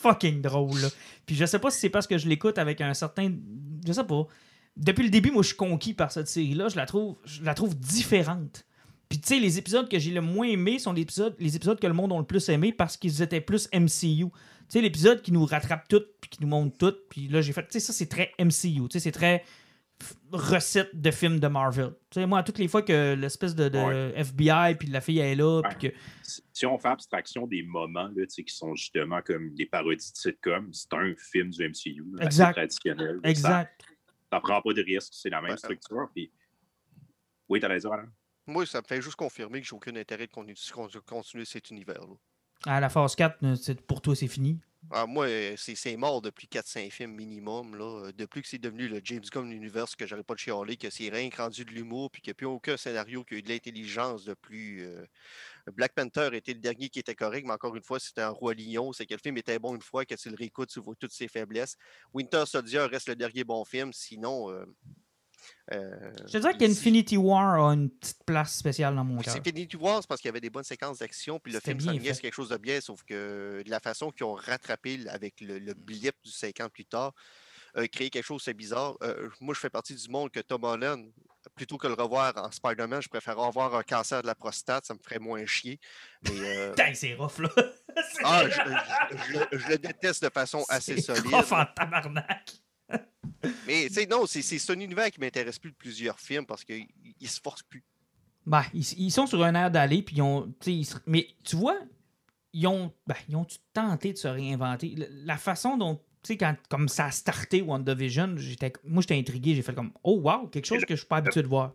fucking 0.00 0.42
drôle. 0.42 0.80
là. 0.80 0.88
Puis 1.26 1.36
je 1.36 1.44
sais 1.44 1.58
pas 1.58 1.70
si 1.70 1.78
c'est 1.78 1.90
parce 1.90 2.06
que 2.06 2.18
je 2.18 2.28
l'écoute 2.28 2.58
avec 2.58 2.80
un 2.80 2.94
certain. 2.94 3.32
Je 3.86 3.92
sais 3.92 4.04
pas. 4.04 4.26
Depuis 4.76 5.04
le 5.04 5.10
début, 5.10 5.30
moi, 5.30 5.42
je 5.42 5.48
suis 5.48 5.56
conquis 5.56 5.94
par 5.94 6.10
cette 6.10 6.28
série-là. 6.28 6.68
Je 6.68 6.76
la 6.76 6.86
trouve, 6.86 7.16
je 7.24 7.44
la 7.44 7.54
trouve 7.54 7.76
différente. 7.78 8.64
Puis 9.12 9.20
tu 9.20 9.28
sais, 9.28 9.38
les 9.38 9.58
épisodes 9.58 9.90
que 9.90 9.98
j'ai 9.98 10.10
le 10.10 10.22
moins 10.22 10.46
aimé 10.46 10.78
sont 10.78 10.94
les 10.94 11.02
épisodes, 11.02 11.36
les 11.38 11.54
épisodes 11.54 11.78
que 11.78 11.86
le 11.86 11.92
monde 11.92 12.12
ont 12.12 12.18
le 12.18 12.24
plus 12.24 12.48
aimé 12.48 12.72
parce 12.72 12.96
qu'ils 12.96 13.20
étaient 13.20 13.42
plus 13.42 13.68
MCU. 13.74 14.24
Tu 14.24 14.30
sais, 14.70 14.80
l'épisode 14.80 15.20
qui 15.20 15.32
nous 15.32 15.44
rattrape 15.44 15.86
tout, 15.86 16.00
puis 16.18 16.30
qui 16.30 16.40
nous 16.40 16.48
montre 16.48 16.78
tout, 16.78 16.96
puis 17.10 17.28
là 17.28 17.42
j'ai 17.42 17.52
fait, 17.52 17.60
tu 17.64 17.72
sais, 17.72 17.80
ça 17.80 17.92
c'est 17.92 18.06
très 18.06 18.32
MCU, 18.38 18.88
tu 18.88 18.92
sais, 18.92 19.00
c'est 19.00 19.12
très 19.12 19.44
recette 20.32 20.98
de 20.98 21.10
film 21.10 21.40
de 21.40 21.46
Marvel. 21.46 21.90
Tu 22.08 22.20
sais, 22.20 22.26
moi, 22.26 22.42
toutes 22.42 22.56
les 22.56 22.68
fois 22.68 22.80
que 22.80 23.12
l'espèce 23.12 23.54
de, 23.54 23.68
de 23.68 23.78
Ouais. 23.78 24.12
FBI, 24.16 24.76
puis 24.78 24.88
la 24.88 25.02
fille 25.02 25.18
elle 25.18 25.32
est 25.32 25.42
là, 25.42 25.60
puis 25.60 25.90
que... 25.90 25.96
Si 26.54 26.64
on 26.64 26.78
fait 26.78 26.88
abstraction 26.88 27.46
des 27.46 27.62
moments 27.62 28.08
là, 28.16 28.24
tu 28.24 28.30
sais, 28.30 28.44
qui 28.44 28.54
sont 28.54 28.74
justement 28.74 29.20
comme 29.20 29.52
des 29.54 29.66
parodies 29.66 30.10
de 30.10 30.16
sitcom, 30.16 30.70
c'est 30.72 30.94
un 30.94 31.12
film 31.18 31.50
du 31.50 31.68
MCU. 31.68 32.02
là, 32.14 32.20
assez 32.20 32.26
Exact. 32.28 32.52
traditionnel. 32.54 33.20
Ça, 33.22 33.28
Exact. 33.28 33.82
ça 34.32 34.40
prend 34.40 34.62
pas 34.62 34.72
de 34.72 34.82
risque, 34.82 35.12
c'est 35.12 35.28
la 35.28 35.42
même 35.42 35.50
Ouais. 35.50 35.56
structure. 35.58 36.08
Puis... 36.14 36.32
Oui, 37.50 37.60
t'allais 37.60 37.78
dire, 37.78 37.92
Alain? 37.92 38.08
Moi, 38.46 38.66
ça 38.66 38.80
me 38.80 38.86
fait 38.86 39.00
juste 39.00 39.16
confirmer 39.16 39.60
que 39.60 39.66
j'ai 39.66 39.74
aucun 39.74 39.94
intérêt 39.96 40.26
de 40.26 40.32
continuer, 40.32 40.54
de 40.92 40.98
continuer 41.00 41.44
cet 41.44 41.70
univers-là. 41.70 42.14
À 42.64 42.80
la 42.80 42.88
phase 42.88 43.14
4, 43.16 43.42
euh, 43.44 43.74
pour 43.86 44.00
toi, 44.00 44.14
c'est 44.14 44.28
fini? 44.28 44.60
Ah, 44.90 45.06
moi, 45.06 45.26
euh, 45.26 45.54
c'est 45.56 45.96
mort 45.96 46.20
depuis 46.20 46.48
4-5 46.48 46.90
films 46.90 47.14
minimum. 47.14 47.76
Là. 47.76 48.06
Euh, 48.08 48.12
Depuis 48.12 48.42
que 48.42 48.48
c'est 48.48 48.58
devenu 48.58 48.88
le 48.88 49.00
James 49.04 49.22
Gunn 49.32 49.50
Universe, 49.52 49.94
que 49.94 50.06
j'arrête 50.06 50.26
pas 50.26 50.34
de 50.34 50.40
chialer, 50.40 50.76
que 50.76 50.90
c'est 50.90 51.08
rien 51.08 51.30
que 51.30 51.36
rendu 51.40 51.64
de 51.64 51.70
l'humour, 51.70 52.10
puis 52.10 52.20
qu'il 52.20 52.30
n'y 52.30 52.32
a 52.32 52.34
plus 52.34 52.46
aucun 52.46 52.76
scénario 52.76 53.22
qui 53.24 53.34
a 53.34 53.38
eu 53.38 53.42
de 53.42 53.48
l'intelligence 53.48 54.24
de 54.24 54.34
plus. 54.34 54.82
euh, 54.82 55.04
Black 55.74 55.94
Panther 55.94 56.30
était 56.34 56.52
le 56.54 56.60
dernier 56.60 56.88
qui 56.88 56.98
était 56.98 57.14
correct, 57.14 57.46
mais 57.46 57.54
encore 57.54 57.76
une 57.76 57.82
fois, 57.84 58.00
c'était 58.00 58.22
un 58.22 58.30
roi 58.30 58.54
lion. 58.54 58.92
C'est 58.92 59.06
que 59.06 59.14
le 59.14 59.20
film 59.22 59.36
était 59.38 59.58
bon 59.60 59.74
une 59.76 59.82
fois, 59.82 60.04
que 60.04 60.14
tu 60.16 60.28
le 60.30 60.36
réécoutes, 60.36 60.70
tu 60.70 60.80
vois 60.80 60.94
toutes 60.98 61.12
ses 61.12 61.28
faiblesses. 61.28 61.76
Winter 62.12 62.44
Soldier 62.46 62.80
reste 62.80 63.08
le 63.08 63.16
dernier 63.16 63.44
bon 63.44 63.64
film, 63.64 63.92
sinon. 63.92 64.50
euh, 64.50 64.64
euh, 65.72 66.12
Je 66.26 66.32
te 66.32 66.38
dirais 66.38 66.56
qu'Infinity 66.56 67.16
War 67.16 67.54
a 67.68 67.72
une 67.74 67.90
petite 67.90 68.24
place 68.24 68.54
spéciale 68.56 68.94
dans 68.94 69.04
mon 69.04 69.18
cœur. 69.20 69.32
C'est 69.34 69.40
Infinity 69.40 69.76
War, 69.76 70.00
c'est 70.02 70.08
parce 70.08 70.20
qu'il 70.20 70.28
y 70.28 70.30
avait 70.30 70.40
des 70.40 70.50
bonnes 70.50 70.64
séquences 70.64 70.98
d'action, 70.98 71.38
puis 71.38 71.52
le 71.52 71.60
film 71.60 71.78
s'enlignait 71.86 72.14
quelque 72.20 72.34
chose 72.34 72.48
de 72.50 72.56
bien, 72.56 72.80
sauf 72.80 73.02
que 73.04 73.62
de 73.64 73.70
la 73.70 73.80
façon 73.80 74.10
qu'ils 74.10 74.24
ont 74.26 74.34
rattrapé 74.34 75.00
avec 75.08 75.40
le, 75.40 75.58
le 75.58 75.74
blip 75.74 76.14
du 76.24 76.30
5 76.30 76.60
ans 76.60 76.68
plus 76.68 76.84
tard, 76.84 77.12
euh, 77.76 77.86
créer 77.86 78.10
quelque 78.10 78.24
chose 78.26 78.44
de 78.44 78.52
bizarre. 78.52 78.96
Euh, 79.02 79.30
moi, 79.40 79.54
je 79.54 79.60
fais 79.60 79.70
partie 79.70 79.94
du 79.94 80.08
monde 80.10 80.30
que 80.30 80.40
Tom 80.40 80.62
Holland, 80.64 81.10
plutôt 81.54 81.78
que 81.78 81.86
le 81.86 81.94
revoir 81.94 82.32
en 82.36 82.50
Spider-Man, 82.50 83.00
je 83.02 83.08
préfère 83.08 83.38
avoir 83.40 83.74
un 83.74 83.82
cancer 83.82 84.20
de 84.22 84.26
la 84.26 84.34
prostate, 84.34 84.84
ça 84.84 84.92
me 84.94 84.98
ferait 85.02 85.18
moins 85.18 85.44
chier. 85.46 85.80
Euh, 86.28 86.70
Putain, 86.76 86.92
c'est 86.94 87.14
rough, 87.14 87.38
là. 87.38 87.48
C'est- 87.56 88.22
ah, 88.24 88.44
je, 88.48 88.50
je- 88.52 89.16
je 89.16 89.32
le- 89.38 89.58
je 89.58 89.68
le 89.68 89.78
déteste 89.78 90.22
de 90.24 90.30
façon 90.30 90.64
assez 90.68 90.96
c'est 91.00 91.14
solide. 91.16 91.34
en 91.34 91.64
tabarnak. 91.74 92.52
Mais 93.66 93.86
tu 93.88 93.94
sais, 93.94 94.06
non, 94.06 94.24
c'est 94.26 94.70
un 94.70 94.80
univers 94.80 95.10
qui 95.10 95.20
m'intéresse 95.20 95.58
plus 95.58 95.70
de 95.70 95.76
plusieurs 95.76 96.18
films 96.20 96.46
parce 96.46 96.64
qu'il 96.64 96.86
il 97.20 97.28
se 97.28 97.40
force 97.40 97.62
plus. 97.62 97.82
Ben, 98.46 98.64
ils, 98.74 98.84
ils 98.98 99.10
sont 99.10 99.26
sur 99.26 99.42
un 99.42 99.54
air 99.54 99.70
d'aller, 99.70 100.02
puis 100.02 100.16
ils 100.16 100.22
ont. 100.22 100.52
ils 100.66 100.84
se- 100.84 100.96
mais 101.06 101.28
tu 101.44 101.56
vois, 101.56 101.78
ils 102.52 102.66
ont. 102.66 102.92
Ben, 103.06 103.14
ils 103.28 103.36
ont 103.36 103.46
tenté 103.72 104.12
de 104.12 104.18
se 104.18 104.28
réinventer? 104.28 104.94
La, 105.24 105.36
façon 105.36 105.76
dont. 105.76 105.96
Tu 106.22 106.28
sais, 106.28 106.36
quand 106.36 106.56
comme 106.68 106.88
ça 106.88 107.06
a 107.06 107.10
starté 107.10 107.62
WandaVision, 107.62 108.36
j'étais, 108.36 108.72
moi 108.84 109.00
j'étais 109.02 109.18
intrigué, 109.18 109.54
j'ai 109.56 109.62
fait 109.62 109.74
comme 109.74 109.92
Oh 110.04 110.20
wow, 110.20 110.46
quelque 110.48 110.66
chose 110.66 110.80
le- 110.80 110.86
que 110.86 110.94
je 110.94 111.00
suis 111.00 111.08
pas 111.08 111.16
habitué 111.16 111.42
de 111.42 111.48
voir. 111.48 111.74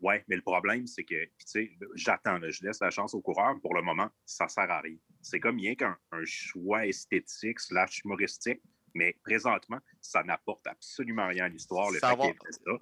Ouais, 0.00 0.22
mais 0.28 0.36
le 0.36 0.42
problème, 0.42 0.86
c'est 0.86 1.04
que, 1.04 1.14
puis 1.14 1.46
tu 1.46 1.50
sais, 1.50 1.70
j'attends, 1.94 2.38
là, 2.38 2.50
je 2.50 2.62
laisse 2.62 2.80
la 2.80 2.90
chance 2.90 3.14
au 3.14 3.20
coureur. 3.22 3.58
Pour 3.62 3.74
le 3.74 3.80
moment, 3.82 4.08
ça 4.26 4.48
sert 4.48 4.70
à 4.70 4.80
rien. 4.80 4.96
C'est 5.22 5.40
comme 5.40 5.56
rien 5.56 5.74
qu'un 5.74 5.96
un 6.12 6.24
choix 6.24 6.86
esthétique 6.86 7.60
slash 7.60 8.00
humoristique, 8.04 8.60
mais 8.94 9.16
présentement, 9.24 9.78
ça 10.00 10.22
n'apporte 10.22 10.66
absolument 10.66 11.26
rien 11.28 11.44
à 11.44 11.48
l'histoire, 11.48 11.90
le 11.90 11.98
Ça 11.98 12.16
fait 12.16 12.32
qu'il 12.36 12.52
ça. 12.52 12.72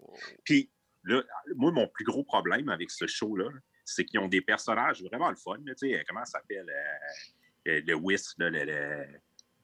Puis 0.44 0.70
là, 1.04 1.22
moi, 1.56 1.72
mon 1.72 1.88
plus 1.88 2.04
gros 2.04 2.22
problème 2.24 2.68
avec 2.68 2.90
ce 2.90 3.06
show-là, 3.06 3.48
c'est 3.84 4.04
qu'ils 4.04 4.20
ont 4.20 4.28
des 4.28 4.40
personnages 4.40 5.02
vraiment 5.02 5.30
le 5.30 5.36
fun. 5.36 5.56
là, 5.64 5.74
tu 5.74 5.90
sais, 5.90 6.04
comment 6.08 6.24
ça 6.24 6.38
s'appelle 6.38 6.68
euh, 6.70 7.70
euh, 7.70 7.80
le 7.86 7.94
Whis, 7.94 8.34
là, 8.38 8.50
le- 8.50 8.64
le- 8.64 9.06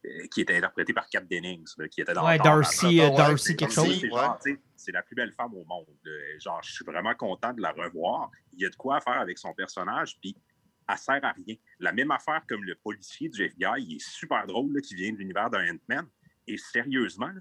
euh, 0.06 0.26
qui 0.32 0.40
était 0.42 0.56
interprété 0.56 0.92
par 0.92 1.08
Kat 1.08 1.20
Dennings, 1.22 1.66
là, 1.76 1.88
qui 1.88 2.00
était 2.00 2.12
dans 2.14 2.24
Ouais. 2.26 2.38
Darcy, 2.38 3.00
euh, 3.00 3.08
ouais, 3.10 3.16
Darcy 3.16 3.44
c'est 3.46 3.56
quelque 3.56 3.74
chose. 3.74 4.00
C'est 4.76 4.92
la 4.92 5.02
plus 5.02 5.14
belle 5.16 5.32
femme 5.32 5.54
au 5.54 5.64
monde. 5.64 5.86
Genre, 6.38 6.62
je 6.62 6.72
suis 6.72 6.84
vraiment 6.84 7.14
content 7.14 7.52
de 7.52 7.60
la 7.60 7.72
revoir. 7.72 8.30
Il 8.52 8.60
y 8.60 8.66
a 8.66 8.70
de 8.70 8.76
quoi 8.76 9.00
faire 9.00 9.18
avec 9.20 9.38
son 9.38 9.52
personnage, 9.54 10.16
puis 10.20 10.36
elle 10.88 10.96
sert 10.98 11.22
à 11.24 11.32
rien. 11.32 11.56
La 11.80 11.92
même 11.92 12.10
affaire 12.12 12.42
comme 12.48 12.62
le 12.64 12.74
policier 12.76 13.28
du 13.28 13.42
FBI, 13.44 13.82
il 13.82 13.96
est 13.96 14.08
super 14.08 14.46
drôle, 14.46 14.72
là, 14.72 14.80
qui 14.80 14.94
vient 14.94 15.12
de 15.12 15.18
l'univers 15.18 15.50
d'un 15.50 15.68
Ant-Man. 15.74 16.06
Et 16.48 16.56
sérieusement, 16.56 17.32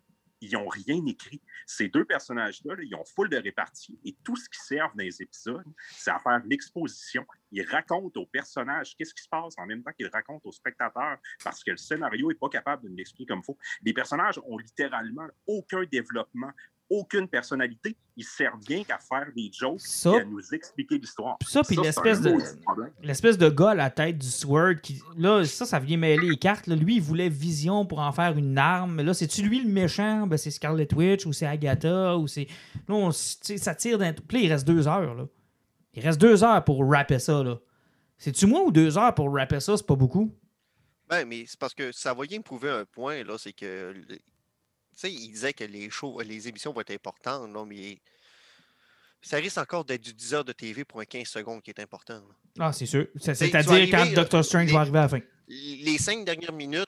ils 0.41 0.53
n'ont 0.53 0.67
rien 0.67 1.03
écrit. 1.05 1.41
Ces 1.65 1.87
deux 1.87 2.05
personnages-là, 2.05 2.75
là, 2.75 2.83
ils 2.83 2.95
ont 2.95 3.05
full 3.05 3.29
de 3.29 3.37
répartie. 3.37 3.99
Et 4.05 4.15
tout 4.23 4.35
ce 4.35 4.47
qui 4.49 4.59
servent 4.59 4.95
dans 4.95 5.03
les 5.03 5.21
épisodes, 5.21 5.65
c'est 5.91 6.11
à 6.11 6.19
faire 6.19 6.41
l'exposition. 6.45 7.25
Ils 7.51 7.65
racontent 7.65 8.19
aux 8.19 8.25
personnages 8.25 8.95
qu'est-ce 8.95 9.13
qui 9.13 9.23
se 9.23 9.29
passe 9.29 9.55
en 9.57 9.65
même 9.65 9.83
temps 9.83 9.93
qu'ils 9.93 10.09
racontent 10.09 10.47
aux 10.47 10.51
spectateurs 10.51 11.17
parce 11.43 11.63
que 11.63 11.71
le 11.71 11.77
scénario 11.77 12.29
n'est 12.29 12.35
pas 12.35 12.49
capable 12.49 12.83
de 12.89 12.95
l'expliquer 12.95 13.29
comme 13.29 13.39
il 13.39 13.45
faut. 13.45 13.57
Les 13.81 13.93
personnages 13.93 14.39
ont 14.45 14.57
littéralement 14.57 15.27
aucun 15.47 15.83
développement, 15.85 16.51
aucune 16.89 17.27
personnalité. 17.27 17.95
Ils 18.15 18.23
servent 18.23 18.59
rien 18.67 18.83
qu'à 18.83 18.97
faire 18.97 19.27
des 19.35 19.51
jokes 19.53 19.79
Ça- 19.81 20.11
et 20.11 20.21
à 20.21 20.25
nous 20.25 20.41
expliquer 20.53 20.97
l'histoire. 20.97 21.37
Ça, 21.45 21.61
puis 21.63 21.75
c'est 21.75 21.81
l'espèce 21.83 22.21
de-. 22.21 22.35
L'espèce 23.03 23.37
de 23.37 23.49
gars 23.49 23.71
à 23.71 23.75
la 23.75 23.89
tête 23.89 24.17
du 24.17 24.27
Sword, 24.27 24.81
qui, 24.81 25.01
là, 25.17 25.43
ça, 25.45 25.65
ça 25.65 25.79
vient 25.79 25.97
mêler 25.97 26.29
les 26.29 26.37
cartes. 26.37 26.67
là. 26.67 26.75
Lui, 26.75 26.95
il 26.95 27.01
voulait 27.01 27.29
Vision 27.29 27.85
pour 27.85 27.99
en 27.99 28.11
faire 28.11 28.35
une 28.37 28.57
arme. 28.57 28.95
Mais 28.95 29.03
là, 29.03 29.13
c'est-tu 29.13 29.43
lui 29.43 29.61
le 29.61 29.69
méchant? 29.69 30.25
Ben, 30.27 30.37
c'est 30.37 30.51
Scarlet 30.51 30.87
Witch 30.95 31.25
ou 31.25 31.33
c'est 31.33 31.45
Agatha 31.45 32.17
ou 32.17 32.27
c'est. 32.27 32.47
Là, 32.87 32.95
on 32.95 33.09
tu 33.11 33.57
ça 33.57 33.75
tire 33.75 33.97
d'un. 33.97 34.13
Puis 34.13 34.37
là, 34.37 34.43
il 34.45 34.51
reste 34.51 34.65
deux 34.67 34.87
heures, 34.87 35.13
là. 35.13 35.27
Il 35.93 36.03
reste 36.03 36.19
deux 36.21 36.43
heures 36.43 36.63
pour 36.63 36.89
rapper 36.89 37.19
ça, 37.19 37.43
là. 37.43 37.59
C'est-tu 38.17 38.47
moi 38.47 38.61
ou 38.63 38.71
deux 38.71 38.97
heures 38.97 39.13
pour 39.13 39.31
rapper 39.33 39.59
ça? 39.59 39.77
C'est 39.77 39.85
pas 39.85 39.95
beaucoup? 39.95 40.33
Ben, 41.09 41.25
mais 41.25 41.45
c'est 41.47 41.59
parce 41.59 41.73
que 41.73 41.91
ça 41.91 42.13
va 42.13 42.25
bien 42.25 42.39
me 42.39 42.43
prouver 42.43 42.69
un 42.69 42.83
point, 42.85 43.23
là, 43.23 43.35
c'est 43.37 43.53
que. 43.53 43.93
Sais, 45.01 45.11
il 45.11 45.31
disait 45.31 45.53
que 45.53 45.63
les 45.63 45.89
shows, 45.89 46.19
les 46.21 46.47
émissions 46.47 46.73
vont 46.73 46.81
être 46.81 46.91
importantes, 46.91 47.49
mais. 47.67 47.99
Ça 49.21 49.37
risque 49.37 49.57
encore 49.57 49.83
d'être 49.83 50.03
du 50.03 50.13
10 50.13 50.33
heures 50.35 50.45
de 50.45 50.53
TV 50.53 50.85
pour 50.85 50.99
un 51.01 51.05
15 51.05 51.27
secondes 51.27 51.61
qui 51.61 51.71
est 51.71 51.79
important. 51.81 52.13
là. 52.19 52.35
Ah, 52.67 52.71
c'est 52.71 52.85
sûr. 52.85 53.07
C'est-à-dire 53.19 53.89
quand 53.89 54.05
là, 54.05 54.11
Doctor 54.13 54.45
Strange 54.45 54.67
les- 54.67 54.73
va 54.73 54.81
arriver 54.81 54.99
à 54.99 55.01
la 55.01 55.09
fin. 55.09 55.19
Les 55.47 55.97
cinq 55.97 56.23
dernières 56.23 56.53
minutes, 56.53 56.85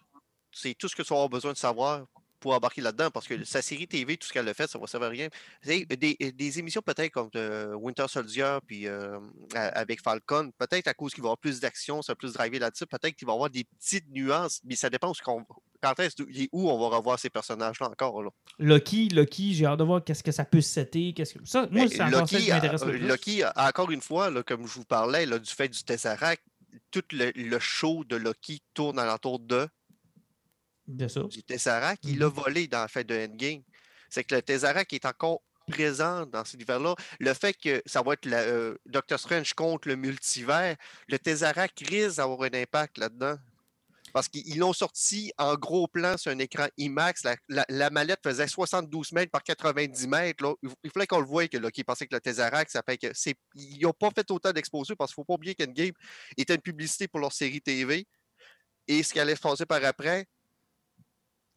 c'est 0.51 0.73
tout 0.75 0.87
ce 0.87 0.95
que 0.95 1.01
tu 1.01 1.09
vas 1.09 1.15
avoir 1.15 1.29
besoin 1.29 1.53
de 1.53 1.57
savoir 1.57 2.05
pour 2.39 2.53
embarquer 2.53 2.81
là-dedans, 2.81 3.09
parce 3.11 3.27
que 3.27 3.43
sa 3.43 3.61
série 3.61 3.87
TV, 3.87 4.15
tout 4.15 4.27
ce 4.27 4.31
qu'elle 4.31 4.47
a 4.47 4.53
fait, 4.53 4.67
ça 4.69 4.79
va 4.79 4.87
servir 4.87 5.07
à 5.07 5.11
rien. 5.11 5.27
Tu 5.63 5.69
sais, 5.69 5.85
Des, 5.85 6.15
des 6.31 6.59
émissions 6.59 6.81
peut-être 6.81 7.11
comme 7.11 7.29
euh, 7.35 7.73
Winter 7.73 8.05
Soldier, 8.07 8.59
puis 8.65 8.87
euh, 8.87 9.19
avec 9.55 10.01
Falcon, 10.01 10.51
peut-être 10.57 10.87
à 10.87 10.93
cause 10.93 11.13
qu'il 11.13 11.21
va 11.23 11.27
y 11.27 11.29
avoir 11.29 11.37
plus 11.39 11.59
d'action, 11.59 12.01
ça 12.01 12.13
va 12.13 12.15
plus 12.15 12.31
driver 12.33 12.59
là-dessus, 12.59 12.85
peut-être 12.85 13.15
qu'il 13.17 13.25
va 13.27 13.33
y 13.33 13.35
avoir 13.35 13.49
des 13.49 13.65
petites 13.65 14.07
nuances, 14.09 14.61
mais 14.63 14.75
ça 14.77 14.89
dépend 14.89 15.09
où, 15.09 15.15
ce 15.15 15.21
qu'on- 15.21 15.45
quand 15.81 15.99
est-ce 15.99 16.21
et 16.33 16.49
où 16.51 16.69
on 16.69 16.77
va 16.89 16.97
revoir 16.97 17.17
ces 17.19 17.29
personnages-là 17.29 17.89
encore. 17.89 18.21
Là? 18.23 18.29
Loki, 18.59 19.09
Loki, 19.09 19.53
j'ai 19.53 19.65
hâte 19.65 19.79
de 19.79 19.83
voir 19.83 20.03
qu'est-ce 20.03 20.23
que 20.23 20.31
ça 20.31 20.45
peut 20.45 20.61
setter. 20.61 21.13
Qu'est-ce 21.13 21.35
que... 21.35 21.45
Ça, 21.45 21.61
moi, 21.71 21.83
Ben, 21.83 21.89
c'est 21.89 21.97
ça 21.97 22.05
qui 22.05 22.11
Loki, 22.11 22.51
a- 22.51 22.55
m'intéresse 22.55 22.81
le 22.85 22.87
euh, 22.93 22.97
plus. 22.97 23.07
Loki, 23.07 23.43
a- 23.43 23.53
encore 23.69 23.91
une 23.91 24.01
fois, 24.01 24.29
là, 24.29 24.43
comme 24.43 24.67
je 24.67 24.73
vous 24.73 24.85
parlais, 24.85 25.25
là, 25.25 25.39
du 25.39 25.49
fait 25.51 25.69
du 25.69 25.83
Tesseract, 25.83 26.43
tout 26.91 27.03
le, 27.11 27.31
le 27.35 27.59
show 27.59 28.03
de 28.03 28.15
Loki 28.15 28.61
tourne 28.73 28.99
alentour 28.99 29.39
de 29.39 29.67
De 30.87 31.07
ça. 31.07 31.21
du 31.23 31.43
Tesseract, 31.43 32.03
il 32.05 32.19
l'a 32.19 32.27
Mhm. 32.27 32.33
volé 32.33 32.67
dans 32.67 32.81
la 32.81 32.87
fin 32.87 33.03
de 33.03 33.15
Endgame. 33.15 33.61
C'est 34.09 34.23
que 34.23 34.35
le 34.35 34.41
Tesseract 34.41 34.91
est 34.93 35.05
encore 35.05 35.41
présent 35.67 36.25
dans 36.25 36.43
cet 36.45 36.55
univers-là. 36.55 36.95
Le 37.19 37.33
fait 37.35 37.53
que 37.53 37.81
ça 37.85 38.01
va 38.01 38.13
être 38.13 38.25
la, 38.25 38.39
euh, 38.39 38.75
Doctor 38.87 39.19
Strange 39.19 39.53
contre 39.53 39.87
le 39.87 39.95
multivers, 39.95 40.75
le 41.07 41.19
Tesseract 41.19 41.87
risque 41.87 42.17
d'avoir 42.17 42.41
un 42.41 42.53
impact 42.59 42.97
là-dedans. 42.97 43.35
Parce 44.13 44.27
qu'ils 44.27 44.57
l'ont 44.57 44.73
sorti 44.73 45.31
en 45.37 45.55
gros 45.55 45.87
plan 45.87 46.17
sur 46.17 46.31
un 46.31 46.39
écran 46.39 46.67
IMAX. 46.77 47.23
La, 47.47 47.89
mallette 47.89 48.19
faisait 48.23 48.47
72 48.47 49.11
mètres 49.11 49.31
par 49.31 49.43
90 49.43 50.07
mètres. 50.07 50.43
là. 50.43 50.53
Il 50.83 50.91
fallait 50.91 51.07
qu'on 51.07 51.19
le 51.19 51.25
voie 51.25 51.47
que 51.47 51.57
Loki 51.57 51.83
pensait 51.83 52.07
que 52.07 52.15
le 52.15 52.21
Tesseract, 52.21 52.71
ça 52.71 52.81
fait 52.87 52.97
que. 52.97 53.07
Ils 53.55 53.81
n'ont 53.81 53.93
pas 53.93 54.09
fait 54.13 54.29
autant 54.31 54.51
d'exposure 54.51 54.95
parce 54.97 55.11
qu'il 55.11 55.21
ne 55.21 55.23
faut 55.23 55.25
pas 55.25 55.35
oublier 55.35 55.55
qu'Endgame 55.55 55.91
était 56.37 56.55
une 56.55 56.61
publicité 56.61 57.07
pour 57.07 57.19
leur 57.19 57.33
série 57.33 57.61
TV. 57.61 58.07
Et 58.87 59.03
ce 59.03 59.13
qui 59.13 59.19
allait 59.19 59.35
se 59.35 59.41
passer 59.41 59.65
par 59.65 59.83
après, 59.83 60.25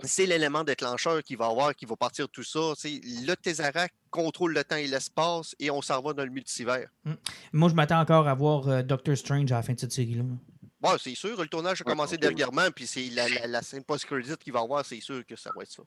c'est 0.05 0.27
l'élément 0.27 0.65
déclencheur 0.65 1.23
qui 1.23 1.37
va 1.37 1.47
avoir, 1.47 1.75
qui 1.75 1.87
va 1.87 1.97
partir 1.97 2.29
tout 2.29 2.43
ça. 2.43 2.73
C'est 2.77 3.01
le 3.03 3.35
Tesseract 3.35 3.95
contrôle 4.11 4.55
le 4.55 4.65
temps 4.65 4.77
et 4.77 4.87
l'espace 4.87 5.55
et 5.59 5.71
on 5.71 5.83
s'en 5.83 6.01
va 6.03 6.13
dans 6.13 6.25
le 6.25 6.31
multivers. 6.31 6.89
Moi, 7.53 7.69
je 7.69 7.75
m'attends 7.75 8.01
encore 8.01 8.29
à 8.29 8.35
voir 8.35 8.69
euh, 8.69 8.83
Doctor 8.83 9.17
Strange 9.17 9.51
à 9.53 9.57
la 9.57 9.63
fin 9.63 9.75
de 9.75 9.81
cette 9.81 9.93
série-là. 9.93 10.25
Bon, 10.83 10.97
c'est 10.99 11.15
sûr, 11.15 11.41
le 11.41 11.47
tournage 11.47 11.81
a 11.81 11.85
Ouais, 11.87 11.93
commencé 11.93 12.19
dernièrement, 12.19 12.69
puis 12.75 12.87
c'est 12.87 13.09
la, 13.11 13.29
la, 13.29 13.47
la 13.47 13.63
scène 13.63 13.85
post-credit 13.85 14.37
qu'il 14.39 14.53
va 14.53 14.61
avoir, 14.61 14.85
c'est 14.85 15.01
sûr 15.01 15.25
que 15.25 15.37
ça 15.37 15.51
va 15.55 15.63
être 15.63 15.71
ça. 15.71 15.83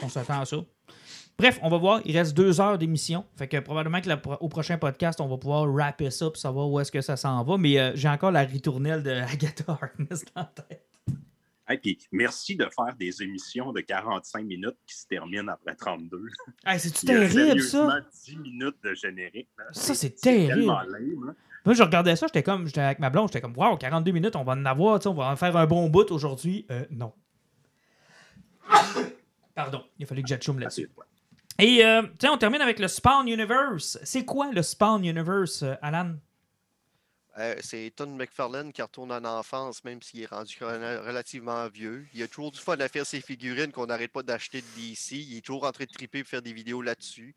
On 0.00 0.08
s'attend 0.08 0.40
à 0.40 0.44
ça. 0.46 0.56
Bref, 1.38 1.58
on 1.62 1.68
va 1.68 1.78
voir. 1.78 2.00
Il 2.04 2.16
reste 2.16 2.34
deux 2.34 2.60
heures 2.60 2.78
d'émission. 2.78 3.26
Fait 3.36 3.48
que 3.48 3.58
probablement 3.58 4.00
que 4.00 4.08
la 4.08 4.20
au 4.40 4.48
prochain 4.48 4.78
podcast, 4.78 5.20
on 5.20 5.28
va 5.28 5.36
pouvoir 5.36 5.72
rapper 5.72 6.10
ça 6.10 6.26
pour 6.26 6.36
savoir 6.36 6.70
où 6.70 6.80
est-ce 6.80 6.90
que 6.92 7.00
ça 7.00 7.16
s'en 7.16 7.42
va. 7.44 7.58
Mais 7.58 7.78
euh, 7.78 7.92
j'ai 7.94 8.08
encore 8.08 8.30
la 8.30 8.42
ritournelle 8.42 9.02
de 9.02 9.10
Agatha 9.32 9.64
Harkness 9.68 10.24
dans 10.34 10.42
la 10.42 10.64
tête. 10.68 10.88
Et 11.70 11.78
puis, 11.78 11.98
merci 12.12 12.56
de 12.56 12.64
faire 12.64 12.94
des 12.98 13.22
émissions 13.22 13.72
de 13.72 13.80
45 13.80 14.44
minutes 14.44 14.76
qui 14.86 14.96
se 14.96 15.06
terminent 15.06 15.50
après 15.50 15.74
32. 15.74 16.20
c'est 16.78 17.06
terrible, 17.06 17.62
ça? 17.62 18.00
10 18.26 18.36
minutes 18.36 18.76
de 18.82 18.94
générique. 18.94 19.48
Ça, 19.72 19.94
c'est 19.94 20.14
terrible. 20.14 20.66
Lame, 20.66 21.34
Moi, 21.64 21.74
je 21.74 21.82
regardais 21.82 22.14
ça, 22.16 22.26
j'étais 22.26 22.42
comme, 22.42 22.66
j'étais 22.66 22.80
avec 22.80 22.98
ma 22.98 23.08
blonde, 23.10 23.28
j'étais 23.28 23.40
comme, 23.40 23.56
waouh, 23.56 23.76
42 23.76 24.12
minutes, 24.12 24.36
on 24.36 24.44
va 24.44 24.52
en 24.52 24.64
avoir, 24.64 25.00
on 25.06 25.14
va 25.14 25.30
en 25.30 25.36
faire 25.36 25.56
un 25.56 25.66
bon 25.66 25.88
bout 25.88 26.10
aujourd'hui. 26.10 26.66
Euh, 26.70 26.84
non. 26.90 27.12
Pardon, 29.54 29.82
il 29.98 30.04
a 30.04 30.06
fallu 30.06 30.22
que 30.22 30.28
j'achoume 30.28 30.58
là-dessus. 30.58 30.90
Et, 31.58 31.84
euh, 31.84 32.02
sais, 32.20 32.28
on 32.28 32.36
termine 32.36 32.60
avec 32.60 32.78
le 32.78 32.88
Spawn 32.88 33.28
Universe. 33.28 33.98
C'est 34.02 34.24
quoi 34.24 34.50
le 34.52 34.62
Spawn 34.62 35.04
Universe, 35.04 35.62
euh, 35.62 35.74
Alan? 35.80 36.14
Euh, 37.36 37.56
c'est 37.60 37.92
Tom 37.96 38.14
McFarlane 38.14 38.72
qui 38.72 38.80
retourne 38.80 39.10
en 39.10 39.24
enfance, 39.24 39.82
même 39.82 40.00
s'il 40.00 40.22
est 40.22 40.26
rendu 40.26 40.56
relativement 40.60 41.68
vieux. 41.68 42.06
Il 42.14 42.22
a 42.22 42.28
toujours 42.28 42.52
du 42.52 42.60
fun 42.60 42.76
à 42.78 42.88
faire 42.88 43.04
ses 43.04 43.20
figurines 43.20 43.72
qu'on 43.72 43.86
n'arrête 43.86 44.12
pas 44.12 44.22
d'acheter 44.22 44.60
de. 44.60 44.66
Il 44.76 45.36
est 45.36 45.44
toujours 45.44 45.64
en 45.64 45.72
train 45.72 45.84
de 45.84 45.90
triper 45.90 46.20
et 46.20 46.24
faire 46.24 46.42
des 46.42 46.52
vidéos 46.52 46.80
là-dessus. 46.80 47.34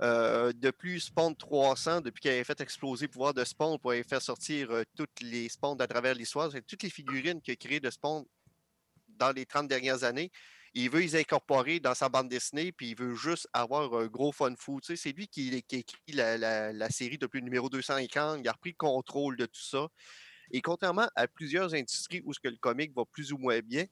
Euh, 0.00 0.52
de 0.52 0.70
plus, 0.70 1.00
Spawn 1.00 1.34
300, 1.34 2.02
depuis 2.02 2.20
qu'il 2.20 2.30
a 2.30 2.44
fait 2.44 2.60
exploser 2.60 3.06
le 3.06 3.10
pouvoir 3.10 3.34
de 3.34 3.42
Spawn 3.42 3.78
pour 3.78 3.92
faire 4.08 4.22
sortir 4.22 4.70
euh, 4.70 4.84
toutes 4.96 5.20
les 5.20 5.48
Spawns 5.48 5.80
à 5.80 5.88
travers 5.88 6.14
l'histoire, 6.14 6.50
toutes 6.66 6.82
les 6.84 6.90
figurines 6.90 7.40
qu'il 7.40 7.52
a 7.52 7.56
créées 7.56 7.80
de 7.80 7.90
Spawn 7.90 8.24
dans 9.08 9.32
les 9.32 9.44
30 9.44 9.66
dernières 9.66 10.04
années, 10.04 10.30
il 10.74 10.90
veut 10.90 11.00
les 11.00 11.16
incorporer 11.16 11.80
dans 11.80 11.94
sa 11.94 12.08
bande 12.08 12.28
dessinée, 12.28 12.72
puis 12.72 12.90
il 12.90 12.96
veut 12.96 13.14
juste 13.14 13.46
avoir 13.52 13.92
un 13.94 14.06
gros 14.06 14.32
fun 14.32 14.54
fou. 14.56 14.80
c'est 14.82 15.12
lui 15.12 15.28
qui, 15.28 15.52
a 15.52 15.76
écrit 15.76 16.12
la, 16.12 16.90
série 16.90 17.18
depuis 17.18 17.40
le 17.40 17.44
numéro 17.44 17.68
250. 17.68 18.40
Il 18.42 18.48
a 18.48 18.52
repris 18.52 18.70
le 18.70 18.76
contrôle 18.76 19.36
de 19.36 19.46
tout 19.46 19.60
ça. 19.60 19.88
Et 20.50 20.60
contrairement 20.60 21.08
à 21.14 21.28
plusieurs 21.28 21.74
industries 21.74 22.22
où 22.24 22.32
ce 22.32 22.40
que 22.40 22.48
le 22.48 22.56
comic 22.56 22.92
va 22.94 23.04
plus 23.04 23.32
ou 23.32 23.38
moins 23.38 23.60
bien, 23.60 23.84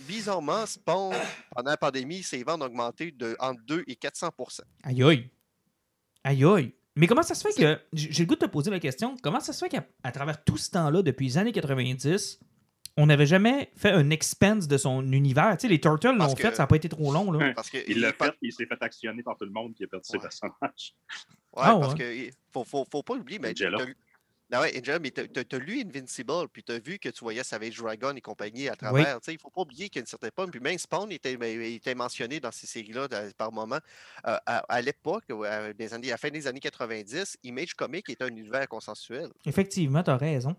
bizarrement, 0.00 0.66
Spawn, 0.66 1.14
pendant 1.54 1.70
la 1.70 1.76
pandémie, 1.76 2.22
ses 2.22 2.42
ventes 2.42 2.62
ont 2.62 2.66
augmenté 2.66 3.12
de 3.12 3.36
entre 3.38 3.62
2 3.66 3.84
et 3.86 3.94
400% 3.94 4.60
Aïe 4.82 5.02
aïe. 5.02 5.30
Aïe 6.24 6.44
aïe. 6.44 6.74
Mais 6.96 7.06
comment 7.06 7.22
ça 7.22 7.34
se 7.34 7.46
fait 7.46 7.54
que. 7.60 7.80
J'ai 7.92 8.22
le 8.22 8.26
goût 8.26 8.36
de 8.36 8.40
te 8.40 8.46
poser 8.46 8.70
la 8.70 8.80
question. 8.80 9.16
Comment 9.22 9.40
ça 9.40 9.52
se 9.52 9.64
fait 9.64 9.68
qu'à 9.68 10.12
travers 10.12 10.44
tout 10.44 10.56
ce 10.56 10.70
temps-là, 10.70 11.02
depuis 11.02 11.26
les 11.26 11.38
années 11.38 11.52
90, 11.52 12.40
on 12.96 13.06
n'avait 13.06 13.26
jamais 13.26 13.70
fait 13.76 13.90
un 13.90 14.10
expense 14.10 14.68
de 14.68 14.76
son 14.76 15.12
univers. 15.12 15.56
Tu 15.56 15.62
sais, 15.62 15.68
les 15.68 15.80
Turtles 15.80 16.16
l'ont 16.16 16.36
fait, 16.36 16.54
ça 16.54 16.62
n'a 16.62 16.66
pas 16.66 16.76
été 16.76 16.88
trop 16.88 17.12
long. 17.12 17.32
Là. 17.32 17.52
Parce 17.54 17.70
il 17.88 18.00
l'a 18.00 18.12
fait, 18.12 18.34
il 18.40 18.52
s'est 18.52 18.66
fait 18.66 18.80
actionner 18.80 19.22
par 19.22 19.36
tout 19.36 19.44
le 19.44 19.50
monde 19.50 19.74
qui 19.74 19.84
a 19.84 19.86
perdu 19.86 20.06
ses 20.08 20.18
personnages. 20.18 20.94
Ouais, 21.56 21.62
ah, 21.62 21.76
parce 21.80 21.94
que 21.94 22.30
faut, 22.52 22.64
faut, 22.64 22.84
faut, 22.90 23.02
pas 23.02 23.14
oublier, 23.14 23.38
mais. 23.38 23.54
Non, 24.50 24.60
ouais, 24.60 24.72
mais 25.00 25.10
tu 25.10 25.20
as, 25.20 25.58
lu 25.58 25.80
Invincible, 25.80 26.48
puis 26.52 26.62
tu 26.62 26.72
as 26.72 26.78
vu 26.78 26.98
que 26.98 27.08
tu 27.08 27.20
voyais 27.20 27.42
Savage 27.42 27.76
Dragon 27.78 28.14
et 28.14 28.20
compagnie 28.20 28.68
à 28.68 28.76
travers. 28.76 29.18
Il 29.26 29.32
ne 29.32 29.38
faut 29.38 29.50
pas 29.50 29.62
oublier 29.62 29.88
qu'il 29.88 29.96
y 29.96 30.00
a 30.00 30.02
une 30.02 30.06
certaine 30.06 30.30
pomme. 30.32 30.50
Puis 30.50 30.60
même 30.60 30.78
Spawn 30.78 31.10
était, 31.10 31.36
était 31.74 31.94
mentionné 31.94 32.40
dans 32.40 32.52
ces 32.52 32.66
séries-là 32.66 33.08
par 33.38 33.50
moment. 33.52 33.78
Euh, 34.26 34.36
à, 34.46 34.82
l'époque, 34.82 35.24
à, 35.30 35.64
à 35.64 35.72
la 35.72 36.16
fin 36.16 36.28
des 36.28 36.46
années 36.46 36.60
90, 36.60 37.38
Image 37.42 37.74
Comic 37.74 38.08
était 38.10 38.24
un 38.24 38.28
univers 38.28 38.68
consensuel. 38.68 39.28
Effectivement, 39.46 40.02
tu 40.02 40.10
as 40.10 40.16
raison. 40.16 40.54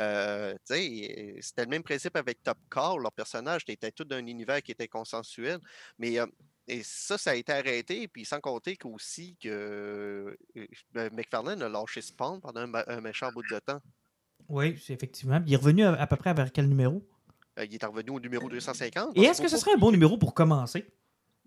Euh, 0.00 0.54
c'était 0.66 1.64
le 1.64 1.68
même 1.68 1.82
principe 1.82 2.16
avec 2.16 2.42
Top 2.42 2.58
Car. 2.70 2.98
Leur 2.98 3.12
personnage 3.12 3.62
était 3.68 3.92
tout 3.92 4.04
d'un 4.04 4.26
univers 4.26 4.62
qui 4.62 4.72
était 4.72 4.88
consensuel. 4.88 5.58
Mais 5.98 6.18
et 6.66 6.82
ça, 6.84 7.18
ça 7.18 7.30
a 7.30 7.34
été 7.34 7.52
arrêté. 7.52 8.08
Puis 8.08 8.24
sans 8.24 8.40
compter 8.40 8.76
qu'aussi 8.76 9.36
que 9.42 10.36
ben, 10.92 11.10
McFarlane 11.12 11.62
a 11.62 11.68
lâché 11.68 12.00
Spawn 12.00 12.40
pendant 12.40 12.60
un, 12.60 13.00
méchant 13.00 13.30
bout 13.32 13.42
de 13.42 13.58
temps. 13.58 13.80
Oui, 14.48 14.80
effectivement. 14.88 15.42
Il 15.46 15.52
est 15.52 15.56
revenu 15.56 15.84
à, 15.84 16.06
peu 16.06 16.16
près 16.16 16.32
vers 16.32 16.52
quel 16.52 16.68
numéro? 16.68 17.06
Euh, 17.58 17.64
il 17.64 17.74
est 17.74 17.84
revenu 17.84 18.10
au 18.10 18.20
numéro 18.20 18.48
250. 18.48 19.16
Et 19.16 19.22
est-ce 19.22 19.42
que 19.42 19.48
ce 19.48 19.56
serait 19.56 19.74
un 19.74 19.78
bon 19.78 19.90
numéro 19.92 20.16
pour 20.16 20.34
commencer? 20.34 20.86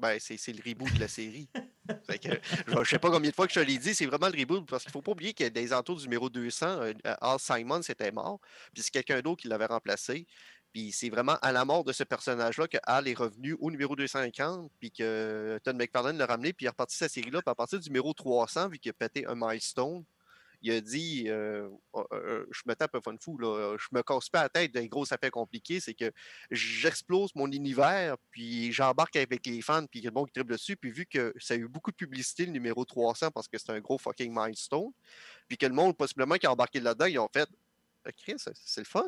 Ben, 0.04 0.20
c'est 0.20 0.52
le 0.52 0.62
reboot 0.70 0.94
de 0.94 1.00
la 1.00 1.08
série. 1.08 1.48
je 2.10 2.78
ne 2.78 2.84
sais 2.84 3.00
pas 3.00 3.10
combien 3.10 3.30
de 3.30 3.36
fois 3.36 3.48
que 3.48 3.54
je 3.54 3.62
l'ai 3.62 3.78
dit, 3.78 3.96
c'est 3.96 4.06
vraiment 4.06 4.28
le 4.28 4.38
reboot, 4.38 4.70
parce 4.70 4.84
qu'il 4.84 4.90
ne 4.90 4.92
faut 4.92 5.02
pas 5.02 5.14
oublier 5.14 5.34
que 5.34 5.48
des 5.48 5.72
entours 5.72 5.96
du 5.96 6.04
numéro 6.04 6.30
200, 6.30 6.66
euh, 6.68 6.94
Al 7.06 7.40
Simon 7.40 7.82
c'était 7.82 8.12
mort, 8.12 8.42
puis 8.74 8.84
c'est 8.84 8.92
quelqu'un 8.92 9.22
d'autre 9.22 9.42
qui 9.42 9.48
l'avait 9.48 9.66
remplacé. 9.66 10.28
Puis 10.74 10.92
c'est 10.92 11.10
vraiment 11.10 11.38
à 11.42 11.54
la 11.54 11.64
mort 11.64 11.86
de 11.86 11.94
ce 11.94 12.04
personnage-là 12.04 12.68
que 12.68 12.80
Al 12.84 13.08
est 13.08 13.14
revenu 13.14 13.56
au 13.62 13.72
numéro 13.72 13.96
250, 13.96 14.70
puis 14.78 14.92
que 14.92 15.58
Todd 15.64 15.78
McFarlane 15.78 16.18
l'a 16.18 16.26
ramené, 16.26 16.52
puis 16.52 16.66
il 16.66 16.68
a 16.68 16.72
reparti 16.72 16.98
sa 16.98 17.08
série-là. 17.08 17.42
Puis 17.42 17.52
à 17.52 17.56
partir 17.56 17.80
du 17.80 17.88
numéro 17.88 18.12
300, 18.14 18.68
vu 18.68 18.80
qu'il 18.80 18.90
a 18.90 18.94
pété 18.94 19.26
un 19.26 19.36
milestone, 19.36 20.04
il 20.64 20.72
a 20.72 20.82
dit 20.82 21.26
euh, 21.28 21.70
oh, 21.92 22.06
euh, 22.14 22.46
Je 22.52 22.62
me 22.66 22.74
tape 22.74 22.96
un 22.96 23.02
fun 23.02 23.16
fou, 23.20 23.38
là. 23.38 23.76
je 23.78 23.88
me 23.92 24.02
casse 24.02 24.30
pas 24.30 24.44
la 24.44 24.50
tête 24.50 24.74
d'un 24.74 24.86
gros 24.86 25.06
affaire 25.14 25.30
compliqué, 25.30 25.80
c'est 25.80 25.94
que 25.94 26.12
j'explose 26.50 27.32
mon 27.36 27.52
univers, 27.52 28.18
puis 28.32 28.72
j'embarque 28.72 29.18
avec 29.18 29.46
les 29.46 29.62
fans, 29.62 29.86
puis 29.86 30.00
il 30.00 30.04
y 30.04 30.08
a 30.08 30.10
le 30.10 30.16
monde 30.16 30.28
qui 30.28 30.34
triple 30.34 30.54
dessus. 30.54 30.78
Puis 30.78 30.92
vu 30.92 31.06
que 31.06 31.34
ça 31.38 31.54
a 31.54 31.58
eu 31.58 31.68
beaucoup 31.68 31.92
de 31.92 31.98
publicité, 31.98 32.46
le 32.46 32.54
numéro 32.54 32.86
300, 32.86 33.32
parce 33.32 33.48
que 33.48 33.58
c'est 33.58 33.72
un 33.72 33.80
gros 33.82 33.98
fucking 33.98 34.34
milestone, 34.34 34.92
puis 35.48 35.58
que 35.58 35.66
le 35.66 35.74
monde, 35.74 35.98
possiblement, 35.98 36.36
qui 36.36 36.48
a 36.48 36.52
embarqué 36.52 36.80
là-dedans, 36.80 37.06
ils 37.06 37.20
ont 37.20 37.30
fait 37.32 37.50
Chris, 38.18 38.36
c'est 38.38 38.82
le 38.82 38.86
fun 38.86 39.08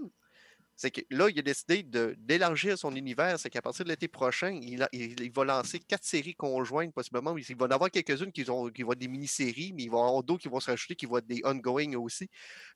c'est 0.76 0.92
que 0.92 1.02
là, 1.10 1.30
il 1.30 1.40
a 1.40 1.42
décidé 1.42 1.84
d'élargir 2.18 2.78
son 2.78 2.94
univers. 2.96 3.40
C'est 3.40 3.50
qu'à 3.50 3.62
partir 3.62 3.86
de 3.86 3.90
l'été 3.90 4.10
prochain, 4.10 4.52
il, 4.62 4.86
il, 4.92 5.32
va 5.32 5.46
lancer 5.46 5.80
quatre 5.80 6.04
séries 6.04 6.36
conjointes, 6.36 6.94
possiblement. 6.94 7.36
Il 7.38 7.56
va 7.56 7.66
en 7.66 7.72
avoir 7.72 7.90
quelques-unes 7.90 8.32
qui, 8.32 8.44
vont 8.44 8.68
être 8.68 9.00
des 9.00 9.08
mini-séries, 9.08 9.72
mais 9.74 9.84
il 9.84 9.90
va 9.90 9.98
y 9.98 10.02
en 10.02 10.08
avoir 10.08 10.24
d'autres 10.24 10.42
qui 10.42 10.50
vont 10.50 10.60
se 10.60 10.70
rajouter, 10.70 10.96
qui 10.96 11.06
vont 11.06 11.18
être 11.18 11.28
des 11.28 11.42
ongoing 11.46 11.96
aussi. 11.96 12.30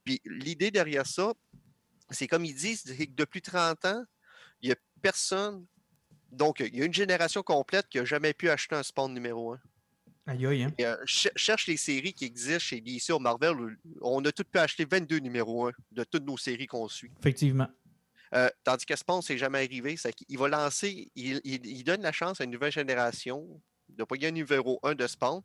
Puis 0.06 0.22
l'idée 0.26 0.72
derrière 0.72 1.06
ça, 1.06 1.34
c'est 2.10 2.28
comme 2.28 2.46
ils 2.46 2.56
disent, 2.56 2.84
que 2.84 3.04
depuis 3.14 3.42
30 3.42 3.84
ans, 3.86 4.04
il 4.62 4.68
n'y 4.70 4.74
a 4.74 4.78
personne. 5.02 5.66
Donc, 6.32 6.62
il 6.62 6.78
y 6.78 6.82
a 6.82 6.86
une 6.86 6.94
génération 6.94 7.44
complète 7.44 7.88
qui 7.90 7.98
n'a 7.98 8.06
jamais 8.06 8.34
pu 8.34 8.50
acheter 8.50 8.76
un 8.76 8.84
spawn 8.84 9.14
numéro 9.14 9.54
1. 9.54 9.60
Aïe, 10.28 10.46
aïe, 10.46 10.64
hein? 10.64 10.74
Euh, 10.82 10.96
cherche 11.06 11.68
les 11.68 11.78
séries 11.78 12.14
qui 12.14 12.26
existent 12.26 12.60
chez 12.60 12.82
DC 12.82 13.10
ou 13.10 13.20
Marvel. 13.20 13.78
On 14.02 14.24
a 14.26 14.32
tout 14.32 14.44
pu 14.44 14.60
acheter 14.60 14.86
22 14.86 15.18
numéros 15.20 15.68
1 15.68 15.72
de 15.92 16.04
toutes 16.04 16.26
nos 16.26 16.38
séries 16.38 16.68
qu'on 16.68 16.88
suit. 16.88 17.12
Effectivement. 17.20 17.68
Euh, 18.36 18.50
tandis 18.64 18.86
que 18.86 18.96
Spawn, 18.96 19.22
c'est 19.22 19.38
jamais 19.38 19.60
arrivé. 19.60 19.98
C'est 19.98 20.14
qu'il 20.14 20.38
va 20.38 20.48
lancer, 20.48 21.12
il, 21.16 21.84
donne 21.84 22.02
la 22.02 22.12
chance 22.12 22.42
à 22.42 22.44
une 22.44 22.52
nouvelle 22.52 22.72
génération 22.72 23.62
de 23.90 24.04
pas 24.04 24.16
un 24.22 24.32
numéro 24.32 24.80
1 24.84 24.96
de 24.96 25.08
Spawn. 25.08 25.42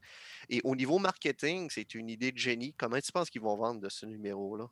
Et 0.50 0.60
au 0.64 0.76
niveau 0.76 0.98
marketing, 0.98 1.68
c'est 1.70 1.94
une 1.94 2.10
idée 2.10 2.30
de 2.30 2.38
génie. 2.38 2.74
Comment 2.76 2.98
tu 3.00 3.10
penses 3.10 3.30
qu'ils 3.30 3.40
vont 3.40 3.56
vendre 3.56 3.80
de 3.80 3.88
ce 3.88 4.04
numéro-là? 4.04 4.66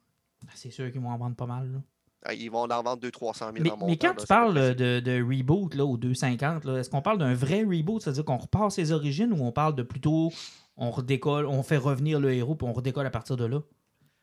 Ah, 0.47 0.51
c'est 0.55 0.71
sûr 0.71 0.91
qu'ils 0.91 1.01
vont 1.01 1.11
en 1.11 1.19
vendre 1.19 1.37
pas 1.37 1.47
mal. 1.47 1.83
Ah, 2.25 2.35
ils 2.35 2.51
vont 2.51 2.71
en 2.71 2.83
vendre 2.83 2.99
200-300 2.99 3.39
000 3.39 3.53
mais, 3.61 3.87
mais 3.87 3.97
quand 3.97 4.15
tu 4.15 4.27
parles 4.27 4.75
de, 4.75 5.23
reboot 5.23 5.75
là, 5.75 5.85
au 5.85 5.97
250, 5.97 6.67
est-ce 6.67 6.89
qu'on 6.89 7.03
parle 7.03 7.19
d'un 7.19 7.35
vrai 7.35 7.65
reboot, 7.65 8.01
c'est-à-dire 8.01 8.25
qu'on 8.25 8.37
repart 8.37 8.71
ses 8.71 8.93
origines 8.93 9.33
ou 9.33 9.45
on 9.45 9.51
parle 9.51 9.75
de 9.75 9.83
plutôt 9.83 10.31
on 10.77 10.91
redécolle, 10.91 11.47
on 11.47 11.63
fait 11.63 11.77
revenir 11.77 12.21
le 12.21 12.33
héros 12.33 12.55
puis 12.55 12.67
on 12.67 12.73
redécolle 12.73 13.07
à 13.07 13.11
partir 13.11 13.37
de 13.37 13.45
là? 13.45 13.61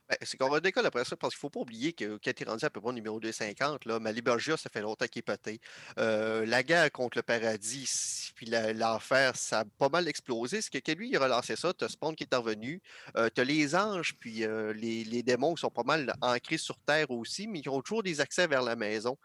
Ben, 0.10 0.18
c'est 0.24 0.38
qu'on 0.38 0.50
redécolle 0.50 0.88
après 0.88 1.06
ça 1.06 1.16
parce 1.16 1.36
qu'il 1.36 1.38
ne 1.38 1.42
faut 1.42 1.50
pas 1.52 1.60
oublier 1.60 1.94
que 1.94 2.18
quand 2.24 2.34
tu 2.34 2.44
es 2.44 2.46
rendu 2.50 2.66
à 2.66 2.72
peu 2.72 2.82
près 2.82 2.90
au 2.90 2.94
numéro 2.94 3.20
250, 3.20 3.86
là, 3.86 4.00
Malibergia, 4.00 4.58
ça 4.58 4.68
fait 4.68 4.82
longtemps 4.82 5.06
qu'il 5.06 5.20
est 5.20 5.22
pété. 5.22 5.62
Euh, 6.00 6.48
la 6.48 6.64
guerre 6.64 6.92
contre 6.92 7.20
le 7.20 7.22
paradis, 7.22 8.32
puis 8.34 8.48
l'enfer, 8.48 9.36
ça 9.36 9.60
a 9.60 9.66
pas 9.66 9.90
mal 9.90 10.08
explosé. 10.08 10.62
C'est 10.64 10.82
que 10.82 10.92
lui, 10.94 11.10
il 11.10 11.18
a 11.18 11.20
relancé 11.20 11.56
ça? 11.56 11.72
Tu 11.76 11.86
as 11.86 11.90
Spawn 11.90 12.16
qui 12.16 12.24
est 12.24 12.36
revenu. 12.36 12.82
Euh, 13.18 13.30
tu 13.34 13.42
as 13.42 13.44
les 13.44 13.76
anges, 13.76 14.16
puis 14.20 14.46
euh, 14.46 14.74
les, 14.74 15.04
les, 15.04 15.22
démons 15.22 15.54
qui 15.54 15.62
sont 15.62 15.70
pas 15.70 15.84
mal 15.84 16.12
ancrés 16.22 16.58
sur 16.58 16.80
Terre 16.80 17.12
aussi, 17.12 17.48
mais 17.48 17.62
qui 17.62 17.70
ont 17.70 17.82
toujours 17.82 18.02
des 18.02 18.20
accès 18.20 18.48
vers 18.48 18.64
la 18.64 18.76
maison. 18.76 19.16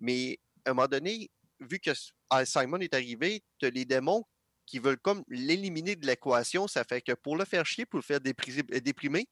Mais 0.00 0.40
à 0.64 0.70
un 0.70 0.74
moment 0.74 0.88
donné, 0.88 1.30
vu 1.60 1.78
que 1.78 1.92
Simon 2.44 2.80
est 2.80 2.94
arrivé, 2.94 3.44
tu 3.60 3.66
as 3.66 3.70
les 3.70 3.84
démons 3.84 4.24
qui 4.66 4.80
veulent 4.80 4.98
comme 4.98 5.22
l'éliminer 5.28 5.94
de 5.94 6.06
l'équation. 6.06 6.66
Ça 6.66 6.82
fait 6.82 7.02
que 7.02 7.12
pour 7.12 7.36
le 7.36 7.44
faire 7.44 7.64
chier, 7.64 7.86
pour 7.86 7.98
le 7.98 8.02
faire 8.02 8.20
déprimer 8.20 9.28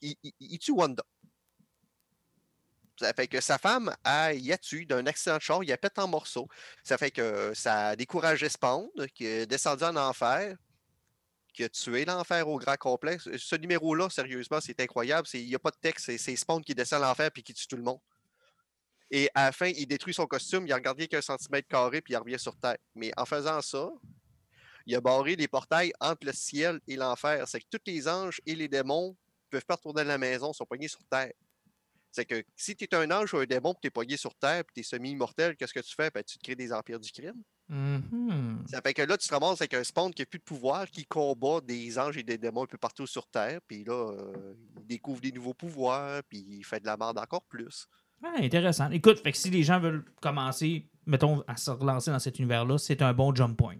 il, 0.00 0.58
tue 0.58 0.72
Wanda. 0.72 1.04
Ça 2.98 3.12
fait 3.12 3.28
que 3.28 3.40
sa 3.40 3.58
femme, 3.58 3.94
a, 4.04 4.32
il 4.32 4.50
a 4.52 4.58
tué 4.58 4.86
d'un 4.86 5.06
accident 5.06 5.36
de 5.36 5.42
char, 5.42 5.62
il 5.62 5.70
a 5.72 5.76
pété 5.76 6.00
en 6.00 6.08
morceaux. 6.08 6.48
Ça 6.82 6.96
fait 6.96 7.10
que 7.10 7.52
ça 7.54 7.88
a 7.88 7.96
découragé 7.96 8.48
Spawn, 8.48 8.88
qui 9.14 9.26
est 9.26 9.46
descendu 9.46 9.84
en 9.84 9.96
enfer, 9.96 10.56
qui 11.52 11.64
a 11.64 11.68
tué 11.68 12.04
l'enfer 12.04 12.48
au 12.48 12.58
grand 12.58 12.76
complexe. 12.76 13.28
Ce 13.36 13.56
numéro-là, 13.56 14.08
sérieusement, 14.08 14.60
c'est 14.60 14.80
incroyable. 14.80 15.28
Il 15.34 15.46
n'y 15.46 15.54
a 15.54 15.58
pas 15.58 15.70
de 15.70 15.76
texte, 15.80 16.16
c'est 16.16 16.36
Spawn 16.36 16.62
qui 16.62 16.74
descend 16.74 17.02
l'enfer 17.02 17.30
puis 17.30 17.42
qui 17.42 17.52
tue 17.52 17.66
tout 17.66 17.76
le 17.76 17.82
monde. 17.82 18.00
Et 19.10 19.30
à 19.34 19.46
la 19.46 19.52
fin, 19.52 19.68
il 19.68 19.86
détruit 19.86 20.14
son 20.14 20.26
costume, 20.26 20.66
il 20.66 20.72
a 20.72 20.76
regardé 20.76 21.06
qu'un 21.06 21.20
centimètre 21.20 21.68
carré 21.68 22.00
puis 22.00 22.14
il 22.14 22.16
revient 22.16 22.38
sur 22.38 22.56
Terre. 22.56 22.78
Mais 22.94 23.12
en 23.16 23.24
faisant 23.24 23.60
ça, 23.62 23.90
il 24.86 24.94
a 24.94 25.00
barré 25.00 25.36
les 25.36 25.48
portails 25.48 25.92
entre 26.00 26.26
le 26.26 26.32
ciel 26.32 26.80
et 26.86 26.96
l'enfer. 26.96 27.46
C'est 27.46 27.60
que 27.60 27.66
tous 27.70 27.82
les 27.86 28.08
anges 28.08 28.40
et 28.46 28.54
les 28.54 28.68
démons 28.68 29.16
peuvent 29.50 29.64
pas 29.64 29.74
retourner 29.74 30.02
à 30.02 30.04
la 30.04 30.18
maison, 30.18 30.52
sont 30.52 30.66
pognés 30.66 30.88
sur 30.88 31.04
Terre. 31.04 31.32
C'est 32.10 32.24
que 32.24 32.42
si 32.56 32.74
tu 32.74 32.84
es 32.84 32.94
un 32.94 33.10
ange 33.10 33.34
ou 33.34 33.38
un 33.38 33.44
démon, 33.44 33.74
tu 33.74 33.88
es 33.88 33.90
pogné 33.90 34.16
sur 34.16 34.34
Terre, 34.34 34.64
puis 34.64 34.72
tu 34.74 34.80
es 34.80 34.82
semi-immortel, 34.82 35.54
qu'est-ce 35.54 35.74
que 35.74 35.80
tu 35.80 35.94
fais? 35.94 36.10
Ben, 36.10 36.24
tu 36.24 36.38
te 36.38 36.42
crées 36.42 36.54
des 36.54 36.72
empires 36.72 36.98
du 36.98 37.10
crime. 37.10 37.42
Mm-hmm. 37.70 38.68
Ça 38.68 38.80
fait 38.80 38.94
que 38.94 39.02
là, 39.02 39.18
tu 39.18 39.28
te 39.28 39.34
ramasses 39.34 39.60
avec 39.60 39.74
un 39.74 39.84
spawn 39.84 40.14
qui 40.14 40.22
n'a 40.22 40.26
plus 40.26 40.38
de 40.38 40.44
pouvoir, 40.44 40.86
qui 40.86 41.04
combat 41.04 41.60
des 41.60 41.98
anges 41.98 42.16
et 42.16 42.22
des 42.22 42.38
démons 42.38 42.62
un 42.62 42.66
peu 42.66 42.78
partout 42.78 43.06
sur 43.06 43.26
Terre, 43.26 43.60
puis 43.66 43.84
là, 43.84 44.12
euh, 44.12 44.54
il 44.78 44.86
découvre 44.86 45.20
des 45.20 45.32
nouveaux 45.32 45.52
pouvoirs, 45.52 46.22
puis 46.28 46.44
il 46.48 46.64
fait 46.64 46.80
de 46.80 46.86
la 46.86 46.96
merde 46.96 47.18
encore 47.18 47.42
plus. 47.42 47.86
Ah, 48.24 48.36
intéressant. 48.38 48.90
Écoute, 48.90 49.20
fait 49.20 49.32
que 49.32 49.38
si 49.38 49.50
les 49.50 49.62
gens 49.62 49.78
veulent 49.78 50.04
commencer, 50.22 50.88
mettons, 51.04 51.42
à 51.46 51.56
se 51.56 51.70
relancer 51.70 52.10
dans 52.10 52.18
cet 52.18 52.38
univers-là, 52.38 52.78
c'est 52.78 53.02
un 53.02 53.12
bon 53.12 53.34
jump 53.34 53.58
point. 53.58 53.76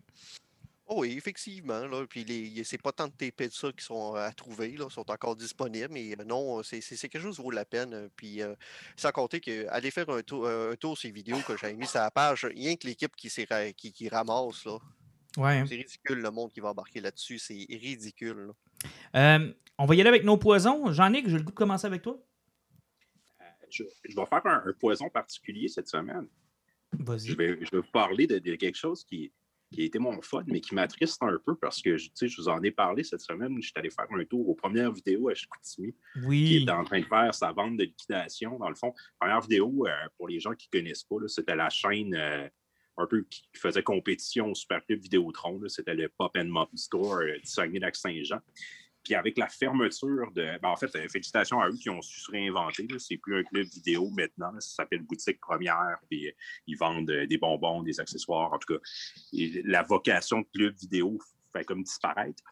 Oh 0.89 1.01
oui, 1.01 1.15
effectivement. 1.17 1.85
Là, 1.87 2.07
puis 2.07 2.23
les, 2.25 2.63
c'est 2.63 2.81
pas 2.81 2.93
tant 2.93 3.09
de 3.09 3.13
TP 3.13 3.49
de 3.49 3.53
ça 3.53 3.73
qui 3.73 3.85
sont 3.85 4.15
à 4.15 4.31
trouver, 4.33 4.77
là, 4.77 4.89
sont 4.89 5.11
encore 5.11 5.35
disponibles, 5.35 5.89
mais 5.93 6.13
euh, 6.13 6.25
non, 6.25 6.63
c'est, 6.63 6.81
c'est 6.81 7.09
quelque 7.09 7.23
chose 7.23 7.37
qui 7.37 7.43
vaut 7.43 7.51
la 7.51 7.65
peine. 7.65 7.93
euh, 7.93 8.09
Puis 8.15 8.41
euh, 8.41 8.55
sans 8.97 9.11
compter 9.11 9.41
que 9.41 9.67
aller 9.69 9.91
faire 9.91 10.09
un 10.11 10.23
tour, 10.23 10.47
euh, 10.47 10.73
un 10.73 10.77
tour 10.77 10.97
sur 10.97 11.09
les 11.09 11.13
vidéos 11.13 11.39
que 11.47 11.57
j'avais 11.57 11.75
mis 11.75 11.87
sur 11.89 11.99
la 11.99 12.11
page, 12.13 12.45
rien 12.45 12.77
que 12.77 12.87
l'équipe 12.87 13.17
qui, 13.17 13.29
qui, 13.77 13.93
qui 13.93 14.09
ramasse, 14.09 14.65
là. 14.65 14.79
Ouais. 15.37 15.65
C'est 15.69 15.75
ridicule 15.75 16.21
le 16.21 16.31
monde 16.31 16.53
qui 16.53 16.61
va 16.61 16.71
embarquer 16.71 17.01
là-dessus, 17.01 17.39
c'est 17.39 17.67
ridicule. 17.69 18.53
là. 19.13 19.39
Euh, 19.39 19.53
on 19.79 19.85
va 19.87 19.95
y 19.97 20.01
aller 20.01 20.09
avec 20.09 20.25
nos 20.25 20.39
poisons. 20.39 20.93
Jean-Nic, 20.93 21.29
j'ai 21.29 21.37
le 21.37 21.43
goût 21.43 21.51
de 21.51 21.57
commencer 21.57 21.87
avec 21.87 22.01
toi. 22.03 22.19
Je, 23.69 23.83
je 24.09 24.15
vais 24.17 24.27
faire 24.27 24.47
un, 24.47 24.63
un 24.67 24.73
poison 24.73 25.09
particulier 25.11 25.69
cette 25.69 25.89
semaine. 25.89 26.29
Je 26.99 27.03
Vas-y. 27.05 27.35
vais, 27.35 27.59
je 27.61 27.71
vais 27.73 27.79
vous 27.83 27.91
parler 27.93 28.27
de, 28.27 28.39
de 28.39 28.55
quelque 28.55 28.77
chose 28.79 29.05
qui, 29.05 29.33
qui 29.73 29.83
a 29.83 29.85
été 29.85 29.99
mon 29.99 30.21
fun, 30.23 30.45
mais 30.47 30.61
qui 30.61 30.75
m'attriste 30.75 31.23
un 31.23 31.39
peu 31.45 31.57
parce 31.57 31.83
que 31.83 31.97
je, 31.97 32.11
vous 32.39 32.49
en 32.49 32.63
ai 32.63 32.71
parlé 32.71 33.03
cette 33.03 33.21
semaine. 33.21 33.55
Je 33.61 33.67
suis 33.67 33.73
allé 33.77 33.91
faire 33.91 34.07
un 34.11 34.25
tour 34.25 34.49
aux 34.49 34.55
premières 34.55 34.93
vidéos 34.93 35.29
à 35.29 35.35
Chicoutimi, 35.35 35.95
qui 36.29 36.57
est 36.59 36.71
en 36.71 36.85
train 36.85 37.01
de 37.01 37.05
faire 37.05 37.35
sa 37.35 37.53
vente 37.53 37.77
de 37.77 37.85
liquidation. 37.85 38.59
Dans 38.59 38.69
le 38.69 38.75
fond, 38.75 38.95
première 39.19 39.41
vidéo, 39.41 39.87
euh, 39.87 39.91
pour 40.17 40.29
les 40.29 40.41
gens 40.41 40.55
qui 40.55 40.69
ne 40.73 40.81
connaissent 40.81 41.05
pas, 41.05 41.17
c'était 41.27 41.57
la 41.57 41.69
chaîne 41.69 42.15
euh, 42.15 42.49
un 42.97 43.07
peu 43.07 43.23
qui 43.29 43.49
faisait 43.55 43.83
compétition 43.83 44.51
au 44.51 44.55
Super 44.55 44.85
Club 44.85 45.01
Vidéotron. 45.01 45.61
C'était 45.69 45.95
le 45.95 46.09
Pop 46.09 46.37
and 46.37 46.47
Mop 46.47 46.71
Store 46.77 47.17
euh, 47.17 47.39
du 47.39 47.47
Saguenay-Lac-Saint-Jean. 47.47 48.41
Puis 49.07 49.15
avec 49.15 49.39
la 49.39 49.47
fermeture 49.47 50.33
de. 50.33 50.59
ben, 50.61 50.69
en 50.69 50.75
fait, 50.75 50.93
euh, 50.97 51.09
félicitations 51.09 51.61
à 51.61 51.69
eux 51.69 51.77
qui 51.77 51.89
ont 51.89 52.03
su 52.03 52.19
se 52.19 52.29
réinventer. 52.29 52.89
C'est 52.99 53.19
plus 53.19 53.39
un 53.39 53.45
club 53.45 53.65
vidéo 53.69 54.11
maintenant. 54.11 54.51
Ça 54.59 54.83
s'appelle 54.83 55.03
Boutique 55.03 55.39
Première. 55.39 55.99
Puis 56.11 56.33
ils 56.67 56.77
vendent 56.77 57.09
euh, 57.11 57.25
des 57.25 57.39
bonbons, 57.39 57.85
des 57.85 58.01
accessoires. 58.01 58.53
En 58.53 58.59
tout 58.59 58.75
cas, 58.75 58.81
la 59.65 59.85
vocation 59.85 60.41
de 60.41 60.47
club 60.53 60.75
vidéo 60.75 61.21
fait 61.53 61.65
comme 61.65 61.85
disparaître. 61.85 62.43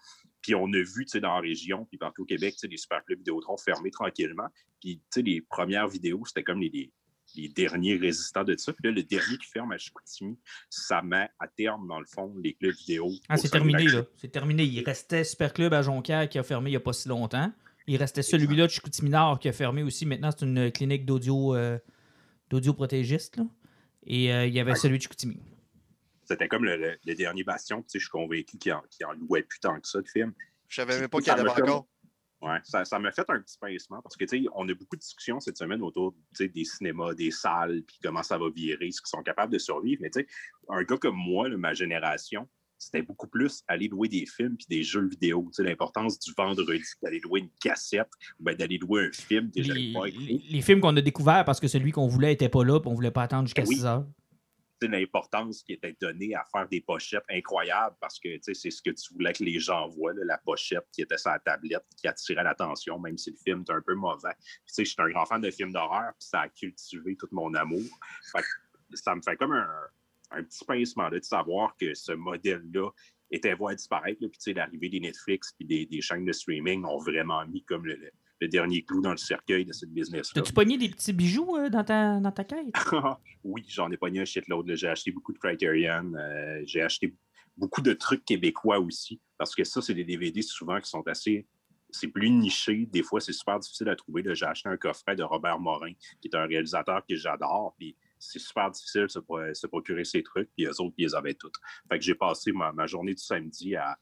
Puis 0.42 0.54
on 0.54 0.72
a 0.72 0.78
vu 0.78 1.06
tu 1.06 1.08
sais, 1.08 1.20
dans 1.20 1.34
la 1.34 1.40
région, 1.40 1.86
puis 1.86 1.98
partout 1.98 2.22
au 2.22 2.24
Québec, 2.24 2.54
tu 2.54 2.60
sais, 2.60 2.68
les 2.68 2.76
super 2.76 3.04
clubs 3.04 3.18
Vidéotron 3.18 3.56
fermés 3.56 3.90
tranquillement. 3.90 4.46
Puis 4.80 4.98
tu 4.98 5.02
sais, 5.10 5.22
les 5.22 5.40
premières 5.40 5.88
vidéos, 5.88 6.24
c'était 6.24 6.44
comme 6.44 6.60
les, 6.60 6.92
les 7.36 7.48
derniers 7.48 7.96
résistants 7.96 8.44
de 8.44 8.56
ça. 8.56 8.72
Puis 8.72 8.82
là, 8.84 8.90
le 8.90 9.02
dernier 9.02 9.36
qui 9.38 9.46
ferme 9.46 9.72
à 9.72 9.78
Chicoutimi, 9.78 10.38
ça 10.70 11.02
met 11.02 11.28
à 11.38 11.46
terme, 11.48 11.86
dans 11.88 12.00
le 12.00 12.06
fond, 12.06 12.34
les 12.42 12.54
clubs 12.54 12.74
vidéo. 12.74 13.10
Ah, 13.28 13.36
c'est 13.36 13.48
terminé, 13.48 13.84
là. 13.84 14.04
C'est 14.16 14.30
terminé. 14.30 14.64
Il 14.64 14.82
restait 14.84 15.24
Super 15.24 15.52
Club 15.52 15.72
à 15.74 15.82
Jonquière 15.82 16.28
qui 16.28 16.38
a 16.38 16.42
fermé 16.42 16.70
il 16.70 16.72
n'y 16.72 16.76
a 16.76 16.80
pas 16.80 16.92
si 16.92 17.08
longtemps. 17.08 17.52
Il 17.86 17.96
restait 17.96 18.22
celui-là 18.22 18.66
de 18.66 18.70
Chicoutimi 18.70 19.10
Nord 19.10 19.38
qui 19.38 19.48
a 19.48 19.52
fermé 19.52 19.82
aussi. 19.82 20.06
Maintenant, 20.06 20.30
c'est 20.30 20.44
une 20.46 20.70
clinique 20.72 21.04
d'audio 21.04 21.54
euh, 21.54 21.78
d'audioprotégiste, 22.50 23.36
là. 23.36 23.44
Et 24.06 24.32
euh, 24.32 24.46
il 24.46 24.52
y 24.54 24.60
avait 24.60 24.74
celui 24.74 24.98
de 24.98 25.02
Chicoutimi. 25.02 25.38
C'était 26.24 26.48
comme 26.48 26.64
le, 26.64 26.76
le- 26.76 26.96
le 27.04 27.14
dernier 27.14 27.44
bastion. 27.44 27.82
Puis, 27.82 27.86
tu 27.86 27.92
sais, 27.92 27.98
je 27.98 28.04
suis 28.04 28.10
convaincu 28.10 28.56
qu'il 28.58 28.72
en, 28.72 29.12
louait 29.20 29.42
plus 29.42 29.60
tant 29.60 29.78
que 29.80 29.86
ça 29.86 30.00
de 30.00 30.08
films. 30.08 30.32
Je 30.68 30.76
savais 30.76 30.98
même 31.00 31.08
pas 31.08 31.18
qu'il 31.18 31.28
y 31.28 31.30
en 31.32 31.38
avait 31.38 31.50
encore. 31.50 31.86
Ouais, 32.42 32.58
ça, 32.64 32.84
ça 32.84 32.98
m'a 32.98 33.10
fait 33.10 33.24
un 33.28 33.40
petit 33.40 33.56
pincement 33.58 34.02
parce 34.02 34.16
que, 34.16 34.24
tu 34.24 34.42
sais, 34.42 34.48
on 34.54 34.68
a 34.68 34.74
beaucoup 34.74 34.96
de 34.96 35.00
discussions 35.00 35.40
cette 35.40 35.56
semaine 35.56 35.82
autour 35.82 36.14
des 36.38 36.64
cinémas, 36.64 37.14
des 37.14 37.30
salles, 37.30 37.82
puis 37.86 37.98
comment 38.02 38.22
ça 38.22 38.36
va 38.36 38.50
virer, 38.50 38.90
ce 38.90 39.00
qu'ils 39.00 39.08
sont 39.08 39.22
capables 39.22 39.52
de 39.52 39.58
survivre. 39.58 40.02
Mais, 40.02 40.10
tu 40.10 40.20
sais, 40.20 40.26
un 40.68 40.82
gars 40.82 40.98
comme 40.98 41.16
moi, 41.16 41.48
là, 41.48 41.56
ma 41.56 41.72
génération, 41.72 42.46
c'était 42.76 43.02
beaucoup 43.02 43.28
plus 43.28 43.62
aller 43.68 43.88
louer 43.88 44.08
des 44.08 44.26
films 44.26 44.56
puis 44.56 44.66
des 44.68 44.82
jeux 44.82 45.06
vidéo. 45.08 45.48
Tu 45.50 45.62
sais, 45.62 45.68
l'importance 45.68 46.18
du 46.18 46.32
vendredi, 46.36 46.82
d'aller 47.02 47.20
louer 47.20 47.40
une 47.40 47.50
cassette 47.62 48.10
ou 48.38 48.44
ben, 48.44 48.54
d'aller 48.54 48.78
louer 48.78 49.06
un 49.06 49.12
film 49.12 49.50
j'avais 49.56 49.80
Les, 49.80 49.92
pas 49.92 50.62
films 50.62 50.80
qu'on 50.80 50.96
a 50.96 51.00
découverts 51.00 51.44
parce 51.44 51.60
que 51.60 51.68
celui 51.68 51.92
qu'on 51.92 52.08
voulait 52.08 52.32
était 52.32 52.48
pas 52.48 52.64
là, 52.64 52.80
puis 52.80 52.90
on 52.90 52.94
voulait 52.94 53.10
pas 53.10 53.22
attendre 53.22 53.46
jusqu'à 53.46 53.62
Ben 53.62 53.68
oui. 53.68 53.76
6 53.76 53.86
heures. 53.86 54.06
L'importance 54.82 55.62
qui 55.62 55.72
était 55.72 55.96
donnée 55.98 56.34
à 56.34 56.44
faire 56.52 56.68
des 56.68 56.82
pochettes 56.82 57.24
incroyables 57.30 57.96
parce 58.00 58.20
que 58.20 58.28
c'est 58.42 58.70
ce 58.70 58.82
que 58.82 58.90
tu 58.90 59.14
voulais 59.14 59.32
que 59.32 59.42
les 59.42 59.58
gens 59.58 59.88
voient, 59.88 60.12
la 60.14 60.36
pochette 60.36 60.86
qui 60.92 61.00
était 61.00 61.16
sur 61.16 61.30
la 61.30 61.38
tablette, 61.38 61.86
qui 61.96 62.06
attirait 62.06 62.44
l'attention, 62.44 62.98
même 62.98 63.16
si 63.16 63.30
le 63.30 63.36
film 63.36 63.62
était 63.62 63.72
un 63.72 63.80
peu 63.80 63.94
mauvais. 63.94 64.34
Je 64.66 64.84
suis 64.84 64.94
un 64.98 65.08
grand 65.08 65.24
fan 65.24 65.40
de 65.40 65.50
films 65.50 65.72
d'horreur, 65.72 66.12
puis 66.18 66.28
ça 66.28 66.42
a 66.42 66.48
cultivé 66.48 67.16
tout 67.16 67.28
mon 67.32 67.54
amour. 67.54 67.80
Fait 68.30 68.42
que 68.42 68.96
ça 68.96 69.14
me 69.14 69.22
fait 69.22 69.36
comme 69.36 69.52
un, 69.52 69.68
un 70.32 70.42
petit 70.42 70.64
pincement 70.64 71.08
là, 71.08 71.18
de 71.18 71.24
savoir 71.24 71.76
que 71.76 71.94
ce 71.94 72.12
modèle-là 72.12 72.90
était 73.30 73.54
voie 73.54 73.72
à 73.72 73.74
disparaître. 73.74 74.20
l'arrivée 74.48 74.88
des 74.88 75.00
Netflix 75.00 75.52
puis 75.52 75.66
des, 75.66 75.86
des 75.86 76.00
chaînes 76.00 76.24
de 76.24 76.32
streaming 76.32 76.84
ont 76.84 76.98
vraiment 76.98 77.46
mis 77.46 77.64
comme 77.64 77.86
le, 77.86 77.98
le- 78.40 78.48
dernier 78.48 78.82
clou 78.82 79.00
dans 79.00 79.10
le 79.10 79.16
cercueil 79.16 79.64
de 79.64 79.72
cette 79.72 79.90
business-là. 79.90 80.32
T'as-tu 80.42 80.52
pogné 80.52 80.76
des 80.78 80.88
petits 80.88 81.12
bijoux 81.12 81.56
euh, 81.56 81.68
dans, 81.70 81.84
ta, 81.84 82.20
dans 82.20 82.32
ta 82.32 82.44
quête? 82.44 82.66
oui, 83.44 83.64
j'en 83.68 83.90
ai 83.90 83.96
pogné 83.96 84.20
un 84.20 84.24
shitload. 84.24 84.74
J'ai 84.74 84.88
acheté 84.88 85.10
beaucoup 85.12 85.32
de 85.32 85.38
Criterion. 85.38 86.12
euh, 86.14 86.62
j'ai 86.66 86.82
acheté 86.82 87.14
beaucoup 87.56 87.80
de 87.80 87.92
trucs 87.92 88.24
québécois 88.24 88.78
aussi. 88.80 89.20
Parce 89.38 89.54
que 89.54 89.64
ça, 89.64 89.80
c'est 89.82 89.94
des 89.94 90.04
DVD 90.04 90.42
souvent 90.42 90.80
qui 90.80 90.88
sont 90.90 91.02
assez. 91.06 91.46
C'est 91.90 92.08
plus 92.08 92.28
niché. 92.30 92.86
Des 92.86 93.02
fois, 93.04 93.20
c'est 93.20 93.32
super 93.32 93.58
difficile 93.60 93.88
à 93.88 93.94
trouver. 93.94 94.24
J'ai 94.34 94.46
acheté 94.46 94.68
un 94.68 94.76
coffret 94.76 95.14
de 95.14 95.22
Robert 95.22 95.60
Morin, 95.60 95.92
qui 96.20 96.26
est 96.28 96.34
un 96.36 96.44
réalisateur 96.46 97.04
que 97.08 97.14
j'adore. 97.14 97.74
Puis 97.78 97.96
c'est 98.18 98.40
super 98.40 98.68
difficile 98.70 99.02
de 99.02 99.08
se, 99.08 99.18
pro- 99.20 99.54
se 99.54 99.66
procurer 99.68 100.04
ces 100.04 100.22
trucs. 100.24 100.50
Puis 100.56 100.66
eux 100.66 100.80
autres, 100.80 100.94
ils 100.98 101.06
les 101.06 101.14
avaient 101.14 101.34
toutes. 101.34 101.54
Fait 101.88 101.98
que 101.98 102.04
j'ai 102.04 102.16
passé 102.16 102.50
ma, 102.50 102.72
ma 102.72 102.86
journée 102.88 103.14
du 103.14 103.22
samedi 103.22 103.76
à, 103.76 103.96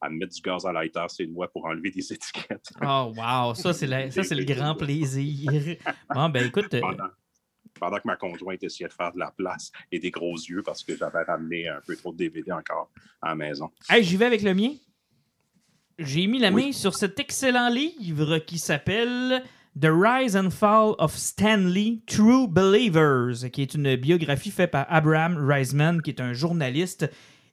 à 0.00 0.08
me 0.10 0.18
mettre 0.18 0.34
du 0.34 0.40
gaz 0.40 0.64
à 0.66 0.72
lighter 0.72 1.04
sur 1.08 1.24
les 1.26 1.32
doigts 1.32 1.48
pour 1.50 1.64
enlever 1.66 1.90
des 1.90 2.00
étiquettes. 2.12 2.68
Oh, 2.82 3.12
wow! 3.16 3.54
Ça, 3.54 3.72
c'est 3.72 3.86
la- 3.86 4.10
ça, 4.10 4.22
c'est 4.22 4.34
le 4.34 4.44
grand 4.44 4.74
plaisir. 4.78 5.50
Bon, 6.14 6.28
ben 6.28 6.46
écoute, 6.46 6.72
euh, 6.74 6.80
pendant, 6.80 7.08
pendant 7.80 7.96
que 7.96 8.06
ma 8.06 8.16
conjointe 8.16 8.62
essayait 8.62 8.88
de 8.88 8.92
faire 8.94 9.12
de 9.12 9.18
la 9.18 9.30
place 9.36 9.70
et 9.92 9.98
des 9.98 10.10
gros 10.10 10.34
yeux 10.36 10.62
parce 10.62 10.82
que 10.84 10.96
j'avais 10.96 11.22
ramené 11.22 11.68
un 11.68 11.80
peu 11.86 11.96
trop 11.96 12.12
de 12.12 12.18
DVD 12.18 12.52
encore 12.52 12.90
à 13.22 13.28
la 13.30 13.34
maison. 13.34 13.70
Hey, 13.88 14.02
j'y 14.04 14.16
vais 14.16 14.26
avec 14.26 14.42
le 14.42 14.54
mien. 14.54 14.72
J'ai 15.98 16.26
mis 16.26 16.38
la 16.38 16.50
Oui. 16.50 16.66
main 16.66 16.72
sur 16.72 16.94
cet 16.94 17.18
excellent 17.20 17.70
livre 17.70 18.38
qui 18.38 18.58
s'appelle 18.58 19.42
The 19.80 19.88
Rise 19.90 20.36
and 20.36 20.50
Fall 20.50 20.94
of 20.98 21.16
Stanley 21.16 22.00
True 22.06 22.48
Believers, 22.48 23.50
qui 23.50 23.62
est 23.62 23.74
une 23.74 23.96
biographie 23.96 24.50
faite 24.50 24.70
par 24.70 24.86
Abraham 24.90 25.36
Reisman, 25.38 26.02
qui 26.02 26.10
est 26.10 26.20
un 26.20 26.32
journaliste. 26.34 27.10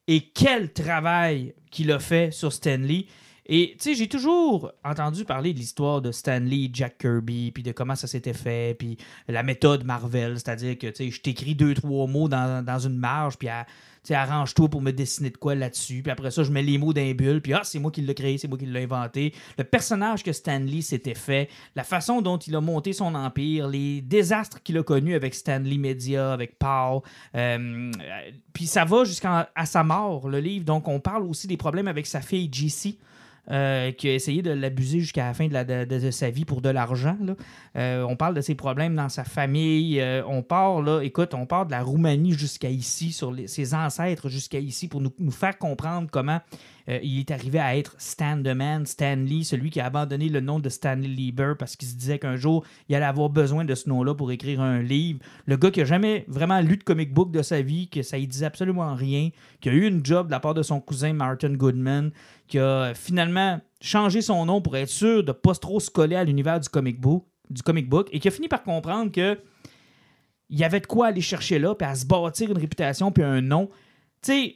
Et 0.08 0.22
quel 0.34 0.74
travail 0.74 1.54
qu'il 1.72 1.91
a 1.91 1.99
fait 1.99 2.32
sur 2.32 2.51
Stanley. 2.54 3.06
Et 3.45 3.76
tu 3.78 3.89
sais, 3.89 3.95
j'ai 3.95 4.08
toujours 4.08 4.72
entendu 4.86 5.26
parler 5.26 5.54
de 5.54 5.60
l'histoire 5.60 6.01
de 6.01 6.12
Stanley, 6.14 6.70
Jack 6.72 6.97
Kirby, 6.99 7.51
puis 7.51 7.62
de 7.62 7.74
comment 7.74 7.95
ça 7.95 8.08
s'était 8.08 8.34
fait, 8.34 8.74
puis 8.78 8.97
la 9.28 9.43
méthode 9.43 9.84
Marvel, 9.84 10.39
c'est-à-dire 10.39 10.78
que 10.78 10.88
tu 10.88 10.95
sais, 10.95 11.12
je 11.12 11.22
t'écris 11.22 11.54
deux, 11.54 11.74
trois 11.74 12.08
mots 12.08 12.30
dans, 12.30 12.64
dans 12.64 12.80
une 12.80 12.97
marge, 12.97 13.38
puis 13.38 13.49
à- 13.49 13.66
arrange-toi 14.10 14.70
pour 14.70 14.82
me 14.82 14.91
dessiner 14.91 15.30
de 15.30 15.38
quoi 15.38 15.56
là-dessus. 15.56 16.01
Puis 16.04 16.12
après 16.12 16.32
ça, 16.32 16.43
je 16.43 16.51
mets 16.51 16.64
les 16.64 16.78
mots 16.78 16.93
d'un 16.93 17.14
bulle. 17.14 17.41
Puis 17.41 17.54
ah, 17.54 17.62
c'est 17.64 17.80
moi 17.80 17.91
qui 17.91 18.01
l'ai 18.01 18.14
créé, 18.14 18.38
c'est 18.38 18.47
moi 18.47 18.58
qui 18.58 18.66
l'ai 18.66 18.84
inventé. 18.84 19.34
Le 19.58 19.64
personnage 19.64 20.24
que 20.24 20.34
Stanley 20.34 20.82
s'était 20.82 21.16
fait, 21.16 21.49
la 21.76 21.84
façon 21.84 22.22
dont 22.22 22.38
il 22.38 22.56
a 22.56 22.62
monté 22.62 22.91
son 22.93 23.16
empire, 23.16 23.68
les 23.68 24.01
désastres 24.01 24.62
qu'il 24.62 24.78
a 24.78 24.84
connus 24.84 25.16
avec 25.16 25.34
Stanley 25.34 25.78
Media, 25.78 26.34
avec 26.34 26.60
Paul. 26.60 27.01
Euh, 27.36 27.91
euh, 28.01 28.32
puis 28.54 28.68
ça 28.68 28.86
va 28.86 29.04
jusqu'à 29.04 29.49
sa 29.66 29.84
mort, 29.84 30.28
le 30.28 30.39
livre. 30.39 30.66
Donc 30.66 30.88
on 30.88 30.99
parle 30.99 31.24
aussi 31.24 31.47
des 31.47 31.58
problèmes 31.58 31.88
avec 31.88 32.06
sa 32.06 32.22
fille 32.22 32.49
JC. 32.51 32.97
Euh, 33.51 33.91
qui 33.91 34.07
a 34.07 34.13
essayé 34.13 34.41
de 34.41 34.51
l'abuser 34.51 35.01
jusqu'à 35.01 35.25
la 35.25 35.33
fin 35.33 35.47
de, 35.47 36.11
sa 36.11 36.29
vie 36.29 36.45
pour 36.45 36.61
de 36.61 36.69
l'argent. 36.69 37.17
Euh, 37.75 38.01
on 38.03 38.15
parle 38.15 38.35
de 38.35 38.41
ses 38.41 38.55
problèmes 38.55 38.95
dans 38.95 39.09
sa 39.09 39.25
famille. 39.25 39.99
Euh, 39.99 40.23
on 40.25 40.41
part, 40.41 40.81
là, 40.81 41.01
écoute, 41.01 41.33
on 41.33 41.45
part 41.45 41.65
de 41.65 41.71
la 41.71 41.83
Roumanie 41.83 42.31
jusqu'à 42.31 42.69
ici, 42.69 43.11
sur 43.11 43.35
ses 43.47 43.73
ancêtres 43.73 44.29
jusqu'à 44.29 44.59
ici, 44.59 44.87
pour 44.87 45.01
nous 45.01 45.31
faire 45.31 45.57
comprendre 45.57 46.07
comment 46.09 46.39
euh, 46.89 46.99
il 47.01 47.19
est 47.19 47.31
arrivé 47.31 47.59
à 47.59 47.77
être 47.77 47.95
Stan 47.97 48.41
the 48.41 48.47
Man, 48.47 48.86
Stan 48.86 49.15
Lee, 49.15 49.45
celui 49.45 49.69
qui 49.69 49.79
a 49.79 49.86
abandonné 49.86 50.29
le 50.29 50.41
nom 50.41 50.59
de 50.59 50.69
Stanley 50.69 51.07
Lieber 51.07 51.53
parce 51.57 51.75
qu'il 51.75 51.88
se 51.88 51.95
disait 51.95 52.19
qu'un 52.19 52.36
jour, 52.36 52.65
il 52.89 52.95
allait 52.95 53.05
avoir 53.05 53.29
besoin 53.29 53.65
de 53.65 53.73
ce 53.75 53.88
nom-là 53.89 54.13
pour 54.15 54.31
écrire 54.31 54.61
un 54.61 54.81
livre. 54.81 55.19
Le 55.45 55.55
gars 55.57 55.71
qui 55.71 55.81
a 55.81 55.86
jamais 55.86 56.25
vraiment 56.27 56.59
lu 56.59 56.77
de 56.77 56.84
comic 56.84 57.13
book 57.13 57.31
de 57.31 57.41
sa 57.41 57.61
vie, 57.61 57.88
que 57.88 58.01
ça 58.01 58.19
ne 58.19 58.25
disait 58.25 58.45
absolument 58.45 58.95
rien, 58.95 59.29
qui 59.61 59.69
a 59.69 59.71
eu 59.71 59.88
une 59.88 60.05
job 60.05 60.27
de 60.27 60.31
la 60.31 60.39
part 60.39 60.53
de 60.53 60.63
son 60.63 60.81
cousin 60.81 61.13
Martin 61.13 61.53
Goodman, 61.53 62.11
qui 62.47 62.59
a 62.59 62.93
finalement 62.93 63.61
changé 63.82 64.21
son 64.21 64.45
nom 64.45 64.62
pour 64.62 64.75
être 64.78 64.89
sûr 64.89 65.24
de 65.24 65.29
ne 65.29 65.33
pas 65.33 65.55
trop 65.55 65.79
se 65.79 65.89
coller 65.89 66.16
à 66.16 66.24
l'univers 66.24 66.59
du 66.59 66.70
comic 66.70 66.99
book, 66.99 67.25
et 68.12 68.20
qui 68.20 68.28
a 68.28 68.32
fini 68.32 68.47
par 68.47 68.63
comprendre 68.63 69.12
que 69.12 69.39
il 70.49 70.59
y 70.59 70.63
avait 70.63 70.82
de 70.82 70.86
quoi 70.86 71.08
aller 71.08 71.21
chercher 71.21 71.58
là, 71.58 71.74
puis 71.74 71.87
à 71.87 71.95
se 71.95 72.05
bâtir 72.05 72.51
une 72.51 72.59
réputation, 72.59 73.12
puis 73.12 73.24
un 73.24 73.41
nom. 73.41 73.70
Tu 74.21 74.55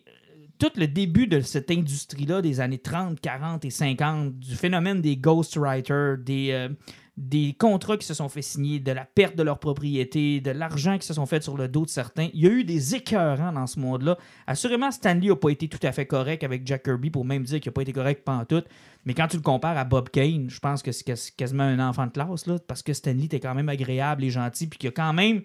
tout 0.59 0.71
le 0.75 0.87
début 0.87 1.27
de 1.27 1.41
cette 1.41 1.71
industrie-là 1.71 2.41
des 2.41 2.59
années 2.59 2.79
30, 2.79 3.19
40 3.19 3.65
et 3.65 3.69
50, 3.69 4.37
du 4.37 4.55
phénomène 4.55 5.01
des 5.01 5.17
ghostwriters, 5.17 6.17
des, 6.17 6.49
euh, 6.51 6.69
des 7.17 7.55
contrats 7.57 7.97
qui 7.97 8.05
se 8.05 8.13
sont 8.13 8.29
fait 8.29 8.43
signer, 8.43 8.79
de 8.79 8.91
la 8.91 9.03
perte 9.03 9.35
de 9.35 9.43
leur 9.43 9.59
propriété, 9.59 10.39
de 10.39 10.51
l'argent 10.51 10.97
qui 10.97 11.07
se 11.07 11.15
sont 11.15 11.25
fait 11.25 11.43
sur 11.43 11.57
le 11.57 11.67
dos 11.67 11.83
de 11.83 11.89
certains. 11.89 12.29
Il 12.33 12.41
y 12.41 12.47
a 12.47 12.51
eu 12.51 12.63
des 12.63 12.95
écœurants 12.95 13.51
dans 13.51 13.65
ce 13.65 13.79
monde-là. 13.79 14.17
Assurément, 14.45 14.91
Stanley 14.91 15.27
n'a 15.27 15.35
pas 15.35 15.49
été 15.49 15.67
tout 15.67 15.79
à 15.81 15.91
fait 15.91 16.05
correct 16.05 16.43
avec 16.43 16.65
Jack 16.65 16.83
Kirby 16.83 17.09
pour 17.09 17.25
même 17.25 17.43
dire 17.43 17.59
qu'il 17.59 17.69
n'a 17.69 17.73
pas 17.73 17.81
été 17.81 17.93
correct 17.93 18.23
pendant 18.23 18.45
tout. 18.45 18.63
Mais 19.05 19.15
quand 19.15 19.27
tu 19.27 19.37
le 19.37 19.41
compares 19.41 19.77
à 19.77 19.83
Bob 19.83 20.09
Kane, 20.09 20.49
je 20.49 20.59
pense 20.59 20.83
que 20.83 20.91
c'est 20.91 21.35
quasiment 21.35 21.63
un 21.63 21.79
enfant 21.79 22.05
de 22.05 22.11
classe, 22.11 22.45
là, 22.45 22.59
parce 22.67 22.83
que 22.83 22.93
Stanley 22.93 23.25
était 23.25 23.39
quand 23.39 23.55
même 23.55 23.69
agréable 23.69 24.23
et 24.23 24.29
gentil, 24.29 24.67
puis 24.67 24.77
qu'il 24.77 24.89
a 24.89 24.91
quand 24.91 25.13
même, 25.13 25.41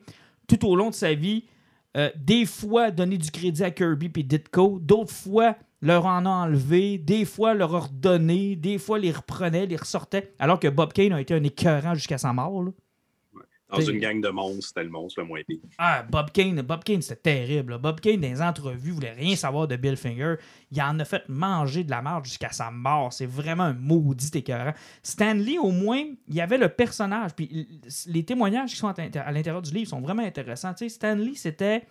tout 0.48 0.66
au 0.66 0.76
long 0.76 0.90
de 0.90 0.94
sa 0.94 1.14
vie, 1.14 1.44
euh, 1.97 2.10
des 2.16 2.47
fois 2.47 2.90
donné 2.90 3.19
du 3.19 3.31
crédit 3.31 3.62
à 3.64 3.70
Kirby 3.70 4.10
et 4.16 4.23
Ditko, 4.23 4.78
d'autres 4.81 5.12
fois 5.12 5.56
leur 5.82 6.06
en 6.06 6.24
a 6.24 6.28
enlevé, 6.28 6.97
des 6.97 7.24
fois 7.24 7.55
leur 7.55 7.74
a 7.74 7.81
redonné, 7.81 8.56
des 8.56 8.78
fois 8.78 8.98
les 8.98 9.10
reprenait, 9.10 9.66
les 9.66 9.77
ressortait, 9.77 10.32
alors 10.39 10.60
que 10.60 10.69
Bob 10.69 10.93
Kane 10.93 11.12
a 11.12 11.20
été 11.20 11.35
un 11.35 11.43
écœurant 11.43 11.94
jusqu'à 11.94 12.19
sa 12.19 12.32
mort. 12.32 12.66
Dans 13.73 13.81
une 13.81 13.99
gang 13.99 14.20
de 14.20 14.28
monstres, 14.28 14.69
c'était 14.69 14.85
le 14.85 14.90
monstre 14.90 15.20
le 15.20 15.27
moins 15.27 15.40
pire. 15.47 15.59
Ah, 15.78 16.03
Bob 16.03 16.31
Kane, 16.31 16.61
Bob 16.62 16.85
Kane, 16.85 17.03
c'était 17.03 17.44
terrible. 17.44 17.78
Bob 17.78 18.01
Kane, 18.01 18.20
dans 18.20 18.28
les 18.28 18.43
entrevues, 18.43 18.93
voulait 18.93 19.12
rien 19.12 19.35
savoir 19.35 19.66
de 19.66 19.77
Bill 19.77 19.97
Finger. 19.97 20.36
Il 20.70 20.82
en 20.82 20.99
a 20.99 21.05
fait 21.05 21.23
manger 21.28 21.85
de 21.85 21.90
la 21.90 22.03
marde 22.03 22.24
jusqu'à 22.24 22.53
sa 22.53 22.70
mort. 22.70 23.12
C'est 23.12 23.27
vraiment 23.27 23.65
un 23.65 23.74
maudit 23.74 24.31
écœurant. 24.35 24.74
Stanley, 25.03 25.59
au 25.59 25.70
moins, 25.70 26.05
il 26.28 26.35
y 26.35 26.40
avait 26.40 26.59
le 26.59 26.69
personnage. 26.69 27.32
Puis 27.35 27.81
les 28.07 28.24
témoignages 28.24 28.70
qui 28.70 28.77
sont 28.77 28.89
à 28.89 29.32
l'intérieur 29.32 29.62
du 29.62 29.73
livre 29.73 29.89
sont 29.89 30.01
vraiment 30.01 30.23
intéressants. 30.23 30.74
Tu 30.74 30.85
sais, 30.85 30.89
Stanley, 30.90 31.35
c'était 31.35 31.82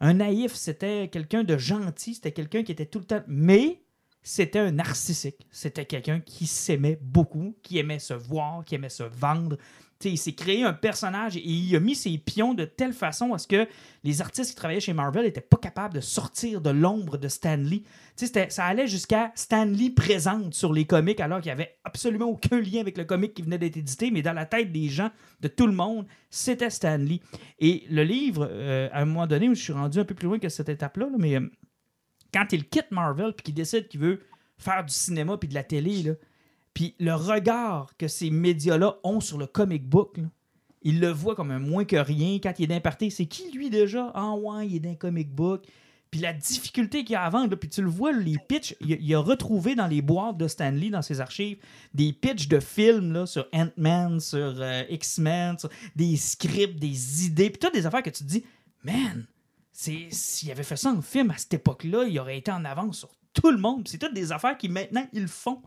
un 0.00 0.14
naïf, 0.14 0.54
c'était 0.54 1.08
quelqu'un 1.08 1.44
de 1.44 1.56
gentil, 1.56 2.14
c'était 2.14 2.32
quelqu'un 2.32 2.62
qui 2.62 2.72
était 2.72 2.86
tout 2.86 2.98
le 2.98 3.04
temps. 3.04 3.22
Mais 3.28 3.82
c'était 4.22 4.60
un 4.60 4.70
narcissique. 4.70 5.46
C'était 5.50 5.84
quelqu'un 5.84 6.20
qui 6.20 6.46
s'aimait 6.46 6.98
beaucoup, 7.00 7.56
qui 7.62 7.78
aimait 7.78 7.98
se 7.98 8.14
voir, 8.14 8.64
qui 8.64 8.76
aimait 8.76 8.88
se 8.88 9.02
vendre. 9.02 9.56
Il 10.08 10.18
s'est 10.18 10.34
créé 10.34 10.64
un 10.64 10.72
personnage 10.72 11.36
et 11.36 11.46
il 11.46 11.74
a 11.76 11.80
mis 11.80 11.94
ses 11.94 12.16
pions 12.18 12.54
de 12.54 12.64
telle 12.64 12.92
façon 12.92 13.34
à 13.34 13.38
ce 13.38 13.46
que 13.46 13.66
les 14.04 14.20
artistes 14.20 14.50
qui 14.50 14.56
travaillaient 14.56 14.80
chez 14.80 14.92
Marvel 14.92 15.24
n'étaient 15.24 15.40
pas 15.40 15.56
capables 15.56 15.94
de 15.94 16.00
sortir 16.00 16.60
de 16.60 16.70
l'ombre 16.70 17.18
de 17.18 17.28
Stan 17.28 17.56
Lee. 17.56 17.84
Ça 18.16 18.64
allait 18.64 18.86
jusqu'à 18.86 19.32
Stan 19.34 19.64
Lee 19.64 19.90
présente 19.90 20.54
sur 20.54 20.72
les 20.72 20.84
comics 20.84 21.20
alors 21.20 21.40
qu'il 21.40 21.48
n'y 21.48 21.60
avait 21.60 21.76
absolument 21.84 22.26
aucun 22.26 22.60
lien 22.60 22.80
avec 22.80 22.98
le 22.98 23.04
comic 23.04 23.34
qui 23.34 23.42
venait 23.42 23.58
d'être 23.58 23.76
édité, 23.76 24.10
mais 24.10 24.22
dans 24.22 24.32
la 24.32 24.46
tête 24.46 24.72
des 24.72 24.88
gens, 24.88 25.10
de 25.40 25.48
tout 25.48 25.66
le 25.66 25.72
monde, 25.72 26.06
c'était 26.30 26.70
Stan 26.70 26.96
Lee. 26.96 27.20
Et 27.58 27.84
le 27.90 28.04
livre, 28.04 28.48
euh, 28.50 28.88
à 28.92 29.00
un 29.00 29.04
moment 29.04 29.26
donné, 29.26 29.48
où 29.48 29.54
je 29.54 29.62
suis 29.62 29.72
rendu 29.72 29.98
un 29.98 30.04
peu 30.04 30.14
plus 30.14 30.26
loin 30.26 30.38
que 30.38 30.48
cette 30.48 30.68
étape-là, 30.68 31.08
mais 31.18 31.36
euh, 31.36 31.50
quand 32.32 32.52
il 32.52 32.68
quitte 32.68 32.90
Marvel 32.90 33.34
puis 33.34 33.44
qu'il 33.44 33.54
décide 33.54 33.88
qu'il 33.88 34.00
veut 34.00 34.20
faire 34.56 34.84
du 34.84 34.92
cinéma 34.92 35.36
puis 35.36 35.48
de 35.48 35.54
la 35.54 35.64
télé, 35.64 36.14
puis 36.74 36.94
le 36.98 37.14
regard 37.14 37.96
que 37.96 38.08
ces 38.08 38.30
médias-là 38.30 38.96
ont 39.04 39.20
sur 39.20 39.38
le 39.38 39.46
comic 39.46 39.88
book, 39.88 40.18
il 40.82 41.00
le 41.00 41.10
voit 41.10 41.34
comme 41.34 41.50
un 41.50 41.58
moins 41.58 41.84
que 41.84 41.96
rien. 41.96 42.38
Quand 42.42 42.54
il 42.58 42.70
est 42.70 42.80
d'un 42.80 43.10
c'est 43.10 43.26
qui 43.26 43.50
lui 43.52 43.70
déjà? 43.70 44.10
Ah 44.14 44.34
ouais, 44.34 44.66
il 44.66 44.76
est 44.76 44.80
d'un 44.80 44.94
comic 44.94 45.32
book. 45.32 45.64
Puis 46.10 46.20
la 46.20 46.34
difficulté 46.34 47.04
qu'il 47.04 47.14
y 47.14 47.16
a 47.16 47.22
à 47.22 47.30
vendre, 47.30 47.56
puis 47.56 47.70
tu 47.70 47.80
le 47.80 47.88
vois, 47.88 48.12
les 48.12 48.36
pitchs, 48.36 48.76
il, 48.80 49.14
a 49.14 49.18
retrouvé 49.18 49.74
dans 49.74 49.86
les 49.86 50.02
boîtes 50.02 50.36
de 50.36 50.46
Stanley, 50.46 50.90
dans 50.90 51.00
ses 51.00 51.22
archives, 51.22 51.56
des 51.94 52.12
pitchs 52.12 52.48
de 52.48 52.60
films 52.60 53.14
là, 53.14 53.24
sur 53.24 53.48
Ant-Man, 53.54 54.20
sur 54.20 54.60
euh, 54.60 54.82
X-Men, 54.90 55.56
des 55.96 56.18
scripts, 56.18 56.78
des 56.78 57.24
idées, 57.24 57.48
puis 57.48 57.58
toutes 57.58 57.72
des 57.72 57.86
affaires 57.86 58.02
que 58.02 58.10
tu 58.10 58.24
te 58.24 58.28
dis, 58.28 58.44
man, 58.84 59.26
s'il 59.72 60.50
avait 60.50 60.62
fait 60.62 60.76
ça 60.76 60.90
en 60.90 61.00
film 61.00 61.30
à 61.30 61.38
cette 61.38 61.54
époque-là, 61.54 62.04
il 62.04 62.18
aurait 62.20 62.36
été 62.36 62.50
en 62.50 62.66
avance 62.66 62.98
sur 62.98 63.10
tout 63.32 63.50
le 63.50 63.58
monde. 63.58 63.88
C'est 63.88 63.96
toutes 63.96 64.12
des 64.12 64.32
affaires 64.32 64.58
qui 64.58 64.68
maintenant 64.68 65.06
ils 65.14 65.28
font. 65.28 65.62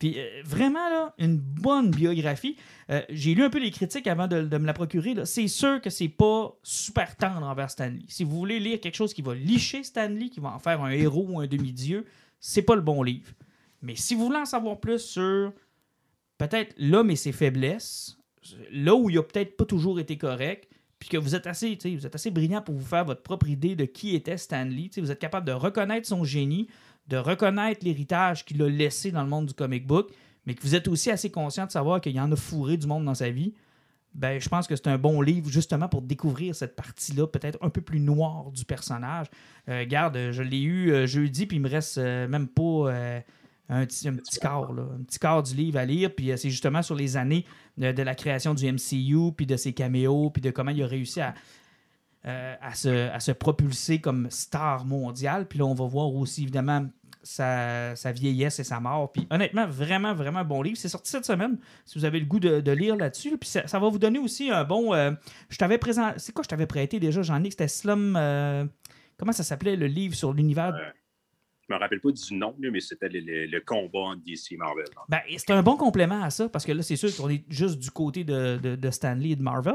Puis 0.00 0.18
euh, 0.18 0.42
vraiment, 0.44 0.88
là, 0.88 1.14
une 1.18 1.36
bonne 1.36 1.90
biographie. 1.90 2.56
Euh, 2.90 3.02
j'ai 3.10 3.34
lu 3.34 3.44
un 3.44 3.50
peu 3.50 3.60
les 3.60 3.70
critiques 3.70 4.06
avant 4.06 4.26
de, 4.26 4.40
me 4.40 4.66
la 4.66 4.72
procurer. 4.72 5.14
C'est 5.26 5.46
sûr 5.46 5.80
que 5.80 5.90
c'est 5.90 6.08
pas 6.08 6.58
super 6.62 7.16
tendre 7.16 7.46
envers 7.46 7.70
Stanley. 7.70 8.06
Si 8.08 8.24
vous 8.24 8.36
voulez 8.36 8.58
lire 8.58 8.80
quelque 8.80 8.96
chose 8.96 9.14
qui 9.14 9.22
va 9.22 9.34
licher 9.34 9.84
Stanley, 9.84 10.30
qui 10.30 10.40
va 10.40 10.54
en 10.54 10.58
faire 10.58 10.82
un 10.82 10.90
héros 10.90 11.26
ou 11.28 11.38
un 11.38 11.46
demi-dieu, 11.46 12.06
c'est 12.40 12.62
pas 12.62 12.74
le 12.74 12.80
bon 12.80 13.02
livre. 13.02 13.30
Mais 13.82 13.94
si 13.94 14.14
vous 14.14 14.24
voulez 14.24 14.38
en 14.38 14.46
savoir 14.46 14.80
plus 14.80 14.98
sur 14.98 15.52
peut-être 16.38 16.74
l'homme 16.78 17.10
et 17.10 17.16
ses 17.16 17.32
faiblesses, 17.32 18.18
là 18.72 18.94
où 18.94 19.10
il 19.10 19.18
a 19.18 19.22
peut-être 19.22 19.54
pas 19.58 19.66
toujours 19.66 20.00
été 20.00 20.16
correct, 20.16 20.66
puis 20.98 21.10
que 21.10 21.18
vous 21.18 21.34
êtes 21.34 21.46
assez, 21.46 21.78
vous 21.84 22.06
êtes 22.06 22.14
assez 22.14 22.30
brillant 22.30 22.62
pour 22.62 22.74
vous 22.74 22.86
faire 22.86 23.04
votre 23.04 23.22
propre 23.22 23.48
idée 23.48 23.76
de 23.76 23.84
qui 23.84 24.14
était 24.14 24.38
Stanley. 24.38 24.90
Vous 24.96 25.10
êtes 25.10 25.18
capable 25.18 25.46
de 25.46 25.52
reconnaître 25.52 26.06
son 26.06 26.24
génie, 26.24 26.68
de 27.10 27.16
reconnaître 27.16 27.84
l'héritage 27.84 28.44
qu'il 28.44 28.62
a 28.62 28.68
laissé 28.68 29.10
dans 29.10 29.22
le 29.22 29.28
monde 29.28 29.46
du 29.46 29.54
comic 29.54 29.86
book, 29.86 30.10
mais 30.46 30.54
que 30.54 30.62
vous 30.62 30.74
êtes 30.74 30.88
aussi 30.88 31.10
assez 31.10 31.30
conscient 31.30 31.66
de 31.66 31.70
savoir 31.70 32.00
qu'il 32.00 32.12
y 32.12 32.20
en 32.20 32.30
a 32.32 32.36
fourré 32.36 32.76
du 32.76 32.86
monde 32.86 33.04
dans 33.04 33.14
sa 33.14 33.30
vie. 33.30 33.54
Ben, 34.14 34.40
je 34.40 34.48
pense 34.48 34.66
que 34.66 34.74
c'est 34.74 34.88
un 34.88 34.98
bon 34.98 35.20
livre 35.20 35.50
justement 35.50 35.88
pour 35.88 36.02
découvrir 36.02 36.54
cette 36.54 36.74
partie-là, 36.74 37.26
peut-être 37.26 37.58
un 37.62 37.68
peu 37.68 37.80
plus 37.80 38.00
noire 38.00 38.50
du 38.50 38.64
personnage. 38.64 39.26
Euh, 39.68 39.80
regarde, 39.80 40.16
je 40.30 40.42
l'ai 40.42 40.62
eu 40.62 40.90
euh, 40.90 41.06
jeudi, 41.06 41.46
puis 41.46 41.58
il 41.58 41.60
me 41.60 41.68
reste 41.68 41.98
euh, 41.98 42.26
même 42.26 42.48
pas 42.48 42.92
un 43.68 43.86
petit, 43.86 44.08
un 44.08 44.14
petit 44.14 44.38
quart, 45.18 45.42
du 45.42 45.54
livre 45.54 45.78
à 45.78 45.84
lire. 45.84 46.14
Puis 46.14 46.32
c'est 46.36 46.50
justement 46.50 46.82
sur 46.82 46.94
les 46.94 47.16
années 47.16 47.44
de, 47.76 48.02
la 48.02 48.14
création 48.14 48.54
du 48.54 48.70
MCU, 48.70 49.32
puis 49.36 49.46
de 49.46 49.56
ses 49.56 49.72
caméos, 49.72 50.30
puis 50.30 50.42
de 50.42 50.50
comment 50.50 50.72
il 50.72 50.82
a 50.82 50.86
réussi 50.86 51.20
à, 51.20 51.34
euh, 52.26 52.54
à, 52.60 52.74
se, 53.18 53.32
propulser 53.32 54.02
comme 54.02 54.30
star 54.30 54.84
mondial. 54.84 55.48
Puis 55.48 55.58
là, 55.58 55.64
on 55.64 55.72
va 55.72 55.86
voir 55.86 56.14
aussi, 56.14 56.42
évidemment, 56.42 56.86
sa, 57.22 57.94
vieillesse 58.12 58.58
et 58.58 58.64
sa 58.64 58.80
mort. 58.80 59.12
Puis 59.12 59.26
honnêtement, 59.30 59.66
vraiment, 59.66 60.14
vraiment 60.14 60.44
bon 60.44 60.62
livre. 60.62 60.76
C'est 60.76 60.88
sorti 60.88 61.10
cette 61.10 61.24
semaine, 61.24 61.58
si 61.84 61.98
vous 61.98 62.04
avez 62.04 62.20
le 62.20 62.26
goût 62.26 62.40
de, 62.40 62.72
lire 62.72 62.96
là-dessus. 62.96 63.36
Puis 63.38 63.48
ça, 63.48 63.78
va 63.78 63.88
vous 63.88 63.98
donner 63.98 64.18
aussi 64.18 64.50
un 64.50 64.64
bon... 64.64 64.94
Euh, 64.94 65.12
je 65.48 65.58
t'avais 65.58 65.78
présent... 65.78 66.12
C'est 66.16 66.32
quoi 66.32 66.42
je 66.42 66.48
t'avais 66.48 66.66
prêté 66.66 67.00
déjà, 67.00 67.22
J'en 67.22 67.42
ai 67.42 67.50
C'était 67.50 67.68
Slum... 67.68 68.16
Euh, 68.16 68.64
comment 69.18 69.32
ça 69.32 69.42
s'appelait, 69.42 69.76
le 69.76 69.86
livre 69.86 70.14
sur 70.14 70.32
l'univers 70.32 70.74
me 71.70 71.78
rappelle 71.78 72.00
pas 72.00 72.10
du 72.10 72.34
nom, 72.34 72.54
mais 72.58 72.80
c'était 72.80 73.08
le, 73.10 73.60
combat 73.60 74.00
entre 74.00 74.22
DC 74.24 74.58
Marvel. 74.58 74.86
Ben, 75.08 75.20
c'est 75.36 75.50
un 75.50 75.62
bon 75.62 75.76
complément 75.76 76.22
à 76.22 76.30
ça, 76.30 76.48
parce 76.48 76.64
que 76.64 76.72
là, 76.72 76.82
c'est 76.82 76.96
sûr 76.96 77.14
qu'on 77.16 77.28
est 77.28 77.44
juste 77.48 77.78
du 77.78 77.90
côté 77.90 78.24
de, 78.24 78.56
de, 78.56 78.90
Stanley 78.90 79.30
et 79.30 79.36
de 79.36 79.42
Marvel, 79.42 79.74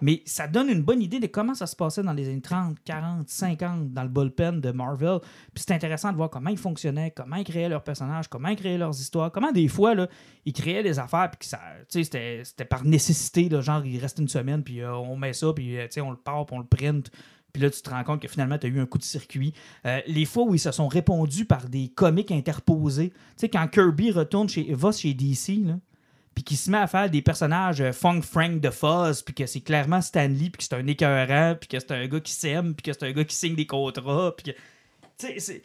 mais 0.00 0.22
ça 0.24 0.46
donne 0.48 0.68
une 0.68 0.82
bonne 0.82 1.02
idée 1.02 1.20
de 1.20 1.26
comment 1.26 1.54
ça 1.54 1.66
se 1.66 1.76
passait 1.76 2.02
dans 2.02 2.12
les 2.12 2.28
années 2.28 2.40
30, 2.40 2.78
40, 2.84 3.28
50 3.28 3.92
dans 3.92 4.02
le 4.02 4.08
bullpen 4.08 4.60
de 4.60 4.70
Marvel. 4.70 5.18
Puis 5.52 5.64
c'est 5.66 5.72
intéressant 5.72 6.12
de 6.12 6.16
voir 6.16 6.30
comment 6.30 6.50
ils 6.50 6.58
fonctionnaient, 6.58 7.10
comment 7.10 7.36
ils 7.36 7.44
créaient 7.44 7.68
leurs 7.68 7.84
personnages, 7.84 8.28
comment 8.28 8.48
ils 8.48 8.56
créaient 8.56 8.78
leurs 8.78 8.98
histoires, 8.98 9.30
comment 9.30 9.52
des 9.52 9.68
fois, 9.68 9.94
là, 9.94 10.08
ils 10.44 10.52
créaient 10.52 10.82
des 10.82 10.98
affaires, 10.98 11.30
puis 11.30 11.48
c'était, 11.88 12.42
par 12.68 12.84
nécessité, 12.84 13.48
genre, 13.60 13.84
il 13.84 13.98
reste 13.98 14.18
une 14.18 14.28
semaine, 14.28 14.62
puis 14.62 14.80
euh, 14.80 14.94
on 14.94 15.16
met 15.16 15.32
ça, 15.32 15.52
puis 15.52 15.78
euh, 15.78 15.86
on 15.98 16.10
le 16.10 16.16
part, 16.16 16.46
puis 16.46 16.56
on 16.56 16.60
le 16.60 16.66
print 16.66 17.10
puis 17.54 17.62
là, 17.62 17.70
tu 17.70 17.80
te 17.80 17.88
rends 17.88 18.02
compte 18.02 18.20
que 18.20 18.26
finalement, 18.26 18.58
tu 18.58 18.66
as 18.66 18.68
eu 18.68 18.80
un 18.80 18.86
coup 18.86 18.98
de 18.98 19.04
circuit. 19.04 19.54
Euh, 19.86 20.00
les 20.08 20.24
fois 20.24 20.42
où 20.42 20.54
ils 20.54 20.58
se 20.58 20.72
sont 20.72 20.88
répondus 20.88 21.44
par 21.44 21.68
des 21.68 21.86
comiques 21.86 22.32
interposés, 22.32 23.10
tu 23.10 23.16
sais, 23.36 23.48
quand 23.48 23.66
Kirby 23.68 24.10
retourne 24.10 24.48
chez, 24.48 24.74
va 24.74 24.90
chez 24.90 25.14
DC, 25.14 25.60
puis 26.34 26.42
qu'il 26.42 26.56
se 26.56 26.68
met 26.68 26.78
à 26.78 26.88
faire 26.88 27.08
des 27.08 27.22
personnages 27.22 27.80
euh, 27.80 27.92
Funk 27.92 28.22
Frank 28.22 28.60
de 28.60 28.70
Fuzz, 28.70 29.22
puis 29.22 29.34
que 29.34 29.46
c'est 29.46 29.60
clairement 29.60 30.02
Stanley, 30.02 30.50
puis 30.50 30.58
que 30.58 30.64
c'est 30.64 30.74
un 30.74 30.84
écœurant, 30.84 31.54
puis 31.58 31.68
que 31.68 31.78
c'est 31.78 31.92
un 31.92 32.08
gars 32.08 32.18
qui 32.18 32.32
s'aime, 32.32 32.74
puis 32.74 32.82
que 32.82 32.92
c'est 32.92 33.06
un 33.06 33.12
gars 33.12 33.24
qui 33.24 33.36
signe 33.36 33.54
des 33.54 33.66
contrats, 33.66 34.34
puis 34.36 34.52
que... 34.52 34.58
Tu 35.16 35.38
sais, 35.38 35.62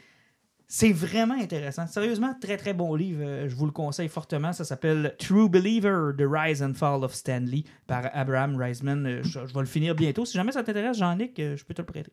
c'est 0.71 0.93
vraiment 0.93 1.33
intéressant. 1.33 1.87
Sérieusement, 1.87 2.35
très 2.39 2.55
très 2.55 2.75
bon 2.75 2.93
livre. 2.93 3.23
Euh, 3.23 3.49
je 3.49 3.55
vous 3.55 3.65
le 3.65 3.71
conseille 3.71 4.07
fortement. 4.07 4.53
Ça 4.53 4.63
s'appelle 4.63 5.15
True 5.17 5.49
Believer, 5.49 6.11
The 6.15 6.25
Rise 6.29 6.61
and 6.61 6.75
Fall 6.75 7.03
of 7.03 7.15
Stanley 7.15 7.63
par 7.87 8.07
Abraham 8.13 8.55
Reisman. 8.55 9.03
Euh, 9.07 9.23
je, 9.23 9.39
vais 9.39 9.59
le 9.61 9.65
finir 9.65 9.95
bientôt. 9.95 10.25
Si 10.25 10.33
jamais 10.37 10.51
ça 10.51 10.63
t'intéresse, 10.63 10.99
Jean-Nic, 10.99 11.39
euh, 11.39 11.57
je 11.57 11.65
peux 11.65 11.73
te 11.73 11.81
le 11.81 11.87
prêter. 11.87 12.11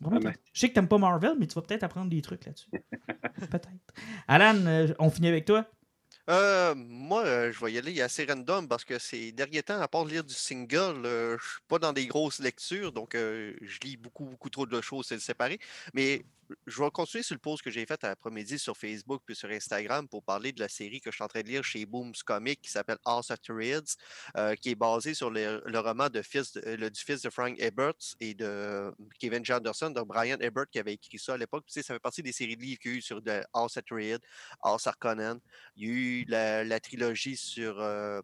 je 0.00 0.60
sais 0.60 0.70
que 0.70 0.74
t'aimes 0.74 0.88
pas 0.88 0.96
Marvel, 0.96 1.34
mais 1.38 1.46
tu 1.46 1.54
vas 1.54 1.60
peut-être 1.60 1.82
apprendre 1.82 2.08
des 2.08 2.22
trucs 2.22 2.46
là-dessus. 2.46 2.70
peut-être. 3.50 3.68
Alan, 4.28 4.94
on 4.98 5.10
finit 5.10 5.28
avec 5.28 5.44
toi? 5.44 5.66
moi, 6.74 7.50
je 7.52 7.62
vais 7.62 7.72
y 7.72 7.76
aller 7.76 8.00
assez 8.00 8.24
random 8.24 8.66
parce 8.66 8.86
que 8.86 8.98
ces 8.98 9.30
derniers 9.32 9.62
temps, 9.62 9.78
à 9.78 9.88
part 9.88 10.06
lire 10.06 10.24
du 10.24 10.32
single, 10.32 11.02
je 11.04 11.36
suis 11.38 11.60
pas 11.68 11.78
dans 11.78 11.92
des 11.92 12.06
grosses 12.06 12.38
lectures, 12.38 12.92
donc 12.92 13.10
je 13.12 13.78
lis 13.82 13.98
beaucoup, 13.98 14.24
beaucoup 14.24 14.48
trop 14.48 14.64
de 14.64 14.80
choses, 14.80 15.04
c'est 15.08 15.16
le 15.16 15.20
séparé. 15.20 15.58
Mais 15.92 16.24
je 16.66 16.82
vais 16.82 16.90
continuer 16.90 17.22
sur 17.22 17.34
le 17.34 17.40
post 17.40 17.62
que 17.62 17.70
j'ai 17.70 17.86
fait 17.86 18.02
après-midi 18.04 18.58
sur 18.58 18.76
Facebook 18.76 19.22
puis 19.24 19.34
sur 19.34 19.50
Instagram 19.50 20.08
pour 20.08 20.22
parler 20.22 20.52
de 20.52 20.60
la 20.60 20.68
série 20.68 21.00
que 21.00 21.10
je 21.10 21.16
suis 21.16 21.24
en 21.24 21.28
train 21.28 21.42
de 21.42 21.48
lire 21.48 21.64
chez 21.64 21.86
Booms 21.86 22.14
Comics 22.24 22.60
qui 22.60 22.70
s'appelle 22.70 22.98
House 23.04 23.30
of 23.30 23.38
euh, 24.36 24.54
qui 24.56 24.70
est 24.70 24.74
basée 24.74 25.14
sur 25.14 25.30
le, 25.30 25.62
roman 25.78 26.08
de 26.08 26.22
fils 26.22 26.58
le, 26.64 26.90
du 26.90 27.00
fils 27.00 27.22
de 27.22 27.30
Frank 27.30 27.54
Ebert 27.58 27.94
et 28.20 28.34
de 28.34 28.92
Kevin 29.18 29.44
Janderson, 29.44 29.90
de 29.90 30.00
Brian 30.02 30.38
Ebert 30.40 30.66
qui 30.70 30.78
avait 30.78 30.94
écrit 30.94 31.18
ça 31.18 31.34
à 31.34 31.36
l'époque. 31.36 31.64
ça 31.66 31.82
fait 31.82 31.98
partie 31.98 32.22
des 32.22 32.32
séries 32.32 32.56
de 32.56 32.62
livres 32.62 32.80
qu'il 32.80 32.92
y 32.92 32.94
a 32.94 32.98
eu 32.98 33.02
sur 33.02 33.20
de 33.20 33.42
House 33.52 33.76
of 33.76 33.84
House 34.62 34.86
Harkonnen. 34.86 35.38
Il 35.76 35.86
y 35.86 35.90
a 35.90 35.92
eu 35.92 36.24
la, 36.64 36.80
trilogie 36.80 37.36
sur. 37.36 37.80
Euh, 37.80 38.20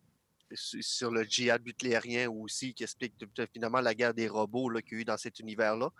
sur 0.55 1.11
le 1.11 1.25
djihad 1.25 1.63
butlérien 1.63 2.31
aussi, 2.31 2.73
qui 2.73 2.83
explique 2.83 3.15
finalement 3.53 3.81
la 3.81 3.95
guerre 3.95 4.15
des 4.15 4.29
robots 4.29 4.71
qu'il 4.81 4.93
y 4.93 4.97
a 4.97 5.01
eu 5.01 5.05
dans 5.05 5.17
cet 5.17 5.41
univers-là. 5.41 5.91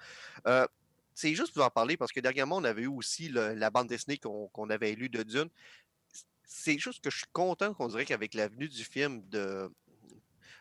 Euh, 0.47 0.67
c'est 1.19 1.35
juste 1.35 1.53
pour 1.53 1.65
en 1.65 1.71
parler 1.71 1.97
parce 1.97 2.13
que 2.13 2.21
dernièrement, 2.21 2.59
on 2.59 2.65
avait 2.65 2.83
eu 2.83 2.87
aussi 2.87 3.29
la 3.29 3.71
bande 3.71 3.89
dessinée 3.89 4.19
qu'on 4.19 4.71
avait 4.71 4.95
lue 4.95 5.09
de 5.09 5.25
Dune. 5.25 5.49
c'est 6.45 6.79
juste 6.79 7.03
que 7.03 7.11
je 7.11 7.19
suis 7.19 7.27
content 7.33 7.75
qu'on 7.75 7.89
dirait 7.89 8.05
qu'avec 8.05 8.35
l'avenue 8.35 8.69
du 8.69 8.85
film 8.85 9.29
de, 9.29 9.69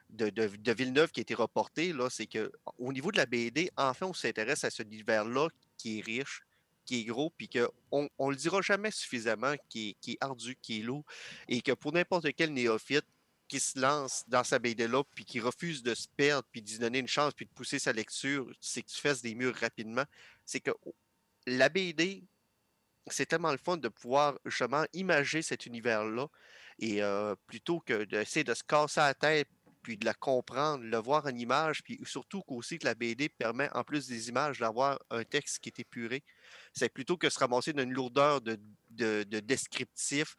Villeneuve 0.10 1.12
qui 1.12 1.20
a 1.20 1.22
été 1.22 1.36
reporté, 1.36 1.94
c'est 2.10 2.26
que 2.26 2.52
au 2.80 2.92
niveau 2.92 3.12
de 3.12 3.18
la 3.18 3.28
BD, 3.28 3.70
enfin, 3.78 4.08
on 4.08 4.14
s'intéresse 4.14 4.64
à 4.64 4.72
ce 4.72 4.82
univers-là 4.82 5.50
qui 5.78 6.00
est 6.00 6.02
riche, 6.02 6.42
qui 6.86 7.02
est 7.02 7.04
gros, 7.04 7.30
puis 7.30 7.50
qu'on 7.50 8.10
ne 8.20 8.32
le 8.32 8.36
dira 8.36 8.60
jamais 8.64 8.90
suffisamment, 8.90 9.54
qui 9.70 9.90
est, 9.90 9.94
qui 10.02 10.14
est 10.14 10.18
ardu, 10.22 10.58
qui 10.60 10.80
est 10.80 10.84
lourd, 10.84 11.06
et 11.48 11.62
que 11.62 11.74
pour 11.74 11.94
n'importe 11.94 12.34
quel 12.36 12.52
néophyte 12.52 13.06
qui 13.48 13.60
se 13.60 13.80
lance 13.80 14.24
dans 14.28 14.44
sa 14.44 14.60
BD-là, 14.60 15.03
puis 15.15 15.26
qui 15.26 15.40
refuse 15.40 15.84
de 15.84 15.95
se 15.95 16.07
perdre, 16.15 16.48
puis 16.52 16.61
d'y 16.61 16.80
donner 16.80 16.99
une 16.99 17.07
chance, 17.07 17.34
puis 17.34 17.45
de 17.45 17.52
pousser 17.52 17.80
sa 17.80 17.94
lecture, 17.94 18.52
c'est 18.60 18.82
que 18.82 18.90
tu 18.90 18.99
fasses 18.99 19.22
des 19.22 19.36
murs 19.36 19.56
rapidement, 19.56 20.06
c'est 20.45 20.60
que 20.60 20.72
la 21.45 21.69
BD, 21.69 22.24
c'est 23.07 23.26
tellement 23.26 23.52
le 23.52 23.57
fun 23.57 23.78
de 23.78 23.88
pouvoir 23.88 24.38
justement 24.45 24.86
imager 24.94 25.41
cet 25.41 25.65
univers-là, 25.65 26.28
et 26.80 27.02
euh, 27.02 27.36
plutôt 27.48 27.80
que 27.80 28.03
d'essayer 28.03 28.44
de 28.44 28.53
se 28.53 28.64
casser 28.64 28.99
la 28.99 29.14
tête 29.14 29.49
puis 29.88 29.95
de 29.95 30.03
la 30.03 30.14
comprendre, 30.14 30.84
le 30.84 30.97
voir 30.97 31.26
en 31.27 31.30
image, 31.34 31.81
puis 31.81 31.97
surtout 32.03 32.41
qu'aussi 32.41 32.77
que 32.77 32.84
la 32.84 32.93
BD 32.93 33.30
permet, 33.30 33.69
en 33.73 33.85
plus 33.85 34.05
des 34.05 34.27
images, 34.27 34.59
d'avoir 34.59 34.99
un 35.09 35.23
texte 35.23 35.59
qui 35.59 35.69
est 35.69 35.80
épuré. 35.80 36.26
C'est 36.73 36.89
plutôt 36.89 37.15
que 37.15 37.30
se 37.30 37.39
ramasser 37.39 37.72
d'une 37.72 37.93
lourdeur 37.93 38.41
de, 38.41 38.59
de, 38.89 39.23
descriptif 39.39 40.35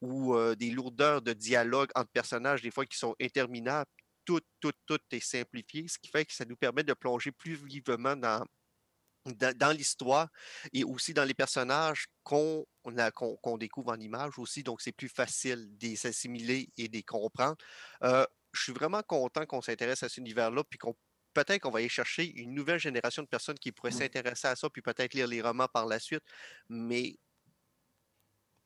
ou 0.00 0.36
euh, 0.36 0.54
des 0.54 0.70
lourdeurs 0.70 1.20
de 1.20 1.32
dialogue 1.32 1.90
entre 1.96 2.12
personnages, 2.12 2.62
des 2.62 2.70
fois 2.70 2.86
qui 2.86 2.96
sont 2.96 3.16
interminables. 3.20 3.90
Tout, 4.24 4.40
tout, 4.60 4.70
tout 4.86 5.00
est 5.10 5.18
simplifié, 5.18 5.88
ce 5.88 5.98
qui 5.98 6.08
fait 6.08 6.24
que 6.24 6.32
ça 6.32 6.44
nous 6.44 6.54
permet 6.54 6.84
de 6.84 6.94
plonger 6.94 7.32
plus 7.32 7.54
vivement 7.54 8.14
dans, 8.14 8.46
dans, 9.56 9.76
l'histoire 9.76 10.28
et 10.72 10.84
aussi 10.84 11.12
dans 11.12 11.24
les 11.24 11.34
personnages 11.34 12.06
qu'on 12.22 12.64
qu'on 13.42 13.58
découvre 13.58 13.90
en 13.90 13.98
image 13.98 14.38
aussi. 14.38 14.62
Donc, 14.62 14.80
c'est 14.80 14.92
plus 14.92 15.08
facile 15.08 15.76
de 15.76 15.88
les 15.88 16.70
et 16.76 16.86
de 16.86 16.92
les 16.92 17.02
comprendre. 17.02 17.56
Euh, 18.04 18.24
je 18.52 18.62
suis 18.62 18.72
vraiment 18.72 19.02
content 19.02 19.46
qu'on 19.46 19.62
s'intéresse 19.62 20.02
à 20.02 20.08
cet 20.08 20.18
univers-là, 20.18 20.62
puis 20.64 20.78
qu'on 20.78 20.94
peut-être 21.34 21.62
qu'on 21.62 21.70
va 21.70 21.78
aller 21.78 21.88
chercher 21.88 22.30
une 22.36 22.54
nouvelle 22.54 22.78
génération 22.78 23.22
de 23.22 23.28
personnes 23.28 23.58
qui 23.58 23.72
pourraient 23.72 23.90
mmh. 23.90 23.98
s'intéresser 23.98 24.48
à 24.48 24.56
ça, 24.56 24.68
puis 24.70 24.82
peut-être 24.82 25.14
lire 25.14 25.26
les 25.26 25.40
romans 25.40 25.68
par 25.72 25.86
la 25.86 25.98
suite. 25.98 26.22
Mais 26.68 27.16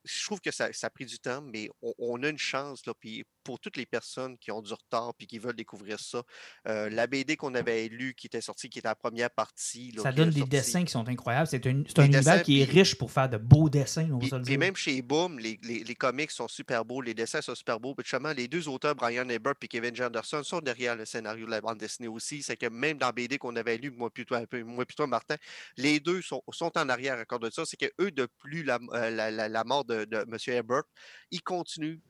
je 0.07 0.25
trouve 0.25 0.41
que 0.41 0.51
ça, 0.51 0.69
a 0.81 0.91
pris 0.91 1.05
du 1.05 1.19
temps, 1.19 1.43
mais 1.43 1.69
on, 1.99 2.23
a 2.23 2.29
une 2.29 2.39
chance. 2.39 2.87
Là, 2.87 2.95
puis 2.99 3.25
pour 3.43 3.61
toutes 3.61 3.77
les 3.77 3.87
personnes 3.87 4.37
qui 4.39 4.51
ont 4.51 4.63
du 4.63 4.73
retard 4.73 5.15
puis 5.17 5.27
qui 5.27 5.39
veulent 5.39 5.57
découvrir 5.57 6.01
ça, 6.01 6.23
euh, 6.69 6.89
la 6.91 7.07
BD 7.07 7.37
qu'on 7.37 7.55
avait 7.55 7.89
lue, 7.89 8.15
qui 8.15 8.27
était 8.27 8.41
sortie, 8.41 8.69
qui 8.69 8.79
était 8.79 8.89
la 8.89 8.95
première 8.95 9.31
partie. 9.31 9.95
ça 10.03 10.13
donne 10.13 10.31
des 10.31 10.43
dessins 10.43 10.85
qui 10.85 10.93
sont 10.93 11.09
incroyables. 11.09 11.47
C'est 11.47 11.67
un, 11.67 11.83
un 11.97 12.05
univers 12.05 12.43
qui 12.43 12.61
est 12.61 12.65
riche 12.65 12.97
pour 12.97 13.11
faire 13.11 13.29
de 13.29 13.37
beaux 13.37 13.69
dessins. 13.69 14.09
Et 14.49 14.57
même 14.57 14.77
chez 14.77 15.03
Boom, 15.03 15.39
les, 15.39 15.59
les, 15.63 15.95
comics 15.95 16.31
sont 16.31 16.49
super 16.49 16.85
beaux, 16.85 17.01
les 17.01 17.15
dessins 17.15 17.41
sont 17.41 17.55
super 17.55 17.81
beaux. 17.81 17.95
Justement, 17.99 18.33
les 18.33 18.49
deux 18.49 18.69
auteurs, 18.69 18.95
Brian 18.95 19.29
Ebert 19.29 19.55
et 19.63 19.69
Kevin 19.69 19.95
Janderson, 19.95 20.43
sont 20.43 20.61
derrière 20.61 20.97
le 20.97 21.05
scénario 21.05 21.47
de 21.47 21.51
la 21.51 21.61
bande 21.61 21.79
dessinée 21.79 22.09
aussi. 22.09 22.43
C'est 22.43 22.57
que 22.57 22.67
même 22.67 22.99
dans 22.99 23.07
la 23.07 23.13
BD 23.13 23.39
qu'on 23.39 23.57
avait 23.57 23.77
lu, 23.77 23.91
moi 23.91 24.11
plutôt, 24.11 24.35
un 24.35 24.45
peu, 24.45 24.63
moi 24.63 24.85
plutôt 24.85 25.07
Martin, 25.07 25.37
les 25.77 26.01
deux 26.01 26.23
sont, 26.23 26.43
sont 26.51 26.77
en 26.77 26.89
arrière 26.89 27.19
à 27.19 27.25
cause 27.25 27.41
de 27.41 27.51
ça. 27.51 27.65
C'est 27.65 27.77
que 27.77 27.91
eux, 28.01 28.11
depuis 28.11 28.63
la, 28.63 28.79
euh, 28.93 29.11
la, 29.11 29.49
la, 29.49 29.65
mort 29.65 29.85
de, 29.85 29.96
de 30.05 30.17
M. 30.17 30.57
Ebert, 30.57 30.83
ils 31.31 31.43
continuent 31.43 32.01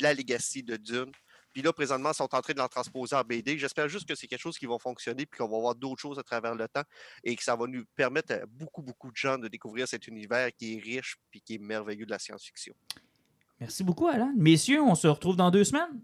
la 0.00 0.14
legacy 0.14 0.62
de 0.62 0.76
Dune. 0.76 1.12
Puis 1.52 1.62
là, 1.62 1.72
présentement, 1.72 2.10
ils 2.12 2.16
sont 2.16 2.32
en 2.32 2.40
train 2.40 2.52
de 2.52 2.58
l'en 2.58 2.68
transposer 2.68 3.16
en 3.16 3.22
BD. 3.22 3.58
J'espère 3.58 3.88
juste 3.88 4.06
que 4.08 4.14
c'est 4.14 4.28
quelque 4.28 4.40
chose 4.40 4.58
qui 4.58 4.66
va 4.66 4.78
fonctionner, 4.78 5.26
puis 5.26 5.38
qu'on 5.38 5.48
va 5.48 5.58
voir 5.58 5.74
d'autres 5.74 6.00
choses 6.00 6.18
à 6.18 6.22
travers 6.22 6.54
le 6.54 6.68
temps, 6.68 6.84
et 7.24 7.34
que 7.34 7.42
ça 7.42 7.56
va 7.56 7.66
nous 7.66 7.84
permettre 7.96 8.34
à 8.34 8.46
beaucoup, 8.46 8.82
beaucoup 8.82 9.10
de 9.10 9.16
gens 9.16 9.36
de 9.36 9.48
découvrir 9.48 9.88
cet 9.88 10.06
univers 10.06 10.52
qui 10.52 10.76
est 10.76 10.80
riche, 10.80 11.16
puis 11.30 11.40
qui 11.40 11.54
est 11.56 11.58
merveilleux 11.58 12.06
de 12.06 12.10
la 12.10 12.18
science-fiction. 12.18 12.74
Merci 13.58 13.82
beaucoup, 13.82 14.06
Alan. 14.06 14.32
Messieurs, 14.36 14.80
on 14.80 14.94
se 14.94 15.08
retrouve 15.08 15.36
dans 15.36 15.50
deux 15.50 15.64
semaines. 15.64 16.02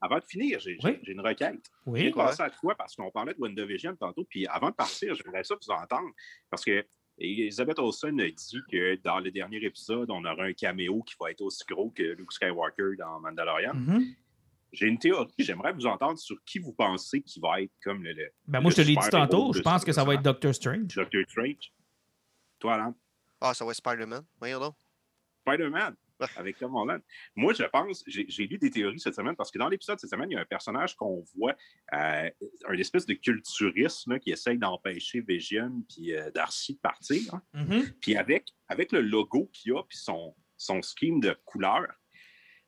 avant, 0.00 0.18
de 0.18 0.24
finir, 0.26 0.60
j'ai 0.60 0.78
une 1.06 1.20
requête. 1.20 1.62
Oui. 1.84 2.02
J'ai 2.02 2.10
commencé 2.10 2.42
à 2.42 2.50
toi 2.50 2.74
parce 2.76 2.94
qu'on 2.94 3.10
parlait 3.10 3.34
de 3.34 3.40
WandaVision 3.40 3.96
tantôt. 3.96 4.24
Puis 4.24 4.46
avant 4.46 4.70
de 4.70 4.74
partir, 4.74 5.14
j'aimerais 5.14 5.44
ça 5.44 5.54
vous 5.54 5.70
entendre. 5.72 6.10
Parce 6.48 6.64
que 6.64 6.86
et 7.18 7.32
Elizabeth 7.32 7.78
Olsen 7.78 8.20
a 8.20 8.28
dit 8.28 8.60
que 8.70 8.96
dans 9.02 9.20
le 9.20 9.30
dernier 9.30 9.64
épisode, 9.64 10.10
on 10.10 10.24
aura 10.24 10.44
un 10.44 10.52
caméo 10.52 11.02
qui 11.02 11.14
va 11.18 11.30
être 11.30 11.40
aussi 11.40 11.64
gros 11.68 11.90
que 11.90 12.02
Luke 12.02 12.32
Skywalker 12.32 12.96
dans 12.98 13.20
Mandalorian. 13.20 13.74
Mm-hmm. 13.74 14.14
J'ai 14.72 14.86
une 14.86 14.98
théorie, 14.98 15.32
j'aimerais 15.38 15.72
vous 15.72 15.86
entendre 15.86 16.18
sur 16.18 16.36
qui 16.44 16.58
vous 16.58 16.72
pensez 16.72 17.22
qui 17.22 17.40
va 17.40 17.62
être 17.62 17.72
comme 17.82 18.02
le. 18.02 18.14
ben 18.46 18.60
moi, 18.60 18.70
je 18.70 18.76
te 18.76 18.80
l'ai 18.82 18.96
dit 18.96 19.10
tantôt, 19.10 19.52
je 19.52 19.62
pense 19.62 19.84
que 19.84 19.92
ça 19.92 20.04
va 20.04 20.14
être 20.14 20.22
Doctor 20.22 20.54
Strange. 20.54 20.94
Doctor 20.94 21.22
Strange. 21.28 21.72
Toi, 22.58 22.74
Alan? 22.74 22.94
Ah, 23.40 23.54
ça 23.54 23.64
va 23.64 23.70
être 23.70 23.78
Spider-Man. 23.78 24.24
Voyons 24.38 24.60
donc. 24.60 24.74
Spider-Man 25.46 25.94
avec 26.36 26.58
Tom 26.58 26.74
Holland. 26.74 27.00
Moi, 27.34 27.52
je 27.52 27.64
pense, 27.64 28.02
j'ai 28.06 28.46
lu 28.46 28.58
des 28.58 28.70
théories 28.70 29.00
cette 29.00 29.14
semaine 29.14 29.36
parce 29.36 29.50
que 29.50 29.58
dans 29.58 29.68
l'épisode 29.68 29.98
cette 29.98 30.10
semaine, 30.10 30.30
il 30.30 30.34
y 30.34 30.36
a 30.36 30.40
un 30.40 30.46
personnage 30.46 30.94
qu'on 30.96 31.24
voit, 31.34 31.54
euh, 31.92 32.30
un 32.68 32.78
espèce 32.78 33.06
de 33.06 33.14
culturiste 33.14 34.06
qui 34.20 34.30
essaye 34.30 34.58
d'empêcher 34.58 35.20
Vision 35.20 35.82
puis 35.88 36.14
euh, 36.14 36.30
Darcy 36.30 36.74
de 36.74 36.80
partir. 36.80 37.34
Hein. 37.34 37.42
Mm-hmm. 37.54 37.92
Puis 38.00 38.16
avec, 38.16 38.48
avec 38.68 38.92
le 38.92 39.00
logo 39.00 39.50
qu'il 39.52 39.72
a 39.72 39.82
puis 39.82 39.98
son, 39.98 40.34
son 40.56 40.80
scheme 40.82 41.20
de 41.20 41.36
couleur, 41.44 41.86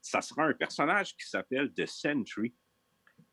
ça 0.00 0.20
sera 0.20 0.44
un 0.44 0.54
personnage 0.54 1.16
qui 1.16 1.28
s'appelle 1.28 1.72
The 1.72 1.86
Sentry. 1.86 2.54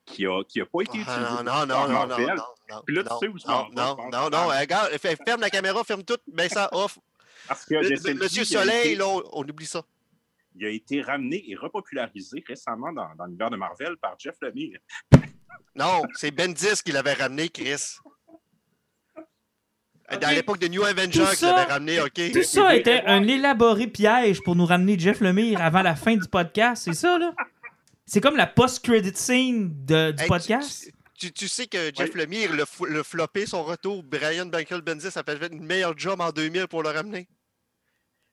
Qui 0.03 0.25
n'a 0.25 0.43
qui 0.47 0.61
a 0.61 0.67
pas 0.67 0.81
été 0.81 0.99
ah, 0.99 1.01
utilisé. 1.01 1.43
non, 1.43 1.65
non, 1.65 1.65
non, 1.65 2.07
non, 2.07 2.27
non, 2.27 2.81
Puis 2.85 2.95
là, 2.95 3.03
tu 3.03 3.09
sais 3.19 3.27
où 3.27 3.39
je 3.39 3.47
Non, 3.47 3.69
non, 3.71 3.97
non, 4.11 4.29
non, 4.29 4.47
regarde, 4.49 4.91
ferme 4.99 5.41
la 5.41 5.49
caméra, 5.49 5.83
ferme 5.83 6.03
tout, 6.03 6.19
mets 6.31 6.47
ça 6.47 6.69
off. 6.73 6.99
Parce 7.47 7.65
que 7.65 8.13
Monsieur 8.13 8.45
Soleil, 8.45 8.95
là, 8.95 9.07
on 9.07 9.41
oublie 9.41 9.65
ça 9.65 9.83
il 10.55 10.65
a 10.65 10.69
été 10.69 11.01
ramené 11.01 11.43
et 11.49 11.55
repopularisé 11.55 12.43
récemment 12.47 12.93
dans, 12.93 13.13
dans 13.15 13.25
l'univers 13.25 13.49
de 13.49 13.57
Marvel 13.57 13.97
par 13.97 14.15
Jeff 14.17 14.35
Lemire. 14.41 14.79
Non, 15.75 16.03
c'est 16.15 16.31
Bendis 16.31 16.81
qui 16.83 16.91
l'avait 16.91 17.13
ramené, 17.13 17.49
Chris. 17.49 17.97
Dans 20.21 20.29
l'époque 20.29 20.59
de 20.59 20.67
New 20.67 20.83
Avengers 20.83 21.25
qu'il 21.35 21.47
l'avait 21.47 21.73
ramené, 21.73 21.99
OK? 21.99 22.31
Tout 22.31 22.43
ça 22.43 22.75
était 22.75 23.01
un 23.07 23.27
élaboré 23.27 23.87
piège 23.87 24.39
pour 24.43 24.55
nous 24.55 24.67
ramener 24.67 24.99
Jeff 24.99 25.19
Lemire 25.19 25.59
avant 25.59 25.81
la 25.81 25.95
fin 25.95 26.15
du 26.15 26.27
podcast, 26.27 26.83
c'est 26.85 26.93
ça, 26.93 27.17
là? 27.17 27.33
C'est 28.05 28.21
comme 28.21 28.35
la 28.35 28.45
post-credit 28.45 29.15
scene 29.15 29.71
de, 29.83 30.11
du 30.11 30.23
podcast. 30.25 30.91
Tu, 31.17 31.31
tu, 31.31 31.47
sais 31.47 31.65
que 31.65 31.91
Jeff 31.91 32.13
Lemire, 32.13 32.53
le, 32.53 32.65
le 32.87 33.01
floppé 33.01 33.47
son 33.47 33.63
retour, 33.63 34.03
Brian 34.03 34.45
Bankel 34.45 34.81
Bendis 34.81 35.07
a 35.07 35.23
fait 35.23 35.51
une 35.51 35.65
meilleure 35.65 35.97
job 35.97 36.21
en 36.21 36.29
2000 36.29 36.67
pour 36.67 36.83
le 36.83 36.89
ramener. 36.89 37.27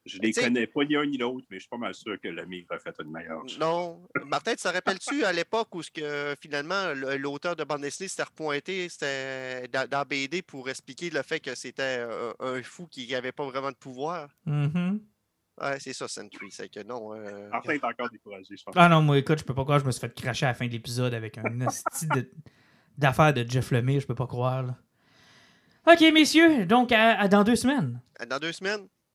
Je 0.04 0.18
ne 0.18 0.22
les 0.22 0.32
connais 0.32 0.66
pas 0.66 0.84
ni 0.84 0.96
un 0.96 1.06
ni 1.06 1.16
l'autre, 1.16 1.46
mais 1.50 1.58
je 1.58 1.60
suis 1.60 1.68
pas 1.68 1.76
mal 1.76 1.94
sûr 1.94 2.20
que 2.20 2.28
l'ami 2.28 2.66
a 2.70 2.78
fait 2.78 2.94
une 3.00 3.10
meilleure. 3.12 3.44
Non. 3.60 4.02
Martin, 4.26 4.52
tu 4.52 4.62
te 4.62 4.68
rappelles-tu 4.68 5.24
à 5.24 5.32
l'époque 5.32 5.74
où 5.74 5.82
ce 5.82 5.90
que, 5.90 6.34
finalement 6.40 6.92
l'auteur 7.18 7.54
de 7.54 7.64
bande 7.64 7.82
dessinée 7.82 8.08
s'était 8.08 8.24
repointé 8.24 8.88
c'était 8.88 9.68
dans, 9.68 10.04
BD 10.04 10.42
pour 10.42 10.68
expliquer 10.68 11.10
le 11.10 11.22
fait 11.22 11.40
que 11.40 11.54
c'était 11.54 12.04
un, 12.40 12.62
fou 12.62 12.86
qui 12.88 13.08
n'avait 13.08 13.32
pas 13.32 13.44
vraiment 13.44 13.70
de 13.70 13.76
pouvoir? 13.76 14.28
Mm 14.44 14.98
Ouais, 15.60 15.78
c'est 15.78 15.92
ça, 15.92 16.08
Sentry. 16.08 16.50
C'est 16.50 16.68
que 16.68 16.82
non. 16.82 17.14
Euh... 17.14 17.48
Martin 17.50 17.74
est 17.74 17.84
encore 17.84 18.08
découragé, 18.10 18.56
je 18.56 18.62
pense. 18.64 18.74
Ah 18.76 18.88
non, 18.88 19.02
moi, 19.02 19.18
écoute, 19.18 19.38
je 19.38 19.44
peux 19.44 19.54
pas 19.54 19.62
croire 19.62 19.78
que 19.78 19.82
je 19.82 19.86
me 19.86 19.92
suis 19.92 20.00
fait 20.00 20.14
cracher 20.14 20.46
à 20.46 20.50
la 20.50 20.54
fin 20.54 20.66
de 20.66 20.72
l'épisode 20.72 21.14
avec 21.14 21.38
un 21.38 21.68
style 21.68 22.30
d'affaires 22.96 23.34
de, 23.34 23.44
Jeff 23.48 23.70
Lemire, 23.70 24.00
je 24.00 24.06
peux 24.06 24.14
pas 24.14 24.26
croire. 24.26 24.74
OK, 25.86 26.00
messieurs, 26.12 26.64
donc 26.64 26.92
à, 26.92 27.28
dans 27.28 27.44
deux 27.44 27.56
semaines. 27.56 28.00
Dans 28.28 28.38
deux 28.38 28.52
semaines. 28.52 28.88